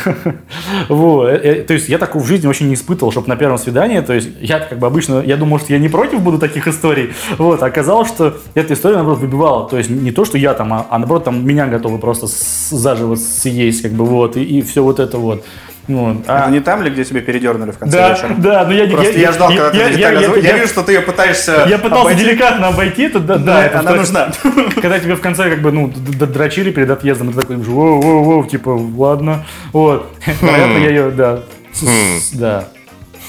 вот. 0.88 1.28
Э, 1.28 1.34
э, 1.36 1.54
То 1.64 1.74
есть, 1.74 1.88
я 1.88 1.98
такого 1.98 2.22
в 2.22 2.26
жизни 2.26 2.46
очень 2.46 2.68
не 2.68 2.74
испытывал, 2.74 3.10
чтобы 3.12 3.28
на 3.28 3.36
первом 3.36 3.58
свидании, 3.58 4.00
то 4.00 4.12
есть, 4.12 4.28
я 4.40 4.60
как 4.60 4.78
бы 4.78 4.86
обычно, 4.86 5.20
я 5.24 5.36
думал, 5.36 5.58
что 5.58 5.72
я 5.72 5.78
не 5.78 5.88
против 5.88 6.20
буду 6.20 6.38
таких 6.38 6.68
историй, 6.68 7.10
вот, 7.38 7.62
а 7.62 7.66
оказалось, 7.66 8.08
что 8.08 8.36
эта 8.54 8.74
история, 8.74 8.96
наоборот, 8.96 9.18
выбивала, 9.20 9.68
то 9.68 9.78
есть, 9.78 9.90
не 9.90 10.12
то, 10.12 10.24
что 10.24 10.38
я 10.38 10.54
там, 10.54 10.72
а, 10.72 10.86
а 10.90 10.98
наоборот, 10.98 11.24
там, 11.24 11.44
меня 11.46 11.66
готовы 11.66 11.98
просто 11.98 12.26
с- 12.28 12.70
заживо 12.70 13.16
съесть, 13.16 13.82
как 13.82 13.92
бы, 13.92 14.04
вот, 14.04 14.36
и, 14.36 14.62
все 14.62 14.82
вот 14.82 15.00
это 15.00 15.18
вот. 15.18 15.44
Вот. 15.88 16.18
А- 16.28 16.42
Это 16.42 16.50
не 16.52 16.60
там 16.60 16.82
ли, 16.82 16.90
где 16.90 17.04
тебя 17.04 17.20
передернули 17.22 17.72
в 17.72 17.78
конце 17.78 17.96
да, 17.98 18.10
вечера? 18.10 18.34
да, 18.38 18.64
но 18.64 18.72
я 18.72 18.86
не 18.86 18.92
Просто 18.94 19.18
я, 19.18 19.32
ждал, 19.32 19.48
когда 19.48 19.70
ты 19.70 19.76
я- 19.78 19.88
деталь 19.90 20.14
я- 20.14 20.20
озвучишь. 20.20 20.44
я- 20.44 20.50
Я 20.50 20.56
вижу, 20.58 20.68
что 20.68 20.82
ты 20.84 20.92
ее 20.92 21.00
пытаешься 21.00 21.66
Я 21.68 21.78
пытался 21.78 22.02
обойти. 22.02 22.20
деликатно 22.24 22.68
обойти 22.68 23.02
это, 23.02 23.18
да, 23.20 23.36
Да, 23.38 23.64
это 23.66 23.80
она 23.80 23.90
что- 23.90 23.98
нужна. 23.98 24.32
Когда 24.80 24.98
тебе 25.00 25.16
в 25.16 25.20
конце 25.20 25.50
как 25.50 25.60
бы, 25.60 25.72
ну, 25.72 25.92
дрочили 25.92 26.70
перед 26.70 26.88
отъездом, 26.90 27.30
и 27.30 27.32
ты 27.32 27.40
такой, 27.40 27.56
воу, 27.56 28.00
воу, 28.00 28.22
воу, 28.22 28.44
типа, 28.46 28.70
ладно, 28.96 29.44
вот. 29.72 30.08
Вероятно, 30.40 30.78
я 30.78 30.88
ее, 30.88 31.10
да, 31.10 31.40
с- 31.72 32.30
да, 32.32 32.68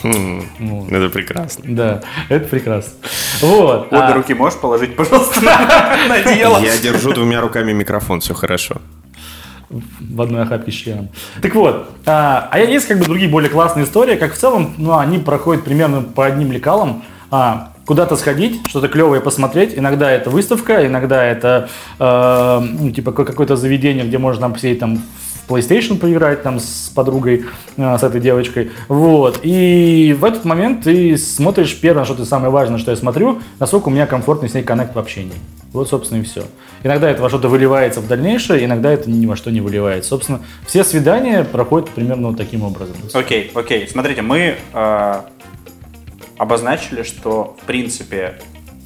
Хм, 0.03 0.43
ну, 0.59 0.85
Это 0.91 1.07
прекрасно. 1.09 1.63
да, 1.65 2.01
это 2.27 2.45
прекрасно. 2.49 2.91
Вот. 3.41 3.87
Обе 3.87 3.97
а- 4.01 4.13
руки 4.13 4.33
можешь 4.33 4.59
положить, 4.59 4.95
пожалуйста, 4.97 5.39
на 6.09 6.19
дело. 6.35 6.59
Я 6.59 6.77
держу 6.77 7.13
двумя 7.13 7.39
руками 7.41 7.71
микрофон, 7.71 8.19
все 8.19 8.33
хорошо. 8.33 8.75
В 9.99 10.21
одной 10.21 10.43
охапке 10.43 10.71
с 10.71 10.75
членом. 10.75 11.09
Так 11.41 11.55
вот, 11.55 11.89
а, 12.05 12.47
а 12.51 12.59
есть 12.59 12.87
как 12.87 12.99
бы 12.99 13.05
другие 13.05 13.29
более 13.29 13.49
классные 13.49 13.85
истории, 13.85 14.15
как 14.15 14.33
в 14.33 14.37
целом, 14.37 14.73
ну, 14.77 14.97
они 14.97 15.17
проходят 15.19 15.63
примерно 15.63 16.01
по 16.01 16.25
одним 16.25 16.51
лекалам. 16.51 17.03
А, 17.31 17.73
куда-то 17.85 18.15
сходить, 18.15 18.61
что-то 18.67 18.87
клевое 18.87 19.21
посмотреть. 19.21 19.77
Иногда 19.77 20.09
это 20.09 20.29
выставка, 20.29 20.85
иногда 20.85 21.23
это 21.23 21.69
э, 21.99 22.59
ну, 22.79 22.91
типа 22.91 23.11
ка- 23.11 23.25
какое-то 23.25 23.55
заведение, 23.55 24.05
где 24.05 24.17
можно 24.17 24.49
посидеть 24.49 24.79
там 24.79 25.01
в 25.45 25.51
PlayStation 25.51 25.97
поиграть 25.97 26.43
там 26.43 26.59
с 26.59 26.91
подругой, 26.93 27.45
э, 27.77 27.97
с 27.97 28.03
этой 28.03 28.21
девочкой. 28.21 28.71
Вот. 28.87 29.39
И 29.43 30.15
в 30.17 30.25
этот 30.25 30.45
момент 30.45 30.83
ты 30.83 31.17
смотришь 31.17 31.77
первое, 31.79 32.05
что 32.05 32.15
ты 32.15 32.25
самое 32.25 32.51
важное, 32.51 32.77
что 32.77 32.91
я 32.91 32.97
смотрю, 32.97 33.41
насколько 33.59 33.89
у 33.89 33.91
меня 33.91 34.07
комфортный 34.07 34.49
с 34.49 34.53
ней 34.53 34.63
коннект 34.63 34.95
в 34.95 34.99
общении. 34.99 35.33
Вот, 35.71 35.89
собственно, 35.89 36.19
и 36.19 36.23
все. 36.23 36.43
Иногда 36.83 37.09
это 37.09 37.21
во 37.21 37.29
что-то 37.29 37.47
выливается 37.49 37.99
в 37.99 38.07
дальнейшее, 38.07 38.63
иногда 38.63 38.91
это 38.91 39.09
ни 39.09 39.25
во 39.25 39.35
что 39.35 39.49
не 39.49 39.59
выливается. 39.59 40.09
Собственно, 40.09 40.41
все 40.67 40.83
свидания 40.83 41.43
проходят 41.43 41.89
примерно 41.89 42.27
вот 42.27 42.37
таким 42.37 42.63
образом. 42.63 42.95
Окей, 43.13 43.51
окей. 43.55 43.87
Смотрите, 43.87 44.21
мы 44.21 44.55
э, 44.71 45.21
обозначили, 46.37 47.03
что 47.03 47.57
в 47.61 47.65
принципе 47.65 48.35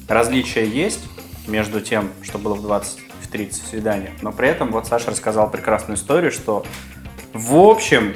различия 0.08 0.66
есть 0.66 1.00
между 1.46 1.80
тем, 1.80 2.10
что 2.22 2.38
было 2.38 2.54
в 2.54 2.62
20 2.62 2.98
и 2.98 3.07
в 3.28 3.30
30 3.30 3.62
свиданиях, 3.66 4.10
но 4.22 4.32
при 4.32 4.48
этом 4.48 4.70
вот 4.72 4.86
Саша 4.86 5.10
рассказал 5.10 5.50
прекрасную 5.50 5.96
историю, 5.96 6.32
что 6.32 6.64
в 7.34 7.56
общем 7.56 8.14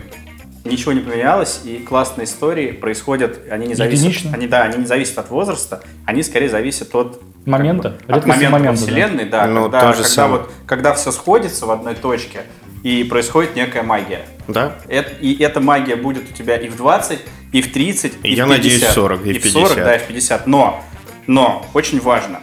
ничего 0.65 0.93
не 0.93 1.01
поменялось, 1.01 1.61
и 1.65 1.79
классные 1.79 2.25
истории 2.25 2.71
происходят, 2.73 3.41
они 3.51 3.67
не 3.67 3.75
зависят, 3.75 4.05
Единично. 4.05 4.31
они, 4.33 4.47
да, 4.47 4.63
они 4.63 4.79
не 4.79 4.87
зависят 4.87 5.19
от 5.19 5.29
возраста, 5.31 5.83
они 6.07 6.23
скорее 6.23 6.49
зависят 6.49 6.95
от 6.95 7.21
Момента? 7.45 7.99
от 8.07 8.09
Редкости 8.09 8.29
момента 8.29 8.51
момента, 8.51 8.81
да. 8.81 8.87
вселенной, 8.87 9.25
да, 9.27 9.47
Ну, 9.47 9.63
когда, 9.65 9.81
когда 9.93 10.05
самое. 10.05 10.41
вот 10.43 10.51
когда 10.67 10.95
все 10.95 11.11
сходится 11.11 11.67
в 11.67 11.71
одной 11.73 11.95
точке 11.97 12.43
и 12.85 13.03
происходит 13.05 13.57
некая 13.57 13.83
магия. 13.83 14.21
Да? 14.49 14.77
Это- 14.89 15.11
и 15.21 15.43
эта 15.43 15.61
магия 15.61 15.97
будет 15.97 16.31
у 16.31 16.33
тебя 16.33 16.57
и 16.57 16.69
в 16.69 16.77
20, 16.77 17.19
и 17.51 17.61
в 17.61 17.73
30, 17.73 18.13
и 18.23 18.33
Я 18.35 18.47
в 18.47 18.49
50. 18.49 18.49
надеюсь, 18.49 18.83
в 18.83 18.93
40, 18.93 19.27
и 19.27 19.33
в 19.39 19.43
в 19.43 19.51
40, 19.51 19.69
50. 19.75 19.85
да, 19.85 19.97
и 19.97 19.99
в 19.99 20.03
50. 20.07 20.47
Но, 20.47 20.83
но, 21.27 21.67
очень 21.75 22.01
важно, 22.01 22.41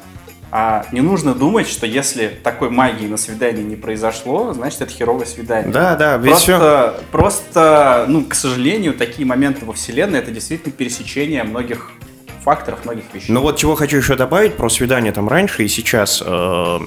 а 0.52 0.86
не 0.92 1.02
нужно 1.02 1.36
думать, 1.36 1.68
что 1.68 1.86
если 1.86 2.28
такой 2.28 2.70
магии 2.70 3.08
на 3.08 3.18
свидании 3.18 3.64
не 3.64 3.76
произошло, 3.76 4.54
значит, 4.54 4.82
это 4.82 4.92
херовое 4.92 5.26
свидание. 5.26 5.72
Да, 5.72 5.96
да, 5.96 6.18
ведь 6.18 6.32
Просто, 6.32 7.02
просто, 7.12 8.06
ну, 8.08 8.26
к 8.26 8.34
сожалению, 8.34 8.94
такие 8.94 9.28
моменты 9.28 9.66
во 9.66 9.74
Вселенной 9.74 10.20
это 10.20 10.32
действительно 10.32 10.72
пересечение 10.72 11.44
многих 11.44 11.92
факторов, 12.44 12.86
многих 12.86 13.04
вещей. 13.14 13.32
Ну 13.32 13.42
вот 13.42 13.58
чего 13.58 13.76
хочу 13.76 13.98
еще 13.98 14.16
добавить 14.16 14.56
про 14.56 14.70
свидание 14.70 15.12
там 15.12 15.28
раньше 15.28 15.64
и 15.64 15.68
сейчас. 15.68 16.24
э, 16.26 16.80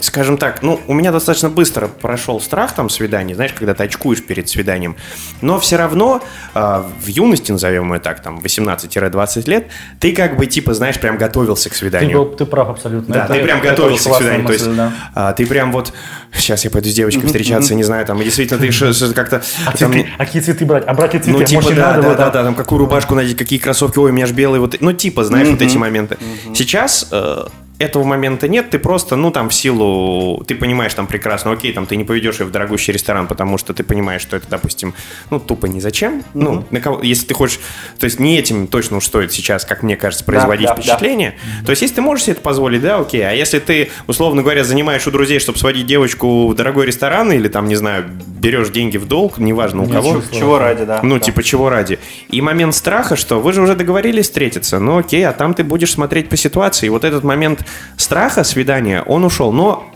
скажем 0.00 0.36
так, 0.38 0.62
ну, 0.62 0.80
у 0.86 0.94
меня 0.94 1.10
достаточно 1.12 1.48
быстро 1.50 1.88
прошел 1.88 2.40
страх 2.40 2.74
там 2.74 2.88
свиданий, 2.90 3.34
знаешь, 3.34 3.52
когда 3.52 3.74
ты 3.74 3.84
очкуешь 3.84 4.22
перед 4.24 4.48
свиданием. 4.48 4.96
Но 5.40 5.58
все 5.58 5.76
равно 5.76 6.22
э, 6.54 6.82
в 7.00 7.06
юности, 7.06 7.52
назовем 7.52 7.92
ее 7.92 8.00
так, 8.00 8.20
там, 8.22 8.38
18-20 8.38 9.48
лет, 9.48 9.66
ты 10.00 10.12
как 10.12 10.36
бы, 10.36 10.46
типа, 10.46 10.74
знаешь, 10.74 10.98
прям 11.00 11.16
готовился 11.18 11.68
к 11.68 11.72
Ты, 11.72 11.78
свиданию. 11.78 12.18
был- 12.24 12.36
ты 12.36 12.46
прав 12.46 12.68
абсолютно. 12.68 13.14
Да, 13.14 13.24
Это- 13.24 13.34
ты 13.34 13.42
прям 13.42 13.58
это 13.58 13.68
готовился 13.70 14.10
к 14.10 14.14
свиданию. 14.16 14.42
То 14.42 14.46
классная 14.48 14.52
есть 14.52 14.66
мысль, 14.66 14.76
да. 14.76 14.92
а, 15.14 15.32
ты 15.32 15.46
прям 15.46 15.72
вот 15.72 15.92
сейчас 16.32 16.64
я 16.64 16.70
пойду 16.70 16.88
с 16.88 16.94
девочкой 16.94 17.26
встречаться, 17.26 17.74
не 17.74 17.84
знаю, 17.84 18.06
там, 18.06 18.20
и 18.20 18.24
действительно 18.24 18.60
ты 18.60 19.12
как-то. 19.14 19.42
А, 19.66 19.76
там, 19.76 19.92
цветы, 19.92 20.08
а 20.18 20.24
какие 20.24 20.42
цветы 20.42 20.64
брать? 20.64 20.84
А 20.86 20.94
брать 20.94 21.14
ли 21.14 21.20
цветы? 21.20 21.38
ну, 21.38 21.44
типа, 21.44 21.62
Может, 21.62 21.76
да, 21.76 21.90
надо 21.92 22.02
да, 22.02 22.14
да, 22.14 22.30
да, 22.30 22.44
там, 22.44 22.54
какую 22.54 22.78
рубашку 22.80 23.14
надеть, 23.14 23.36
какие 23.36 23.58
кроссовки, 23.58 23.98
ой, 23.98 24.10
у 24.10 24.14
меня 24.14 24.26
же 24.26 24.34
белые, 24.34 24.60
вот, 24.60 24.76
ну, 24.80 24.92
типа, 24.92 25.24
знаешь, 25.24 25.48
вот 25.48 25.60
эти 25.62 25.76
моменты. 25.76 26.18
Сейчас 26.54 27.08
э, 27.10 27.46
этого 27.78 28.04
момента 28.04 28.48
нет, 28.48 28.70
ты 28.70 28.78
просто, 28.78 29.16
ну, 29.16 29.30
там, 29.30 29.50
в 29.50 29.54
силу, 29.54 30.42
ты 30.44 30.54
понимаешь, 30.54 30.94
там, 30.94 31.06
прекрасно, 31.06 31.52
окей, 31.52 31.72
там, 31.72 31.86
ты 31.86 31.96
не 31.96 32.04
поведешь 32.04 32.40
ее 32.40 32.46
в 32.46 32.50
дорогущий 32.50 32.92
ресторан, 32.92 33.26
потому 33.26 33.58
что 33.58 33.74
ты 33.74 33.84
понимаешь, 33.84 34.22
что 34.22 34.36
это, 34.36 34.46
допустим, 34.48 34.94
ну, 35.30 35.38
тупо 35.38 35.66
ни 35.66 35.80
зачем, 35.80 36.24
ну, 36.32 36.64
на 36.70 36.80
кого, 36.80 37.02
если 37.02 37.26
ты 37.26 37.34
хочешь, 37.34 37.60
то 37.98 38.04
есть 38.04 38.18
не 38.18 38.38
этим 38.38 38.66
точно 38.66 38.96
уж 38.96 39.04
стоит 39.04 39.32
сейчас, 39.32 39.64
как 39.64 39.82
мне 39.82 39.96
кажется, 39.96 40.24
производить 40.24 40.68
да, 40.68 40.74
да. 40.74 40.80
впечатление, 40.80 41.36
то 41.64 41.70
есть 41.70 41.82
если 41.82 41.96
ты 41.96 42.00
можешь 42.00 42.24
себе 42.24 42.32
это 42.32 42.42
позволить, 42.42 42.80
да, 42.80 42.98
окей, 42.98 43.26
а 43.28 43.32
если 43.32 43.58
ты, 43.58 43.90
условно 44.06 44.42
говоря, 44.42 44.64
занимаешь 44.64 45.06
у 45.06 45.10
друзей, 45.10 45.38
чтобы 45.38 45.58
сводить 45.58 45.86
девочку 45.86 46.48
в 46.48 46.54
дорогой 46.54 46.86
ресторан, 46.86 47.30
или 47.30 47.48
там, 47.48 47.68
не 47.68 47.76
знаю, 47.76 48.06
берешь 48.08 48.70
деньги 48.70 48.96
в 48.96 49.06
долг, 49.06 49.38
неважно 49.38 49.82
у 49.82 49.88
кого, 49.88 50.14
чувства. 50.14 50.38
Чего 50.38 50.58
ради, 50.58 50.84
да. 50.84 51.00
ну, 51.02 51.18
да. 51.18 51.20
типа, 51.20 51.42
чего 51.42 51.68
ради? 51.68 51.98
И 52.28 52.40
момент 52.40 52.74
страха, 52.74 53.16
что 53.16 53.40
вы 53.40 53.52
же 53.52 53.60
уже 53.60 53.74
договорились 53.74 54.26
встретиться, 54.26 54.78
ну 54.78 54.98
окей, 54.98 55.26
а 55.26 55.32
там 55.32 55.52
ты 55.52 55.62
будешь 55.62 55.92
смотреть 55.92 56.28
по 56.28 56.36
ситуации. 56.36 56.86
И 56.86 56.88
вот 56.88 57.04
этот 57.04 57.24
момент 57.24 57.65
страха, 57.96 58.44
свидания, 58.44 59.02
он 59.02 59.24
ушел. 59.24 59.52
Но 59.52 59.92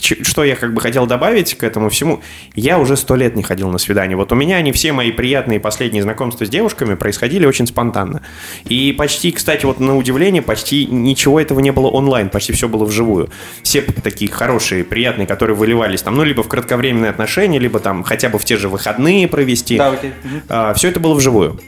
что 0.00 0.44
я 0.44 0.56
как 0.56 0.74
бы 0.74 0.80
хотел 0.80 1.06
добавить 1.06 1.54
к 1.54 1.62
этому 1.62 1.90
всему, 1.90 2.20
я 2.54 2.78
уже 2.78 2.96
сто 2.96 3.16
лет 3.16 3.36
не 3.36 3.42
ходил 3.42 3.70
на 3.70 3.78
свидание. 3.78 4.16
Вот 4.16 4.32
у 4.32 4.34
меня 4.34 4.56
они 4.56 4.72
все 4.72 4.92
мои 4.92 5.10
приятные 5.10 5.60
последние 5.60 6.02
знакомства 6.02 6.46
с 6.46 6.48
девушками 6.48 6.94
происходили 6.94 7.46
очень 7.46 7.66
спонтанно. 7.66 8.22
И 8.64 8.92
почти, 8.92 9.32
кстати, 9.32 9.64
вот 9.66 9.80
на 9.80 9.96
удивление, 9.96 10.42
почти 10.42 10.86
ничего 10.86 11.40
этого 11.40 11.60
не 11.60 11.72
было 11.72 11.88
онлайн, 11.88 12.28
почти 12.30 12.52
все 12.52 12.68
было 12.68 12.84
вживую. 12.84 13.30
Все 13.62 13.82
такие 13.82 14.30
хорошие, 14.30 14.84
приятные, 14.84 15.26
которые 15.26 15.56
выливались 15.56 16.02
там, 16.02 16.16
ну, 16.16 16.24
либо 16.24 16.42
в 16.42 16.48
кратковременные 16.48 17.10
отношения, 17.10 17.58
либо 17.58 17.80
там 17.80 18.02
хотя 18.02 18.28
бы 18.28 18.38
в 18.38 18.44
те 18.44 18.56
же 18.56 18.68
выходные 18.68 19.28
провести. 19.28 19.78
Да, 19.78 19.90
окей. 19.90 20.12
Мгм. 20.24 20.74
все 20.74 20.88
это 20.88 21.00
было 21.00 21.14
вживую. 21.14 21.60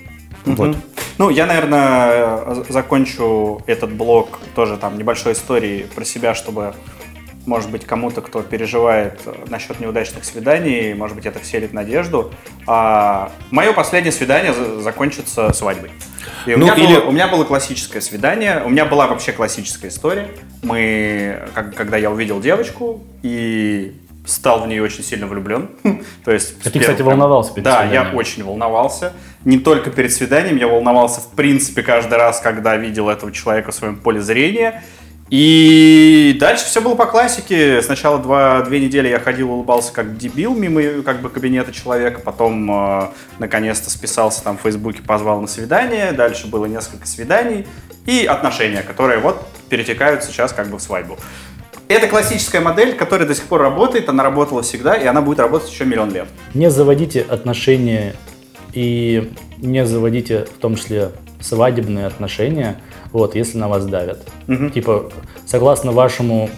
Вот. 0.44 0.76
Ну, 1.18 1.30
я, 1.30 1.46
наверное, 1.46 2.64
закончу 2.68 3.60
этот 3.66 3.92
блок 3.92 4.40
тоже 4.54 4.76
там 4.76 4.96
небольшой 4.98 5.32
историей 5.34 5.84
про 5.94 6.04
себя, 6.04 6.34
чтобы 6.34 6.74
может 7.46 7.70
быть, 7.70 7.86
кому-то, 7.86 8.20
кто 8.20 8.42
переживает 8.42 9.18
э, 9.24 9.32
насчет 9.48 9.80
неудачных 9.80 10.24
свиданий, 10.26 10.92
может 10.92 11.16
быть, 11.16 11.24
это 11.24 11.38
вселит 11.40 11.72
надежду. 11.72 12.32
А, 12.66 13.32
мое 13.50 13.72
последнее 13.72 14.12
свидание 14.12 14.52
за- 14.52 14.80
закончится 14.82 15.50
свадьбой. 15.54 15.90
И 16.44 16.52
у, 16.54 16.58
Ну, 16.58 16.64
меня 16.66 16.74
или- 16.74 16.86
было, 16.96 17.04
у 17.06 17.12
меня 17.12 17.28
было 17.28 17.44
классическое 17.44 18.02
свидание, 18.02 18.62
у 18.64 18.68
меня 18.68 18.84
была 18.84 19.06
вообще 19.06 19.32
классическая 19.32 19.88
история. 19.88 20.28
Мы, 20.62 21.38
как- 21.54 21.74
когда 21.74 21.96
я 21.96 22.10
увидел 22.10 22.40
девочку 22.40 23.02
и 23.22 23.94
стал 24.26 24.60
в 24.62 24.68
нее 24.68 24.82
очень 24.82 25.02
сильно 25.02 25.26
влюблен. 25.26 25.70
То 26.26 26.32
есть, 26.32 26.54
А 26.66 26.70
ты, 26.70 26.78
кстати, 26.78 27.00
волновался 27.00 27.54
перед 27.54 27.64
Да, 27.64 27.84
я 27.84 28.10
очень 28.14 28.44
волновался. 28.44 29.14
Не 29.44 29.58
только 29.58 29.90
перед 29.90 30.12
свиданием, 30.12 30.56
я 30.56 30.68
волновался 30.68 31.20
в 31.20 31.28
принципе 31.30 31.82
каждый 31.82 32.18
раз, 32.18 32.40
когда 32.40 32.76
видел 32.76 33.08
этого 33.08 33.32
человека 33.32 33.72
в 33.72 33.74
своем 33.74 33.96
поле 33.96 34.20
зрения. 34.20 34.82
И 35.30 36.36
дальше 36.40 36.64
все 36.64 36.80
было 36.80 36.96
по 36.96 37.06
классике. 37.06 37.80
Сначала 37.82 38.18
два, 38.18 38.62
две 38.62 38.80
недели 38.80 39.08
я 39.08 39.20
ходил, 39.20 39.52
улыбался 39.52 39.92
как 39.92 40.18
дебил 40.18 40.54
мимо 40.56 41.02
как 41.02 41.22
бы 41.22 41.30
кабинета 41.30 41.72
человека. 41.72 42.20
Потом 42.20 42.70
э, 42.70 43.08
наконец-то 43.38 43.90
списался 43.90 44.42
там 44.42 44.58
в 44.58 44.62
Фейсбуке, 44.62 45.02
позвал 45.02 45.40
на 45.40 45.46
свидание. 45.46 46.10
Дальше 46.12 46.48
было 46.48 46.66
несколько 46.66 47.06
свиданий. 47.06 47.66
И 48.06 48.26
отношения, 48.26 48.82
которые 48.82 49.20
вот 49.20 49.46
перетекают 49.68 50.24
сейчас 50.24 50.52
как 50.52 50.68
бы 50.68 50.78
в 50.78 50.82
свадьбу. 50.82 51.16
Это 51.86 52.08
классическая 52.08 52.60
модель, 52.60 52.94
которая 52.94 53.26
до 53.26 53.34
сих 53.34 53.44
пор 53.44 53.60
работает. 53.62 54.08
Она 54.08 54.24
работала 54.24 54.62
всегда, 54.62 54.96
и 54.96 55.06
она 55.06 55.22
будет 55.22 55.38
работать 55.38 55.70
еще 55.70 55.84
миллион 55.84 56.12
лет. 56.12 56.28
Не 56.54 56.70
заводите 56.70 57.20
отношения 57.20 58.16
и 58.72 59.32
не 59.58 59.86
заводите 59.86 60.44
в 60.44 60.58
том 60.60 60.76
числе 60.76 61.10
свадебные 61.40 62.06
отношения, 62.06 62.76
вот, 63.12 63.34
если 63.34 63.58
на 63.58 63.68
вас 63.68 63.86
давят. 63.86 64.26
Типа, 64.74 65.10
согласно 65.46 65.92
вашему 65.92 66.50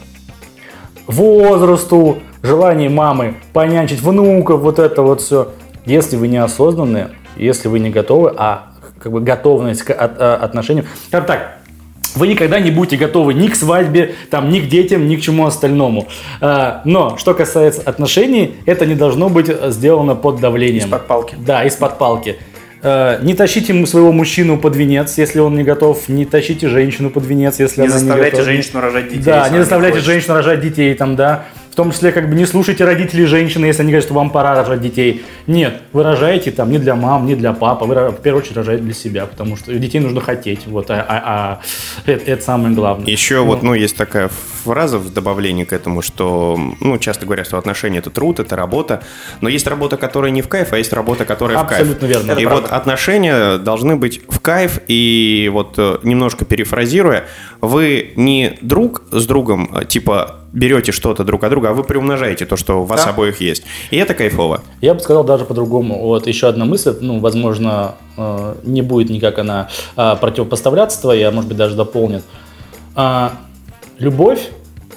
возрасту, 1.06 2.18
желанию 2.42 2.90
мамы 2.90 3.36
понянчить 3.52 4.00
внуков, 4.00 4.60
вот 4.60 4.78
это 4.78 5.02
вот 5.02 5.20
все. 5.20 5.52
Если 5.84 6.16
вы 6.16 6.28
неосознанные, 6.28 7.10
если 7.36 7.68
вы 7.68 7.80
не 7.80 7.90
готовы, 7.90 8.32
а 8.36 8.72
как 8.98 9.12
бы 9.12 9.20
готовность 9.20 9.82
к 9.82 9.90
а, 9.90 10.36
отношениям. 10.36 10.86
Скажем 11.08 11.26
так, 11.26 11.61
вы 12.14 12.28
никогда 12.28 12.60
не 12.60 12.70
будете 12.70 12.96
готовы 12.96 13.34
ни 13.34 13.48
к 13.48 13.56
свадьбе, 13.56 14.14
там, 14.30 14.50
ни 14.50 14.60
к 14.60 14.68
детям, 14.68 15.06
ни 15.08 15.16
к 15.16 15.20
чему 15.22 15.46
остальному. 15.46 16.08
А, 16.40 16.82
Но, 16.84 17.16
что 17.18 17.34
касается 17.34 17.82
отношений, 17.82 18.56
это 18.66 18.86
не 18.86 18.94
должно 18.94 19.28
быть 19.28 19.46
сделано 19.72 20.14
под 20.14 20.40
давлением. 20.40 20.84
Из-под 20.86 21.06
палки. 21.06 21.36
Да, 21.38 21.64
из-под 21.64 21.98
палки. 21.98 22.36
Э, 22.82 23.20
Не 23.22 23.34
тащите 23.34 23.86
своего 23.86 24.10
мужчину 24.12 24.58
под 24.58 24.74
венец, 24.76 25.16
если 25.16 25.38
он 25.38 25.54
не 25.54 25.62
готов. 25.62 26.08
Не 26.08 26.24
тащите 26.24 26.68
женщину 26.68 27.10
под 27.10 27.24
венец, 27.24 27.60
если 27.60 27.80
Не 27.82 27.86
она 27.86 27.94
не 27.94 28.00
заставляйте 28.00 28.36
готова. 28.38 28.52
женщину 28.52 28.80
рожать 28.80 29.08
детей. 29.08 29.22
Да, 29.22 29.48
не 29.48 29.58
заставляйте 29.58 29.98
хочет. 29.98 30.06
женщину 30.12 30.34
рожать 30.34 30.60
детей 30.60 30.92
там, 30.94 31.14
да. 31.16 31.44
В 31.72 31.74
том 31.74 31.90
числе, 31.90 32.12
как 32.12 32.28
бы 32.28 32.34
не 32.36 32.44
слушайте 32.44 32.84
родителей 32.84 33.24
женщины, 33.24 33.64
если 33.64 33.80
они 33.80 33.92
говорят, 33.92 34.04
что 34.04 34.12
вам 34.12 34.28
пора 34.28 34.54
рожать 34.54 34.82
детей. 34.82 35.24
Нет, 35.46 35.80
вы 35.94 36.02
рожаете 36.02 36.50
там 36.50 36.70
не 36.70 36.76
для 36.76 36.94
мам, 36.94 37.24
не 37.24 37.34
для 37.34 37.54
папы, 37.54 37.86
вы 37.86 38.10
в 38.10 38.20
первую 38.20 38.42
очередь 38.42 38.58
рожаете 38.58 38.82
для 38.82 38.92
себя, 38.92 39.24
потому 39.24 39.56
что 39.56 39.72
детей 39.72 39.98
нужно 39.98 40.20
хотеть. 40.20 40.66
Вот, 40.66 40.90
а, 40.90 41.00
а- 41.08 41.22
а 41.24 41.60
это, 42.04 42.30
это 42.30 42.44
самое 42.44 42.74
главное. 42.74 43.06
Еще 43.06 43.40
вот, 43.40 43.62
ну, 43.62 43.72
есть 43.72 43.96
такая 43.96 44.28
фраза 44.64 44.98
в 44.98 45.14
добавлении 45.14 45.64
к 45.64 45.72
этому, 45.72 46.02
что, 46.02 46.60
ну, 46.80 46.98
часто 46.98 47.24
говорят, 47.24 47.46
что 47.46 47.56
отношения 47.56 48.00
это 48.00 48.10
труд, 48.10 48.38
это 48.38 48.54
работа, 48.54 49.02
но 49.40 49.48
есть 49.48 49.66
работа, 49.66 49.96
которая 49.96 50.30
не 50.30 50.42
в 50.42 50.48
кайф, 50.48 50.74
а 50.74 50.76
есть 50.76 50.92
работа, 50.92 51.24
которая 51.24 51.56
в 51.56 51.66
кайф. 51.66 51.80
Абсолютно 51.80 52.04
верно. 52.04 52.32
И 52.32 52.44
Это 52.44 52.54
вот 52.54 52.70
отношения 52.70 53.56
должны 53.56 53.96
быть 53.96 54.20
в 54.28 54.40
кайф, 54.40 54.78
и 54.88 55.48
вот 55.50 55.76
э, 55.78 56.00
немножко 56.02 56.44
перефразируя, 56.44 57.24
вы 57.62 58.12
не 58.16 58.58
друг 58.60 59.04
с 59.10 59.24
другом, 59.26 59.74
э, 59.74 59.86
типа, 59.86 60.40
берете 60.53 60.92
что-то 60.92 61.24
друг 61.24 61.44
от 61.44 61.50
друга, 61.50 61.70
а 61.70 61.72
вы 61.72 61.82
приумножаете 61.84 62.46
то, 62.46 62.57
что 62.57 62.82
у 62.82 62.84
вас 62.84 63.05
Да. 63.05 63.11
обоих 63.11 63.40
есть. 63.40 63.62
И 63.90 63.96
это 63.96 64.14
кайфово. 64.14 64.62
Я 64.80 64.94
бы 64.94 65.00
сказал 65.00 65.24
даже 65.24 65.44
по-другому. 65.44 65.98
Вот 66.03 66.26
еще 66.26 66.48
одна 66.48 66.64
мысль, 66.64 66.94
ну, 67.00 67.20
возможно, 67.20 67.94
э, 68.16 68.55
не 68.64 68.82
будет 68.82 69.11
никак 69.11 69.38
она 69.38 69.68
а, 69.96 70.16
противопоставляться 70.16 71.00
твоей, 71.00 71.24
а 71.24 71.30
может 71.30 71.48
быть 71.48 71.57
даже 71.57 71.74
дополнит. 71.74 72.22
А, 72.94 73.32
любовь, 73.98 74.50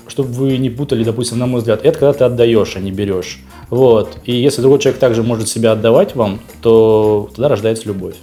чтобы 0.07 0.29
вы 0.29 0.57
не 0.57 0.69
путали, 0.69 1.03
допустим, 1.03 1.39
на 1.39 1.45
мой 1.45 1.59
взгляд, 1.59 1.85
это 1.85 1.97
когда 1.99 2.13
ты 2.13 2.23
отдаешь, 2.25 2.75
а 2.75 2.79
не 2.79 2.91
берешь. 2.91 3.39
Вот. 3.69 4.17
И 4.25 4.33
если 4.33 4.61
другой 4.61 4.79
человек 4.79 4.99
также 4.99 5.23
может 5.23 5.47
себя 5.47 5.71
отдавать 5.71 6.15
вам, 6.15 6.39
то 6.61 7.29
тогда 7.33 7.49
рождается 7.49 7.87
любовь. 7.87 8.15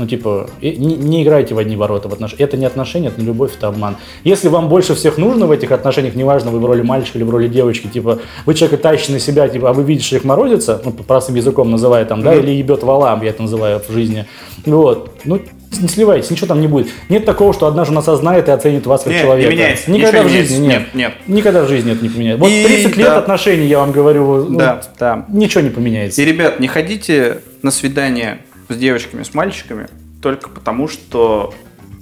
Ну, 0.00 0.06
типа, 0.06 0.48
не, 0.62 0.70
не 0.96 1.22
играйте 1.22 1.54
в 1.54 1.58
одни 1.58 1.76
ворота 1.76 2.08
в 2.08 2.14
отношениях. 2.14 2.48
Это 2.48 2.56
не 2.56 2.64
отношения, 2.64 3.08
это 3.08 3.20
не 3.20 3.26
любовь, 3.26 3.50
это 3.54 3.68
обман. 3.68 3.98
Если 4.24 4.48
вам 4.48 4.70
больше 4.70 4.94
всех 4.94 5.18
нужно 5.18 5.46
в 5.46 5.50
этих 5.50 5.72
отношениях, 5.72 6.14
неважно, 6.14 6.50
вы 6.50 6.58
в 6.58 6.64
роли 6.64 6.80
мальчика 6.80 7.18
или 7.18 7.24
в 7.24 7.28
роли 7.28 7.48
девочки, 7.48 7.86
типа, 7.86 8.20
вы 8.46 8.54
человека 8.54 8.82
тащите 8.82 9.12
на 9.12 9.18
себя, 9.20 9.46
типа, 9.46 9.68
а 9.68 9.72
вы 9.74 9.82
видите, 9.82 10.06
что 10.06 10.16
их 10.16 10.24
морозится, 10.24 10.80
ну, 10.82 10.92
простым 10.92 11.34
языком 11.34 11.70
называя 11.70 12.06
там, 12.06 12.22
да, 12.22 12.34
или 12.34 12.50
ебет 12.50 12.82
валам, 12.82 13.20
я 13.22 13.28
это 13.28 13.42
называю 13.42 13.78
в 13.86 13.92
жизни. 13.92 14.24
Вот. 14.64 15.16
Ну, 15.26 15.38
не 15.78 15.88
сливайтесь, 15.88 16.30
ничего 16.30 16.46
там 16.46 16.62
не 16.62 16.66
будет. 16.66 16.88
Нет 17.10 17.26
такого, 17.26 17.52
что 17.52 17.66
одна 17.66 17.84
жена 17.84 18.00
осознает 18.00 18.48
и 18.48 18.52
оценит 18.52 18.86
вас 18.86 19.02
как 19.02 19.12
Нет, 19.12 19.20
не 19.20 19.22
человека. 19.26 19.50
меняется, 19.52 19.90
Никогда 19.90 20.22
в 20.22 20.26
не 20.26 20.30
жизни 20.32 20.66
нет. 20.66 20.72
Нет, 20.72 20.94
нет. 20.94 21.12
Никогда 21.26 21.62
в 21.64 21.68
жизни 21.68 21.92
это 21.92 22.02
не 22.02 22.08
поменяется. 22.08 22.42
Вот 22.42 22.50
И 22.50 22.64
30 22.64 22.96
лет 22.96 23.06
да. 23.06 23.18
отношений, 23.18 23.66
я 23.66 23.80
вам 23.80 23.92
говорю, 23.92 24.46
ну, 24.48 24.58
Да, 24.58 24.80
да. 24.98 25.26
ничего 25.28 25.60
не 25.60 25.68
поменяется. 25.70 26.22
И, 26.22 26.24
ребят, 26.24 26.58
не 26.58 26.68
ходите 26.68 27.42
на 27.62 27.70
свидание 27.70 28.38
с 28.74 28.76
девочками, 28.76 29.22
с 29.22 29.34
мальчиками 29.34 29.88
только 30.20 30.50
потому, 30.50 30.88
что 30.88 31.54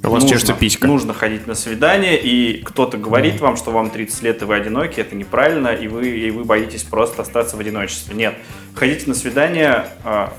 У 0.02 0.08
вас 0.08 0.22
нужно, 0.24 0.54
писька. 0.54 0.86
нужно 0.86 1.14
ходить 1.14 1.46
на 1.46 1.54
свидание, 1.54 2.20
и 2.20 2.62
кто-то 2.62 2.98
говорит 2.98 3.40
вам, 3.40 3.56
что 3.56 3.70
вам 3.70 3.90
30 3.90 4.22
лет 4.22 4.42
и 4.42 4.44
вы 4.44 4.56
одиноки, 4.56 5.00
это 5.00 5.14
неправильно, 5.14 5.68
и 5.68 5.88
вы, 5.88 6.08
и 6.08 6.30
вы 6.30 6.44
боитесь 6.44 6.82
просто 6.82 7.22
остаться 7.22 7.56
в 7.56 7.60
одиночестве. 7.60 8.14
Нет, 8.14 8.34
ходите 8.74 9.06
на 9.06 9.14
свидание 9.14 9.86
а, 10.04 10.32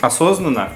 осознанно, 0.00 0.70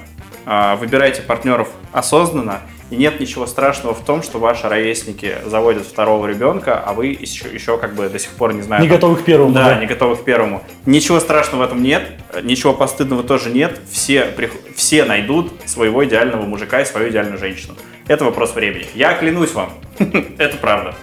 а, 0.45 0.75
выбирайте 0.75 1.21
партнеров 1.21 1.69
осознанно, 1.91 2.61
и 2.93 2.95
нет 2.95 3.19
ничего 3.19 3.47
страшного 3.47 3.95
в 3.95 4.05
том, 4.05 4.21
что 4.21 4.37
ваши 4.37 4.69
ровесники 4.69 5.37
заводят 5.45 5.83
второго 5.83 6.27
ребенка, 6.27 6.79
а 6.79 6.93
вы 6.93 7.07
еще, 7.07 7.47
еще 7.51 7.77
как 7.79 7.95
бы 7.95 8.07
до 8.07 8.19
сих 8.19 8.29
пор 8.31 8.53
не 8.53 8.61
знаю. 8.61 8.83
Не 8.83 8.87
готовы 8.87 9.15
к 9.15 9.23
первому. 9.23 9.51
да, 9.53 9.79
не 9.79 9.87
готовы 9.87 10.15
к 10.15 10.23
первому. 10.23 10.61
Ничего 10.85 11.19
страшного 11.19 11.63
в 11.63 11.65
этом 11.65 11.81
нет, 11.81 12.03
ничего 12.43 12.73
постыдного 12.73 13.23
тоже 13.23 13.49
нет. 13.49 13.79
Все, 13.91 14.27
все 14.75 15.05
найдут 15.05 15.51
своего 15.65 16.05
идеального 16.05 16.43
мужика 16.43 16.81
и 16.81 16.85
свою 16.85 17.09
идеальную 17.09 17.39
женщину. 17.39 17.73
Это 18.07 18.25
вопрос 18.25 18.53
времени. 18.53 18.85
Я 18.93 19.13
клянусь 19.15 19.53
вам, 19.53 19.69
это 20.37 20.57
правда. 20.57 20.93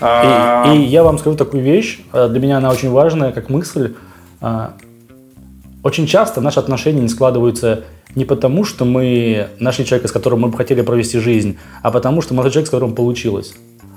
А, 0.00 0.72
И, 0.72 0.78
и 0.78 0.82
я 0.84 1.02
вам 1.02 1.18
скажу 1.18 1.36
такую 1.36 1.62
вещь, 1.62 2.00
э, 2.14 2.28
для 2.28 2.40
меня 2.40 2.56
она 2.56 2.70
очень 2.70 2.90
важная, 2.90 3.32
как 3.32 3.50
мысль. 3.50 3.94
А, 4.40 4.72
Очень 5.82 6.06
часто 6.06 6.40
наши 6.40 6.58
отношения 6.58 7.00
не 7.02 7.08
складываются 7.08 7.84
не 8.14 8.24
потому, 8.24 8.64
что 8.64 8.84
мы 8.84 9.48
нашли 9.58 9.84
человека, 9.84 10.08
с 10.08 10.12
которым 10.12 10.40
мы 10.40 10.48
бы 10.48 10.56
хотели 10.56 10.82
провести 10.82 11.18
жизнь, 11.18 11.58
а 11.82 11.90
потому, 11.90 12.22
что 12.22 12.34
мы 12.34 12.38
нашли 12.38 12.52
человека, 12.52 12.68
с 12.68 12.70
которым 12.70 12.94
получилось. 12.94 13.54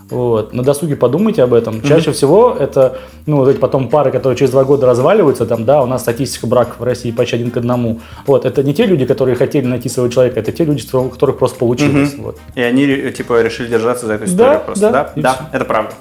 Вот. 0.09 0.53
На 0.53 0.63
досуге 0.63 0.95
подумайте 0.95 1.41
об 1.41 1.53
этом. 1.53 1.81
Чаще 1.81 2.11
всего 2.11 2.55
это, 2.57 2.99
ну, 3.25 3.37
вот 3.37 3.49
эти 3.49 3.57
потом 3.57 3.89
пары, 3.89 4.11
которые 4.11 4.37
через 4.37 4.51
два 4.51 4.63
года 4.63 4.85
разваливаются, 4.85 5.45
там, 5.45 5.65
да, 5.65 5.81
у 5.81 5.87
нас 5.87 6.01
статистика 6.01 6.45
браков 6.45 6.79
в 6.79 6.83
России 6.83 7.11
почти 7.11 7.37
один 7.37 7.49
к 7.49 7.57
одному. 7.57 7.99
Вот, 8.27 8.45
это 8.45 8.61
не 8.61 8.73
те 8.73 8.85
люди, 8.85 9.05
которые 9.05 9.35
хотели 9.35 9.65
найти 9.65 9.89
своего 9.89 10.11
человека, 10.11 10.39
это 10.39 10.51
те 10.51 10.65
люди, 10.65 10.83
у 10.95 11.09
которых 11.09 11.39
просто 11.39 11.57
получилось. 11.57 12.13
Вот. 12.17 12.37
И 12.53 12.61
они 12.61 13.11
типа 13.11 13.41
решили 13.41 13.67
держаться 13.67 14.05
за 14.05 14.13
эту 14.13 14.25
историю 14.25 14.53
Да, 14.53 14.59
просто. 14.59 14.91
да, 14.91 15.11
Да, 15.15 15.21
да, 15.21 15.49
это 15.51 15.65
правда. 15.65 15.93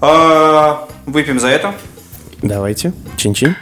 А, 0.00 0.86
Выпьем 1.06 1.40
за 1.40 1.48
это. 1.48 1.74
Давайте. 2.42 2.92
Чин-чин. 3.16 3.56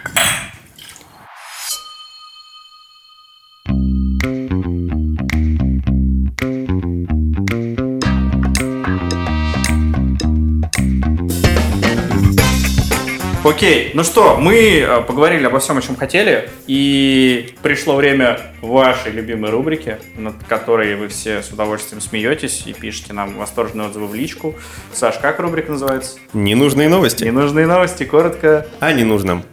Окей, 13.46 13.92
ну 13.94 14.02
что, 14.02 14.36
мы 14.38 14.80
э, 14.80 15.02
поговорили 15.02 15.46
обо 15.46 15.60
всем, 15.60 15.78
о 15.78 15.80
чем 15.80 15.94
хотели, 15.94 16.50
и 16.66 17.54
пришло 17.62 17.94
время 17.94 18.40
вашей 18.60 19.12
любимой 19.12 19.52
рубрики, 19.52 19.98
над 20.16 20.34
которой 20.48 20.96
вы 20.96 21.06
все 21.06 21.44
с 21.44 21.50
удовольствием 21.50 22.00
смеетесь 22.00 22.64
и 22.66 22.72
пишете 22.72 23.12
нам 23.12 23.38
восторженные 23.38 23.86
отзывы 23.86 24.08
в 24.08 24.16
личку. 24.16 24.56
Саш, 24.92 25.18
как 25.18 25.38
рубрика 25.38 25.70
называется? 25.70 26.18
Ненужные 26.32 26.88
новости. 26.88 27.22
Ненужные 27.22 27.68
новости, 27.68 28.02
коротко. 28.02 28.66
О 28.80 28.92
ненужном. 28.92 29.44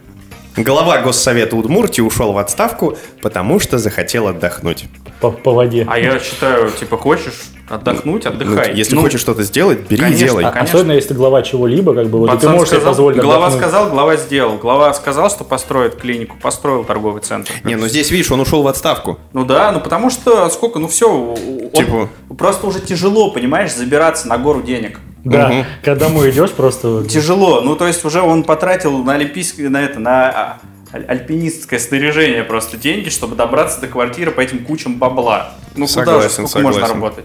Глава 0.56 0.98
Госсовета 1.00 1.56
Удмуртии 1.56 2.00
ушел 2.00 2.32
в 2.32 2.38
отставку, 2.38 2.96
потому 3.20 3.58
что 3.58 3.78
захотел 3.78 4.28
отдохнуть. 4.28 4.84
По, 5.20 5.32
по 5.32 5.52
воде. 5.52 5.84
А 5.90 5.98
я 5.98 6.20
считаю, 6.20 6.70
типа, 6.70 6.96
хочешь 6.96 7.34
отдохнуть, 7.68 8.24
отдыхай. 8.26 8.68
Ну, 8.70 8.74
если 8.76 8.94
Ну, 8.94 9.00
хочешь 9.00 9.20
что-то 9.20 9.42
сделать, 9.42 9.80
бери 9.88 10.02
конечно. 10.02 10.22
и 10.24 10.28
делай. 10.28 10.44
А- 10.44 10.52
конечно. 10.52 10.78
Особенно, 10.78 10.92
если 10.92 11.12
глава 11.14 11.42
чего-либо, 11.42 11.92
как 11.94 12.06
бы, 12.08 12.20
вот, 12.20 12.38
ты 12.38 12.48
можешь 12.48 12.68
себе 12.68 12.76
сказал- 12.78 12.92
позволить 12.92 13.18
глава 13.20 13.46
отдохнуть. 13.46 13.62
сказал, 13.62 13.90
глава 13.90 14.16
сделал. 14.16 14.56
Глава 14.58 14.94
сказал, 14.94 15.28
что 15.30 15.42
построит 15.42 15.96
клинику, 15.96 16.36
построил 16.40 16.84
торговый 16.84 17.20
центр. 17.22 17.50
Не, 17.64 17.74
ну 17.74 17.88
здесь, 17.88 18.10
видишь, 18.12 18.30
он 18.30 18.38
ушел 18.38 18.62
в 18.62 18.68
отставку. 18.68 19.18
Ну 19.32 19.44
да, 19.44 19.72
ну 19.72 19.80
потому 19.80 20.08
что 20.10 20.48
сколько, 20.50 20.78
ну 20.78 20.86
все, 20.86 21.34
Типа- 21.74 22.08
просто 22.38 22.66
уже 22.68 22.80
тяжело, 22.80 23.30
понимаешь, 23.32 23.74
забираться 23.74 24.28
на 24.28 24.38
гору 24.38 24.62
денег. 24.62 25.00
Да, 25.24 25.48
Мгм. 25.48 25.64
когда 25.82 26.06
домой 26.06 26.30
идешь, 26.30 26.50
просто... 26.50 27.04
Тяжело. 27.08 27.62
Ну, 27.62 27.76
то 27.76 27.86
есть 27.86 28.04
уже 28.04 28.20
он 28.20 28.44
потратил 28.44 29.02
на 29.02 29.14
олимпийское, 29.14 29.70
на 29.70 29.82
это, 29.82 29.98
на 29.98 30.28
а, 30.28 30.60
аль- 30.92 31.06
альпинистское 31.08 31.78
снаряжение 31.78 32.44
просто 32.44 32.76
деньги, 32.76 33.08
чтобы 33.08 33.34
добраться 33.34 33.80
до 33.80 33.86
квартиры 33.86 34.30
по 34.32 34.40
этим 34.42 34.64
кучам 34.64 34.96
бабла. 34.98 35.54
Ну, 35.76 35.86
куда 35.86 36.20
же, 36.20 36.28
Согласен, 36.28 36.42
можно 36.42 36.72
согласен. 36.72 36.94
работать? 36.94 37.24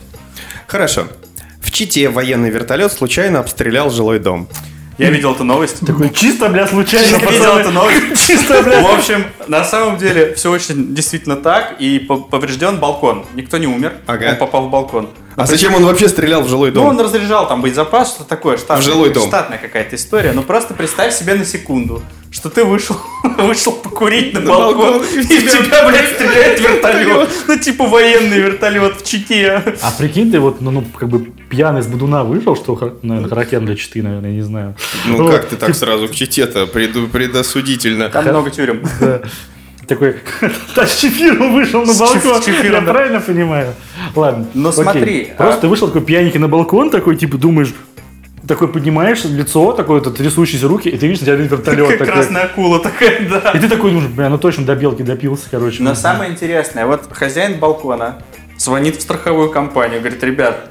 Хорошо. 0.68 1.08
В 1.62 1.72
Чите 1.72 2.08
военный 2.10 2.50
вертолет 2.50 2.91
случайно 2.93 3.39
обстрелял 3.39 3.89
жилой 3.91 4.20
дом. 4.20 4.47
Я 4.97 5.10
видел 5.12 5.34
эту 5.34 5.43
новость. 5.45 5.86
Такой, 5.86 6.10
чисто, 6.14 6.50
бля, 6.50 6.68
случайно, 6.68 7.18
Я 7.18 7.32
видел 7.32 7.58
эту 7.58 7.72
новость. 7.72 8.28
Чисто, 8.28 8.62
бля. 8.64 8.82
В 8.82 8.93
общем, 8.97 9.26
на 9.47 9.64
самом 9.64 9.97
деле 9.97 10.34
все 10.36 10.52
очень 10.52 10.93
действительно 10.93 11.38
так, 11.38 11.76
и 11.80 12.00
по- 12.00 12.18
поврежден 12.18 12.80
балкон. 12.80 13.26
Никто 13.34 13.58
не 13.58 13.68
умер, 13.68 13.93
Ага. 14.08 14.32
он 14.32 14.36
попал 14.38 14.68
в 14.68 14.70
балкон. 14.70 15.10
А 15.40 15.46
зачем 15.46 15.74
он 15.76 15.86
вообще 15.86 16.08
стрелял 16.10 16.42
в 16.44 16.50
жилой 16.50 16.70
Ну, 16.72 16.82
дом? 16.82 16.88
он 16.90 17.00
разряжал 17.02 17.48
там 17.48 17.62
боезапас, 17.62 18.12
что 18.16 18.24
такое, 18.24 18.58
штатная, 18.58 18.82
В 18.82 18.84
жилой 18.84 19.10
дом. 19.12 19.28
штатная 19.28 19.58
какая-то 19.58 19.96
история. 19.96 20.34
Ну, 20.34 20.44
просто 20.44 20.74
представь 20.74 21.14
себе 21.14 21.34
на 21.36 21.46
секунду, 21.46 22.02
что 22.32 22.50
ты 22.50 22.64
вышел, 22.64 22.98
вышел 23.38 23.72
покурить 23.72 24.34
на, 24.34 24.42
На 24.42 24.48
балкон, 24.52 24.92
балкон, 25.00 25.08
и 25.08 25.22
в 25.22 25.28
тебя, 25.52 25.88
блядь, 25.88 26.10
стреляет 26.14 26.60
вертолет. 26.70 27.30
Ну, 27.48 27.58
типа 27.58 27.86
военный 27.88 28.40
вертолет 28.40 29.02
в 29.02 29.06
Чите. 29.06 29.64
А 29.82 29.92
прикинь, 29.98 30.32
ты 30.32 30.40
вот, 30.40 30.62
ну, 30.62 30.72
ну, 30.72 30.84
как 30.98 31.10
бы 31.10 31.20
пьяный 31.50 31.82
с 31.82 31.88
Будуна 31.88 32.24
вышел, 32.24 32.56
что, 32.56 32.98
наверное, 33.02 33.30
характерно 33.30 33.68
для 33.68 33.76
Читы, 33.76 34.04
наверное, 34.04 34.30
я 34.32 34.36
не 34.36 34.42
знаю. 34.44 34.76
Ну 35.06 35.24
Вот, 35.24 35.32
как 35.32 35.46
ты 35.48 35.56
так 35.56 35.74
сразу 35.76 36.08
к 36.08 36.12
Чите-то 36.16 36.68
предосудительно? 36.68 38.10
Там 38.10 38.26
много 38.26 38.52
тюрем. 38.52 38.84
Такой, 39.90 40.18
да, 40.76 40.86
с 40.86 40.98
Чефиром 40.98 41.52
вышел 41.52 41.84
на 41.84 41.94
балкон. 41.94 42.42
Я 42.64 42.82
правильно 42.82 43.20
понимаю? 43.20 43.74
Ладно. 44.16 44.46
Но 44.54 44.70
окей. 44.70 44.84
смотри, 44.84 45.34
Просто 45.36 45.58
а- 45.58 45.62
ты 45.62 45.68
вышел 45.68 45.88
такой 45.88 46.04
пьяненький 46.04 46.40
на 46.40 46.48
балкон, 46.48 46.92
такой, 46.92 47.16
типа, 47.16 47.38
думаешь, 47.38 47.74
такой 48.48 48.68
поднимаешь 48.68 49.24
лицо, 49.26 49.72
такой, 49.74 50.00
это 50.00 50.12
трясущиеся 50.12 50.68
руки, 50.68 50.90
и 50.90 50.98
ты 50.98 51.08
видишь, 51.08 51.22
на 51.22 51.26
тебя 51.26 51.36
вертолет. 51.36 51.88
Как 51.88 51.98
такой. 51.98 52.14
красная 52.14 52.44
акула 52.44 52.80
такая, 52.80 53.28
да. 53.28 53.52
И 53.52 53.60
ты 53.60 53.68
такой 53.68 53.92
думаешь, 53.92 54.10
бля, 54.12 54.30
ну 54.30 54.38
точно 54.38 54.64
до 54.64 54.76
белки 54.76 55.02
допился, 55.02 55.48
короче. 55.50 55.82
Но 55.82 55.90
Ну, 55.90 55.96
самое 55.96 56.32
интересное, 56.32 56.86
вот 56.86 57.10
хозяин 57.12 57.60
балкона 57.60 58.22
звонит 58.58 58.96
в 58.98 59.02
страховую 59.02 59.50
компанию, 59.50 60.02
говорит, 60.02 60.24
ребят, 60.24 60.70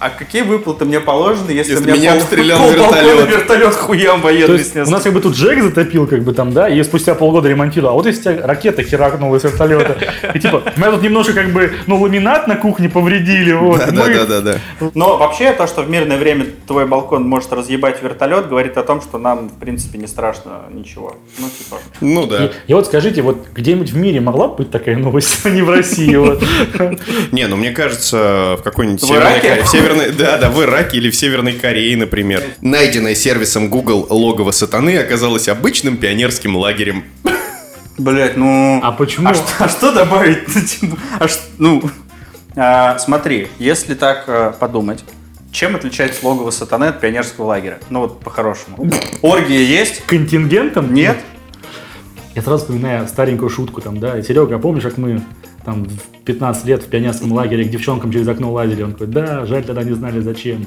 а 0.00 0.10
какие 0.10 0.42
выплаты 0.42 0.84
мне 0.84 1.00
положены, 1.00 1.50
если, 1.50 1.72
Если 1.72 1.84
меня 1.84 1.94
меня 1.96 2.12
пол, 2.12 2.20
обстрелял 2.22 2.58
пол 2.58 2.70
балкона 2.72 2.96
вертолет?» 3.00 3.28
вертолет 3.30 3.74
хуям 3.74 4.20
военный 4.20 4.64
снес? 4.64 4.88
у 4.88 4.90
нас 4.90 5.02
как 5.02 5.12
бы 5.12 5.20
тут 5.20 5.34
Джек 5.34 5.62
затопил, 5.62 6.06
как 6.06 6.22
бы 6.22 6.32
там, 6.32 6.52
да, 6.52 6.68
и 6.68 6.82
спустя 6.82 7.14
полгода 7.14 7.48
ремонтировал. 7.48 7.92
А 7.92 7.94
вот 7.94 8.06
если 8.06 8.22
тебя 8.22 8.46
ракета 8.46 8.82
херакнула 8.82 9.38
с 9.38 9.44
вертолета, 9.44 9.96
и 10.34 10.38
типа, 10.38 10.62
мы 10.76 10.90
тут 10.90 11.02
немножко 11.02 11.32
как 11.32 11.50
бы, 11.52 11.72
ну, 11.86 12.00
ламинат 12.00 12.46
на 12.46 12.56
кухне 12.56 12.88
повредили, 12.88 13.52
вот. 13.54 13.80
и 13.86 13.90
мы- 13.90 14.14
Да-да-да-да. 14.14 14.58
Но 14.94 15.16
вообще 15.16 15.52
то, 15.52 15.66
что 15.66 15.82
в 15.82 15.90
мирное 15.90 16.18
время 16.18 16.46
твой 16.66 16.86
балкон 16.86 17.24
может 17.28 17.52
разъебать 17.52 18.02
вертолет, 18.02 18.48
говорит 18.48 18.76
о 18.78 18.82
том, 18.82 19.00
что 19.00 19.18
нам, 19.18 19.48
в 19.48 19.58
принципе, 19.58 19.98
не 19.98 20.06
страшно 20.06 20.62
ничего. 20.72 21.16
Ну, 21.38 21.46
типа... 21.48 21.76
Ну 22.00 22.26
да. 22.26 22.44
И, 22.46 22.50
и 22.68 22.74
вот 22.74 22.86
скажите, 22.86 23.22
вот 23.22 23.46
где-нибудь 23.54 23.90
в 23.90 23.96
мире 23.96 24.20
могла 24.20 24.48
бы 24.48 24.56
быть 24.56 24.70
такая 24.70 24.96
новость, 24.96 25.40
а 25.44 25.50
не 25.50 25.62
в 25.62 25.70
России? 25.70 26.14
Вот. 26.16 26.42
Не, 27.32 27.46
ну 27.46 27.56
мне 27.56 27.70
кажется, 27.70 28.56
в 28.58 28.62
какой-нибудь 28.62 29.02
В 29.02 29.06
Северной 29.06 29.32
Ираке? 29.32 29.48
Корее- 29.48 29.64
Северной, 29.84 30.12
да, 30.12 30.38
да, 30.38 30.50
в 30.50 30.62
Ираке 30.62 30.96
или 30.96 31.10
в 31.10 31.16
Северной 31.16 31.52
Корее, 31.54 31.96
например. 31.96 32.42
Найденное 32.62 33.14
сервисом 33.14 33.68
Google 33.68 34.06
логово 34.08 34.50
сатаны 34.50 34.96
оказалось 34.96 35.48
обычным 35.48 35.98
пионерским 35.98 36.56
лагерем. 36.56 37.04
Блять, 37.98 38.36
ну... 38.36 38.80
А 38.82 38.92
почему? 38.92 39.28
А 39.28 39.34
что, 39.34 39.44
а 39.58 39.68
что 39.68 39.92
добавить? 39.92 40.38
А 41.20 41.28
ш- 41.28 41.38
ну, 41.58 41.82
а, 42.56 42.98
смотри, 42.98 43.48
если 43.58 43.94
так 43.94 44.24
э, 44.26 44.52
подумать, 44.58 45.04
чем 45.52 45.76
отличается 45.76 46.26
логово 46.26 46.50
сатаны 46.50 46.86
от 46.86 47.00
пионерского 47.00 47.44
лагеря? 47.46 47.78
Ну 47.90 48.00
вот 48.00 48.20
по-хорошему. 48.20 48.90
Оргия 49.22 49.60
есть? 49.60 50.02
Контингентом? 50.06 50.92
Нет? 50.94 51.18
Я 52.34 52.42
сразу 52.42 52.64
вспоминаю 52.64 53.06
старенькую 53.06 53.48
шутку 53.48 53.80
там, 53.80 54.00
да, 54.00 54.20
Серега, 54.20 54.56
а 54.56 54.58
помнишь, 54.58 54.82
как 54.82 54.98
мы 54.98 55.20
там 55.64 55.84
в 55.84 56.24
15 56.24 56.64
лет 56.64 56.82
в 56.82 56.88
пионерском 56.88 57.32
лагере 57.32 57.64
к 57.64 57.70
девчонкам 57.70 58.10
через 58.10 58.26
окно 58.26 58.52
лазили? 58.52 58.82
Он 58.82 58.92
такой, 58.92 59.06
да, 59.06 59.46
жаль, 59.46 59.64
тогда 59.64 59.84
не 59.84 59.92
знали 59.92 60.20
зачем. 60.20 60.66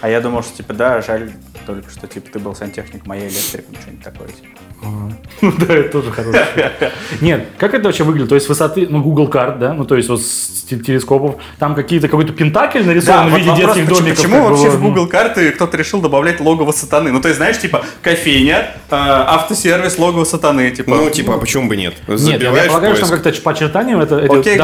А 0.00 0.08
я 0.08 0.20
думал, 0.20 0.42
что 0.42 0.56
типа 0.56 0.74
да, 0.74 1.00
жаль 1.00 1.30
только, 1.66 1.88
что 1.88 2.08
типа 2.08 2.28
ты 2.32 2.38
был 2.40 2.56
сантехник, 2.56 3.06
моя 3.06 3.28
электриком, 3.28 3.76
что-нибудь 3.80 4.04
такое. 4.04 4.28
типа. 4.28 4.48
Ну 5.42 5.52
да, 5.58 5.74
это 5.74 5.88
тоже 5.90 6.12
хорошо. 6.12 6.38
Нет, 7.20 7.48
как 7.58 7.74
это 7.74 7.84
вообще 7.84 8.04
выглядит? 8.04 8.28
То 8.28 8.36
есть 8.36 8.48
высоты, 8.48 8.86
ну, 8.88 9.02
Google 9.02 9.28
карт, 9.28 9.58
да, 9.58 9.74
ну, 9.74 9.84
то 9.84 9.96
есть 9.96 10.08
вот 10.08 10.22
с 10.22 10.64
те- 10.68 10.78
телескопов, 10.78 11.36
там 11.58 11.74
какие-то 11.74 12.08
какой-то 12.08 12.32
пентакль 12.32 12.84
нарисован 12.84 13.30
в 13.30 13.36
виде 13.36 13.54
детских 13.56 13.88
домиков. 13.88 14.16
почему 14.16 14.48
вообще 14.48 14.70
в. 14.70 14.80
Google 14.80 15.08
карты 15.08 15.50
кто-то 15.52 15.76
решил 15.76 16.00
добавлять 16.00 16.40
логово 16.40 16.72
сатаны? 16.72 17.10
Ну, 17.10 17.20
то 17.20 17.28
есть, 17.28 17.38
знаешь, 17.38 17.58
типа, 17.58 17.84
кофейня, 18.02 18.70
э, 18.90 18.94
автосервис, 18.94 19.98
логово 19.98 20.24
сатаны, 20.24 20.70
типа. 20.70 20.90
Ну, 20.90 21.10
типа, 21.10 21.34
а 21.34 21.38
почему 21.38 21.68
бы 21.68 21.76
нет? 21.76 21.94
Нет, 22.06 22.42
я, 22.42 22.52
полагаю, 22.68 22.96
что 22.96 23.06
как-то 23.08 23.32
по 23.42 23.50
очертаниям 23.50 24.00
это, 24.00 24.20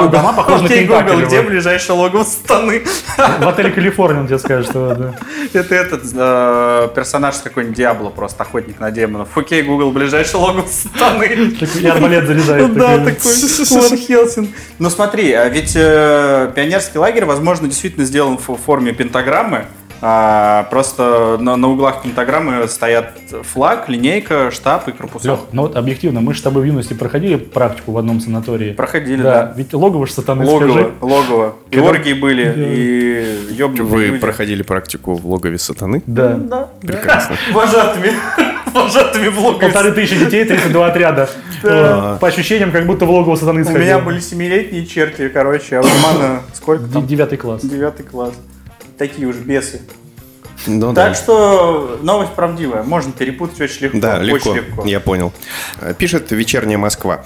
дома 0.09 0.33
похожи 0.33 0.65
на. 0.65 1.03
Google, 1.03 1.27
где 1.27 1.43
ближайшее 1.43 1.97
логово 1.97 2.25
сатаны? 2.25 2.83
В 3.17 3.49
отеле 3.49 3.71
Калифорния 3.71 4.21
он 4.21 4.27
тебе 4.27 4.39
скажет, 4.39 4.71
что 4.71 4.95
да. 4.95 5.15
Это 5.53 5.75
этот 5.75 6.03
э, 6.15 6.89
персонаж 6.95 7.37
с 7.37 7.41
какой-нибудь 7.41 7.77
Диабло, 7.77 8.11
просто 8.11 8.43
охотник 8.43 8.81
на 8.81 8.91
демонов. 8.91 9.37
Окей, 9.37 9.63
Google, 9.63 9.93
ближайший 10.09 10.37
логово 10.37 10.67
сатаны. 10.67 11.51
Такой, 11.53 11.91
арбалет 11.91 12.27
заряжает. 12.27 12.73
Да, 12.79 12.99
такой. 12.99 13.81
Ван 13.89 13.97
Хелсинг. 13.99 14.49
Ну 14.79 14.91
смотри, 14.91 15.33
а 15.33 15.49
ведь 15.49 15.73
э, 15.77 16.51
пионерский 16.55 16.99
лагерь, 16.99 17.25
возможно, 17.25 17.69
действительно 17.69 18.05
сделан 18.07 18.39
в 18.39 18.57
форме 18.57 18.93
пентаграммы. 18.93 19.67
А, 20.01 20.69
просто 20.71 21.39
на, 21.41 21.57
на 21.57 21.69
углах 21.71 22.03
пентаграммы 22.03 22.69
стоят 22.69 23.15
флаг, 23.53 23.89
линейка, 23.89 24.53
штаб 24.53 24.87
и 24.87 24.93
корпуса. 24.93 25.27
Лёх, 25.27 25.41
ну 25.51 25.63
вот 25.63 25.77
объективно, 25.77 26.21
мы 26.21 26.35
же 26.35 26.39
с 26.39 26.43
тобой 26.43 26.63
в 26.63 26.67
юности 26.67 26.95
проходили 26.95 27.35
практику 27.35 27.91
в 27.91 27.99
одном 27.99 28.21
санатории. 28.21 28.73
Проходили, 28.75 29.21
Да, 29.23 29.43
да. 29.47 29.55
ведь 29.57 29.75
логово 29.75 30.07
ж 30.07 30.13
сатаны, 30.13 30.47
Логово, 30.47 30.71
скажи. 30.71 30.91
логово. 31.01 31.57
И 31.73 31.75
Когда- 31.75 31.91
оргии 31.91 32.13
были, 32.13 32.45
Да. 32.45 32.53
и 32.65 33.55
ёбнутые 33.57 33.87
Вы 33.89 34.07
люди. 34.07 34.19
проходили 34.21 34.63
практику 34.63 35.15
в 35.15 35.27
логове 35.27 35.59
сатаны? 35.59 36.01
Да. 36.07 36.35
Да. 36.35 36.69
Прекрасно. 36.81 37.35
Вожатыми. 37.53 38.13
Вожатыми 38.73 39.29
в 39.29 39.39
логове. 39.39 39.61
Полторы 39.67 39.93
тысячи 39.93 40.19
детей, 40.19 40.45
32 40.45 40.87
отряда. 40.87 41.31
Да. 41.63 42.11
Вот. 42.13 42.21
По 42.21 42.29
ощущениям, 42.29 42.71
как 42.73 42.87
будто 42.87 43.05
в 43.07 43.11
логово 43.11 43.37
сатаны 43.37 43.63
У 43.63 43.65
сходил. 43.65 43.83
меня 43.83 43.99
были 43.99 44.21
семилетние 44.21 44.87
черти, 44.87 45.29
короче, 45.29 45.79
а 45.79 45.81
у 45.81 45.85
Романа 45.85 46.43
сколько 46.55 46.87
там? 46.87 47.07
Девятый 47.07 47.39
класс. 47.39 47.63
Девятый 47.63 48.05
класс. 48.07 48.35
Такие 48.97 49.27
уж 49.29 49.37
бесы. 49.37 49.81
Ну 50.67 50.93
Так 50.93 51.11
да. 51.11 51.15
что 51.15 51.99
новость 52.03 52.33
правдивая. 52.33 52.83
Можно 52.83 53.13
перепутать 53.13 53.61
очень 53.61 53.85
легко. 53.85 53.99
Да, 53.99 54.19
легко. 54.19 54.51
Очень 54.51 54.63
легко. 54.63 54.85
Я 54.87 55.01
понял. 55.01 55.33
Э, 55.81 55.95
Пишет 55.97 56.31
«Вечерняя 56.33 56.79
Москва». 56.79 57.25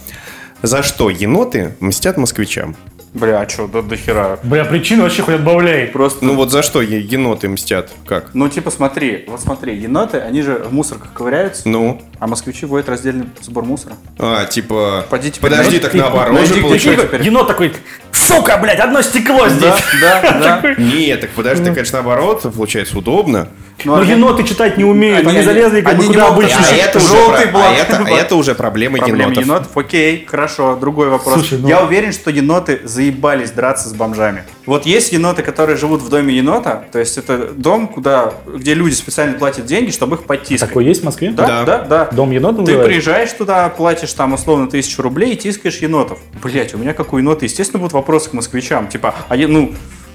За 0.61 0.82
что 0.82 1.11
еноты 1.11 1.74
мстят 1.80 2.16
москвичам? 2.18 2.76
Бля, 3.15 3.41
а 3.43 3.49
что, 3.49 3.67
до, 3.67 3.83
до 3.83 3.95
хера. 3.97 4.39
Бля, 4.43 4.65
причину 4.65 5.03
вообще 5.03 5.21
хоть 5.23 5.35
отбавляй. 5.35 5.87
Просто, 5.89 6.25
Ну 6.25 6.35
вот 6.35 6.51
за 6.51 6.63
что 6.63 6.81
е- 6.81 6.99
еноты 7.01 7.47
мстят? 7.49 7.91
Как? 8.07 8.31
ну 8.33 8.49
типа 8.49 8.71
смотри, 8.71 9.27
вот 9.29 9.39
смотри, 9.41 9.77
еноты, 9.77 10.17
они 10.19 10.41
же 10.41 10.55
в 10.55 10.73
мусорках 10.73 11.13
ковыряются, 11.13 11.69
Ну, 11.69 12.01
а 12.19 12.27
москвичи 12.27 12.65
вводят 12.65 12.89
раздельный 12.89 13.27
сбор 13.43 13.65
мусора. 13.65 13.97
а, 14.19 14.47
типа... 14.47 15.05
Пойдите 15.11 15.41
Подожди, 15.41 15.79
так 15.79 15.93
Ты- 15.93 15.99
наоборот 15.99 16.41
же 16.47 16.55
получается. 16.63 17.07
теперь. 17.07 17.23
Енот 17.23 17.47
такой, 17.49 17.75
сука, 18.13 18.57
блядь, 18.57 18.81
одно 18.81 19.03
стекло 19.03 19.41
Да, 19.45 19.49
здесь. 19.51 19.85
да, 20.01 20.63
да. 20.63 20.75
Нет, 20.79 21.21
так 21.21 21.31
подожди, 21.31 21.65
так, 21.67 21.75
конечно, 21.75 21.99
наоборот, 22.03 22.43
получается 22.55 22.97
удобно. 22.97 23.49
Ну, 23.85 23.97
Но 23.97 24.03
они- 24.03 24.11
еноты 24.12 24.45
читать 24.45 24.78
не 24.78 24.85
умеют, 24.85 25.26
Они- 25.26 25.37
они, 25.39 25.43
залезли 25.47 25.80
как 25.80 25.95
бы 25.97 25.99
они 26.01 26.09
не 26.09 26.14
куда 26.14 26.28
обычно. 26.28 26.59
А 26.70 26.74
это 26.74 26.99
уже 26.99 27.07
желтый 27.09 27.43
про- 27.47 27.53
блок. 27.53 27.64
а 27.68 27.72
это- 27.74 28.05
а 28.07 28.11
это 28.11 28.37
уже 28.37 28.55
проблема 28.55 28.99
Проблема 28.99 29.33
енотов. 29.33 29.45
енотов. 29.45 29.76
Окей, 29.76 30.24
хорошо, 30.28 30.76
другой 30.76 31.09
вопрос. 31.09 31.35
Слушай, 31.35 31.59
ну- 31.59 31.68
Я 31.68 31.83
уверен, 31.83 32.12
что 32.12 32.30
еноты 32.30 32.80
заебались 32.85 33.51
драться 33.51 33.89
с 33.89 33.93
бомжами. 33.93 34.45
Вот 34.66 34.87
есть 34.87 35.12
еноты, 35.12 35.43
которые 35.43 35.76
живут 35.76 36.03
в 36.03 36.09
доме 36.09 36.35
енота, 36.37 36.85
то 36.93 36.99
есть 36.99 37.18
это 37.18 37.49
дом, 37.53 37.89
куда, 37.89 38.33
где 38.47 38.74
люди 38.74 38.95
специально 38.95 39.37
платят 39.37 39.66
деньги, 39.66 39.91
чтобы 39.91 40.16
их 40.16 40.24
подтискать. 40.24 40.68
Такой 40.68 40.85
есть 40.85 41.03
в 41.03 41.05
Москве? 41.05 41.30
Да, 41.33 41.47
Да. 41.47 41.64
да, 41.64 41.78
да. 41.80 42.09
Дом 42.12 42.30
енотов 42.30 42.59
Ты 42.59 42.72
называется? 42.72 42.89
приезжаешь 42.89 43.33
туда, 43.33 43.68
платишь 43.70 44.12
там 44.12 44.35
условно 44.35 44.68
тысячу 44.68 45.03
рублей 45.03 45.33
и 45.33 45.37
тискаешь 45.37 45.78
енотов. 45.78 46.19
Блять, 46.43 46.74
у 46.74 46.78
меня 46.78 46.93
как 46.94 47.12
у 47.12 47.19
енота, 47.19 47.44
естественно, 47.44 47.81
будут 47.81 47.93
вопросы 47.93 48.31
к 48.31 48.32
москвичам. 48.35 48.86
Типа, 48.89 49.15
а 49.28 49.36
е- 49.36 49.48
ну, 49.48 49.73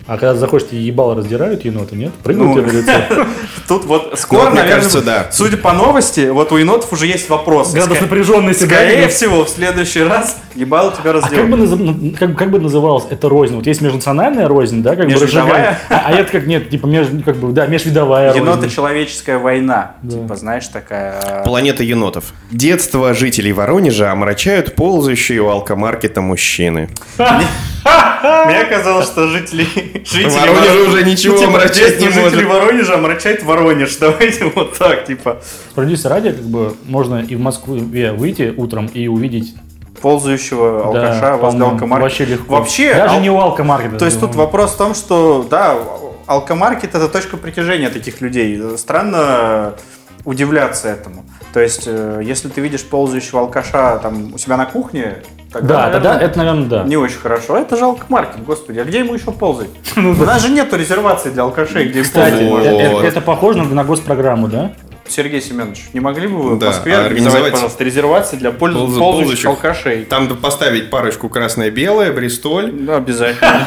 А 0.07 0.17
когда 0.17 0.35
заходишь, 0.35 0.69
тебе 0.69 0.81
ебало 0.81 1.15
раздирают 1.15 1.65
еноты, 1.65 1.95
нет? 1.95 2.13
Прыгнут 2.23 2.55
Ну, 2.55 2.61
тебе 2.61 2.71
на 2.71 2.77
лицо. 2.77 3.25
тут 3.67 3.85
вот 3.85 4.17
скоро, 4.17 4.43
Ну, 4.45 4.49
мне 4.51 4.61
наверное, 4.61 4.75
кажется, 4.77 5.01
да. 5.01 5.27
судя 5.31 5.57
по 5.57 5.73
новости, 5.73 6.29
вот 6.29 6.51
у 6.53 6.57
енотов 6.57 6.91
уже 6.93 7.07
есть 7.07 7.29
вопросы. 7.29 7.75
Градус 7.75 7.99
напряженности? 7.99 8.63
Скорее 8.63 9.09
всего, 9.09 9.43
в 9.43 9.49
следующий 9.49 10.03
раз 10.03 10.37
Ебало 10.55 10.91
тебя 10.91 11.11
А 11.11 11.21
как 11.29 11.49
бы, 11.49 11.57
назов- 11.57 11.79
ну, 11.79 12.13
как, 12.17 12.35
как 12.35 12.49
бы 12.49 12.59
называлось 12.59 13.03
это 13.11 13.29
рознь? 13.29 13.55
Вот 13.55 13.67
есть 13.67 13.79
межнациональная 13.81 14.47
рознь, 14.47 14.81
да, 14.81 14.95
как 14.95 15.05
бы 15.05 15.11
Межвидовая? 15.11 15.77
А, 15.89 16.03
а 16.07 16.11
это 16.13 16.31
как 16.31 16.47
нет, 16.47 16.69
типа 16.71 16.87
меж, 16.87 17.07
как 17.23 17.35
бы, 17.35 17.51
да, 17.51 17.67
межвидовая 17.67 18.29
рознь. 18.33 18.39
Еното-человеческая 18.43 19.37
война. 19.37 19.91
Да. 20.01 20.17
Типа, 20.17 20.35
знаешь, 20.35 20.67
такая... 20.67 21.43
Планета 21.43 21.83
енотов. 21.83 22.33
Детство 22.49 23.13
жителей 23.13 23.53
Воронежа 23.53 24.11
омрачают 24.11 24.73
ползающие 24.73 25.41
у 25.41 25.49
алкомаркета 25.49 26.21
мужчины. 26.21 26.89
Мне 27.19 28.65
казалось, 28.69 29.05
что 29.05 29.27
жители... 29.27 29.67
жители 30.05 30.29
Воронежа 30.29 30.73
Вор- 30.73 30.87
уже 30.89 31.03
ничего 31.03 31.33
Ну, 31.33 31.39
типа, 31.39 31.51
омрачать 31.51 31.99
не 31.99 32.05
может. 32.09 32.23
жителей 32.31 32.45
Воронежа 32.45 32.93
омрачает 32.95 33.43
Воронеж. 33.43 33.95
Давайте 33.99 34.45
вот 34.55 34.77
так, 34.77 35.05
типа. 35.05 35.41
Справедливости 35.71 36.07
ради, 36.07 36.31
как 36.31 36.45
бы 36.45 36.75
можно 36.85 37.21
и 37.21 37.35
в 37.35 37.39
Москве 37.39 38.11
выйти 38.11 38.53
утром 38.55 38.87
и 38.87 39.07
увидеть 39.07 39.55
Ползающего 40.01 40.93
да, 40.93 41.07
алкаша 41.07 41.31
возле 41.37 41.39
по-моему, 41.59 41.65
алкомаркета. 41.71 42.01
Вообще 42.03 42.25
легко. 42.25 42.53
Вообще, 42.55 42.93
Даже 42.93 43.15
ал- 43.15 43.21
не 43.21 43.31
у 43.31 43.37
алкомаркета. 43.39 43.97
То 43.97 44.05
есть 44.05 44.19
тут 44.19 44.35
вопрос 44.35 44.73
в 44.73 44.77
том, 44.77 44.93
что, 44.93 45.45
да, 45.49 45.75
алкомаркет 46.27 46.93
это 46.93 47.07
точка 47.09 47.35
притяжения 47.37 47.89
таких 47.89 48.21
людей. 48.21 48.61
Странно 48.77 49.73
удивляться 50.23 50.89
этому. 50.89 51.25
То 51.53 51.59
есть, 51.61 51.83
э, 51.87 52.21
если 52.23 52.49
ты 52.49 52.61
видишь 52.61 52.83
ползающего 52.83 53.41
алкаша 53.41 53.97
там 53.99 54.33
у 54.33 54.37
себя 54.37 54.57
на 54.57 54.65
кухне, 54.65 55.17
тогда, 55.51 55.67
Да, 55.67 55.81
наверное, 55.87 55.93
тогда 56.11 56.25
это, 56.25 56.37
наверное, 56.37 56.65
да. 56.65 56.83
не 56.83 56.97
очень 56.97 57.17
хорошо. 57.19 57.57
Это 57.57 57.77
же 57.77 57.85
алкомаркет, 57.85 58.43
господи. 58.43 58.79
А 58.79 58.83
где 58.85 58.99
ему 58.99 59.13
еще 59.13 59.31
ползать? 59.31 59.69
У 59.95 60.01
нас 60.01 60.41
же 60.41 60.49
нету 60.49 60.75
резервации 60.77 61.29
для 61.29 61.43
алкашей, 61.43 61.87
где 61.87 62.03
Кстати, 62.03 62.47
ползать 62.47 62.73
э- 62.73 63.07
это 63.07 63.21
похоже 63.21 63.63
на, 63.63 63.83
госпрограмму, 63.83 64.47
да? 64.49 64.73
Сергей 65.09 65.41
Семенович, 65.41 65.85
не 65.93 66.01
могли 66.01 66.27
бы 66.27 66.35
вы 66.37 66.55
в 66.55 66.59
Да, 66.59 66.67
Москве 66.67 66.95
а 66.95 67.05
организовать, 67.05 67.11
организовать 67.37 67.51
пожалуйста, 67.53 67.83
резервации 67.85 68.35
для 68.35 68.51
ползающих 68.51 68.99
ползающих? 68.99 69.45
алкашей? 69.45 70.03
Там 70.03 70.27
поставить 70.35 70.89
парочку 70.89 71.29
красное-белое, 71.29 72.11
Бристоль, 72.11 72.73
Да, 72.73 72.97
обязательно. 72.97 73.65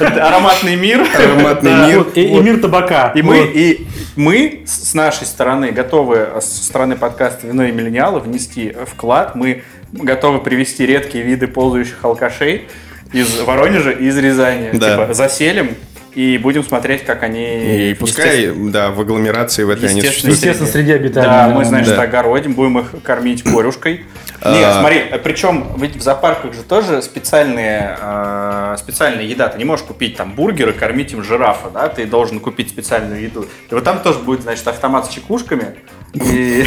Ароматный 0.00 0.74
мир. 0.74 1.06
ароматный 1.16 1.74
мир. 1.86 2.06
И, 2.16 2.26
мир 2.40 2.60
табака. 2.60 3.12
И 3.14 3.22
мы, 3.22 3.38
и 3.54 3.86
мы 4.16 4.62
с 4.66 4.94
нашей 4.94 5.26
стороны 5.26 5.70
готовы, 5.72 6.16
э, 6.16 6.40
со 6.40 6.64
стороны 6.64 6.96
подкаста 6.96 7.46
«Вино 7.46 7.64
и 7.64 7.72
миллениалы» 7.72 8.20
внести 8.20 8.74
вклад. 8.86 9.34
Мы 9.34 9.62
готовы 9.92 10.40
привести 10.40 10.86
редкие 10.86 11.24
виды 11.24 11.46
ползающих 11.46 12.04
алкашей 12.04 12.68
из 13.12 13.40
Воронежа 13.40 13.90
и 13.90 14.06
из 14.06 14.16
Рязани. 14.18 14.70
Да. 14.72 14.90
Типа, 14.90 15.14
заселим 15.14 15.76
и 16.14 16.38
будем 16.38 16.62
смотреть, 16.62 17.04
как 17.04 17.22
они... 17.22 17.90
И 17.90 17.94
пускай, 17.94 18.50
да, 18.54 18.90
в 18.90 19.00
агломерации 19.00 19.64
в 19.64 19.70
этой 19.70 19.88
они 19.88 20.00
Естественно, 20.00 20.34
существуют. 20.34 20.36
Естественно, 20.36 20.70
среди 20.70 20.92
обитания. 20.92 21.28
Да, 21.28 21.48
мы, 21.48 21.64
значит, 21.64 21.96
Да. 21.96 22.02
огородим, 22.02 22.52
будем 22.52 22.78
их 22.80 23.02
кормить 23.02 23.42
корюшкой. 23.42 24.04
А. 24.44 24.52
Нет, 24.52 24.74
смотри, 24.74 25.04
причем 25.22 25.68
ведь 25.76 25.94
в 25.94 26.02
зоопарках 26.02 26.52
же 26.52 26.62
тоже 26.62 27.00
специальные, 27.00 27.96
э, 28.00 28.76
специальная 28.76 29.24
еда. 29.24 29.48
Ты 29.48 29.58
не 29.58 29.64
можешь 29.64 29.86
купить 29.86 30.16
там 30.16 30.32
бургер 30.32 30.70
и 30.70 30.72
кормить 30.72 31.12
им 31.12 31.22
жирафа, 31.22 31.70
да? 31.70 31.88
Ты 31.88 32.06
должен 32.06 32.40
купить 32.40 32.68
специальную 32.68 33.22
еду. 33.22 33.46
И 33.70 33.74
вот 33.74 33.84
там 33.84 34.00
тоже 34.00 34.18
будет, 34.18 34.42
значит, 34.42 34.66
автомат 34.66 35.06
с 35.06 35.10
чекушками. 35.10 35.76
И... 36.14 36.64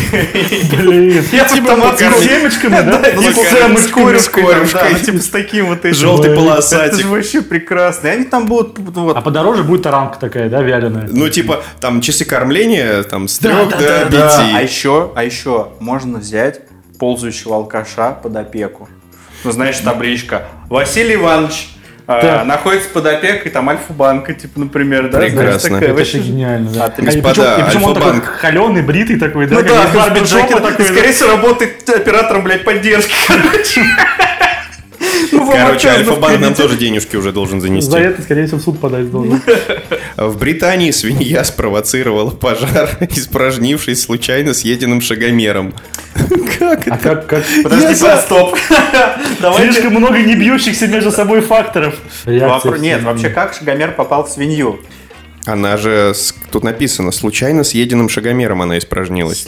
Блин. 0.71 1.23
Я 1.31 1.43
автомат 1.43 1.99
с 1.99 1.99
семечками, 1.99 2.81
да? 2.81 2.97
Да, 2.97 3.09
Ну, 3.15 3.21
и 3.21 3.33
покормить. 3.33 3.79
с 3.79 3.83
семечками, 3.83 4.17
с 4.17 4.29
корюшкой. 4.29 4.43
да, 4.73 4.89
ну, 4.91 4.99
Типа 4.99 5.19
с 5.19 5.27
таким 5.27 5.65
вот 5.67 5.85
этим. 5.85 5.99
Желтый 5.99 6.35
полосатик. 6.35 6.93
Это 6.93 7.01
же 7.03 7.07
вообще 7.09 7.41
прекрасно. 7.41 8.07
И 8.07 8.11
они 8.11 8.23
там 8.23 8.47
будут 8.47 8.79
А 9.15 9.21
подороже 9.21 9.63
будет 9.63 9.83
таранка 9.83 10.17
такая, 10.19 10.49
да, 10.49 10.61
вяленая. 10.61 11.09
Ну, 11.11 11.29
типа, 11.29 11.61
там 11.79 12.01
часы 12.01 12.25
кормления, 12.25 13.03
там, 13.03 13.27
с 13.27 13.37
трех 13.37 13.69
Да, 13.69 13.77
до 13.77 14.09
да. 14.09 14.37
А 14.37 14.59
пяти. 14.59 14.63
еще, 14.63 15.11
а 15.13 15.23
еще 15.23 15.69
можно 15.79 16.19
взять 16.19 16.61
ползающего 16.97 17.55
алкаша 17.55 18.11
под 18.11 18.35
опеку. 18.35 18.89
Ну, 19.43 19.51
знаешь, 19.51 19.77
табличка. 19.79 20.47
Василий 20.69 21.15
Иванович 21.15 21.69
э, 22.07 22.21
Да. 22.21 22.43
находится 22.45 22.89
под 22.89 23.05
опекой, 23.05 23.51
там 23.51 23.69
Альфа-банка, 23.69 24.33
типа, 24.33 24.59
например, 24.59 25.09
да? 25.11 25.19
Прекрасно. 25.19 25.43
Знаешь, 25.59 25.61
такая 25.61 25.81
Это 25.89 25.93
вообще- 25.93 26.19
гениально, 26.19 26.69
да. 26.71 26.85
А, 26.85 27.01
и 27.01 27.05
Господа, 27.05 27.29
причем, 27.29 27.43
и 27.43 27.63
причем 27.69 27.83
он 27.83 27.93
такой 27.95 28.21
холеный, 28.21 28.81
бритый 28.81 29.19
такой, 29.19 29.47
да, 29.47 29.55
Ну 29.55 29.61
да, 29.63 29.87
барбершопа 29.93 30.41
джекетом. 30.41 30.63
такой, 30.63 30.85
И, 30.85 30.87
да. 30.87 30.93
скорее 30.95 31.11
всего, 31.13 31.29
работает 31.31 31.89
оператором, 31.89 32.43
блядь, 32.43 32.63
поддержки. 32.63 33.13
короче. 33.27 33.83
Ну, 35.31 35.51
Короче, 35.51 35.89
Альфа-банк 35.89 36.39
нам 36.39 36.53
тоже 36.53 36.77
денежки 36.77 37.15
уже 37.15 37.31
должен 37.31 37.61
занести. 37.61 37.89
За 37.91 37.99
это, 37.99 38.21
скорее 38.21 38.45
всего, 38.45 38.59
в 38.59 38.63
суд 38.63 38.79
подать 38.79 39.09
должен. 39.11 39.41
В 40.17 40.37
Британии 40.37 40.91
свинья 40.91 41.43
спровоцировала 41.43 42.29
пожар, 42.31 42.89
испражнившись 43.09 44.01
случайно 44.01 44.53
съеденным 44.53 45.01
шагомером. 45.01 45.73
Как 46.59 46.87
А 46.87 46.95
это? 46.95 46.97
как, 46.97 47.27
как... 47.27 47.43
Подожди, 47.63 47.95
стоп. 47.95 48.57
Давайте. 49.41 49.73
Слишком 49.73 49.93
много 49.95 50.19
не 50.19 50.35
бьющихся 50.35 50.87
между 50.87 51.11
собой 51.11 51.41
факторов. 51.41 51.95
Нет, 52.25 53.03
вообще, 53.03 53.29
как 53.29 53.53
Шагомер 53.53 53.91
попал 53.91 54.25
в 54.25 54.29
свинью? 54.29 54.79
Она 55.45 55.77
же, 55.77 56.13
тут 56.51 56.63
написано, 56.63 57.11
случайно 57.11 57.63
съеденным 57.63 58.09
шагомером 58.09 58.63
она 58.63 58.79
испражнилась. 58.79 59.45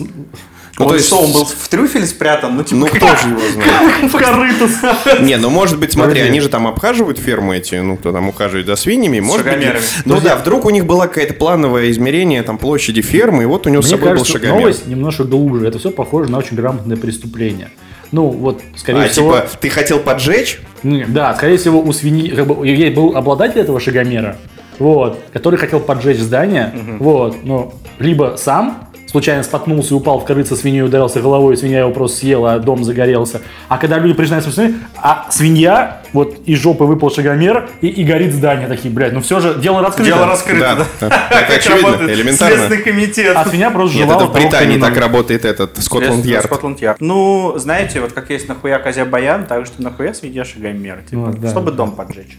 Ну, 0.80 0.86
Вот 0.86 0.91
то 0.91 0.95
есть, 0.95 1.08
что, 1.08 1.20
он 1.20 1.32
был 1.32 1.44
в 1.45 1.68
трюфеле 1.70 2.06
спрятан? 2.06 2.56
Ну, 2.56 2.64
типа, 2.64 2.82
ну, 2.82 2.86
кто 2.88 3.08
же 3.08 3.30
его 3.30 3.40
знает? 3.52 3.72
В 4.12 4.18
корыто. 4.18 5.24
Не, 5.24 5.38
ну 5.38 5.49
может 5.49 5.80
быть, 5.80 5.94
смотри, 5.94 6.22
они 6.22 6.40
же 6.40 6.49
там 6.49 6.68
обхаживают 6.68 7.18
ферму 7.18 7.54
эти, 7.54 7.76
ну 7.76 7.98
кто 7.98 8.12
там 8.12 8.30
ухаживает 8.30 8.68
за 8.68 8.76
свиньями, 8.76 9.20
может 9.20 9.44
быть. 9.44 9.54
шагомерами. 9.54 9.84
Ну 10.06 10.22
да, 10.22 10.36
вдруг 10.36 10.66
у 10.66 10.70
них 10.70 10.86
была 10.86 11.08
какая-то 11.08 11.34
плановое 11.34 11.90
измерение 11.90 12.44
там 12.44 12.60
площади 12.60 13.02
фермы, 13.02 13.44
и 13.44 13.45
вот 13.48 13.66
у 13.66 13.70
него 13.70 13.82
с 13.82 13.90
собой 13.90 14.14
был 14.14 14.24
шагомер. 14.24 14.56
новость 14.56 14.86
немножко 14.88 15.24
глубже. 15.24 15.68
Это 15.68 15.80
все 15.80 15.90
похоже 15.90 16.30
на 16.32 16.38
очень 16.38 16.56
грамотное 16.56 16.95
преступление. 16.98 17.70
Ну, 18.12 18.28
вот, 18.28 18.62
скорее 18.76 19.06
А 19.06 19.08
всего... 19.10 19.36
типа, 19.36 19.48
ты 19.60 19.70
хотел 19.70 19.99
поджечь? 19.99 20.60
Да, 20.84 21.34
скорее 21.36 21.58
всего, 21.58 21.82
у 21.82 21.91
свиньи 21.91 22.30
как 22.30 22.48
бы, 22.48 22.66
ей 22.68 22.90
был 22.91 23.18
обладатель 23.18 23.60
этого 23.60 23.80
шагомера, 23.80 24.38
вот, 24.80 25.20
который 25.34 25.58
хотел 25.58 25.80
поджечь 25.80 26.20
здание, 26.20 26.72
вот, 26.99 27.44
но 27.44 27.74
либо 27.99 28.36
сам 28.38 28.87
случайно 29.18 29.41
споткнулся 29.41 29.95
и 29.95 29.98
упал 29.98 30.19
в 30.19 30.26
корыто 30.26 30.56
свиньей, 30.56 30.84
ударился 30.84 31.22
головой, 31.22 31.56
и 31.56 31.57
свинья 31.57 31.80
его 31.80 31.89
просто 31.91 32.19
съела, 32.19 32.53
а 32.53 32.60
дом 32.60 32.84
загорелся. 32.84 33.41
А 33.68 33.80
когда 33.80 33.98
люди 33.98 34.14
приезжают 34.14 34.45
с 34.45 34.53
свиньей, 34.53 34.76
а 34.95 35.26
свинья, 35.31 36.02
вот 36.14 36.38
из 36.45 36.60
жопы 36.60 36.84
выпал 36.84 37.10
шагомер 37.10 37.68
и, 37.81 37.88
и 37.88 38.03
горит 38.03 38.31
здание. 38.34 38.68
Такие, 38.68 38.94
блядь, 38.94 39.14
ну 39.14 39.22
все 39.22 39.39
же, 39.39 39.56
дело 39.56 39.81
раскрыто. 39.81 40.11
Дело 40.11 40.27
раскрыто, 40.27 40.60
Да, 40.60 40.76
да. 40.76 40.85
да. 40.99 41.27
Так 41.30 41.30
Как 41.48 41.57
очевидно, 41.57 42.11
элементарно. 42.11 42.56
Следственный 42.56 42.84
комитет. 42.84 43.35
А 43.35 43.45
свинья 43.45 43.72
просто 43.72 43.98
Нет, 43.98 44.06
жевала 44.06 44.22
это 44.23 44.31
в 44.31 44.34
Британии 44.34 44.80
так 44.80 44.91
виновен. 44.91 45.02
работает 45.02 45.45
этот 45.45 45.84
Скотланд-Ярд. 45.84 46.45
Скотланд-Ярд. 46.45 47.02
Ну, 47.02 47.53
знаете, 47.57 48.02
вот 48.02 48.14
как 48.14 48.30
есть 48.30 48.48
нахуя 48.48 48.77
козя 48.77 49.06
баян, 49.06 49.45
так 49.48 49.65
что 49.65 49.81
нахуя 49.81 50.14
свинья 50.14 50.45
шагомер. 50.45 51.02
Типа, 51.10 51.22
Ну, 51.22 51.34
да, 51.34 51.49
чтобы 51.49 51.72
да. 51.72 51.77
дом 51.77 51.91
поджечь. 51.94 52.38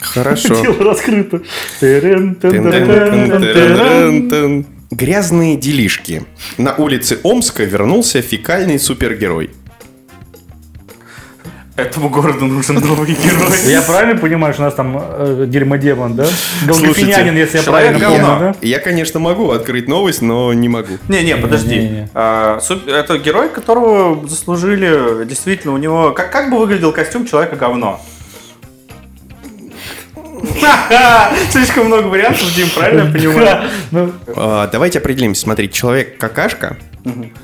Хорошо. 0.00 0.54
Дело 0.62 0.84
раскрыто. 0.84 1.40
Грязные 4.90 5.56
делишки. 5.56 6.24
На 6.58 6.74
улице 6.74 7.18
Омска 7.24 7.64
вернулся 7.64 8.22
фекальный 8.22 8.78
супергерой. 8.78 9.50
Этому 11.74 12.08
городу 12.08 12.46
нужен 12.46 12.76
новый 12.76 13.08
герой. 13.22 13.52
Я 13.70 13.82
правильно 13.82 14.18
понимаю, 14.18 14.54
что 14.54 14.62
у 14.62 14.64
нас 14.66 14.74
там 14.74 14.96
э, 14.98 15.44
дерьмодемон, 15.46 16.14
да? 16.16 16.26
Голгофинянин, 16.66 17.36
если 17.36 17.58
я 17.58 17.64
правильно 17.64 17.98
говно. 17.98 18.16
помню, 18.18 18.38
да? 18.38 18.54
Я, 18.62 18.78
конечно, 18.78 19.20
могу 19.20 19.50
открыть 19.50 19.86
новость, 19.86 20.22
но 20.22 20.54
не 20.54 20.70
могу. 20.70 20.94
Не-не, 21.08 21.36
подожди. 21.36 21.74
Не-не-не. 21.76 22.08
А, 22.14 22.60
суп- 22.60 22.88
Это 22.88 23.18
герой, 23.18 23.50
которого 23.50 24.26
заслужили, 24.26 25.26
действительно, 25.26 25.74
у 25.74 25.76
него... 25.76 26.12
Как, 26.12 26.32
как 26.32 26.50
бы 26.50 26.58
выглядел 26.58 26.92
костюм 26.92 27.26
человека 27.26 27.56
говно? 27.56 28.00
Слишком 31.50 31.86
много 31.86 32.06
вариантов, 32.06 32.54
Дим, 32.54 32.68
правильно 32.74 33.06
я 33.06 33.12
понимаю? 33.12 33.70
Ну, 33.90 34.12
А, 34.36 34.66
давайте 34.68 34.98
определимся. 34.98 35.42
Смотри, 35.42 35.70
человек 35.70 36.18
какашка, 36.18 36.76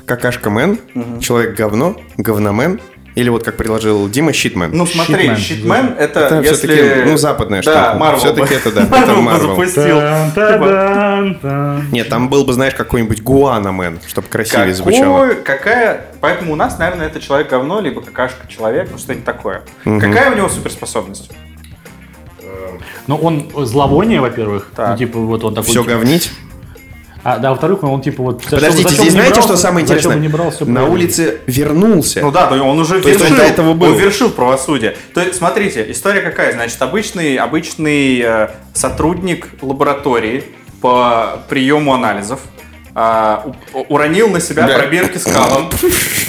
какашка 0.05 0.49
мэн, 0.49 0.77
человек 1.21 1.55
говно, 1.55 1.95
говномен, 2.17 2.79
или 3.15 3.29
вот 3.29 3.43
как 3.43 3.57
предложил 3.57 4.09
Дима, 4.09 4.33
щитмен. 4.33 4.71
Ну 4.73 4.87
смотри, 4.87 5.35
Щитмен. 5.35 5.93
это, 5.99 6.21
Это 6.21 6.41
если... 6.41 6.67
всё-таки, 6.73 7.09
ну, 7.11 7.17
западная 7.17 7.61
Да, 7.61 7.93
штука. 8.17 8.33
Бы- 8.41 8.45
это 8.47 8.71
да, 8.71 8.81
это 9.03 9.13
Марвел 9.13 9.49
запустил. 9.51 9.99
Тан-та-дан-тан. 9.99 11.89
Нет, 11.91 12.09
там 12.09 12.29
был 12.29 12.43
бы, 12.43 12.53
знаешь, 12.53 12.73
какой-нибудь 12.73 13.21
гуанамен, 13.21 13.99
чтобы 14.07 14.27
красивее 14.29 14.73
звучало. 14.73 15.27
Какой, 15.27 15.43
какая, 15.43 16.05
поэтому 16.21 16.53
у 16.53 16.55
нас, 16.55 16.79
наверное, 16.79 17.05
это 17.05 17.19
человек 17.21 17.49
говно, 17.49 17.81
либо 17.81 18.01
какашка 18.01 18.47
человек, 18.47 18.89
ну 18.91 18.97
что-нибудь 18.97 19.25
такое. 19.25 19.61
Какая 19.83 20.31
у 20.31 20.35
него 20.35 20.49
суперспособность? 20.49 21.31
Ну, 23.07 23.15
он 23.17 23.49
зловоние, 23.65 24.21
во-первых. 24.21 24.71
Так. 24.75 24.91
Ну, 24.91 24.97
типа, 24.97 25.19
вот 25.19 25.43
он 25.43 25.55
такой... 25.55 25.69
Все 25.69 25.81
типа- 25.83 25.95
говнить. 25.95 26.31
А, 27.25 27.37
да, 27.37 27.51
во-вторых, 27.51 27.83
он 27.83 28.01
типа 28.01 28.21
вот... 28.21 28.43
Подождите, 28.43 28.83
зачем 28.89 28.99
здесь 29.01 29.13
знаете, 29.13 29.35
брал, 29.35 29.43
что 29.45 29.55
самое 29.55 29.83
интересное? 29.85 30.17
не 30.17 30.27
брал, 30.27 30.47
На 30.47 30.51
правильно. 30.57 30.83
улице 30.89 31.37
вернулся. 31.47 32.19
Ну 32.21 32.31
да, 32.31 32.51
он 32.51 32.77
уже 32.79 33.01
То 33.01 33.07
есть 33.07 33.21
он 33.21 33.27
вершил, 33.27 33.37
до 33.45 33.49
этого 33.49 33.73
был. 33.73 33.87
он 33.87 33.97
вершил 33.97 34.29
правосудие. 34.29 34.97
То 35.13 35.21
есть, 35.21 35.35
смотрите, 35.35 35.89
история 35.89 36.19
какая? 36.19 36.51
Значит, 36.51 36.81
обычный, 36.81 37.37
обычный 37.37 38.19
э, 38.19 38.49
сотрудник 38.73 39.47
лаборатории 39.61 40.43
по 40.81 41.39
приему 41.47 41.93
анализов 41.93 42.41
а, 42.95 43.45
у- 43.73 43.93
уронил 43.93 44.29
на 44.29 44.39
себя 44.39 44.67
Да. 44.67 44.77
пробирки 44.77 45.17
с 45.17 45.23
калом. 45.23 45.69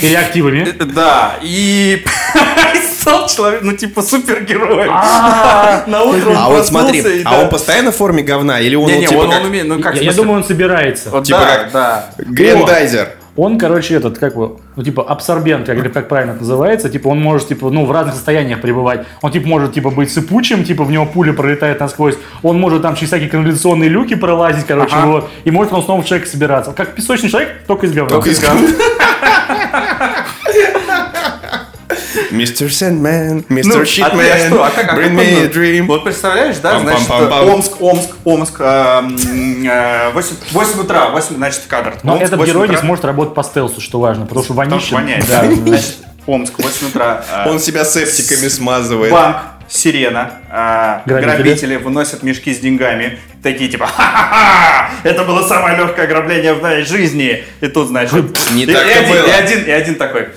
Или 0.00 0.14
активами. 0.14 0.70
Да, 0.94 1.36
и 1.42 2.02
и 2.74 2.78
стал 2.78 3.28
человек, 3.28 3.60
ну, 3.62 3.72
типа, 3.76 4.02
супергероем. 4.02 4.90
А, 4.92 5.84
На 5.86 6.02
утро 6.02 6.34
А 6.36 6.48
вот 6.48 6.66
смотри, 6.66 7.00
и 7.00 7.22
а 7.24 7.40
он 7.42 7.48
постоянно 7.50 7.92
в 7.92 7.96
форме 7.96 8.22
говна? 8.22 8.60
Или 8.60 8.76
он, 8.76 8.88
типа 8.88 9.24
ну 9.24 9.78
Я 10.00 10.12
думаю, 10.12 10.38
он 10.38 10.44
собирается. 10.44 11.10
Типа 11.22 11.38
как- 11.40 11.72
да. 11.72 12.10
грендайзер? 12.18 13.10
Он, 13.36 13.58
короче, 13.58 13.94
этот, 13.94 14.18
как 14.18 14.34
его, 14.34 14.60
ну, 14.76 14.84
типа, 14.84 15.02
абсорбент, 15.02 15.66
как, 15.66 15.92
как 15.92 16.08
правильно 16.08 16.32
это 16.32 16.40
называется, 16.40 16.88
типа, 16.88 17.08
он 17.08 17.20
может, 17.20 17.48
типа, 17.48 17.68
ну, 17.70 17.84
в 17.84 17.90
разных 17.90 18.14
состояниях 18.14 18.60
пребывать. 18.60 19.06
Он, 19.22 19.32
типа, 19.32 19.48
может, 19.48 19.72
типа, 19.72 19.90
быть 19.90 20.12
сыпучим, 20.12 20.62
типа, 20.64 20.84
в 20.84 20.90
него 20.92 21.04
пуля 21.04 21.32
пролетает 21.32 21.80
насквозь. 21.80 22.14
Он 22.44 22.60
может 22.60 22.82
там 22.82 22.94
через 22.94 23.08
всякие 23.08 23.28
канализационные 23.28 23.88
люки 23.88 24.14
пролазить, 24.14 24.66
короче, 24.66 24.94
Ага. 24.94 25.06
вот. 25.06 25.30
И 25.42 25.50
может 25.50 25.72
он 25.72 25.82
снова 25.82 26.02
в 26.02 26.06
человека 26.06 26.30
собираться. 26.30 26.72
Как 26.72 26.94
песочный 26.94 27.28
человек, 27.28 27.62
только 27.66 27.86
из 27.86 27.92
говна. 27.92 28.12
Только 28.12 28.30
из 28.30 28.38
говна. 28.38 28.68
Мистер 32.30 32.72
Сэндман, 32.72 33.44
Ну, 33.48 33.56
мистер 33.56 33.82
а 34.04 34.10
ты, 34.10 34.30
а 34.30 34.46
что, 34.46 34.64
а 34.64 34.70
как, 34.70 34.92
а 34.92 34.96
Bring 34.96 35.14
me 35.16 35.44
a 35.44 35.48
dream. 35.48 35.82
Вот 35.86 36.04
представляешь, 36.04 36.56
да, 36.58 36.78
значит, 36.80 37.10
Омск, 37.10 37.80
Омск, 37.80 38.10
Омск, 38.24 38.60
эм, 38.60 39.16
э, 39.66 40.10
8, 40.12 40.36
8 40.52 40.80
утра, 40.80 41.08
8, 41.10 41.36
значит, 41.36 41.62
кадр. 41.68 41.94
Но 42.02 42.16
этот 42.16 42.38
8 42.38 42.52
герой 42.52 42.68
не 42.68 42.76
сможет 42.76 43.04
работать 43.04 43.34
по 43.34 43.42
стелсу, 43.42 43.80
что 43.80 44.00
важно, 44.00 44.26
потому 44.26 44.44
что 44.44 44.54
Потому 44.54 44.80
что 44.80 44.94
вонище. 44.96 45.16
воняет, 45.18 45.26
Да. 45.28 45.44
Значит, 45.44 45.96
Омск, 46.26 46.54
8 46.58 46.88
утра. 46.88 47.24
э, 47.30 47.50
Он 47.50 47.58
себя 47.58 47.84
септиками 47.84 48.48
смазывает. 48.48 49.12
Банк, 49.12 49.36
сирена, 49.68 50.32
э, 50.50 51.00
Грабители. 51.06 51.36
грабители 51.42 51.76
выносят 51.76 52.22
мешки 52.22 52.54
с 52.54 52.58
деньгами. 52.60 53.18
Такие 53.42 53.68
типа, 53.70 53.86
ха-ха-ха, 53.86 54.90
это 55.02 55.24
было 55.24 55.46
самое 55.46 55.76
легкое 55.76 56.06
ограбление 56.06 56.54
в 56.54 56.62
моей 56.62 56.84
жизни. 56.84 57.44
И 57.60 57.66
тут, 57.66 57.88
значит, 57.88 58.12
Не 58.52 58.64
и, 58.64 58.70
и 58.70 58.74
один, 58.74 59.16
и 59.26 59.30
один, 59.30 59.64
и 59.64 59.70
один 59.70 59.94
такой 59.96 60.28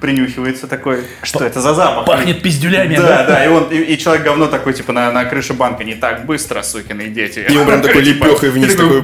принюхивается 0.00 0.66
такой, 0.66 1.04
что 1.22 1.44
это 1.44 1.60
за 1.60 1.74
запах? 1.74 2.06
Пахнет 2.06 2.42
пиздюлями, 2.42 2.96
Да, 2.96 3.02
да? 3.02 3.24
да, 3.26 3.44
и, 3.44 3.48
он, 3.48 3.64
и, 3.70 3.76
и 3.78 3.98
человек 3.98 4.24
говно 4.24 4.46
такой, 4.46 4.72
типа, 4.72 4.92
на, 4.92 5.10
на 5.12 5.24
крыше 5.24 5.52
банка, 5.54 5.84
не 5.84 5.94
так 5.94 6.26
быстро, 6.26 6.62
сукины 6.62 7.08
дети. 7.08 7.46
И 7.48 7.56
он 7.56 7.66
прям 7.66 7.82
такой 7.82 8.04
Типа, 8.04 8.24
лепехой 8.26 8.50
вниз 8.50 8.74
такой. 8.74 9.02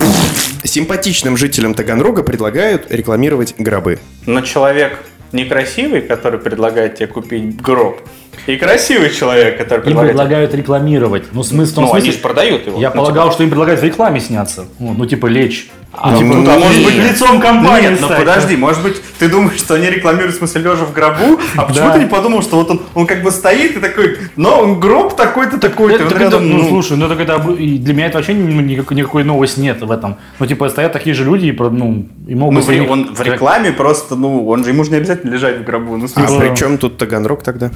Симпатичным 0.64 1.36
жителям 1.36 1.74
Таганрога 1.74 2.22
предлагают 2.22 2.90
рекламировать 2.90 3.54
гробы. 3.58 3.98
Но 4.26 4.40
человек 4.42 4.98
некрасивый, 5.32 6.02
который 6.02 6.38
предлагает 6.38 6.96
тебе 6.96 7.06
купить 7.08 7.60
гроб, 7.60 8.00
и 8.46 8.56
красивый 8.56 9.10
человек, 9.10 9.58
который 9.58 9.78
Им 9.78 9.84
предлагает... 9.84 10.10
предлагают 10.12 10.54
рекламировать. 10.54 11.24
Ну, 11.32 11.42
смысл 11.42 11.72
в 11.72 11.74
том 11.76 11.84
Ну, 11.84 11.90
они 11.92 12.00
смысле... 12.02 12.12
же 12.12 12.18
продают 12.22 12.66
его. 12.66 12.80
Я 12.80 12.90
Ну, 12.90 12.96
полагал, 12.96 13.32
что 13.32 13.42
им 13.42 13.50
предлагают 13.50 13.80
в 13.80 13.84
рекламе 13.84 14.20
сняться. 14.20 14.64
Ну, 14.78 14.94
ну, 14.96 15.06
типа, 15.06 15.26
лечь. 15.26 15.70
А, 15.94 16.12
ну, 16.12 16.18
типа, 16.18 16.34
ну, 16.36 16.42
ну, 16.42 16.50
а 16.50 16.58
может 16.58 16.84
быть, 16.84 16.94
лицом 16.96 17.38
компании 17.38 17.90
Нет, 17.90 17.98
ну 18.00 18.08
подожди, 18.08 18.56
может 18.56 18.82
быть, 18.82 18.96
ты 19.18 19.28
думаешь, 19.28 19.58
что 19.58 19.74
они 19.74 19.90
рекламируют, 19.90 20.34
в 20.34 20.38
смысле, 20.38 20.62
лежа 20.62 20.86
в 20.86 20.92
гробу, 20.94 21.38
а 21.54 21.64
почему 21.66 21.88
Да. 21.88 21.92
ты 21.92 21.98
не 22.00 22.06
подумал, 22.06 22.40
что 22.40 22.56
вот 22.56 22.70
он, 22.70 22.80
он 22.94 23.06
как 23.06 23.22
бы 23.22 23.30
стоит 23.30 23.76
и 23.76 23.78
такой, 23.78 24.16
но 24.36 24.58
он 24.62 24.80
гроб 24.80 25.14
такой-то, 25.16 25.58
такой-то, 25.58 26.04
вот 26.04 26.08
так 26.08 26.16
это- 26.16 26.24
рядом, 26.24 26.48
ну, 26.48 26.56
ну, 26.62 26.68
слушай, 26.70 26.96
ну 26.96 27.08
так 27.10 27.20
это 27.20 27.38
для 27.40 27.92
меня 27.92 28.06
это 28.06 28.16
вообще 28.16 28.32
ни- 28.32 28.62
никакой, 28.62 28.96
никакой 28.96 29.22
новости 29.24 29.60
нет 29.60 29.82
в 29.82 29.90
этом. 29.90 30.16
Ну, 30.38 30.46
типа, 30.46 30.70
стоят 30.70 30.94
такие 30.94 31.14
же 31.14 31.24
люди 31.24 31.48
и, 31.48 31.52
ну, 31.52 32.06
и 32.26 32.34
могут... 32.34 32.54
ну, 32.54 32.60
за 32.62 32.72
в- 32.72 32.74
них- 32.74 32.90
он 32.90 33.14
в 33.14 33.20
рекламе 33.20 33.70
просто, 33.70 34.16
ну, 34.16 34.48
он 34.48 34.64
же, 34.64 34.70
ему 34.70 34.84
же 34.84 34.92
не 34.92 34.96
обязательно 34.96 35.30
лежать 35.30 35.58
в 35.58 35.64
гробу, 35.64 35.98
ну, 35.98 36.06
А 36.14 36.38
при 36.40 36.56
чем 36.56 36.78
тут 36.78 36.96
Таганрог 36.96 37.42
тогда? 37.42 37.70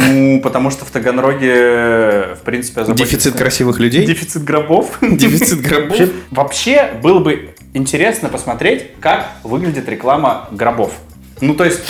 Ну, 0.00 0.40
потому 0.40 0.70
что 0.70 0.84
в 0.84 0.90
Таганроге, 0.90 2.34
в 2.36 2.42
принципе, 2.44 2.80
озаботиться- 2.82 2.94
Дефицит 2.96 3.34
красивых 3.36 3.78
людей? 3.80 4.06
Дефицит 4.06 4.44
гробов. 4.44 4.98
Дефицит 5.00 5.60
гробов? 5.66 5.96
Вообще, 6.30 6.92
было 7.02 7.18
бы 7.20 7.50
интересно 7.74 8.28
посмотреть, 8.28 8.92
как 9.00 9.28
выглядит 9.44 9.88
реклама 9.88 10.48
гробов. 10.50 10.92
Ну, 11.40 11.54
то 11.54 11.64
есть, 11.64 11.80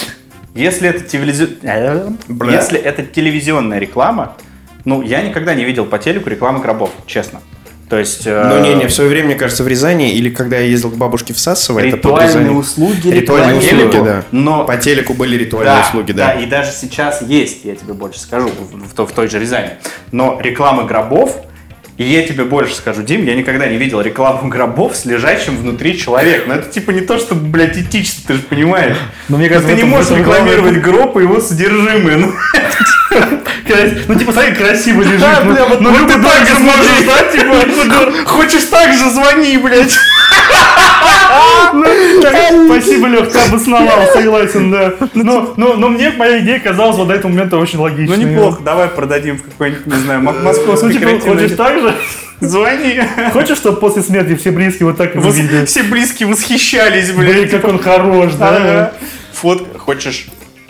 если 0.54 0.88
это, 0.88 1.04
телевизи- 1.04 1.58
если 2.52 2.78
это 2.78 3.04
телевизионная 3.04 3.78
реклама, 3.78 4.36
ну, 4.84 5.02
я 5.02 5.22
никогда 5.22 5.54
не 5.54 5.64
видел 5.64 5.84
по 5.86 5.98
телеку 5.98 6.28
рекламы 6.30 6.60
гробов, 6.60 6.90
честно. 7.06 7.40
То 7.92 7.98
есть... 7.98 8.22
э, 8.24 8.44
Ну, 8.48 8.58
не, 8.62 8.72
не, 8.72 8.86
в 8.86 8.90
свое 8.90 9.10
время, 9.10 9.26
мне 9.26 9.34
кажется, 9.34 9.62
в 9.64 9.68
Рязани, 9.68 10.14
или 10.14 10.30
когда 10.30 10.56
я 10.56 10.62
ездил 10.64 10.88
к 10.90 10.94
бабушке 10.96 11.34
в 11.34 11.38
Сасово, 11.38 11.80
это 11.80 11.98
под 11.98 12.12
Ритуальные 12.12 12.26
Рязанью. 12.26 12.56
услуги, 12.56 13.08
Ритуальные 13.08 13.56
услуги, 13.58 13.70
телеку, 13.70 14.02
да. 14.02 14.24
Но 14.30 14.64
По 14.64 14.78
телеку 14.78 15.12
были 15.12 15.36
ритуальные 15.36 15.74
да, 15.74 15.86
услуги, 15.86 16.12
да. 16.12 16.32
и 16.32 16.46
даже 16.46 16.72
сейчас 16.72 17.20
есть, 17.20 17.66
я 17.66 17.74
тебе 17.76 17.92
больше 17.92 18.18
скажу, 18.18 18.48
в, 18.48 19.02
в 19.02 19.06
в 19.06 19.12
той 19.12 19.28
же 19.28 19.38
Рязани. 19.38 19.72
Но 20.10 20.40
рекламы 20.40 20.84
гробов, 20.86 21.36
и 22.02 22.12
я 22.12 22.26
тебе 22.26 22.44
больше 22.44 22.74
скажу, 22.74 23.02
Дим, 23.02 23.24
я 23.24 23.34
никогда 23.34 23.66
не 23.66 23.76
видел 23.76 24.00
рекламу 24.00 24.48
гробов 24.48 24.96
с 24.96 25.04
лежащим 25.04 25.56
внутри 25.56 25.98
человек. 25.98 26.46
Но 26.46 26.54
это 26.54 26.68
типа 26.70 26.90
не 26.90 27.00
то, 27.00 27.18
что, 27.18 27.34
блядь, 27.34 27.76
этично, 27.78 28.22
ты 28.26 28.34
же 28.34 28.40
понимаешь. 28.40 28.96
Ну, 29.28 29.36
мне 29.38 29.48
Но 29.48 29.54
кажется, 29.54 29.74
ты 29.76 29.82
не 29.82 29.88
можешь 29.88 30.10
рекламировать 30.10 30.80
гроб 30.80 31.16
и 31.16 31.22
его 31.22 31.40
содержимое. 31.40 32.16
Ну, 32.16 32.32
Крас- 33.66 33.92
Ну, 34.08 34.14
типа, 34.18 34.32
смотри, 34.32 34.54
красиво 34.54 35.02
лежит. 35.02 35.20
да, 35.20 35.42
ну, 35.44 35.52
бля, 35.52 35.64
вот 35.66 35.80
ну, 35.80 35.90
ну, 35.90 35.98
любой 35.98 36.14
ты 36.14 36.22
так 36.22 36.46
же 36.48 36.58
можешь, 36.58 37.06
да, 37.06 37.22
типа, 37.30 38.24
хочешь 38.26 38.64
так 38.64 38.92
же, 38.92 39.10
звони, 39.10 39.56
блядь. 39.58 39.94
Так, 42.22 42.52
Спасибо, 42.66 43.06
Лех, 43.08 43.30
ты 43.32 43.38
обосновал, 43.38 44.06
согласен, 44.12 44.70
да. 44.70 44.92
Но, 45.14 45.54
но, 45.56 45.74
но 45.74 45.88
мне 45.88 46.10
моя 46.10 46.38
идея 46.40 46.60
казалась 46.60 46.96
вот 46.96 47.08
до 47.08 47.14
этого 47.14 47.30
момента 47.30 47.56
очень 47.56 47.78
Ну, 47.78 47.84
логичной. 47.84 48.18
неплохо, 48.18 48.62
давай 48.62 48.88
продадим 48.88 49.38
в 49.38 49.42
какой-нибудь, 49.42 49.86
не 49.86 49.96
знаю, 49.98 50.20
мо- 50.22 50.32
Ну, 50.32 50.42
московский 50.42 50.92
типа, 50.98 51.18
хочешь 51.20 51.52
так 51.56 51.80
же? 51.80 51.94
Звони. 52.40 53.00
Хочешь, 53.32 53.56
чтобы 53.58 53.78
после 53.78 54.02
смерти 54.02 54.34
все 54.36 54.50
близкие 54.50 54.86
вот 54.86 54.96
так 54.96 55.14
выглядели? 55.14 55.64
Все 55.64 55.82
близкие 55.84 56.28
восхищались, 56.28 57.12
блядь. 57.12 57.32
Блин, 57.36 57.48
как 57.48 57.64
он 57.68 57.78
хорош, 57.78 58.34
да? 58.34 58.92
Фот, 59.34 59.76
хочешь, 59.78 60.26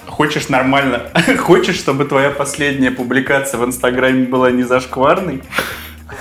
хочешь 0.06 0.48
нормально, 0.48 1.02
хочешь, 1.38 1.76
чтобы 1.76 2.04
твоя 2.04 2.30
последняя 2.30 2.90
публикация 2.90 3.58
в 3.58 3.64
Инстаграме 3.64 4.24
была 4.24 4.50
не 4.50 4.62
зашкварной? 4.62 5.42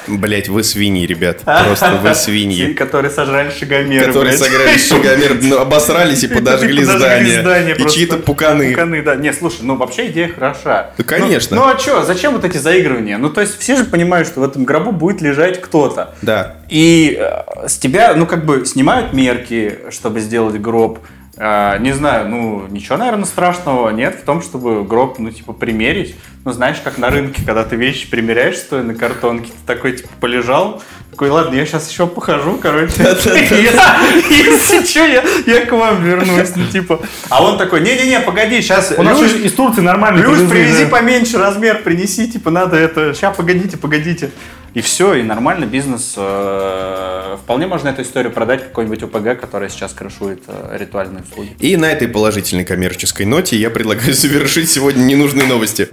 Блять, 0.08 0.50
вы 0.50 0.64
свиньи, 0.64 1.06
ребят. 1.06 1.42
Просто 1.42 1.92
вы 2.02 2.14
свиньи. 2.16 2.74
которые 2.74 3.12
сожрали 3.12 3.52
шагомеры, 3.52 4.08
Которые 4.08 4.38
сыграли 4.38 4.78
Шагомер, 4.78 5.38
ну, 5.42 5.58
обосрались 5.60 6.24
и 6.24 6.28
подожгли 6.34 6.84
здание. 6.84 7.76
И 7.78 7.90
чьи-то 7.90 8.18
пуканы. 8.18 8.72
Пуканы, 8.72 9.02
да. 9.02 9.16
Не, 9.16 9.34
слушай, 9.34 9.60
ну 9.62 9.76
вообще 9.76 10.08
идея 10.08 10.30
хороша. 10.30 10.92
Да, 10.98 11.04
конечно. 11.04 11.56
Ну, 11.56 11.64
ну 11.64 11.70
а 11.70 11.80
что, 11.80 12.04
зачем 12.04 12.34
вот 12.34 12.46
эти 12.46 12.58
заигрывания? 12.58 13.18
Ну, 13.18 13.30
то 13.30 13.42
есть 13.42 13.60
все 13.60 13.76
же 13.76 13.84
понимают, 13.84 14.28
что 14.28 14.42
в 14.42 14.44
этом 14.44 14.64
гробу 14.66 14.92
будет 14.92 15.22
лежать 15.22 15.62
кто-то. 15.62 16.16
Да. 16.22 16.56
И 16.70 17.18
э, 17.20 17.68
с 17.68 17.78
тебя, 17.78 18.14
ну, 18.16 18.26
как 18.26 18.46
бы 18.46 18.66
снимают 18.66 19.14
мерки, 19.14 19.80
чтобы 19.90 20.20
сделать 20.20 20.60
гроб. 20.60 21.00
Э, 21.44 21.80
не 21.80 21.92
знаю, 21.92 22.30
ну, 22.30 22.68
ничего, 22.70 22.98
наверное, 22.98 23.26
страшного 23.26 23.90
нет 23.90 24.20
в 24.22 24.26
том, 24.26 24.44
чтобы 24.44 24.84
гроб, 24.84 25.18
ну, 25.18 25.32
типа, 25.32 25.54
примерить. 25.54 26.16
Ну, 26.46 26.52
знаешь, 26.52 26.78
как 26.84 27.00
на 27.00 27.10
рынке, 27.10 27.42
когда 27.44 27.64
ты 27.64 27.76
вещи 27.76 28.08
примеряешь, 28.08 28.58
стоя 28.58 28.84
на 28.84 28.94
картонке, 28.94 29.48
ты 29.48 29.58
такой, 29.66 29.94
типа, 29.94 30.10
полежал, 30.20 30.84
такой, 31.10 31.30
ладно, 31.32 31.56
я 31.56 31.66
сейчас 31.66 31.90
еще 31.90 32.06
похожу, 32.06 32.60
короче. 32.62 32.94
Если 33.00 34.86
что, 34.86 35.52
я 35.52 35.66
к 35.66 35.72
вам 35.72 36.04
вернусь, 36.04 36.56
ну, 36.56 36.68
типа. 36.68 37.00
А 37.30 37.44
он 37.44 37.58
такой, 37.58 37.82
не-не-не, 37.82 38.20
погоди, 38.20 38.62
сейчас... 38.62 38.94
У 38.96 39.02
нас 39.02 39.20
из 39.20 39.54
Турции 39.54 39.82
нормально 39.82 40.22
Плюс 40.22 40.48
привези 40.48 40.86
поменьше 40.86 41.40
размер, 41.40 41.82
принеси, 41.82 42.32
типа, 42.32 42.52
надо 42.52 42.78
это, 42.78 43.16
сейчас, 43.16 43.36
погодите, 43.36 43.78
погодите. 43.78 44.30
И 44.74 44.80
все, 44.82 45.16
и 45.16 45.24
нормально 45.24 45.66
бизнес. 45.66 46.14
э, 46.16 47.38
Вполне 47.44 47.68
можно 47.68 47.90
эту 47.90 48.04
историю 48.04 48.32
продать 48.32 48.64
какой-нибудь 48.64 49.04
ОПГ, 49.04 49.40
которая 49.40 49.70
сейчас 49.70 49.94
крышует 49.94 50.44
э, 50.48 50.78
ритуальные 50.80 51.24
услуги. 51.24 51.56
И 51.60 51.76
на 51.76 51.92
этой 51.92 52.08
положительной 52.08 52.64
коммерческой 52.64 53.26
ноте 53.26 53.58
я 53.58 53.70
предлагаю 53.70 54.14
завершить 54.14 54.70
сегодня 54.70 55.04
ненужные 55.04 55.48
новости. 55.48 55.90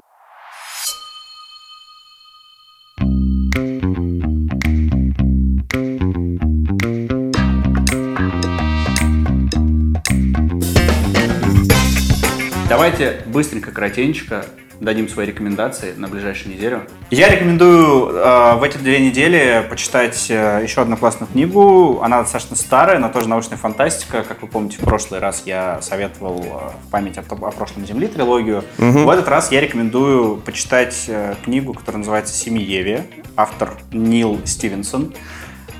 Давайте 12.68 13.22
быстренько, 13.26 13.72
коротенько 13.72 14.44
дадим 14.80 15.08
свои 15.08 15.26
рекомендации 15.26 15.94
на 15.96 16.08
ближайшую 16.08 16.54
неделю. 16.54 16.82
Я 17.10 17.28
рекомендую 17.28 18.10
э, 18.10 18.54
в 18.56 18.62
эти 18.62 18.78
две 18.78 19.00
недели 19.00 19.66
почитать 19.68 20.26
э, 20.30 20.60
еще 20.62 20.82
одну 20.82 20.96
классную 20.96 21.30
книгу. 21.30 22.00
Она 22.02 22.22
достаточно 22.22 22.56
старая, 22.56 22.98
но 22.98 23.08
тоже 23.08 23.28
научная 23.28 23.58
фантастика. 23.58 24.22
Как 24.22 24.42
вы 24.42 24.48
помните, 24.48 24.78
в 24.78 24.84
прошлый 24.84 25.20
раз 25.20 25.42
я 25.46 25.80
советовал 25.82 26.42
э, 26.42 26.86
в 26.86 26.90
память 26.90 27.18
о, 27.18 27.22
о 27.22 27.50
прошлом 27.50 27.86
Земли 27.86 28.06
трилогию. 28.06 28.64
В 28.76 29.08
этот 29.08 29.28
раз 29.28 29.50
я 29.50 29.60
рекомендую 29.60 30.36
почитать 30.36 31.04
э, 31.08 31.34
книгу, 31.44 31.74
которая 31.74 31.98
называется 31.98 32.34
«Семиеве». 32.34 33.06
Автор 33.36 33.74
Нил 33.92 34.40
Стивенсон. 34.44 35.14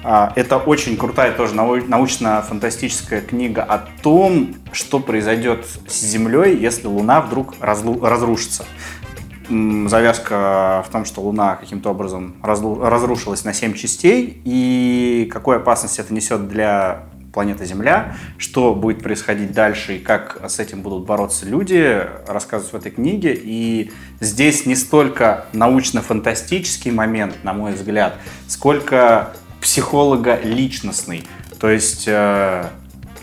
А, 0.05 0.33
Это 0.37 0.59
очень 0.59 0.97
крутая 0.97 1.33
тоже 1.33 1.55
нау- 1.55 1.87
научно-фантастическая 1.87 3.21
книга 3.21 3.63
о 3.63 3.79
том, 4.03 4.55
что 4.73 5.01
произойдет 5.01 5.67
с 5.87 6.01
Землей, 6.01 6.57
если 6.57 6.87
Луна 6.87 7.21
вдруг 7.21 7.55
разрушится. 7.61 8.65
завязка 9.51 10.85
в 10.87 10.93
том, 10.93 11.07
что 11.07 11.23
Луна 11.23 11.57
каким-то 11.57 11.91
образом 11.91 12.37
разрушилась 12.43 13.45
на 13.45 13.55
7 13.55 13.73
частей, 13.73 14.43
и 14.45 15.27
какую 15.33 15.57
опасность 15.57 15.99
это 15.99 16.13
несет 16.13 16.49
для 16.49 17.05
планеты 17.33 17.65
Земля, 17.65 18.17
что 18.37 18.75
будет 18.75 19.03
происходить 19.03 19.53
дальше 19.53 19.97
и 19.97 19.99
как 20.01 20.39
с 20.49 20.59
этим 20.59 20.83
будут 20.83 21.07
бороться 21.07 21.47
люди, 21.47 22.05
рассказывают 22.27 22.73
в 22.73 22.77
этой 22.77 22.93
книге. 22.93 23.39
И 23.43 23.91
здесь 24.21 24.67
не 24.67 24.75
столько 24.75 25.47
научно-фантастический 25.55 26.91
момент, 26.91 27.37
на 27.43 27.53
мой 27.55 27.73
взгляд, 27.73 28.17
сколько 28.49 29.33
психолого-личностный. 29.61 31.27
То 31.61 31.69
есть 31.71 32.05
э, 32.07 32.65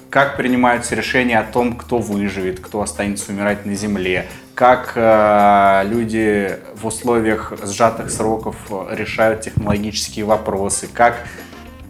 как 0.09 0.37
принимаются 0.37 0.95
решения 0.95 1.39
о 1.39 1.43
том, 1.43 1.75
кто 1.75 1.99
выживет, 1.99 2.59
кто 2.59 2.81
останется 2.81 3.31
умирать 3.31 3.65
на 3.65 3.75
Земле, 3.75 4.27
как 4.53 4.93
э, 4.95 5.83
люди 5.85 6.57
в 6.75 6.87
условиях 6.87 7.53
сжатых 7.63 8.09
сроков 8.09 8.55
э, 8.69 8.95
решают 8.95 9.41
технологические 9.41 10.25
вопросы, 10.25 10.87
как 10.91 11.17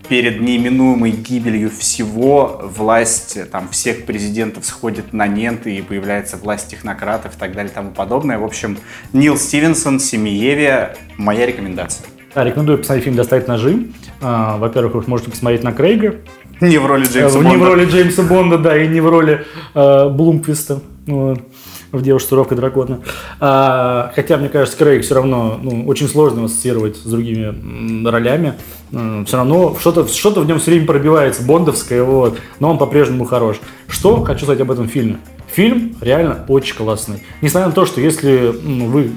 перед 0.09 0.41
неименуемой 0.41 1.11
гибелью 1.11 1.69
всего 1.69 2.61
власть 2.63 3.37
там, 3.51 3.69
всех 3.69 4.05
президентов 4.05 4.65
сходит 4.65 5.13
на 5.13 5.27
нет 5.27 5.67
и 5.67 5.81
появляется 5.81 6.37
власть 6.37 6.69
технократов 6.69 7.35
и 7.35 7.39
так 7.39 7.53
далее 7.53 7.71
и 7.71 7.75
тому 7.75 7.91
подобное. 7.91 8.37
В 8.37 8.43
общем, 8.43 8.77
Нил 9.13 9.37
Стивенсон, 9.37 9.99
Семиеве, 9.99 10.95
моя 11.17 11.45
рекомендация. 11.45 12.07
Да, 12.35 12.43
рекомендую 12.43 12.79
посмотреть 12.79 13.05
фильм 13.05 13.15
«Достать 13.15 13.47
ножи». 13.47 13.87
А, 14.21 14.57
Во-первых, 14.57 14.93
вы 14.95 15.03
можете 15.07 15.31
посмотреть 15.31 15.63
на 15.63 15.71
Крейга. 15.71 16.15
Не 16.59 16.77
в 16.77 16.85
роли 16.85 17.05
Джеймса 17.05 17.39
Э, 17.39 17.41
Не 17.41 17.47
в 17.55 17.59
Бонда. 17.59 17.65
роли 17.65 17.85
Джеймса 17.85 18.23
Бонда, 18.23 18.57
да, 18.57 18.77
и 18.77 18.87
не 18.89 18.99
в 19.01 19.09
роли 19.09 19.45
э, 19.73 20.09
Блумквиста 20.09 20.81
ну, 21.07 21.37
в 21.93 22.01
«Девушке 22.01 22.29
суровка 22.29 22.55
дракона». 22.55 22.99
А, 23.39 24.11
хотя, 24.15 24.35
мне 24.37 24.49
кажется, 24.49 24.77
Крейг 24.77 25.03
все 25.03 25.15
равно 25.15 25.57
ну, 25.61 25.85
очень 25.87 26.09
сложно 26.09 26.37
его 26.37 26.45
ассоциировать 26.47 26.97
с 26.97 27.03
другими 27.05 28.05
ролями. 28.09 28.53
все 29.25 29.37
равно 29.37 29.75
что-то 29.79 30.05
что 30.07 30.31
в 30.41 30.45
нем 30.45 30.59
все 30.59 30.71
время 30.71 30.87
пробивается, 30.87 31.41
бондовское, 31.41 32.03
вот, 32.03 32.37
но 32.59 32.69
он 32.71 32.77
по-прежнему 32.77 33.23
хорош. 33.23 33.61
Что 33.87 34.21
хочу 34.23 34.43
сказать 34.43 34.59
об 34.61 34.71
этом 34.71 34.89
фильме? 34.89 35.17
Фильм 35.53 35.95
реально 36.01 36.43
очень 36.49 36.75
классный. 36.75 37.23
Несмотря 37.41 37.67
на 37.69 37.73
то, 37.73 37.85
что 37.85 38.01
если 38.01 38.49
м, 38.49 38.91
вы 38.91 39.11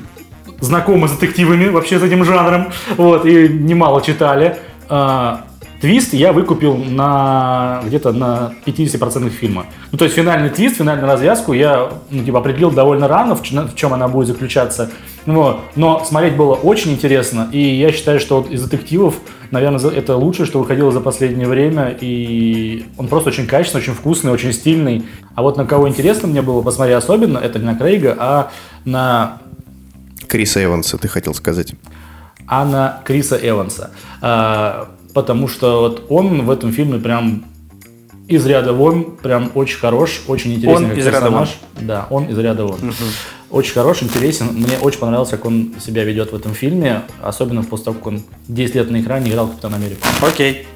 знакомы 0.61 1.09
с 1.09 1.13
детективами, 1.13 1.69
вообще 1.69 1.99
с 1.99 2.03
этим 2.03 2.25
жанром, 2.25 2.73
вот, 2.97 3.27
и 3.27 3.49
немало 3.49 4.03
читали. 4.03 4.57
А, 4.89 5.45
твист 5.81 6.13
я 6.13 6.33
выкупил 6.33 6.77
на 6.77 7.81
где-то 7.85 8.13
на 8.13 8.53
50% 8.67 9.31
фильма. 9.31 9.67
Ну, 9.93 9.99
то 9.99 10.05
есть 10.05 10.17
финальный 10.17 10.51
твист, 10.51 10.77
финальную 10.77 11.07
развязку 11.07 11.53
я 11.53 11.91
ну, 12.11 12.25
типа, 12.25 12.39
определил 12.39 12.71
довольно 12.71 13.09
рано, 13.09 13.35
в, 13.35 13.43
в 13.43 13.75
чем 13.75 13.95
она 13.95 14.09
будет 14.09 14.29
заключаться. 14.29 14.91
Вот. 15.27 15.61
Но 15.77 16.05
смотреть 16.05 16.37
было 16.37 16.55
очень 16.55 16.93
интересно, 16.93 17.49
и 17.53 17.61
я 17.61 17.93
считаю, 17.93 18.19
что 18.19 18.41
вот 18.41 18.51
из 18.51 18.63
детективов, 18.63 19.17
наверное, 19.51 19.79
это 19.91 20.17
лучшее, 20.17 20.47
что 20.47 20.59
выходило 20.59 20.91
за 20.91 21.01
последнее 21.01 21.47
время, 21.47 21.95
и 22.01 22.87
он 22.97 23.09
просто 23.09 23.29
очень 23.29 23.47
качественный, 23.47 23.83
очень 23.83 23.95
вкусный, 23.95 24.33
очень 24.33 24.53
стильный. 24.53 25.05
А 25.35 25.43
вот 25.43 25.57
на 25.57 25.67
кого 25.67 25.89
интересно 25.89 26.29
мне 26.29 26.43
было 26.43 26.63
посмотреть 26.63 26.97
особенно, 26.97 27.39
это 27.39 27.59
не 27.59 27.67
на 27.67 27.75
Крейга, 27.75 28.17
а 28.19 28.51
на 28.85 29.39
Криса 30.29 30.63
Эванса, 30.63 30.99
ты 30.99 31.09
хотел 31.09 31.35
сказать. 31.35 31.75
а 32.47 32.65
на 32.65 33.03
Криса 33.05 33.39
Эванса. 33.41 33.91
А, 34.21 34.91
потому 35.15 35.49
что 35.49 35.81
вот 35.81 36.07
он 36.09 36.47
в 36.47 36.51
этом 36.51 36.73
фильме 36.73 36.99
прям 36.99 37.45
из 38.29 38.45
ряда 38.47 38.73
вон, 38.73 39.17
прям 39.17 39.51
очень 39.55 39.79
хорош, 39.79 40.23
очень 40.27 40.55
интересный 40.55 40.85
Он 40.85 40.91
как 40.91 40.99
из 40.99 41.07
ряда 41.07 41.21
персонаж. 41.21 41.59
Да, 41.81 42.07
он 42.11 42.25
из 42.25 42.39
ряда 42.39 42.65
вон. 42.65 42.79
Очень 43.51 43.73
хорош, 43.73 44.03
интересен. 44.03 44.49
Мне 44.53 44.77
очень 44.81 44.99
понравилось, 44.99 45.31
как 45.31 45.47
он 45.47 45.75
себя 45.81 46.05
ведет 46.05 46.33
в 46.33 46.37
этом 46.37 46.53
фильме, 46.53 47.03
особенно 47.23 47.63
после 47.65 47.87
того, 47.87 47.97
как 47.97 48.07
он 48.09 48.23
10 48.49 48.75
лет 48.75 48.91
на 48.91 49.01
экране 49.01 49.31
играл 49.31 49.49
Капитан 49.49 49.75
Америку. 49.75 50.07
Окей. 50.21 50.67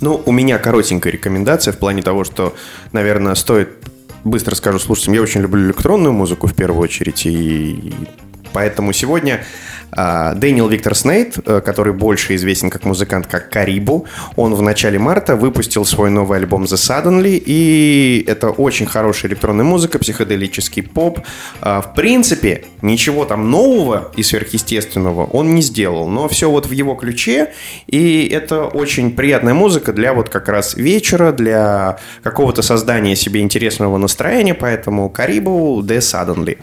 Ну, 0.00 0.22
у 0.24 0.32
меня 0.32 0.58
коротенькая 0.58 1.12
рекомендация 1.12 1.72
в 1.72 1.78
плане 1.78 2.02
того, 2.02 2.24
что, 2.24 2.54
наверное, 2.92 3.34
стоит 3.34 3.68
быстро 4.24 4.54
скажу 4.54 4.78
слушателям, 4.78 5.14
я 5.14 5.22
очень 5.22 5.40
люблю 5.42 5.66
электронную 5.66 6.12
музыку 6.12 6.46
в 6.46 6.54
первую 6.54 6.82
очередь, 6.82 7.26
и 7.26 7.92
поэтому 8.56 8.94
сегодня 8.94 9.44
а, 9.92 10.32
Дэниел 10.32 10.66
Виктор 10.66 10.94
Снейт, 10.94 11.36
э, 11.44 11.60
который 11.60 11.92
больше 11.92 12.34
известен 12.36 12.70
как 12.70 12.84
музыкант, 12.84 13.26
как 13.26 13.50
Карибу, 13.50 14.06
он 14.34 14.54
в 14.54 14.62
начале 14.62 14.98
марта 14.98 15.36
выпустил 15.36 15.84
свой 15.84 16.08
новый 16.08 16.38
альбом 16.38 16.64
The 16.64 16.76
Suddenly, 16.76 17.42
и 17.44 18.24
это 18.26 18.48
очень 18.48 18.86
хорошая 18.86 19.30
электронная 19.30 19.66
музыка, 19.66 19.98
психоделический 19.98 20.82
поп. 20.82 21.20
А, 21.60 21.82
В 21.82 21.92
принципе, 21.94 22.64
ничего 22.80 23.26
там 23.26 23.50
нового 23.50 24.10
и 24.16 24.22
сверхъестественного 24.22 25.26
он 25.26 25.54
не 25.54 25.60
сделал, 25.60 26.08
но 26.08 26.26
все 26.28 26.50
вот 26.50 26.64
в 26.64 26.70
его 26.70 26.94
ключе, 26.94 27.52
и 27.86 28.26
это 28.26 28.64
очень 28.64 29.14
приятная 29.14 29.52
музыка 29.52 29.92
для 29.92 30.14
вот 30.14 30.30
как 30.30 30.48
раз 30.48 30.76
вечера, 30.76 31.30
для 31.30 31.98
какого-то 32.22 32.62
создания 32.62 33.16
себе 33.16 33.42
интересного 33.42 33.98
настроения, 33.98 34.54
поэтому 34.54 35.10
Карибу 35.10 35.82
The 35.82 35.98
Suddenly. 35.98 36.56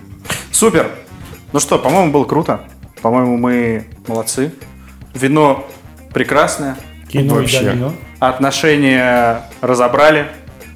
Супер. 0.51 0.87
Ну 1.53 1.59
что, 1.59 1.77
по-моему, 1.77 2.11
было 2.11 2.25
круто. 2.25 2.61
По-моему, 3.03 3.37
мы 3.37 3.85
молодцы. 4.07 4.51
Вино 5.13 5.67
прекрасное. 6.11 6.77
Кино 7.07 7.35
Вообще. 7.35 7.61
домино. 7.61 7.93
Отношения 8.19 9.43
разобрали. 9.61 10.27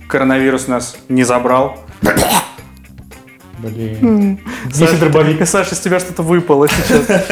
Коронавирус 0.07 0.67
нас 0.67 0.95
не 1.09 1.23
забрал. 1.23 1.79
Блин. 3.57 4.39
Если 4.73 4.97
дробовик. 4.97 5.47
Саша, 5.47 5.75
с 5.75 5.79
тебя 5.79 5.99
что-то 5.99 6.21
выпало 6.21 6.67
сейчас. 6.67 7.07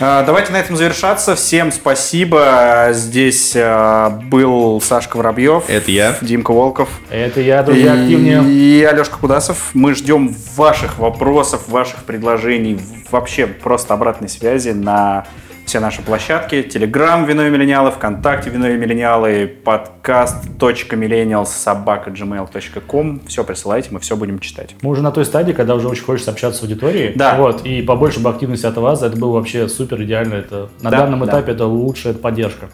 А, 0.00 0.22
Давайте 0.24 0.52
на 0.52 0.58
этом 0.58 0.76
завершаться. 0.76 1.34
Всем 1.34 1.72
спасибо. 1.72 2.88
Здесь 2.92 3.54
а, 3.56 4.10
был 4.10 4.80
Сашка 4.80 5.16
Воробьев. 5.16 5.64
Это 5.68 5.90
я. 5.90 6.16
Димка 6.20 6.52
Волков. 6.52 6.88
Это 7.10 7.40
я, 7.40 7.62
друзья, 7.62 7.94
активнее. 7.94 8.44
И 8.44 8.82
Алешка 8.84 9.18
Кудасов. 9.18 9.70
Мы 9.74 9.94
ждем 9.94 10.34
ваших 10.56 10.98
вопросов, 10.98 11.68
ваших 11.68 12.04
предложений, 12.04 12.80
вообще 13.10 13.46
просто 13.46 13.94
обратной 13.94 14.28
связи 14.28 14.70
на 14.70 15.26
все 15.68 15.80
наши 15.80 16.00
площадки. 16.00 16.62
Телеграм 16.62 17.26
Вино 17.26 17.46
и 17.46 17.50
Миллениалы, 17.50 17.90
ВКонтакте 17.90 18.48
Вино 18.48 18.68
и 18.68 18.78
Миллениалы, 18.78 19.46
подкаст.millennials 19.64 21.46
собака 21.46 22.08
gmail.com. 22.10 23.20
Все 23.26 23.44
присылайте, 23.44 23.90
мы 23.90 24.00
все 24.00 24.16
будем 24.16 24.38
читать. 24.38 24.74
Мы 24.80 24.90
уже 24.90 25.02
на 25.02 25.12
той 25.12 25.26
стадии, 25.26 25.52
когда 25.52 25.74
уже 25.74 25.86
очень 25.88 26.04
хочется 26.04 26.30
общаться 26.30 26.60
с 26.60 26.62
аудиторией. 26.62 27.12
Да. 27.14 27.36
Вот, 27.36 27.66
и 27.66 27.82
побольше 27.82 28.18
бы 28.20 28.30
активности 28.30 28.64
от 28.64 28.78
вас. 28.78 29.02
Это 29.02 29.18
было 29.18 29.32
вообще 29.32 29.68
супер 29.68 30.02
идеально. 30.02 30.34
Это, 30.36 30.70
на 30.80 30.90
Да, 30.90 31.00
данном 31.00 31.20
да. 31.20 31.26
этапе 31.26 31.52
это 31.52 31.66
лучшая 31.66 32.14
поддержка. 32.14 32.70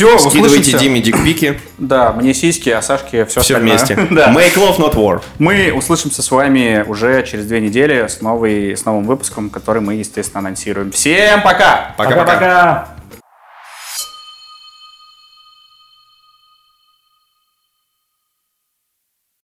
Все, 0.00 0.18
Скидывайте. 0.18 0.78
Диме 0.78 1.00
дикпики. 1.00 1.60
Да, 1.78 2.12
мне 2.12 2.34
сиськи, 2.34 2.68
а 2.70 2.82
Сашке 2.82 3.24
все, 3.24 3.40
Все 3.40 3.54
остальное. 3.54 3.78
вместе. 3.78 3.94
да. 4.10 4.32
Make 4.32 4.54
love, 4.54 4.78
not 4.78 4.94
war. 4.94 5.22
Мы 5.38 5.72
услышимся 5.72 6.22
с 6.22 6.30
вами 6.30 6.84
уже 6.86 7.22
через 7.26 7.46
две 7.46 7.60
недели 7.60 8.06
с, 8.06 8.20
новой, 8.20 8.76
с 8.76 8.84
новым 8.84 9.04
выпуском, 9.04 9.48
который 9.50 9.80
мы, 9.80 9.94
естественно, 9.94 10.40
анонсируем. 10.40 10.92
Всем 10.92 11.42
пока! 11.42 11.94
Пока-пока. 11.96 12.88